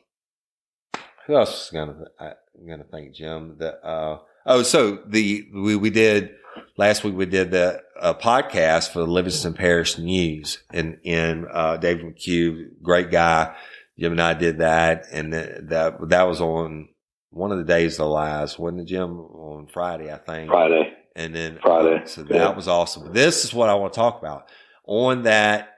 who 1.25 1.37
else 1.37 1.65
is 1.65 1.69
gonna, 1.71 2.05
I, 2.19 2.33
I'm 2.59 2.67
gonna 2.67 2.85
thank 2.91 3.15
Jim 3.15 3.55
that, 3.59 3.85
uh, 3.87 4.19
oh, 4.45 4.63
so 4.63 4.99
the, 5.05 5.47
we, 5.53 5.75
we 5.75 5.89
did, 5.89 6.31
last 6.77 7.03
week 7.03 7.15
we 7.15 7.25
did 7.25 7.51
the, 7.51 7.81
uh, 7.99 8.13
podcast 8.13 8.91
for 8.91 8.99
the 8.99 9.07
Livingston 9.07 9.53
Parish 9.53 9.97
News 9.97 10.63
and, 10.71 10.97
and, 11.05 11.45
uh, 11.51 11.77
David 11.77 12.05
McHugh, 12.05 12.69
great 12.81 13.11
guy. 13.11 13.55
Jim 13.97 14.13
and 14.13 14.21
I 14.21 14.33
did 14.33 14.57
that 14.57 15.05
and 15.11 15.33
that, 15.33 15.69
that, 15.69 16.09
that 16.09 16.23
was 16.23 16.41
on 16.41 16.89
one 17.33 17.51
of 17.51 17.57
the 17.57 17.63
days 17.63 17.93
of 17.93 17.97
the 17.99 18.05
lives, 18.05 18.57
wasn't 18.57 18.81
it, 18.81 18.85
Jim? 18.85 19.19
On 19.19 19.67
Friday, 19.67 20.11
I 20.11 20.17
think. 20.17 20.49
Friday. 20.49 20.93
And 21.15 21.35
then 21.35 21.59
Friday, 21.61 22.03
so 22.05 22.21
yeah. 22.21 22.39
that 22.39 22.55
was 22.55 22.67
awesome. 22.67 23.13
This 23.13 23.43
is 23.43 23.53
what 23.53 23.69
I 23.69 23.75
want 23.75 23.93
to 23.93 23.99
talk 23.99 24.19
about. 24.19 24.49
On 24.85 25.23
that 25.23 25.75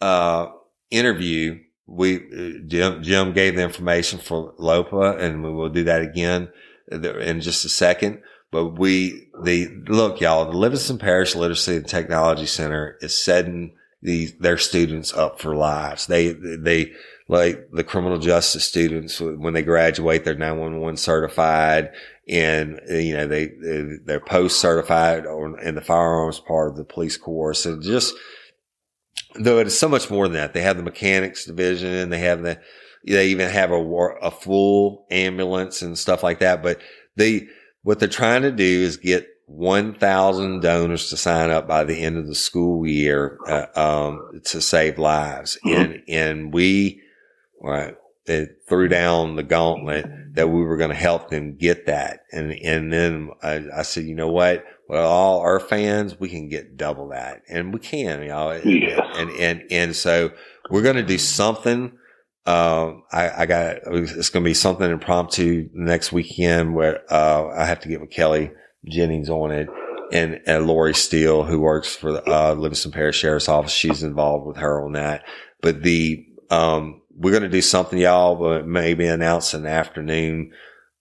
uh, 0.00 0.48
interview, 0.90 1.60
we 1.86 2.16
uh, 2.16 2.66
Jim 2.66 3.04
Jim 3.04 3.32
gave 3.32 3.54
the 3.54 3.62
information 3.62 4.18
for 4.18 4.52
Lopa, 4.58 5.16
and 5.16 5.44
we 5.44 5.52
will 5.52 5.68
do 5.68 5.84
that 5.84 6.02
again 6.02 6.48
in 6.90 7.40
just 7.40 7.64
a 7.64 7.68
second. 7.68 8.22
But 8.50 8.78
we 8.78 9.28
the 9.42 9.68
look, 9.88 10.20
y'all, 10.20 10.50
the 10.50 10.56
Livingston 10.56 10.98
Parish 10.98 11.34
Literacy 11.34 11.76
and 11.76 11.88
Technology 11.88 12.46
Center 12.46 12.96
is 13.00 13.22
setting 13.22 13.74
these 14.02 14.36
their 14.38 14.58
students 14.58 15.12
up 15.12 15.40
for 15.40 15.56
lives. 15.56 16.06
They 16.06 16.32
they 16.32 16.92
like 17.28 17.68
the 17.72 17.84
criminal 17.84 18.18
justice 18.18 18.64
students 18.64 19.20
when 19.20 19.52
they 19.52 19.62
graduate, 19.62 20.24
they're 20.24 20.36
911 20.36 20.96
certified 20.96 21.90
and 22.28 22.80
you 22.88 23.16
know 23.16 23.26
they 23.26 23.52
they're 24.04 24.20
post 24.20 24.60
certified 24.60 25.24
in 25.62 25.74
the 25.74 25.80
firearms 25.80 26.40
part 26.40 26.70
of 26.70 26.76
the 26.76 26.84
police 26.84 27.16
course 27.16 27.66
and 27.66 27.82
just 27.82 28.14
though 29.36 29.58
it 29.58 29.66
is 29.66 29.78
so 29.78 29.88
much 29.88 30.10
more 30.10 30.26
than 30.26 30.34
that 30.34 30.52
they 30.52 30.62
have 30.62 30.76
the 30.76 30.82
mechanics 30.82 31.44
division 31.44 31.92
and 31.92 32.12
they 32.12 32.18
have 32.18 32.42
the 32.42 32.60
they 33.04 33.28
even 33.28 33.48
have 33.48 33.70
a 33.70 33.80
war, 33.80 34.18
a 34.22 34.30
full 34.30 35.06
ambulance 35.10 35.82
and 35.82 35.98
stuff 35.98 36.22
like 36.22 36.38
that 36.40 36.62
but 36.62 36.80
they 37.16 37.46
what 37.82 37.98
they're 37.98 38.08
trying 38.08 38.42
to 38.42 38.50
do 38.52 38.64
is 38.64 38.96
get 38.96 39.28
1,000 39.46 40.60
donors 40.60 41.08
to 41.10 41.16
sign 41.16 41.50
up 41.50 41.68
by 41.68 41.84
the 41.84 42.02
end 42.02 42.18
of 42.18 42.26
the 42.26 42.34
school 42.34 42.84
year 42.84 43.38
uh, 43.46 43.66
um, 43.76 44.40
to 44.44 44.60
save 44.60 44.98
lives 44.98 45.56
and 45.64 46.02
and 46.08 46.52
we 46.52 47.00
right 47.60 47.94
it 48.28 48.62
threw 48.68 48.88
down 48.88 49.36
the 49.36 49.42
gauntlet 49.42 50.06
that 50.34 50.48
we 50.48 50.62
were 50.62 50.76
going 50.76 50.90
to 50.90 50.96
help 50.96 51.30
them 51.30 51.56
get 51.56 51.86
that. 51.86 52.20
And, 52.32 52.52
and 52.52 52.92
then 52.92 53.30
I, 53.42 53.64
I 53.74 53.82
said, 53.82 54.04
you 54.04 54.14
know 54.14 54.30
what? 54.30 54.64
Well, 54.88 55.06
all 55.10 55.40
our 55.40 55.60
fans, 55.60 56.18
we 56.18 56.28
can 56.28 56.48
get 56.48 56.76
double 56.76 57.08
that 57.08 57.42
and 57.48 57.72
we 57.72 57.80
can, 57.80 58.22
you 58.22 58.28
know, 58.28 58.52
Yes. 58.64 59.00
and, 59.14 59.30
and, 59.30 59.62
and 59.70 59.96
so 59.96 60.32
we're 60.70 60.82
going 60.82 60.96
to 60.96 61.02
do 61.02 61.18
something. 61.18 61.96
Um, 62.46 63.02
I, 63.10 63.42
I 63.42 63.46
got, 63.46 63.78
it's 63.86 64.28
going 64.28 64.44
to 64.44 64.48
be 64.48 64.54
something 64.54 64.88
impromptu 64.88 65.68
next 65.72 66.12
weekend 66.12 66.74
where, 66.74 67.02
uh, 67.12 67.48
I 67.48 67.64
have 67.64 67.80
to 67.80 67.88
get 67.88 68.00
with 68.00 68.10
Kelly 68.10 68.52
Jennings 68.84 69.28
on 69.28 69.50
it 69.50 69.68
and, 70.12 70.40
and 70.46 70.66
Lori 70.66 70.94
Steele, 70.94 71.42
who 71.42 71.60
works 71.60 71.96
for 71.96 72.12
the, 72.12 72.24
uh, 72.30 72.54
Livingston 72.54 72.92
Parish 72.92 73.18
Sheriff's 73.18 73.48
Office. 73.48 73.72
She's 73.72 74.04
involved 74.04 74.46
with 74.46 74.58
her 74.58 74.84
on 74.84 74.92
that. 74.92 75.24
But 75.60 75.82
the, 75.82 76.24
um, 76.50 77.02
we're 77.16 77.32
going 77.32 77.42
to 77.42 77.48
do 77.48 77.62
something, 77.62 77.98
y'all, 77.98 78.36
but 78.36 78.66
maybe 78.66 79.06
announce 79.06 79.50
the 79.50 79.66
afternoon, 79.66 80.52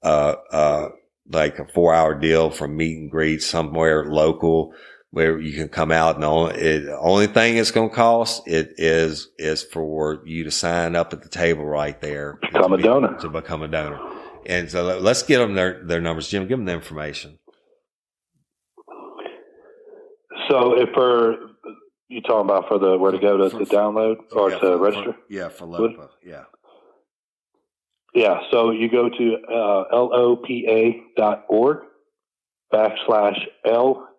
uh, 0.01 0.35
uh, 0.51 0.89
like 1.29 1.59
a 1.59 1.67
four 1.67 1.93
hour 1.93 2.15
deal 2.15 2.49
from 2.49 2.77
meet 2.77 2.97
and 2.97 3.11
greet 3.11 3.41
somewhere 3.41 4.05
local 4.05 4.73
where 5.15 5.39
you 5.39 5.53
can 5.53 5.69
come 5.69 5.93
out 5.93 6.15
and 6.15 6.23
the 6.23 6.27
only, 6.27 6.55
it, 6.55 6.79
the 6.87 6.97
only 6.99 7.25
thing 7.27 7.55
it's 7.55 7.71
going 7.71 7.89
to 7.89 7.95
cost 7.95 8.45
it 8.49 8.73
is, 8.77 9.29
is 9.37 9.63
for 9.63 10.21
you 10.25 10.43
to 10.43 10.51
sign 10.51 10.93
up 10.93 11.13
at 11.13 11.23
the 11.23 11.29
table 11.29 11.63
right 11.63 12.01
there. 12.01 12.37
Become 12.41 12.73
a 12.73 12.77
be- 12.77 12.83
donor. 12.83 13.17
To 13.19 13.29
become 13.29 13.61
a 13.61 13.69
donor. 13.69 13.97
And 14.45 14.69
so 14.69 14.83
let- 14.83 15.01
let's 15.01 15.23
get 15.23 15.37
them 15.37 15.53
their, 15.55 15.81
their 15.85 16.01
numbers. 16.01 16.27
Jim, 16.27 16.49
give 16.49 16.57
them 16.57 16.65
the 16.65 16.73
information. 16.73 17.39
So 20.49 20.77
if 20.81 20.89
for 20.93 21.35
you 22.09 22.19
talking 22.21 22.49
about 22.49 22.67
for 22.67 22.77
the 22.77 22.97
where 22.97 23.13
to 23.13 23.17
go 23.17 23.37
to, 23.37 23.49
For- 23.49 23.59
to 23.59 23.65
download 23.65 24.17
or 24.33 24.49
Yeah, 24.51 24.55
to 24.57 24.59
for- 24.59 24.77
register? 24.77 25.15
yeah, 25.29 25.47
for 25.47 25.65
LOPA. 25.65 26.09
Yeah. 26.25 26.43
Yeah, 28.13 28.39
so 28.51 28.71
you 28.71 28.89
go 28.91 29.07
to 29.07 29.37
uh, 29.49 29.95
lopa 29.95 30.91
dot 31.15 31.45
org 31.47 31.77
backslash 32.73 33.39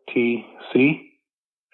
LTC. 0.08 1.02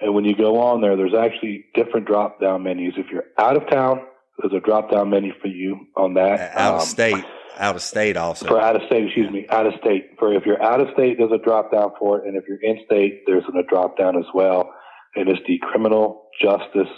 And 0.01 0.15
when 0.15 0.25
you 0.25 0.35
go 0.37 0.61
on 0.61 0.81
there, 0.81 0.97
there's 0.97 1.15
actually 1.15 1.67
different 1.75 2.07
drop 2.07 2.41
down 2.41 2.65
menus. 2.65 2.95
If 2.97 3.07
you're 3.11 3.25
out 3.39 3.57
of 3.57 3.71
town, 3.71 4.01
there's 4.39 4.53
a 4.53 4.65
drop 4.65 4.91
down 4.91 5.11
menu 5.11 5.33
for 5.41 5.49
you 5.49 5.87
on 5.97 6.15
that. 6.15 6.57
Out 6.57 6.75
of 6.75 6.81
Um, 6.81 6.87
state. 6.87 7.25
Out 7.59 7.77
of 7.77 7.83
state 7.83 8.17
also. 8.17 8.47
For 8.47 8.61
out 8.61 8.75
of 8.77 8.83
state, 8.87 9.05
excuse 9.05 9.31
me, 9.31 9.47
out 9.51 9.67
of 9.67 9.75
state. 9.81 10.19
For 10.19 10.33
if 10.33 10.47
you're 10.47 10.63
out 10.63 10.81
of 10.81 10.89
state, 10.95 11.19
there's 11.19 11.33
a 11.33 11.45
drop 11.45 11.71
down 11.71 11.93
for 11.99 12.19
it. 12.19 12.27
And 12.27 12.37
if 12.37 12.45
you're 12.49 12.63
in 12.63 12.83
state, 12.87 13.23
there's 13.27 13.45
a 13.47 13.63
drop 13.69 13.97
down 13.99 14.17
as 14.17 14.25
well. 14.35 14.73
And 15.15 15.29
it's 15.29 15.41
the 15.47 15.59
criminal 15.59 16.29
justice 16.41 16.89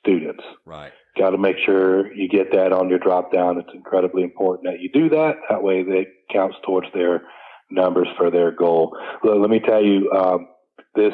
students. 0.00 0.42
right. 0.64 0.92
got 1.18 1.30
to 1.30 1.38
make 1.38 1.56
sure 1.64 2.12
you 2.14 2.28
get 2.28 2.52
that 2.52 2.72
on 2.72 2.88
your 2.88 2.98
drop 2.98 3.32
down. 3.32 3.58
It's 3.58 3.68
incredibly 3.74 4.22
important 4.22 4.66
that 4.72 4.80
you 4.80 4.88
do 4.92 5.08
that. 5.10 5.36
That 5.50 5.62
way, 5.62 5.80
it 5.86 6.08
counts 6.32 6.56
towards 6.64 6.86
their 6.94 7.22
numbers 7.70 8.08
for 8.16 8.30
their 8.30 8.50
goal. 8.50 8.96
Let 9.22 9.50
me 9.50 9.60
tell 9.60 9.84
you, 9.84 10.10
um, 10.12 10.48
this 10.94 11.12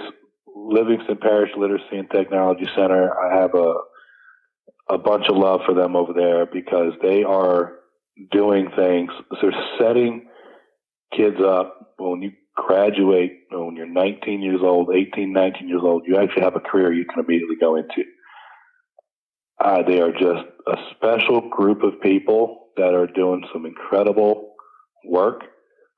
Livingston 0.54 1.18
Parish 1.18 1.50
Literacy 1.56 1.96
and 1.96 2.10
Technology 2.10 2.66
Center, 2.74 3.12
I 3.18 3.40
have 3.40 3.54
a 3.54 3.74
a 4.90 4.98
bunch 4.98 5.26
of 5.28 5.36
love 5.36 5.60
for 5.64 5.74
them 5.74 5.96
over 5.96 6.12
there 6.12 6.46
because 6.46 6.92
they 7.02 7.22
are 7.22 7.72
doing 8.30 8.70
things. 8.76 9.10
They're 9.40 9.52
setting 9.78 10.28
kids 11.16 11.40
up 11.40 11.94
when 11.98 12.22
you 12.22 12.32
graduate, 12.54 13.32
when 13.50 13.76
you're 13.76 13.86
19 13.86 14.42
years 14.42 14.60
old, 14.62 14.94
18, 14.94 15.32
19 15.32 15.68
years 15.68 15.80
old, 15.82 16.04
you 16.06 16.16
actually 16.16 16.42
have 16.42 16.56
a 16.56 16.60
career 16.60 16.92
you 16.92 17.04
can 17.04 17.24
immediately 17.24 17.56
go 17.60 17.76
into. 17.76 18.04
Uh, 19.58 19.82
they 19.82 20.00
are 20.00 20.12
just 20.12 20.44
a 20.66 20.76
special 20.94 21.48
group 21.48 21.82
of 21.82 22.00
people 22.00 22.68
that 22.76 22.94
are 22.94 23.06
doing 23.06 23.44
some 23.52 23.66
incredible 23.66 24.54
work. 25.06 25.42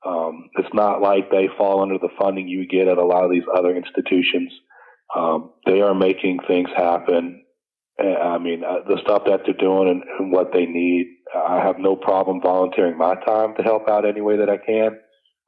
Um, 0.05 0.49
it's 0.57 0.73
not 0.73 1.01
like 1.01 1.31
they 1.31 1.49
fall 1.57 1.81
under 1.81 1.97
the 1.97 2.09
funding 2.19 2.47
you 2.47 2.67
get 2.67 2.87
at 2.87 2.97
a 2.97 3.05
lot 3.05 3.23
of 3.23 3.31
these 3.31 3.43
other 3.55 3.75
institutions. 3.75 4.51
Um, 5.15 5.51
they 5.65 5.81
are 5.81 5.95
making 5.95 6.39
things 6.47 6.69
happen. 6.75 7.43
I 7.99 8.37
mean, 8.37 8.63
uh, 8.63 8.87
the 8.87 8.99
stuff 9.01 9.23
that 9.25 9.41
they're 9.45 9.55
doing 9.55 9.89
and, 9.89 10.03
and, 10.19 10.31
what 10.31 10.53
they 10.53 10.67
need, 10.67 11.07
I 11.35 11.57
have 11.57 11.79
no 11.79 11.95
problem 11.95 12.41
volunteering 12.41 12.95
my 12.95 13.15
time 13.25 13.55
to 13.55 13.63
help 13.63 13.89
out 13.89 14.05
any 14.05 14.21
way 14.21 14.37
that 14.37 14.49
I 14.49 14.57
can. 14.57 14.99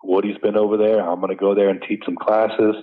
Woody's 0.03 0.37
been 0.39 0.57
over 0.57 0.75
there. 0.75 0.99
I'm 0.99 1.19
going 1.19 1.29
to 1.29 1.39
go 1.39 1.53
there 1.53 1.69
and 1.69 1.79
teach 1.87 2.01
some 2.05 2.15
classes. 2.15 2.75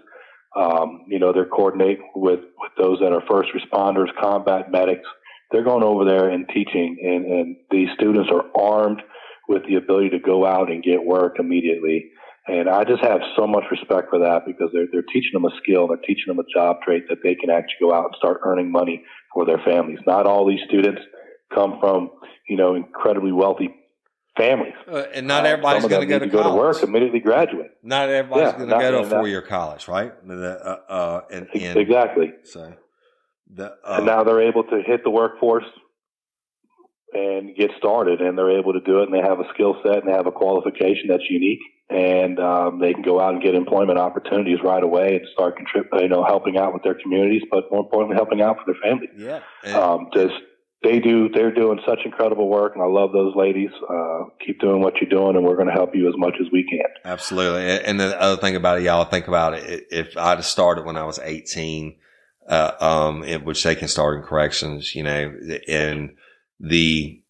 Um, 0.56 1.06
you 1.08 1.18
know, 1.18 1.32
they're 1.32 1.46
coordinating 1.46 2.08
with, 2.14 2.40
with 2.58 2.72
those 2.78 3.00
that 3.00 3.12
are 3.12 3.22
first 3.28 3.50
responders, 3.52 4.14
combat 4.20 4.70
medics. 4.70 5.08
They're 5.50 5.64
going 5.64 5.82
over 5.84 6.04
there 6.04 6.28
and 6.28 6.48
teaching, 6.48 6.98
and, 7.02 7.24
and 7.24 7.56
these 7.70 7.88
students 7.94 8.30
are 8.32 8.44
armed 8.56 9.02
with 9.48 9.62
the 9.66 9.76
ability 9.76 10.10
to 10.10 10.18
go 10.18 10.46
out 10.46 10.70
and 10.70 10.82
get 10.82 11.04
work 11.04 11.38
immediately. 11.38 12.10
And 12.48 12.68
I 12.68 12.84
just 12.84 13.02
have 13.02 13.20
so 13.36 13.46
much 13.46 13.64
respect 13.70 14.08
for 14.08 14.20
that 14.20 14.42
because 14.46 14.70
they're, 14.72 14.86
they're 14.92 15.02
teaching 15.02 15.32
them 15.32 15.44
a 15.44 15.50
skill, 15.62 15.88
they're 15.88 15.96
teaching 15.98 16.26
them 16.28 16.38
a 16.38 16.44
job 16.52 16.76
trait 16.84 17.08
that 17.08 17.18
they 17.22 17.34
can 17.34 17.50
actually 17.50 17.76
go 17.80 17.92
out 17.92 18.06
and 18.06 18.14
start 18.16 18.40
earning 18.44 18.70
money 18.70 19.04
for 19.34 19.44
their 19.44 19.58
families. 19.58 19.98
Not 20.06 20.26
all 20.26 20.46
these 20.46 20.60
students 20.68 21.02
come 21.52 21.78
from, 21.80 22.10
you 22.48 22.56
know, 22.56 22.74
incredibly 22.74 23.32
wealthy 23.32 23.74
families. 24.36 24.74
Uh, 24.86 25.04
and 25.12 25.26
not 25.26 25.44
uh, 25.44 25.48
everybody's 25.48 25.86
going 25.86 26.00
to 26.00 26.06
go 26.06 26.18
to, 26.18 26.26
go 26.26 26.42
to 26.44 26.54
work, 26.54 26.82
immediately 26.82 27.20
graduate. 27.20 27.72
Not 27.82 28.08
everybody's 28.10 28.52
yeah, 28.52 28.58
going 28.58 28.70
to 28.70 28.78
go 28.78 28.90
to 28.90 28.98
a 28.98 29.10
four 29.10 29.28
year 29.28 29.42
college, 29.42 29.88
right? 29.88 30.12
Uh, 30.28 30.32
uh, 30.32 31.20
and, 31.32 31.48
and, 31.54 31.78
exactly. 31.78 32.32
So, 32.44 32.74
the, 33.52 33.76
and 33.84 34.08
uh, 34.08 34.16
now 34.16 34.24
they're 34.24 34.42
able 34.42 34.64
to 34.64 34.82
hit 34.86 35.02
the 35.04 35.10
workforce 35.10 35.64
and 37.12 37.54
get 37.56 37.70
started, 37.78 38.20
and 38.20 38.36
they're 38.36 38.58
able 38.58 38.72
to 38.72 38.80
do 38.80 39.00
it, 39.00 39.08
and 39.08 39.14
they 39.14 39.26
have 39.26 39.40
a 39.40 39.48
skill 39.54 39.76
set 39.84 39.98
and 39.98 40.08
they 40.08 40.12
have 40.12 40.26
a 40.26 40.32
qualification 40.32 41.06
that's 41.08 41.28
unique, 41.30 41.60
and 41.88 42.38
um, 42.40 42.80
they 42.80 42.92
can 42.92 43.02
go 43.02 43.20
out 43.20 43.34
and 43.34 43.42
get 43.42 43.54
employment 43.54 43.98
opportunities 43.98 44.58
right 44.62 44.82
away 44.82 45.16
and 45.16 45.26
start 45.32 45.56
contributing, 45.56 46.00
you 46.00 46.08
know, 46.08 46.24
helping 46.24 46.58
out 46.58 46.72
with 46.72 46.82
their 46.82 46.96
communities, 47.00 47.42
but 47.50 47.70
more 47.70 47.80
importantly, 47.80 48.16
helping 48.16 48.42
out 48.42 48.56
for 48.58 48.72
their 48.72 48.80
family. 48.82 49.08
Yeah. 49.16 49.40
Um, 49.78 50.08
just 50.12 50.34
they 50.82 51.00
do 51.00 51.28
they're 51.28 51.52
doing 51.52 51.80
such 51.86 52.00
incredible 52.04 52.48
work 52.48 52.72
and 52.74 52.82
i 52.82 52.86
love 52.86 53.12
those 53.12 53.34
ladies 53.34 53.70
uh, 53.90 54.24
keep 54.44 54.60
doing 54.60 54.80
what 54.80 54.94
you're 55.00 55.10
doing 55.10 55.36
and 55.36 55.44
we're 55.44 55.56
going 55.56 55.68
to 55.68 55.72
help 55.72 55.94
you 55.94 56.08
as 56.08 56.14
much 56.16 56.34
as 56.40 56.46
we 56.52 56.64
can 56.68 56.86
absolutely 57.04 57.62
and 57.62 57.98
the 57.98 58.20
other 58.20 58.40
thing 58.40 58.56
about 58.56 58.78
it 58.78 58.84
y'all 58.84 59.04
think 59.04 59.26
about 59.26 59.54
it 59.54 59.86
if 59.90 60.16
i'd 60.16 60.36
have 60.36 60.44
started 60.44 60.84
when 60.84 60.96
i 60.96 61.04
was 61.04 61.18
18 61.18 61.96
uh, 62.48 62.72
um, 62.80 63.24
in 63.24 63.44
which 63.44 63.64
they 63.64 63.74
can 63.74 63.88
start 63.88 64.18
in 64.18 64.22
corrections 64.22 64.94
you 64.94 65.02
know 65.02 65.34
and 65.66 66.10
the 66.60 67.20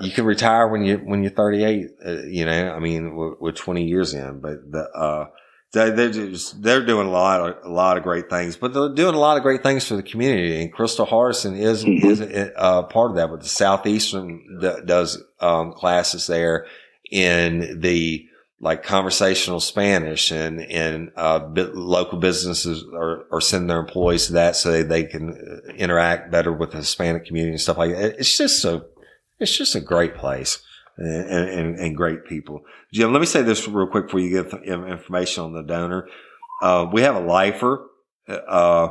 you 0.00 0.10
can 0.10 0.24
retire 0.24 0.68
when 0.68 0.84
you 0.84 0.98
when 0.98 1.22
you're 1.22 1.32
38 1.32 1.86
uh, 2.04 2.10
you 2.22 2.44
know 2.44 2.72
i 2.72 2.78
mean 2.78 3.14
we're, 3.14 3.34
we're 3.40 3.52
20 3.52 3.84
years 3.84 4.14
in 4.14 4.40
but 4.40 4.70
the 4.70 4.88
uh 4.90 5.26
they're 5.72 6.10
just, 6.10 6.62
they're 6.62 6.84
doing 6.84 7.06
a 7.06 7.10
lot 7.10 7.40
of, 7.40 7.64
a 7.64 7.68
lot 7.68 7.96
of 7.96 8.02
great 8.02 8.28
things, 8.28 8.56
but 8.56 8.74
they're 8.74 8.92
doing 8.92 9.14
a 9.14 9.18
lot 9.18 9.36
of 9.36 9.42
great 9.42 9.62
things 9.62 9.86
for 9.86 9.94
the 9.94 10.02
community. 10.02 10.60
And 10.60 10.74
Krystal 10.74 11.08
Hardison 11.08 11.56
is, 11.56 11.84
mm-hmm. 11.84 12.06
is 12.06 12.20
a, 12.20 12.58
uh, 12.58 12.82
part 12.84 13.10
of 13.10 13.16
that, 13.16 13.30
but 13.30 13.40
the 13.40 13.48
Southeastern 13.48 14.58
d- 14.60 14.80
does, 14.84 15.22
um, 15.38 15.72
classes 15.72 16.26
there 16.26 16.66
in 17.10 17.80
the, 17.80 18.26
like 18.60 18.82
conversational 18.82 19.58
Spanish 19.58 20.30
and, 20.30 20.60
and, 20.60 21.10
uh, 21.16 21.48
local 21.72 22.18
businesses 22.18 22.84
are, 22.94 23.24
are 23.32 23.40
sending 23.40 23.68
their 23.68 23.80
employees 23.80 24.26
to 24.26 24.34
that 24.34 24.54
so 24.54 24.70
they, 24.70 24.82
they 24.82 25.04
can 25.04 25.30
uh, 25.30 25.72
interact 25.72 26.30
better 26.30 26.52
with 26.52 26.72
the 26.72 26.76
Hispanic 26.78 27.24
community 27.24 27.52
and 27.52 27.60
stuff 27.60 27.78
like 27.78 27.92
that. 27.92 28.18
It's 28.18 28.36
just 28.36 28.64
a, 28.66 28.84
it's 29.38 29.56
just 29.56 29.74
a 29.74 29.80
great 29.80 30.14
place 30.14 30.62
and, 30.98 31.48
and, 31.48 31.78
and, 31.78 31.96
great 31.96 32.26
people. 32.26 32.62
Jim, 32.92 33.12
let 33.12 33.20
me 33.20 33.26
say 33.26 33.40
this 33.40 33.66
real 33.66 33.86
quick 33.86 34.06
before 34.06 34.20
you 34.20 34.42
get 34.42 34.52
information 34.62 35.44
on 35.44 35.54
the 35.54 35.62
donor. 35.62 36.06
Uh, 36.60 36.86
we 36.92 37.00
have 37.00 37.16
a 37.16 37.20
lifer. 37.20 37.86
Uh, 38.28 38.88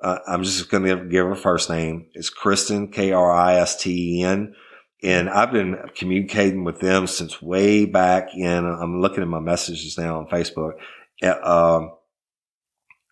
uh, 0.00 0.18
I'm 0.26 0.42
just 0.42 0.70
going 0.70 0.84
to 0.84 1.04
give 1.04 1.26
her 1.26 1.34
first 1.34 1.68
name. 1.68 2.06
It's 2.14 2.30
Kristen, 2.30 2.88
K-R-I-S-T-E-N. 2.90 4.54
And 5.02 5.28
I've 5.28 5.52
been 5.52 5.76
communicating 5.94 6.64
with 6.64 6.80
them 6.80 7.06
since 7.06 7.42
way 7.42 7.84
back 7.84 8.34
in, 8.34 8.64
I'm 8.64 9.00
looking 9.00 9.22
at 9.22 9.28
my 9.28 9.40
messages 9.40 9.98
now 9.98 10.18
on 10.18 10.26
Facebook. 10.26 10.72
Uh, 11.22 11.88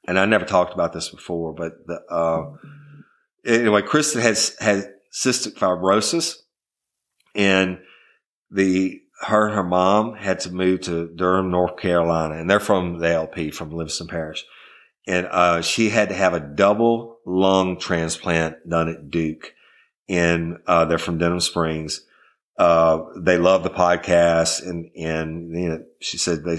and 0.07 0.19
I 0.19 0.25
never 0.25 0.45
talked 0.45 0.75
about 0.75 0.93
this 0.93 1.09
before, 1.11 1.55
but 1.55 1.87
the, 1.87 2.01
uh, 2.11 2.53
anyway, 3.47 3.83
Kristen 3.83 4.23
has, 4.23 4.57
has 4.61 4.89
cystic 5.13 5.55
fibrosis 5.55 6.37
and 7.35 7.79
the 8.51 9.01
her 9.21 9.47
and 9.47 9.55
her 9.55 9.65
mom 9.65 10.15
had 10.15 10.41
to 10.41 10.51
move 10.51 10.83
to 10.83 11.09
Durham, 11.09 11.51
North 11.51 11.77
Carolina, 11.79 12.37
and 12.37 12.51
they're 12.51 12.61
from 12.61 12.99
the 12.99 13.11
LP 13.11 13.51
from 13.51 13.71
Livingston 13.71 14.09
Parish. 14.09 14.45
And 15.07 15.27
uh, 15.31 15.63
she 15.63 15.91
had 15.91 16.09
to 16.09 16.15
have 16.15 16.35
a 16.35 16.41
double 16.41 17.19
lung 17.27 17.79
transplant 17.79 18.69
done 18.69 18.89
at 18.89 19.11
Duke, 19.11 19.55
and 20.09 20.59
uh, 20.67 20.85
they're 20.85 20.99
from 20.99 21.19
Denham 21.19 21.41
Springs. 21.41 22.03
Uh, 22.59 23.05
they 23.17 23.39
love 23.39 23.63
the 23.63 23.71
podcast, 23.71 24.67
and 24.67 24.91
and 24.97 25.51
you 25.51 25.69
know, 25.69 25.85
she 26.01 26.19
said 26.19 26.45
they 26.45 26.59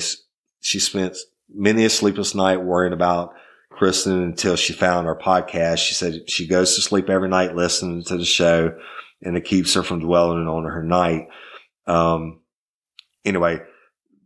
she 0.60 0.80
spent 0.80 1.18
many 1.54 1.86
a 1.86 1.90
sleepless 1.90 2.36
night 2.36 2.58
worrying 2.58 2.94
about 2.94 3.34
Kristen 3.70 4.24
until 4.24 4.56
she 4.56 4.74
found 4.74 5.08
our 5.08 5.18
podcast. 5.18 5.78
She 5.78 5.94
said 5.94 6.30
she 6.30 6.48
goes 6.48 6.76
to 6.76 6.82
sleep 6.82 7.10
every 7.10 7.30
night 7.30 7.56
listening 7.56 8.04
to 8.06 8.18
the 8.18 8.26
show, 8.26 8.78
and 9.22 9.38
it 9.38 9.46
keeps 9.46 9.74
her 9.76 9.84
from 9.84 10.00
dwelling 10.00 10.48
on 10.48 10.66
her 10.66 10.84
night. 10.84 11.28
Um, 11.88 12.42
anyway, 13.24 13.60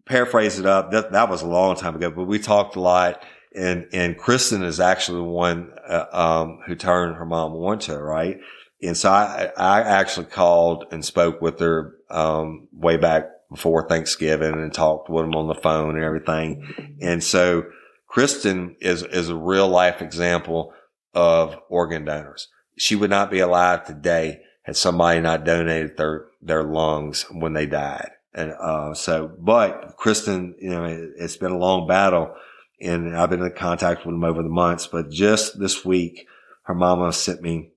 paraphrase 0.06 0.60
it 0.60 0.66
up. 0.66 0.92
That, 0.92 1.12
that 1.12 1.30
was 1.30 1.42
a 1.42 1.48
long 1.48 1.76
time 1.76 1.96
ago, 1.96 2.10
but 2.10 2.24
we 2.24 2.40
talked 2.40 2.76
a 2.78 2.80
lot 2.82 3.22
and, 3.56 3.88
and 3.94 4.18
Kristen 4.18 4.64
is 4.64 4.80
actually 4.80 5.20
the 5.20 5.24
one, 5.24 5.72
uh, 5.88 6.06
um, 6.12 6.60
who 6.66 6.76
turned 6.76 7.16
her 7.16 7.26
mom 7.26 7.54
on 7.54 7.80
to, 7.80 7.98
right? 7.98 8.38
And 8.82 8.96
so 8.96 9.12
I, 9.12 9.52
I 9.58 9.82
actually 9.82 10.28
called 10.28 10.86
and 10.92 11.04
spoke 11.04 11.42
with 11.42 11.60
her, 11.60 11.96
um, 12.10 12.68
way 12.72 12.98
back 12.98 13.26
before 13.50 13.88
Thanksgiving 13.88 14.54
and 14.54 14.74
talked 14.74 15.10
with 15.10 15.26
them 15.26 15.36
on 15.36 15.48
the 15.48 15.56
phone 15.56 15.96
and 15.96 16.04
everything. 16.04 16.96
And 17.02 17.24
so 17.24 17.66
Kristen 18.08 18.76
is, 18.80 19.04
is 19.04 19.30
a 19.30 19.36
real 19.36 19.68
life 19.68 20.02
example 20.02 20.74
of 21.14 21.58
organ 21.68 22.06
donors. 22.06 22.48
She 22.78 22.96
would 22.96 23.10
not 23.10 23.32
be 23.32 23.40
alive 23.40 23.86
today 23.86 24.42
had 24.70 24.78
somebody 24.78 25.20
not 25.20 25.44
donated 25.44 25.98
their, 25.98 26.28
their 26.42 26.64
lungs 26.64 27.26
when 27.32 27.54
they 27.54 27.66
died. 27.66 28.12
And, 28.34 28.52
uh, 28.52 28.94
so, 28.94 29.32
but 29.40 29.96
Kristen, 29.98 30.56
you 30.62 30.70
know, 30.70 30.86
it, 30.86 31.20
has 31.20 31.38
been 31.38 31.52
a 31.52 31.58
long 31.58 31.88
battle 31.88 32.36
and 32.80 33.18
I've 33.18 33.32
been 33.32 33.42
in 33.42 33.52
contact 33.52 34.06
with 34.06 34.14
them 34.14 34.24
over 34.24 34.44
the 34.44 34.50
months, 34.50 34.88
but 34.88 35.10
just 35.10 35.60
this 35.60 35.84
week, 35.84 36.28
her 36.64 36.76
mama 36.76 37.12
sent 37.12 37.42
me 37.42 37.72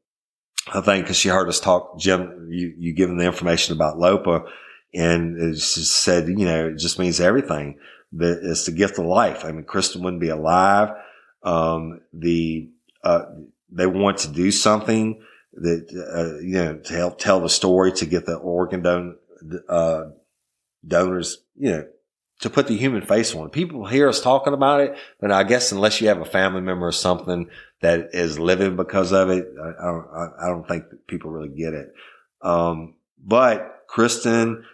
a 0.69 0.83
think 0.83 1.05
because 1.05 1.17
she 1.17 1.29
heard 1.29 1.49
us 1.49 1.61
talk, 1.61 1.99
Jim, 1.99 2.49
you, 2.51 2.75
you 2.77 2.93
given 2.93 3.17
the 3.17 3.25
information 3.25 3.75
about 3.75 3.99
LOPA 3.99 4.45
and 4.95 5.55
just 5.55 5.93
said, 5.93 6.29
you 6.29 6.45
know, 6.45 6.69
it 6.69 6.79
just 6.79 6.99
means 6.99 7.21
everything 7.21 7.79
that 8.13 8.41
it's 8.43 8.67
the 8.67 8.73
gift 8.73 8.99
of 8.99 9.07
life. 9.07 9.45
I 9.45 9.53
mean, 9.53 9.65
Kristen 9.65 10.03
wouldn't 10.03 10.21
be 10.21 10.29
alive. 10.29 10.91
Um, 11.43 12.03
the, 12.13 12.69
uh, 13.03 13.23
they 13.71 13.87
want 13.87 14.19
to 14.19 14.29
do 14.29 14.51
something 14.51 15.23
that, 15.55 15.89
uh, 15.93 16.41
you 16.41 16.53
know, 16.53 16.77
to 16.77 16.95
help 16.95 17.19
tell 17.19 17.41
the 17.41 17.49
story, 17.49 17.93
to 17.93 18.07
get 18.07 18.27
the 18.27 18.37
organ 18.37 18.83
don- 18.83 19.17
uh, 19.69 20.05
donors, 20.87 21.39
you 21.57 21.71
know, 21.71 21.87
to 22.43 22.51
put 22.51 22.67
the 22.67 22.77
human 22.77 23.03
face 23.03 23.35
on. 23.35 23.49
People 23.51 23.87
hear 23.87 24.09
us 24.09 24.21
talking 24.21 24.53
about 24.53 24.81
it, 24.81 24.97
but 25.21 25.33
I 25.33 25.43
guess 25.45 25.73
unless 25.73 26.01
you 26.01 26.09
have 26.09 26.21
a 26.21 26.25
family 26.25 26.61
member 26.61 26.87
or 26.87 26.93
something 26.93 27.49
that 27.81 28.11
is 28.13 28.39
living 28.39 28.77
because 28.77 29.13
of 29.13 29.31
it, 29.31 29.47
I, 29.61 29.87
I, 29.89 30.29
I 30.45 30.49
don't 30.49 30.67
think 30.69 30.85
people 31.07 31.31
really 31.31 31.49
get 31.49 31.73
it. 31.73 31.95
Um, 32.43 32.95
but 33.25 33.85
Kristen 33.89 34.65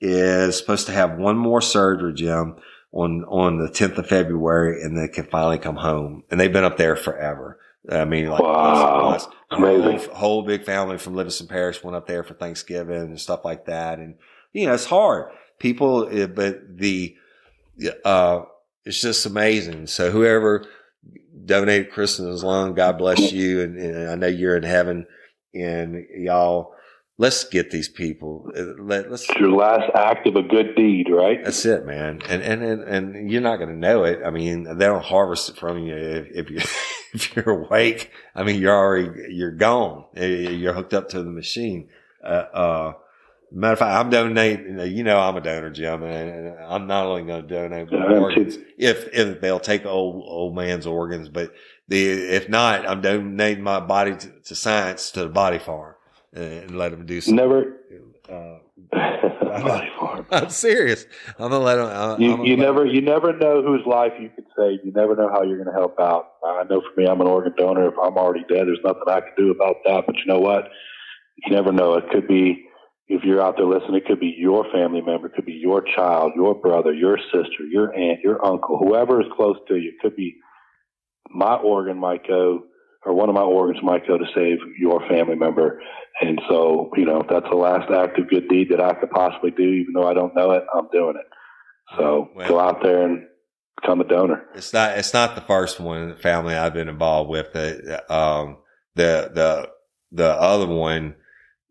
is 0.00 0.56
supposed 0.56 0.86
to 0.86 0.92
have 0.92 1.18
one 1.18 1.36
more 1.36 1.60
surgery, 1.60 2.14
Jim, 2.14 2.56
on, 2.92 3.24
on 3.24 3.58
the 3.58 3.68
10th 3.68 3.98
of 3.98 4.06
February 4.06 4.82
and 4.82 4.96
they 4.96 5.08
can 5.08 5.24
finally 5.26 5.58
come 5.58 5.76
home. 5.76 6.22
And 6.30 6.38
they've 6.40 6.52
been 6.52 6.64
up 6.64 6.76
there 6.76 6.96
forever. 6.96 7.58
I 7.90 8.04
mean, 8.04 8.28
like 8.28 8.40
Wow. 8.40 9.10
us- 9.10 9.26
us- 9.26 9.32
amazing. 9.50 9.98
Whole, 10.08 10.14
whole 10.14 10.42
big 10.42 10.64
family 10.64 10.98
from 10.98 11.14
Livingston 11.16 11.48
Parish 11.48 11.82
went 11.82 11.96
up 11.96 12.06
there 12.06 12.22
for 12.22 12.34
Thanksgiving 12.34 12.96
and 12.96 13.20
stuff 13.20 13.44
like 13.44 13.66
that. 13.66 13.98
And 13.98 14.16
you 14.52 14.66
know, 14.66 14.74
it's 14.74 14.84
hard. 14.86 15.30
People, 15.58 16.08
eh, 16.10 16.26
but 16.26 16.76
the 16.78 17.16
uh, 18.04 18.42
it's 18.84 19.00
just 19.00 19.26
amazing. 19.26 19.86
So 19.86 20.10
whoever 20.10 20.64
donated 21.44 21.90
Kristen's 21.90 22.42
lung, 22.44 22.74
God 22.74 22.98
bless 22.98 23.32
you, 23.32 23.62
and, 23.62 23.76
and 23.78 24.10
I 24.10 24.14
know 24.14 24.26
you're 24.26 24.56
in 24.56 24.62
heaven. 24.62 25.06
And 25.54 26.06
y'all, 26.14 26.74
let's 27.16 27.44
get 27.44 27.70
these 27.70 27.88
people. 27.88 28.50
eh, 28.54 28.62
Let, 28.78 29.10
let's 29.10 29.28
It's 29.28 29.38
your 29.40 29.50
last 29.52 29.90
act 29.94 30.26
of 30.26 30.36
a 30.36 30.42
good 30.42 30.74
deed, 30.76 31.08
right? 31.10 31.42
that's 31.42 31.64
it, 31.64 31.86
man. 31.86 32.20
And 32.28 32.42
and 32.42 32.62
and, 32.62 32.82
and 32.82 33.30
you're 33.30 33.40
not 33.40 33.56
going 33.56 33.70
to 33.70 33.76
know 33.76 34.04
it. 34.04 34.20
I 34.24 34.30
mean, 34.30 34.64
they 34.64 34.86
don't 34.86 35.04
harvest 35.04 35.48
it 35.50 35.56
from 35.56 35.78
you 35.78 35.94
if, 35.96 36.26
if 36.32 36.50
you 36.50 36.56
if 37.14 37.34
you're 37.34 37.50
awake. 37.50 38.10
I 38.34 38.42
mean, 38.44 38.60
you're 38.60 38.76
already 38.76 39.34
you're 39.34 39.50
gone. 39.52 40.04
Eh, 40.14 40.26
You're 40.50 40.74
hooked 40.74 40.94
up 40.94 41.08
to 41.10 41.22
the 41.22 41.30
machine. 41.30 41.88
Uh, 42.22 42.26
uh, 42.52 42.92
matter 43.52 43.72
of 43.74 43.78
fact, 43.78 43.92
I'm 44.04 44.10
donating. 44.10 44.78
You 44.94 45.04
know, 45.04 45.18
I'm 45.18 45.36
a 45.36 45.40
donor, 45.40 45.70
Jim, 45.70 46.02
and 46.02 46.58
I'm 46.60 46.86
not 46.86 47.06
only 47.06 47.24
going 47.24 47.46
to 47.46 47.48
donate 47.48 47.88
Yeah, 47.90 48.18
organs 48.18 48.58
if 48.76 49.08
if 49.12 49.40
they'll 49.40 49.60
take 49.60 49.86
old 49.86 50.24
old 50.26 50.54
man's 50.54 50.86
organs, 50.86 51.28
but 51.28 51.52
the 51.88 52.06
if 52.10 52.48
not, 52.48 52.86
I'm 52.88 53.00
donating 53.00 53.64
my 53.64 53.80
body 53.80 54.16
to, 54.16 54.28
to 54.44 54.54
science 54.54 55.10
to 55.12 55.20
the 55.22 55.28
body 55.28 55.58
farm 55.58 55.94
and 56.32 56.76
let 56.76 56.90
them 56.90 57.06
do 57.06 57.20
Something. 57.20 57.36
Never. 57.36 57.74
Uh, 58.28 58.58
Body 58.92 59.88
farm. 59.98 60.26
I'm 60.30 60.50
serious. 60.50 61.06
I'm 61.38 61.50
gonna 61.50 61.58
let 61.60 61.76
them. 61.76 61.86
I'm 61.88 62.20
You, 62.20 62.36
gonna 62.36 62.48
you 62.48 62.56
never 62.56 62.86
you 62.86 63.00
never 63.00 63.36
know 63.36 63.62
whose 63.62 63.84
life 63.86 64.12
you 64.20 64.28
could 64.34 64.44
save. 64.56 64.80
You 64.84 64.92
never 64.92 65.16
know 65.16 65.28
how 65.30 65.42
you're 65.42 65.56
going 65.56 65.72
to 65.74 65.78
help 65.78 65.98
out. 65.98 66.32
I 66.44 66.64
know 66.64 66.80
for 66.82 67.00
me, 67.00 67.06
I'm 67.06 67.20
an 67.20 67.26
organ 67.26 67.54
donor. 67.56 67.88
If 67.88 67.94
I'm 68.02 68.16
already 68.16 68.44
dead, 68.48 68.66
there's 68.66 68.78
nothing 68.84 69.02
I 69.08 69.20
can 69.20 69.32
do 69.36 69.50
about 69.50 69.76
that. 69.86 70.04
But 70.06 70.16
you 70.16 70.26
know 70.26 70.38
what? 70.38 70.68
You 71.44 71.52
never 71.54 71.72
know. 71.72 71.94
It 71.94 72.10
could 72.10 72.28
be 72.28 72.67
if 73.08 73.24
you're 73.24 73.42
out 73.42 73.56
there 73.56 73.66
listening. 73.66 73.96
It 73.96 74.06
could 74.06 74.20
be 74.20 74.34
your 74.36 74.64
family 74.72 75.00
member. 75.00 75.28
It 75.28 75.34
could 75.34 75.46
be 75.46 75.52
your 75.52 75.82
child, 75.82 76.32
your 76.36 76.54
brother, 76.54 76.92
your 76.92 77.18
sister, 77.32 77.64
your 77.70 77.94
aunt, 77.94 78.20
your 78.20 78.44
uncle, 78.44 78.78
whoever 78.78 79.20
is 79.20 79.26
close 79.34 79.56
to 79.68 79.76
you. 79.76 79.90
It 79.90 80.00
could 80.00 80.16
be 80.16 80.36
my 81.30 81.56
organ 81.56 81.98
might 81.98 82.26
go, 82.26 82.64
or 83.04 83.14
one 83.14 83.28
of 83.28 83.34
my 83.34 83.42
organs 83.42 83.82
might 83.82 84.06
go 84.06 84.18
to 84.18 84.24
save 84.34 84.58
your 84.78 85.00
family 85.08 85.36
member. 85.36 85.80
And 86.20 86.40
so, 86.48 86.90
you 86.96 87.04
know, 87.04 87.20
if 87.20 87.28
that's 87.28 87.48
the 87.48 87.56
last 87.56 87.90
act 87.90 88.18
of 88.18 88.28
good 88.28 88.48
deed 88.48 88.68
that 88.70 88.80
I 88.80 88.94
could 88.94 89.10
possibly 89.10 89.50
do, 89.50 89.62
even 89.62 89.94
though 89.94 90.08
I 90.08 90.14
don't 90.14 90.34
know 90.34 90.52
it, 90.52 90.64
I'm 90.74 90.88
doing 90.92 91.16
it. 91.16 91.26
So 91.96 92.30
Well- 92.34 92.48
go 92.48 92.60
out 92.60 92.82
there 92.82 93.02
and 93.06 93.26
become 93.80 94.00
a 94.00 94.04
donor. 94.04 94.44
It's 94.54 94.72
not. 94.72 94.98
It's 94.98 95.14
not 95.14 95.34
the 95.34 95.40
first 95.42 95.80
one 95.80 96.02
in 96.02 96.08
the 96.10 96.16
family 96.16 96.54
I've 96.54 96.74
been 96.74 96.88
involved 96.88 97.30
with. 97.30 97.52
The 97.52 98.04
um 98.12 98.58
the 98.96 99.30
the 99.32 99.70
the 100.12 100.28
other 100.28 100.66
one, 100.66 101.14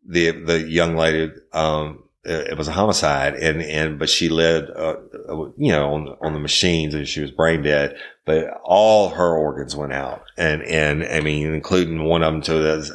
the 0.08 0.32
the 0.32 0.62
young 0.62 0.96
lady, 0.96 1.32
um, 1.54 2.04
it, 2.24 2.58
was 2.58 2.68
a 2.68 2.74
homicide, 2.74 3.36
and 3.36 3.62
and 3.62 4.00
but 4.00 4.10
she 4.10 4.30
lived, 4.30 4.72
uh, 4.72 4.96
uh, 5.30 5.52
you 5.58 5.72
know, 5.72 5.94
on 5.94 6.16
on 6.22 6.34
the 6.34 6.40
machines, 6.40 6.94
and 6.94 7.08
she 7.08 7.22
was 7.22 7.32
brain 7.32 7.62
dead. 7.62 7.98
But 8.26 8.46
all 8.64 9.10
her 9.10 9.38
organs 9.38 9.76
went 9.76 9.94
out, 9.94 10.24
and 10.38 10.64
and 10.64 11.04
I 11.04 11.20
mean, 11.20 11.54
including 11.54 12.06
one 12.06 12.24
of 12.24 12.34
them 12.34 12.42
too. 12.42 12.64
That's 12.64 12.92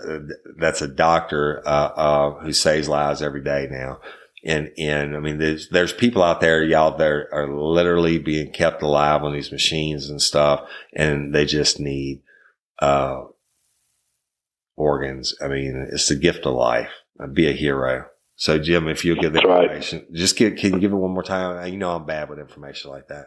that's 0.59 0.83
a 0.83 0.89
doctor 0.89 1.63
uh, 1.67 1.93
uh, 1.95 2.31
who 2.41 2.53
saves 2.53 2.89
lives 2.89 3.23
every 3.23 3.43
day 3.45 3.69
now. 3.71 4.01
And, 4.45 4.73
and 4.77 5.15
I 5.15 5.21
mean, 5.21 5.39
there's, 5.39 5.69
there's 5.69 5.93
people 5.93 6.21
out 6.21 6.41
there, 6.41 6.65
y'all, 6.65 6.97
that 6.97 7.07
are, 7.07 7.29
are 7.33 7.57
literally 7.57 8.19
being 8.19 8.51
kept 8.51 8.83
alive 8.83 9.23
on 9.23 9.33
these 9.33 9.53
machines 9.53 10.11
and 10.11 10.21
stuff. 10.21 10.69
And 10.97 11.33
they 11.33 11.45
just 11.45 11.79
need, 11.79 12.23
uh, 12.81 13.23
organs. 14.77 15.35
I 15.41 15.49
mean, 15.49 15.87
it's 15.93 16.09
the 16.09 16.17
gift 16.17 16.47
of 16.47 16.55
life. 16.55 16.91
Uh, 17.23 17.27
be 17.27 17.49
a 17.49 17.53
hero. 17.53 18.07
So 18.37 18.59
Jim, 18.59 18.89
if 18.89 19.05
you'll 19.05 19.21
give 19.21 19.33
the 19.33 19.41
That's 19.41 19.47
right. 19.47 19.65
information, 19.65 20.07
just 20.13 20.37
give, 20.37 20.57
can 20.57 20.75
you 20.75 20.81
give 20.81 20.93
it 20.93 20.97
one 20.97 21.13
more 21.13 21.23
time? 21.23 21.71
You 21.73 21.79
know, 21.79 21.95
I'm 21.95 22.07
bad 22.07 22.29
with 22.29 22.39
information 22.39 22.91
like 22.91 23.09
that. 23.09 23.27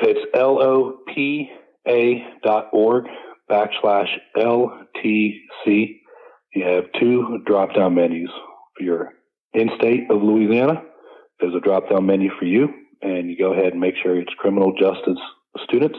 It's 0.00 0.20
L-O-P-A 0.34 2.24
dot 2.44 2.68
org 2.72 3.04
backslash 3.50 4.08
L-T-C. 4.40 6.00
You 6.54 6.64
have 6.64 6.84
two 6.98 7.42
drop-down 7.46 7.94
menus 7.94 8.30
for 8.76 8.84
your 8.84 9.12
in-state 9.52 10.10
of 10.10 10.22
Louisiana. 10.22 10.82
There's 11.40 11.54
a 11.54 11.60
drop-down 11.60 12.06
menu 12.06 12.30
for 12.38 12.46
you, 12.46 12.68
and 13.02 13.30
you 13.30 13.36
go 13.38 13.52
ahead 13.52 13.72
and 13.72 13.80
make 13.80 13.94
sure 14.02 14.18
it's 14.18 14.32
criminal 14.38 14.72
justice 14.78 15.18
students. 15.64 15.98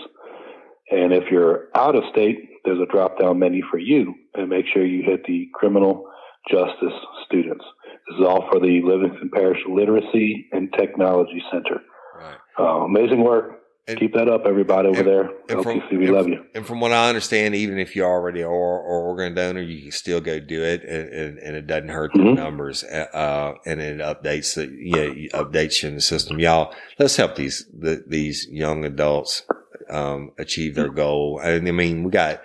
And 0.91 1.13
if 1.13 1.25
you're 1.31 1.67
out 1.75 1.95
of 1.95 2.03
state, 2.11 2.37
there's 2.65 2.79
a 2.79 2.91
drop-down 2.91 3.39
menu 3.39 3.63
for 3.69 3.77
you, 3.77 4.15
and 4.33 4.49
make 4.49 4.65
sure 4.73 4.85
you 4.85 5.03
hit 5.03 5.23
the 5.25 5.47
criminal 5.53 6.05
justice 6.51 6.97
students. 7.25 7.63
This 8.09 8.19
is 8.19 8.25
all 8.25 8.47
for 8.51 8.59
the 8.59 8.81
Livingston 8.83 9.29
Parish 9.33 9.59
Literacy 9.69 10.47
and 10.51 10.71
Technology 10.77 11.41
Center. 11.51 11.81
Right. 12.19 12.37
Uh, 12.59 12.83
amazing 12.85 13.23
work. 13.23 13.55
And- 13.87 13.97
Keep 13.99 14.13
that 14.13 14.27
up, 14.29 14.43
everybody 14.45 14.87
over 14.87 14.99
and- 14.99 15.07
there. 15.07 15.29
and 15.49 15.63
from- 15.63 15.81
we 15.91 16.05
and 16.05 16.13
love 16.13 16.27
you. 16.27 16.43
And 16.53 16.63
from 16.65 16.79
what 16.79 16.91
I 16.91 17.09
understand, 17.09 17.55
even 17.55 17.79
if 17.79 17.95
you 17.95 18.03
already 18.03 18.43
are 18.43 18.49
or 18.51 18.79
organ 19.07 19.33
donor, 19.33 19.61
you 19.61 19.81
can 19.81 19.91
still 19.91 20.21
go 20.21 20.39
do 20.39 20.61
it, 20.61 20.83
and, 20.83 21.39
and, 21.39 21.55
it 21.55 21.65
doesn't 21.65 21.89
hurt 21.89 22.11
the 22.13 22.19
Mhm. 22.19 22.35
numbers. 22.35 22.83
Uh, 22.83 23.53
and 23.65 23.81
it 23.81 23.97
updates 23.99 24.53
the 24.53 24.67
yeah, 24.79 25.29
updates 25.39 25.81
you 25.81 25.89
in 25.89 25.95
the 25.95 26.01
system. 26.01 26.39
Y'all, 26.39 26.71
let's 26.99 27.15
help 27.15 27.35
these 27.35 27.67
the, 27.75 28.03
these 28.05 28.47
young 28.51 28.85
adults 28.85 29.47
um, 29.89 30.31
achieve 30.37 30.75
their 30.75 30.89
goal. 30.89 31.39
And 31.43 31.67
I 31.67 31.71
mean, 31.71 32.03
we 32.03 32.11
got 32.11 32.41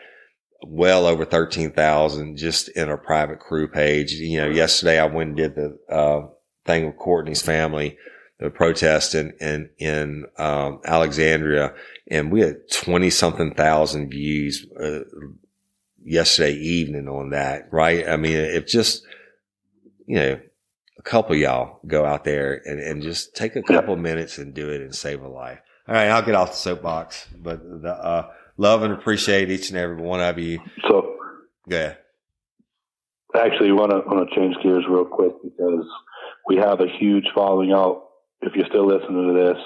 well 0.66 1.06
over 1.06 1.24
thirteen 1.24 1.72
thousand 1.72 2.36
just 2.36 2.68
in 2.68 2.88
our 2.88 2.98
private 2.98 3.40
crew 3.40 3.68
page. 3.68 4.12
You 4.12 4.42
know, 4.42 4.48
yesterday 4.48 4.98
I 4.98 5.06
went 5.06 5.28
and 5.28 5.36
did 5.36 5.54
the 5.54 5.78
uh, 5.90 6.28
thing 6.64 6.86
with 6.86 6.96
Courtney's 6.96 7.42
family. 7.42 7.98
The 8.38 8.50
protest 8.50 9.14
in 9.14 9.32
in, 9.40 9.70
in 9.78 10.26
um, 10.38 10.80
Alexandria, 10.84 11.72
and 12.10 12.32
we 12.32 12.40
had 12.40 12.68
20 12.70 13.08
something 13.10 13.54
thousand 13.54 14.10
views 14.10 14.66
uh, 14.78 15.00
yesterday 16.04 16.52
evening 16.52 17.08
on 17.08 17.30
that, 17.30 17.68
right? 17.72 18.08
I 18.08 18.16
mean, 18.16 18.36
if 18.36 18.66
just, 18.66 19.04
you 20.06 20.16
know, 20.16 20.40
a 20.98 21.02
couple 21.02 21.34
y'all 21.34 21.80
go 21.86 22.04
out 22.04 22.24
there 22.24 22.60
and, 22.64 22.78
and 22.78 23.02
just 23.02 23.34
take 23.34 23.56
a 23.56 23.62
couple 23.62 23.96
minutes 23.96 24.38
and 24.38 24.54
do 24.54 24.70
it 24.70 24.82
and 24.82 24.94
save 24.94 25.22
a 25.22 25.28
life. 25.28 25.60
All 25.88 25.94
right, 25.94 26.08
I'll 26.08 26.22
get 26.24 26.34
off 26.34 26.52
the 26.52 26.56
soapbox, 26.56 27.26
but 27.36 27.62
the, 27.82 27.90
uh, 27.90 28.30
love 28.56 28.82
and 28.82 28.92
appreciate 28.92 29.50
each 29.50 29.70
and 29.70 29.78
every 29.78 29.96
one 29.96 30.20
of 30.20 30.38
you. 30.38 30.60
So, 30.88 31.16
Go 31.68 31.76
ahead. 31.76 31.98
actually, 33.34 33.72
want 33.72 33.90
to 33.90 33.98
want 34.06 34.28
to 34.28 34.34
change 34.34 34.56
gears 34.62 34.84
real 34.88 35.04
quick 35.04 35.32
because 35.42 35.86
we 36.46 36.56
have 36.56 36.80
a 36.80 36.88
huge 36.98 37.24
following 37.34 37.72
out. 37.72 38.02
If 38.42 38.54
you're 38.54 38.66
still 38.66 38.86
listening 38.86 39.28
to 39.28 39.44
this, 39.54 39.62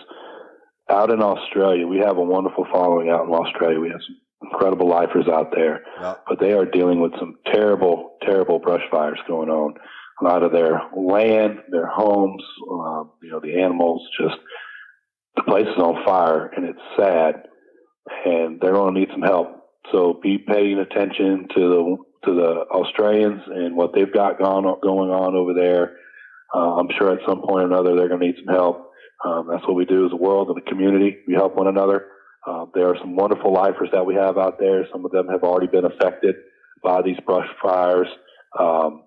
out 0.88 1.10
in 1.10 1.20
Australia, 1.20 1.86
we 1.86 1.98
have 1.98 2.16
a 2.16 2.22
wonderful 2.22 2.66
following 2.72 3.10
out 3.10 3.26
in 3.26 3.32
Australia. 3.34 3.80
We 3.80 3.90
have 3.90 4.00
some 4.06 4.16
incredible 4.50 4.88
lifers 4.88 5.26
out 5.26 5.50
there, 5.54 5.82
Well, 6.00 6.22
but 6.28 6.38
they 6.38 6.52
are 6.52 6.64
dealing 6.64 7.00
with 7.00 7.12
some 7.18 7.36
terrible, 7.52 8.16
terrible 8.22 8.58
brush 8.60 8.82
fires 8.90 9.18
going 9.26 9.48
on. 9.50 9.74
A 10.20 10.24
lot 10.24 10.42
of 10.42 10.52
their 10.52 10.80
land, 10.96 11.58
their 11.70 11.86
homes, 11.86 12.42
uh, 12.62 13.04
you 13.22 13.30
know, 13.30 13.40
the 13.40 13.60
animals, 13.60 14.02
just 14.20 14.36
the 15.36 15.42
place 15.42 15.66
is 15.66 15.76
on 15.82 16.04
fire, 16.04 16.46
and 16.56 16.64
it's 16.66 16.78
sad. 16.96 17.46
And 18.24 18.60
they're 18.60 18.72
going 18.72 18.94
to 18.94 19.00
need 19.00 19.10
some 19.12 19.22
help. 19.22 19.48
So 19.92 20.18
be 20.22 20.38
paying 20.38 20.78
attention 20.78 21.48
to 21.54 21.60
the 21.60 21.96
to 22.24 22.34
the 22.34 22.64
Australians 22.72 23.42
and 23.46 23.76
what 23.76 23.94
they've 23.94 24.12
got 24.12 24.38
going 24.38 24.64
on, 24.64 24.80
going 24.82 25.10
on 25.10 25.36
over 25.36 25.54
there. 25.54 25.96
Uh, 26.52 26.76
I'm 26.76 26.88
sure 26.98 27.12
at 27.12 27.20
some 27.26 27.42
point 27.42 27.62
or 27.62 27.66
another 27.66 27.94
they're 27.94 28.08
going 28.08 28.20
to 28.20 28.26
need 28.26 28.36
some 28.44 28.52
help. 28.52 28.90
Um, 29.24 29.48
that's 29.50 29.66
what 29.66 29.74
we 29.74 29.84
do 29.84 30.06
as 30.06 30.12
a 30.12 30.16
world 30.16 30.48
and 30.48 30.58
a 30.58 30.70
community. 30.70 31.18
We 31.26 31.34
help 31.34 31.54
one 31.54 31.68
another. 31.68 32.06
Uh, 32.46 32.66
there 32.74 32.88
are 32.88 32.96
some 32.98 33.16
wonderful 33.16 33.52
lifers 33.52 33.88
that 33.92 34.04
we 34.04 34.14
have 34.14 34.38
out 34.38 34.58
there. 34.58 34.86
Some 34.92 35.04
of 35.04 35.12
them 35.12 35.28
have 35.28 35.42
already 35.42 35.66
been 35.66 35.84
affected 35.84 36.36
by 36.82 37.02
these 37.02 37.18
brush 37.26 37.48
fires. 37.62 38.08
Um, 38.58 39.04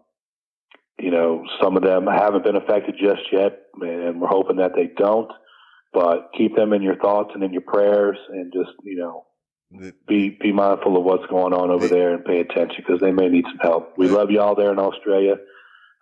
you 0.99 1.11
know, 1.11 1.43
some 1.61 1.75
of 1.77 1.83
them 1.83 2.05
haven't 2.05 2.43
been 2.43 2.55
affected 2.55 2.95
just 2.99 3.21
yet, 3.31 3.59
and 3.81 4.21
we're 4.21 4.27
hoping 4.27 4.57
that 4.57 4.73
they 4.75 4.89
don't. 4.95 5.31
But 5.93 6.29
keep 6.37 6.55
them 6.55 6.73
in 6.73 6.81
your 6.81 6.95
thoughts 6.95 7.31
and 7.33 7.43
in 7.43 7.51
your 7.51 7.61
prayers, 7.63 8.17
and 8.29 8.51
just 8.53 8.71
you 8.83 8.97
know, 8.97 9.25
the- 9.71 9.93
be 10.07 10.29
be 10.41 10.51
mindful 10.51 10.97
of 10.97 11.03
what's 11.03 11.25
going 11.27 11.53
on 11.53 11.69
over 11.69 11.87
there 11.87 12.13
and 12.13 12.23
pay 12.25 12.39
attention 12.39 12.83
because 12.85 13.01
they 13.01 13.11
may 13.11 13.27
need 13.27 13.45
some 13.45 13.59
help. 13.61 13.97
We 13.97 14.07
love 14.07 14.31
you 14.31 14.39
all 14.41 14.55
there 14.55 14.71
in 14.71 14.79
Australia. 14.79 15.35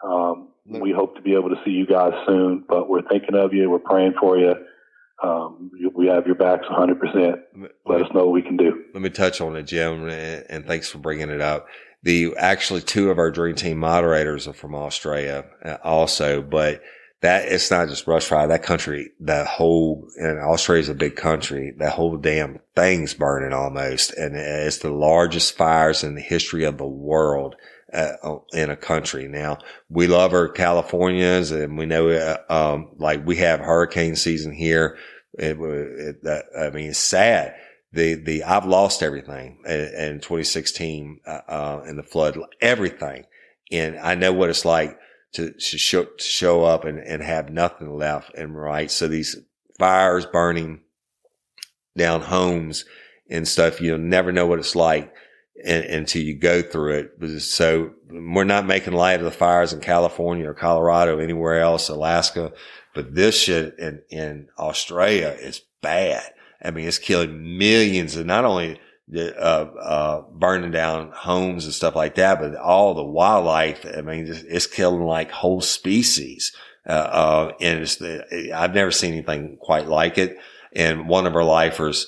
Um, 0.04 0.50
we 0.66 0.92
hope 0.92 1.16
to 1.16 1.22
be 1.22 1.34
able 1.34 1.50
to 1.50 1.60
see 1.66 1.72
you 1.72 1.86
guys 1.88 2.14
soon, 2.28 2.64
but 2.70 2.88
we're 2.90 3.02
thinking 3.10 3.36
of 3.36 3.54
you. 3.54 3.70
We're 3.70 3.80
praying 3.80 4.14
for 4.20 4.38
you. 4.38 4.54
Um, 5.22 5.72
we 5.96 6.08
have 6.08 6.26
your 6.28 6.36
backs 6.36 6.66
100%. 6.70 7.42
Let 7.86 8.02
us 8.02 8.08
know 8.14 8.26
what 8.26 8.32
we 8.32 8.42
can 8.42 8.56
do. 8.56 8.86
let 8.94 9.02
me 9.02 9.10
touch 9.10 9.42
on 9.42 9.56
it, 9.56 9.64
Jim, 9.64 10.08
and, 10.08 10.46
and 10.50 10.66
thanks 10.66 10.88
for 10.90 11.00
bringing 11.00 11.30
it 11.30 11.42
up. 11.42 11.68
The 12.04 12.34
actually 12.38 12.82
two 12.82 13.10
of 13.10 13.18
our 13.18 13.30
dream 13.30 13.56
team 13.56 13.80
moderators 13.80 14.48
are 14.48 14.54
from 14.54 14.74
Australia 14.76 15.46
uh, 15.66 15.78
also, 15.84 16.42
but 16.42 16.82
that 17.22 17.52
it's 17.52 17.70
not 17.70 17.90
just 17.90 18.06
brush 18.06 18.26
fire. 18.26 18.48
That 18.48 18.64
country, 18.64 19.12
that 19.22 19.48
whole, 19.48 20.08
and 20.18 20.40
Australia's 20.40 20.90
a 20.90 20.96
big 20.96 21.16
country. 21.16 21.74
That 21.78 21.94
whole 21.94 22.16
damn 22.16 22.60
thing's 22.76 23.14
burning 23.14 23.54
almost. 23.54 24.14
And 24.14 24.36
it's 24.36 24.78
the 24.80 24.92
largest 24.92 25.58
fires 25.58 26.04
in 26.04 26.16
the 26.16 26.22
history 26.22 26.64
of 26.64 26.78
the 26.78 26.88
world. 26.88 27.56
Uh, 27.92 28.38
in 28.54 28.70
a 28.70 28.76
country. 28.76 29.28
Now 29.28 29.58
we 29.90 30.06
love 30.06 30.32
our 30.32 30.48
Californias 30.48 31.52
and 31.52 31.76
we 31.76 31.88
know, 31.88 32.10
uh, 32.10 32.38
um, 32.48 32.90
like 33.00 33.26
we 33.26 33.38
have 33.38 33.62
hurricane 33.62 34.16
season 34.16 34.54
here. 34.54 34.96
It, 35.34 35.58
it, 35.60 36.46
I 36.56 36.70
mean, 36.70 36.92
it's 36.92 37.00
sad. 37.00 37.56
The, 37.92 38.14
the, 38.14 38.44
I've 38.44 38.68
lost 38.68 39.02
everything 39.02 39.64
in, 39.66 39.80
in 39.80 40.20
2016, 40.20 41.22
uh, 41.26 41.30
uh, 41.48 41.84
in 41.88 41.96
the 41.96 42.04
flood, 42.04 42.38
everything. 42.62 43.26
And 43.72 43.98
I 43.98 44.14
know 44.14 44.34
what 44.34 44.52
it's 44.52 44.66
like 44.66 45.00
to, 45.34 45.52
to 45.52 45.78
show, 45.78 46.06
to 46.06 46.24
show 46.24 46.64
up 46.64 46.86
and, 46.86 47.00
and 47.00 47.22
have 47.22 47.50
nothing 47.50 47.96
left 47.96 48.34
and 48.36 48.56
right. 48.56 48.90
So 48.90 49.08
these 49.08 49.38
fires 49.78 50.26
burning 50.26 50.82
down 51.98 52.22
homes 52.22 52.86
and 53.30 53.48
stuff, 53.48 53.82
you'll 53.82 53.98
never 53.98 54.32
know 54.32 54.48
what 54.48 54.60
it's 54.60 54.76
like 54.76 55.14
and, 55.64 55.86
until 55.86 56.22
you 56.22 56.36
go 56.36 56.62
through 56.62 57.12
it. 57.20 57.42
So 57.42 57.92
we're 58.10 58.44
not 58.44 58.66
making 58.66 58.94
light 58.94 59.20
of 59.20 59.26
the 59.26 59.32
fires 59.32 59.74
in 59.74 59.82
California 59.82 60.50
or 60.50 60.54
Colorado, 60.54 61.20
anywhere 61.20 61.60
else, 61.60 61.90
Alaska, 61.90 62.52
but 62.96 63.14
this 63.14 63.40
shit 63.40 63.78
in, 63.78 64.02
in 64.10 64.48
Australia 64.58 65.36
is 65.40 65.62
bad. 65.82 66.24
I 66.62 66.72
mean, 66.72 66.88
it's 66.88 66.98
killing 66.98 67.58
millions 67.58 68.16
and 68.16 68.28
not 68.28 68.46
only 68.46 68.80
uh, 69.16 69.20
uh, 69.20 70.22
burning 70.32 70.72
down 70.72 71.12
homes 71.12 71.66
and 71.66 71.74
stuff 71.74 71.96
like 71.96 72.16
that, 72.16 72.40
but 72.40 72.56
all 72.56 72.94
the 72.94 73.04
wildlife. 73.04 73.86
I 73.86 74.02
mean, 74.02 74.28
it's, 74.28 74.42
it's 74.42 74.68
killing 74.68 75.04
like 75.04 75.32
whole 75.32 75.62
species. 75.62 76.56
Uh, 76.88 76.92
uh, 76.92 77.52
and 77.60 77.82
it's 77.82 77.98
the, 77.98 78.52
I've 78.54 78.74
never 78.74 78.92
seen 78.92 79.14
anything 79.14 79.58
quite 79.60 79.88
like 79.88 80.18
it. 80.18 80.38
And 80.74 81.10
one 81.10 81.26
of 81.26 81.36
our 81.36 81.44
lifers, 81.44 82.08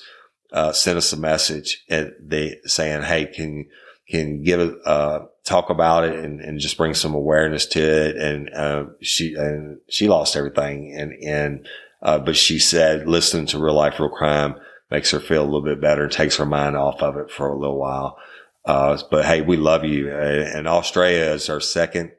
uh, 0.52 0.72
sent 0.72 0.98
us 0.98 1.12
a 1.12 1.16
message 1.16 1.82
and 1.88 2.12
they 2.20 2.58
saying, 2.64 3.02
Hey, 3.02 3.26
can, 3.26 3.66
can 4.08 4.42
give 4.42 4.60
it, 4.60 4.74
uh, 4.84 5.20
talk 5.44 5.70
about 5.70 6.04
it 6.04 6.14
and, 6.14 6.40
and 6.40 6.60
just 6.60 6.76
bring 6.76 6.94
some 6.94 7.14
awareness 7.14 7.66
to 7.66 7.80
it. 7.80 8.16
And, 8.16 8.50
uh, 8.54 8.84
she, 9.00 9.34
and 9.34 9.78
she 9.88 10.08
lost 10.08 10.36
everything. 10.36 10.94
And, 10.94 11.12
and, 11.22 11.66
uh, 12.02 12.18
but 12.18 12.36
she 12.36 12.58
said, 12.58 13.08
listening 13.08 13.46
to 13.46 13.58
real 13.58 13.74
life, 13.74 13.98
real 13.98 14.08
crime, 14.08 14.56
makes 14.92 15.10
her 15.10 15.20
feel 15.20 15.42
a 15.42 15.46
little 15.46 15.62
bit 15.62 15.80
better, 15.80 16.06
takes 16.06 16.36
her 16.36 16.44
mind 16.44 16.76
off 16.76 17.02
of 17.02 17.16
it 17.16 17.30
for 17.30 17.48
a 17.48 17.58
little 17.58 17.78
while. 17.78 18.18
Uh, 18.66 18.98
but 19.10 19.24
hey, 19.24 19.40
we 19.40 19.56
love 19.56 19.84
you. 19.86 20.12
And 20.12 20.68
Australia 20.68 21.32
is 21.32 21.48
our 21.48 21.60
second 21.60 22.12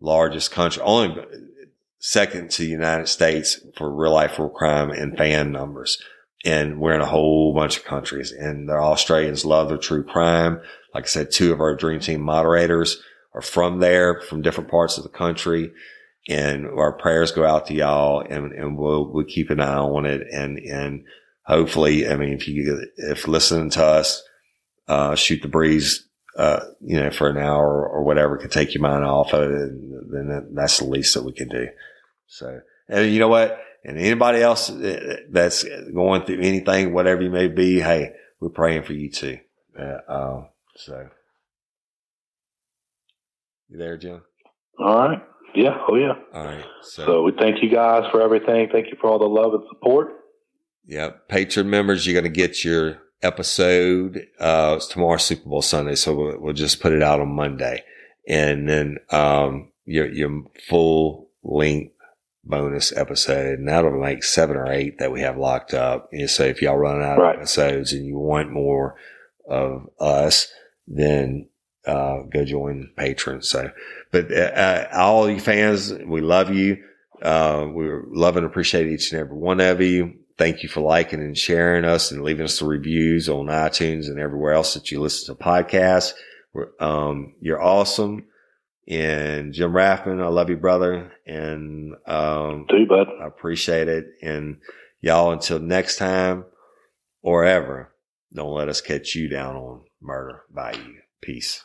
largest 0.00 0.52
country, 0.52 0.80
only 0.84 1.16
second 1.98 2.52
to 2.52 2.62
the 2.62 2.68
United 2.68 3.08
States 3.08 3.58
for 3.76 3.92
real 3.92 4.12
life, 4.12 4.38
real 4.38 4.48
crime 4.48 4.90
and 4.90 5.18
fan 5.18 5.50
numbers. 5.50 6.00
And 6.44 6.78
we're 6.78 6.94
in 6.94 7.00
a 7.00 7.06
whole 7.06 7.52
bunch 7.52 7.78
of 7.78 7.84
countries 7.84 8.30
and 8.30 8.68
the 8.68 8.74
Australians 8.74 9.44
love 9.44 9.68
their 9.68 9.76
true 9.76 10.04
crime. 10.04 10.60
Like 10.94 11.04
I 11.04 11.08
said, 11.08 11.32
two 11.32 11.52
of 11.52 11.60
our 11.60 11.74
dream 11.74 11.98
team 11.98 12.20
moderators 12.20 13.02
are 13.32 13.42
from 13.42 13.80
there, 13.80 14.20
from 14.20 14.40
different 14.40 14.70
parts 14.70 14.98
of 14.98 15.02
the 15.02 15.10
country. 15.10 15.72
And 16.28 16.66
our 16.66 16.92
prayers 16.92 17.32
go 17.32 17.44
out 17.44 17.66
to 17.66 17.74
y'all 17.74 18.20
and, 18.20 18.52
and 18.52 18.78
we'll, 18.78 19.12
we'll 19.12 19.24
keep 19.24 19.50
an 19.50 19.60
eye 19.60 19.78
on 19.78 20.06
it. 20.06 20.22
And, 20.32 20.58
and 20.58 21.04
hopefully, 21.46 22.08
I 22.08 22.16
mean, 22.16 22.32
if 22.32 22.48
you, 22.48 22.86
if 22.96 23.28
listening 23.28 23.70
to 23.70 23.84
us, 23.84 24.22
uh, 24.88 25.14
shoot 25.14 25.42
the 25.42 25.48
breeze, 25.48 26.06
uh, 26.36 26.60
you 26.80 27.00
know, 27.00 27.10
for 27.10 27.28
an 27.28 27.38
hour 27.38 27.88
or 27.88 28.02
whatever 28.02 28.36
could 28.36 28.50
take 28.50 28.74
your 28.74 28.82
mind 28.82 29.04
off 29.04 29.32
of 29.32 29.50
it, 29.50 29.70
then 30.10 30.50
that's 30.52 30.78
the 30.78 30.84
least 30.84 31.14
that 31.14 31.24
we 31.24 31.32
can 31.32 31.48
do. 31.48 31.68
So, 32.26 32.60
and 32.88 33.10
you 33.10 33.20
know 33.20 33.28
what? 33.28 33.60
And 33.84 33.98
anybody 33.98 34.40
else 34.40 34.70
that's 35.30 35.64
going 35.94 36.24
through 36.24 36.40
anything, 36.40 36.92
whatever 36.92 37.22
you 37.22 37.30
may 37.30 37.48
be, 37.48 37.80
hey, 37.80 38.12
we're 38.40 38.48
praying 38.48 38.84
for 38.84 38.94
you 38.94 39.10
too. 39.10 39.38
Uh, 39.78 39.98
um, 40.08 40.48
so, 40.76 41.08
you 43.68 43.78
there, 43.78 43.96
Jim? 43.96 44.22
All 44.78 45.08
right. 45.08 45.22
Yeah. 45.54 45.78
Oh, 45.88 45.94
yeah. 45.94 46.14
All 46.32 46.44
right. 46.44 46.64
So, 46.82 47.06
so 47.06 47.22
we 47.22 47.32
thank 47.38 47.62
you 47.62 47.70
guys 47.70 48.10
for 48.10 48.20
everything. 48.20 48.68
Thank 48.72 48.88
you 48.88 48.96
for 49.00 49.08
all 49.08 49.18
the 49.18 49.26
love 49.26 49.54
and 49.54 49.62
support. 49.68 50.08
Yeah. 50.86 51.10
Patreon 51.28 51.66
members, 51.66 52.06
you're 52.06 52.20
going 52.20 52.32
to 52.32 52.40
get 52.40 52.64
your 52.64 52.98
episode. 53.22 54.26
Uh, 54.38 54.74
it's 54.76 54.86
tomorrow 54.86 55.16
Super 55.16 55.48
Bowl 55.48 55.62
Sunday. 55.62 55.94
So 55.94 56.14
we'll, 56.14 56.40
we'll, 56.40 56.52
just 56.52 56.80
put 56.80 56.92
it 56.92 57.02
out 57.02 57.20
on 57.20 57.34
Monday 57.34 57.82
and 58.28 58.68
then, 58.68 58.98
um, 59.10 59.72
your, 59.86 60.12
your 60.12 60.44
full 60.68 61.30
length 61.42 61.94
bonus 62.44 62.92
episode 62.92 63.58
and 63.58 63.68
that'll 63.68 63.98
make 63.98 64.22
seven 64.22 64.56
or 64.56 64.70
eight 64.70 64.98
that 64.98 65.12
we 65.12 65.22
have 65.22 65.38
locked 65.38 65.72
up. 65.72 66.10
And 66.12 66.28
so 66.28 66.44
if 66.44 66.60
y'all 66.60 66.76
run 66.76 67.02
out 67.02 67.18
right. 67.18 67.34
of 67.34 67.40
episodes 67.40 67.92
and 67.92 68.06
you 68.06 68.18
want 68.18 68.52
more 68.52 68.96
of 69.48 69.88
us, 69.98 70.52
then, 70.86 71.48
uh, 71.86 72.22
go 72.30 72.44
join 72.44 72.90
patrons. 72.96 73.48
So, 73.48 73.70
but, 74.10 74.30
uh, 74.30 74.34
uh, 74.34 74.88
all 74.94 75.28
you 75.30 75.40
fans, 75.40 75.92
we 75.92 76.20
love 76.20 76.54
you. 76.54 76.82
Uh, 77.22 77.68
we 77.72 77.88
love 78.08 78.36
and 78.36 78.44
appreciate 78.44 78.86
each 78.86 79.12
and 79.12 79.20
every 79.20 79.36
one 79.36 79.60
of 79.60 79.80
you 79.80 80.18
thank 80.38 80.62
you 80.62 80.68
for 80.68 80.80
liking 80.80 81.20
and 81.20 81.36
sharing 81.36 81.84
us 81.84 82.10
and 82.10 82.22
leaving 82.22 82.44
us 82.44 82.58
the 82.58 82.66
reviews 82.66 83.28
on 83.28 83.46
iTunes 83.46 84.08
and 84.08 84.18
everywhere 84.18 84.52
else 84.52 84.74
that 84.74 84.90
you 84.90 85.00
listen 85.00 85.34
to 85.34 85.42
podcasts. 85.42 86.12
Um, 86.80 87.34
you're 87.40 87.62
awesome. 87.62 88.26
And 88.86 89.54
Jim 89.54 89.72
Raffman, 89.72 90.22
I 90.22 90.28
love 90.28 90.50
you, 90.50 90.56
brother. 90.56 91.12
And, 91.26 91.94
um, 92.06 92.66
Do 92.68 92.76
you, 92.76 92.86
bud. 92.86 93.08
I 93.20 93.26
appreciate 93.26 93.88
it. 93.88 94.06
And 94.22 94.58
y'all, 95.00 95.32
until 95.32 95.58
next 95.58 95.96
time 95.96 96.44
or 97.22 97.44
ever, 97.44 97.94
don't 98.32 98.54
let 98.54 98.68
us 98.68 98.80
catch 98.80 99.14
you 99.14 99.28
down 99.28 99.56
on 99.56 99.84
murder 100.02 100.42
by 100.52 100.72
you. 100.72 100.96
Peace. 101.22 101.62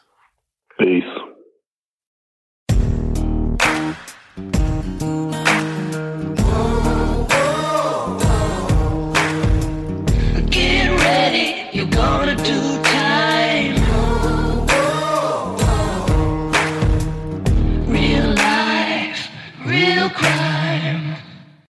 Peace. 0.80 1.04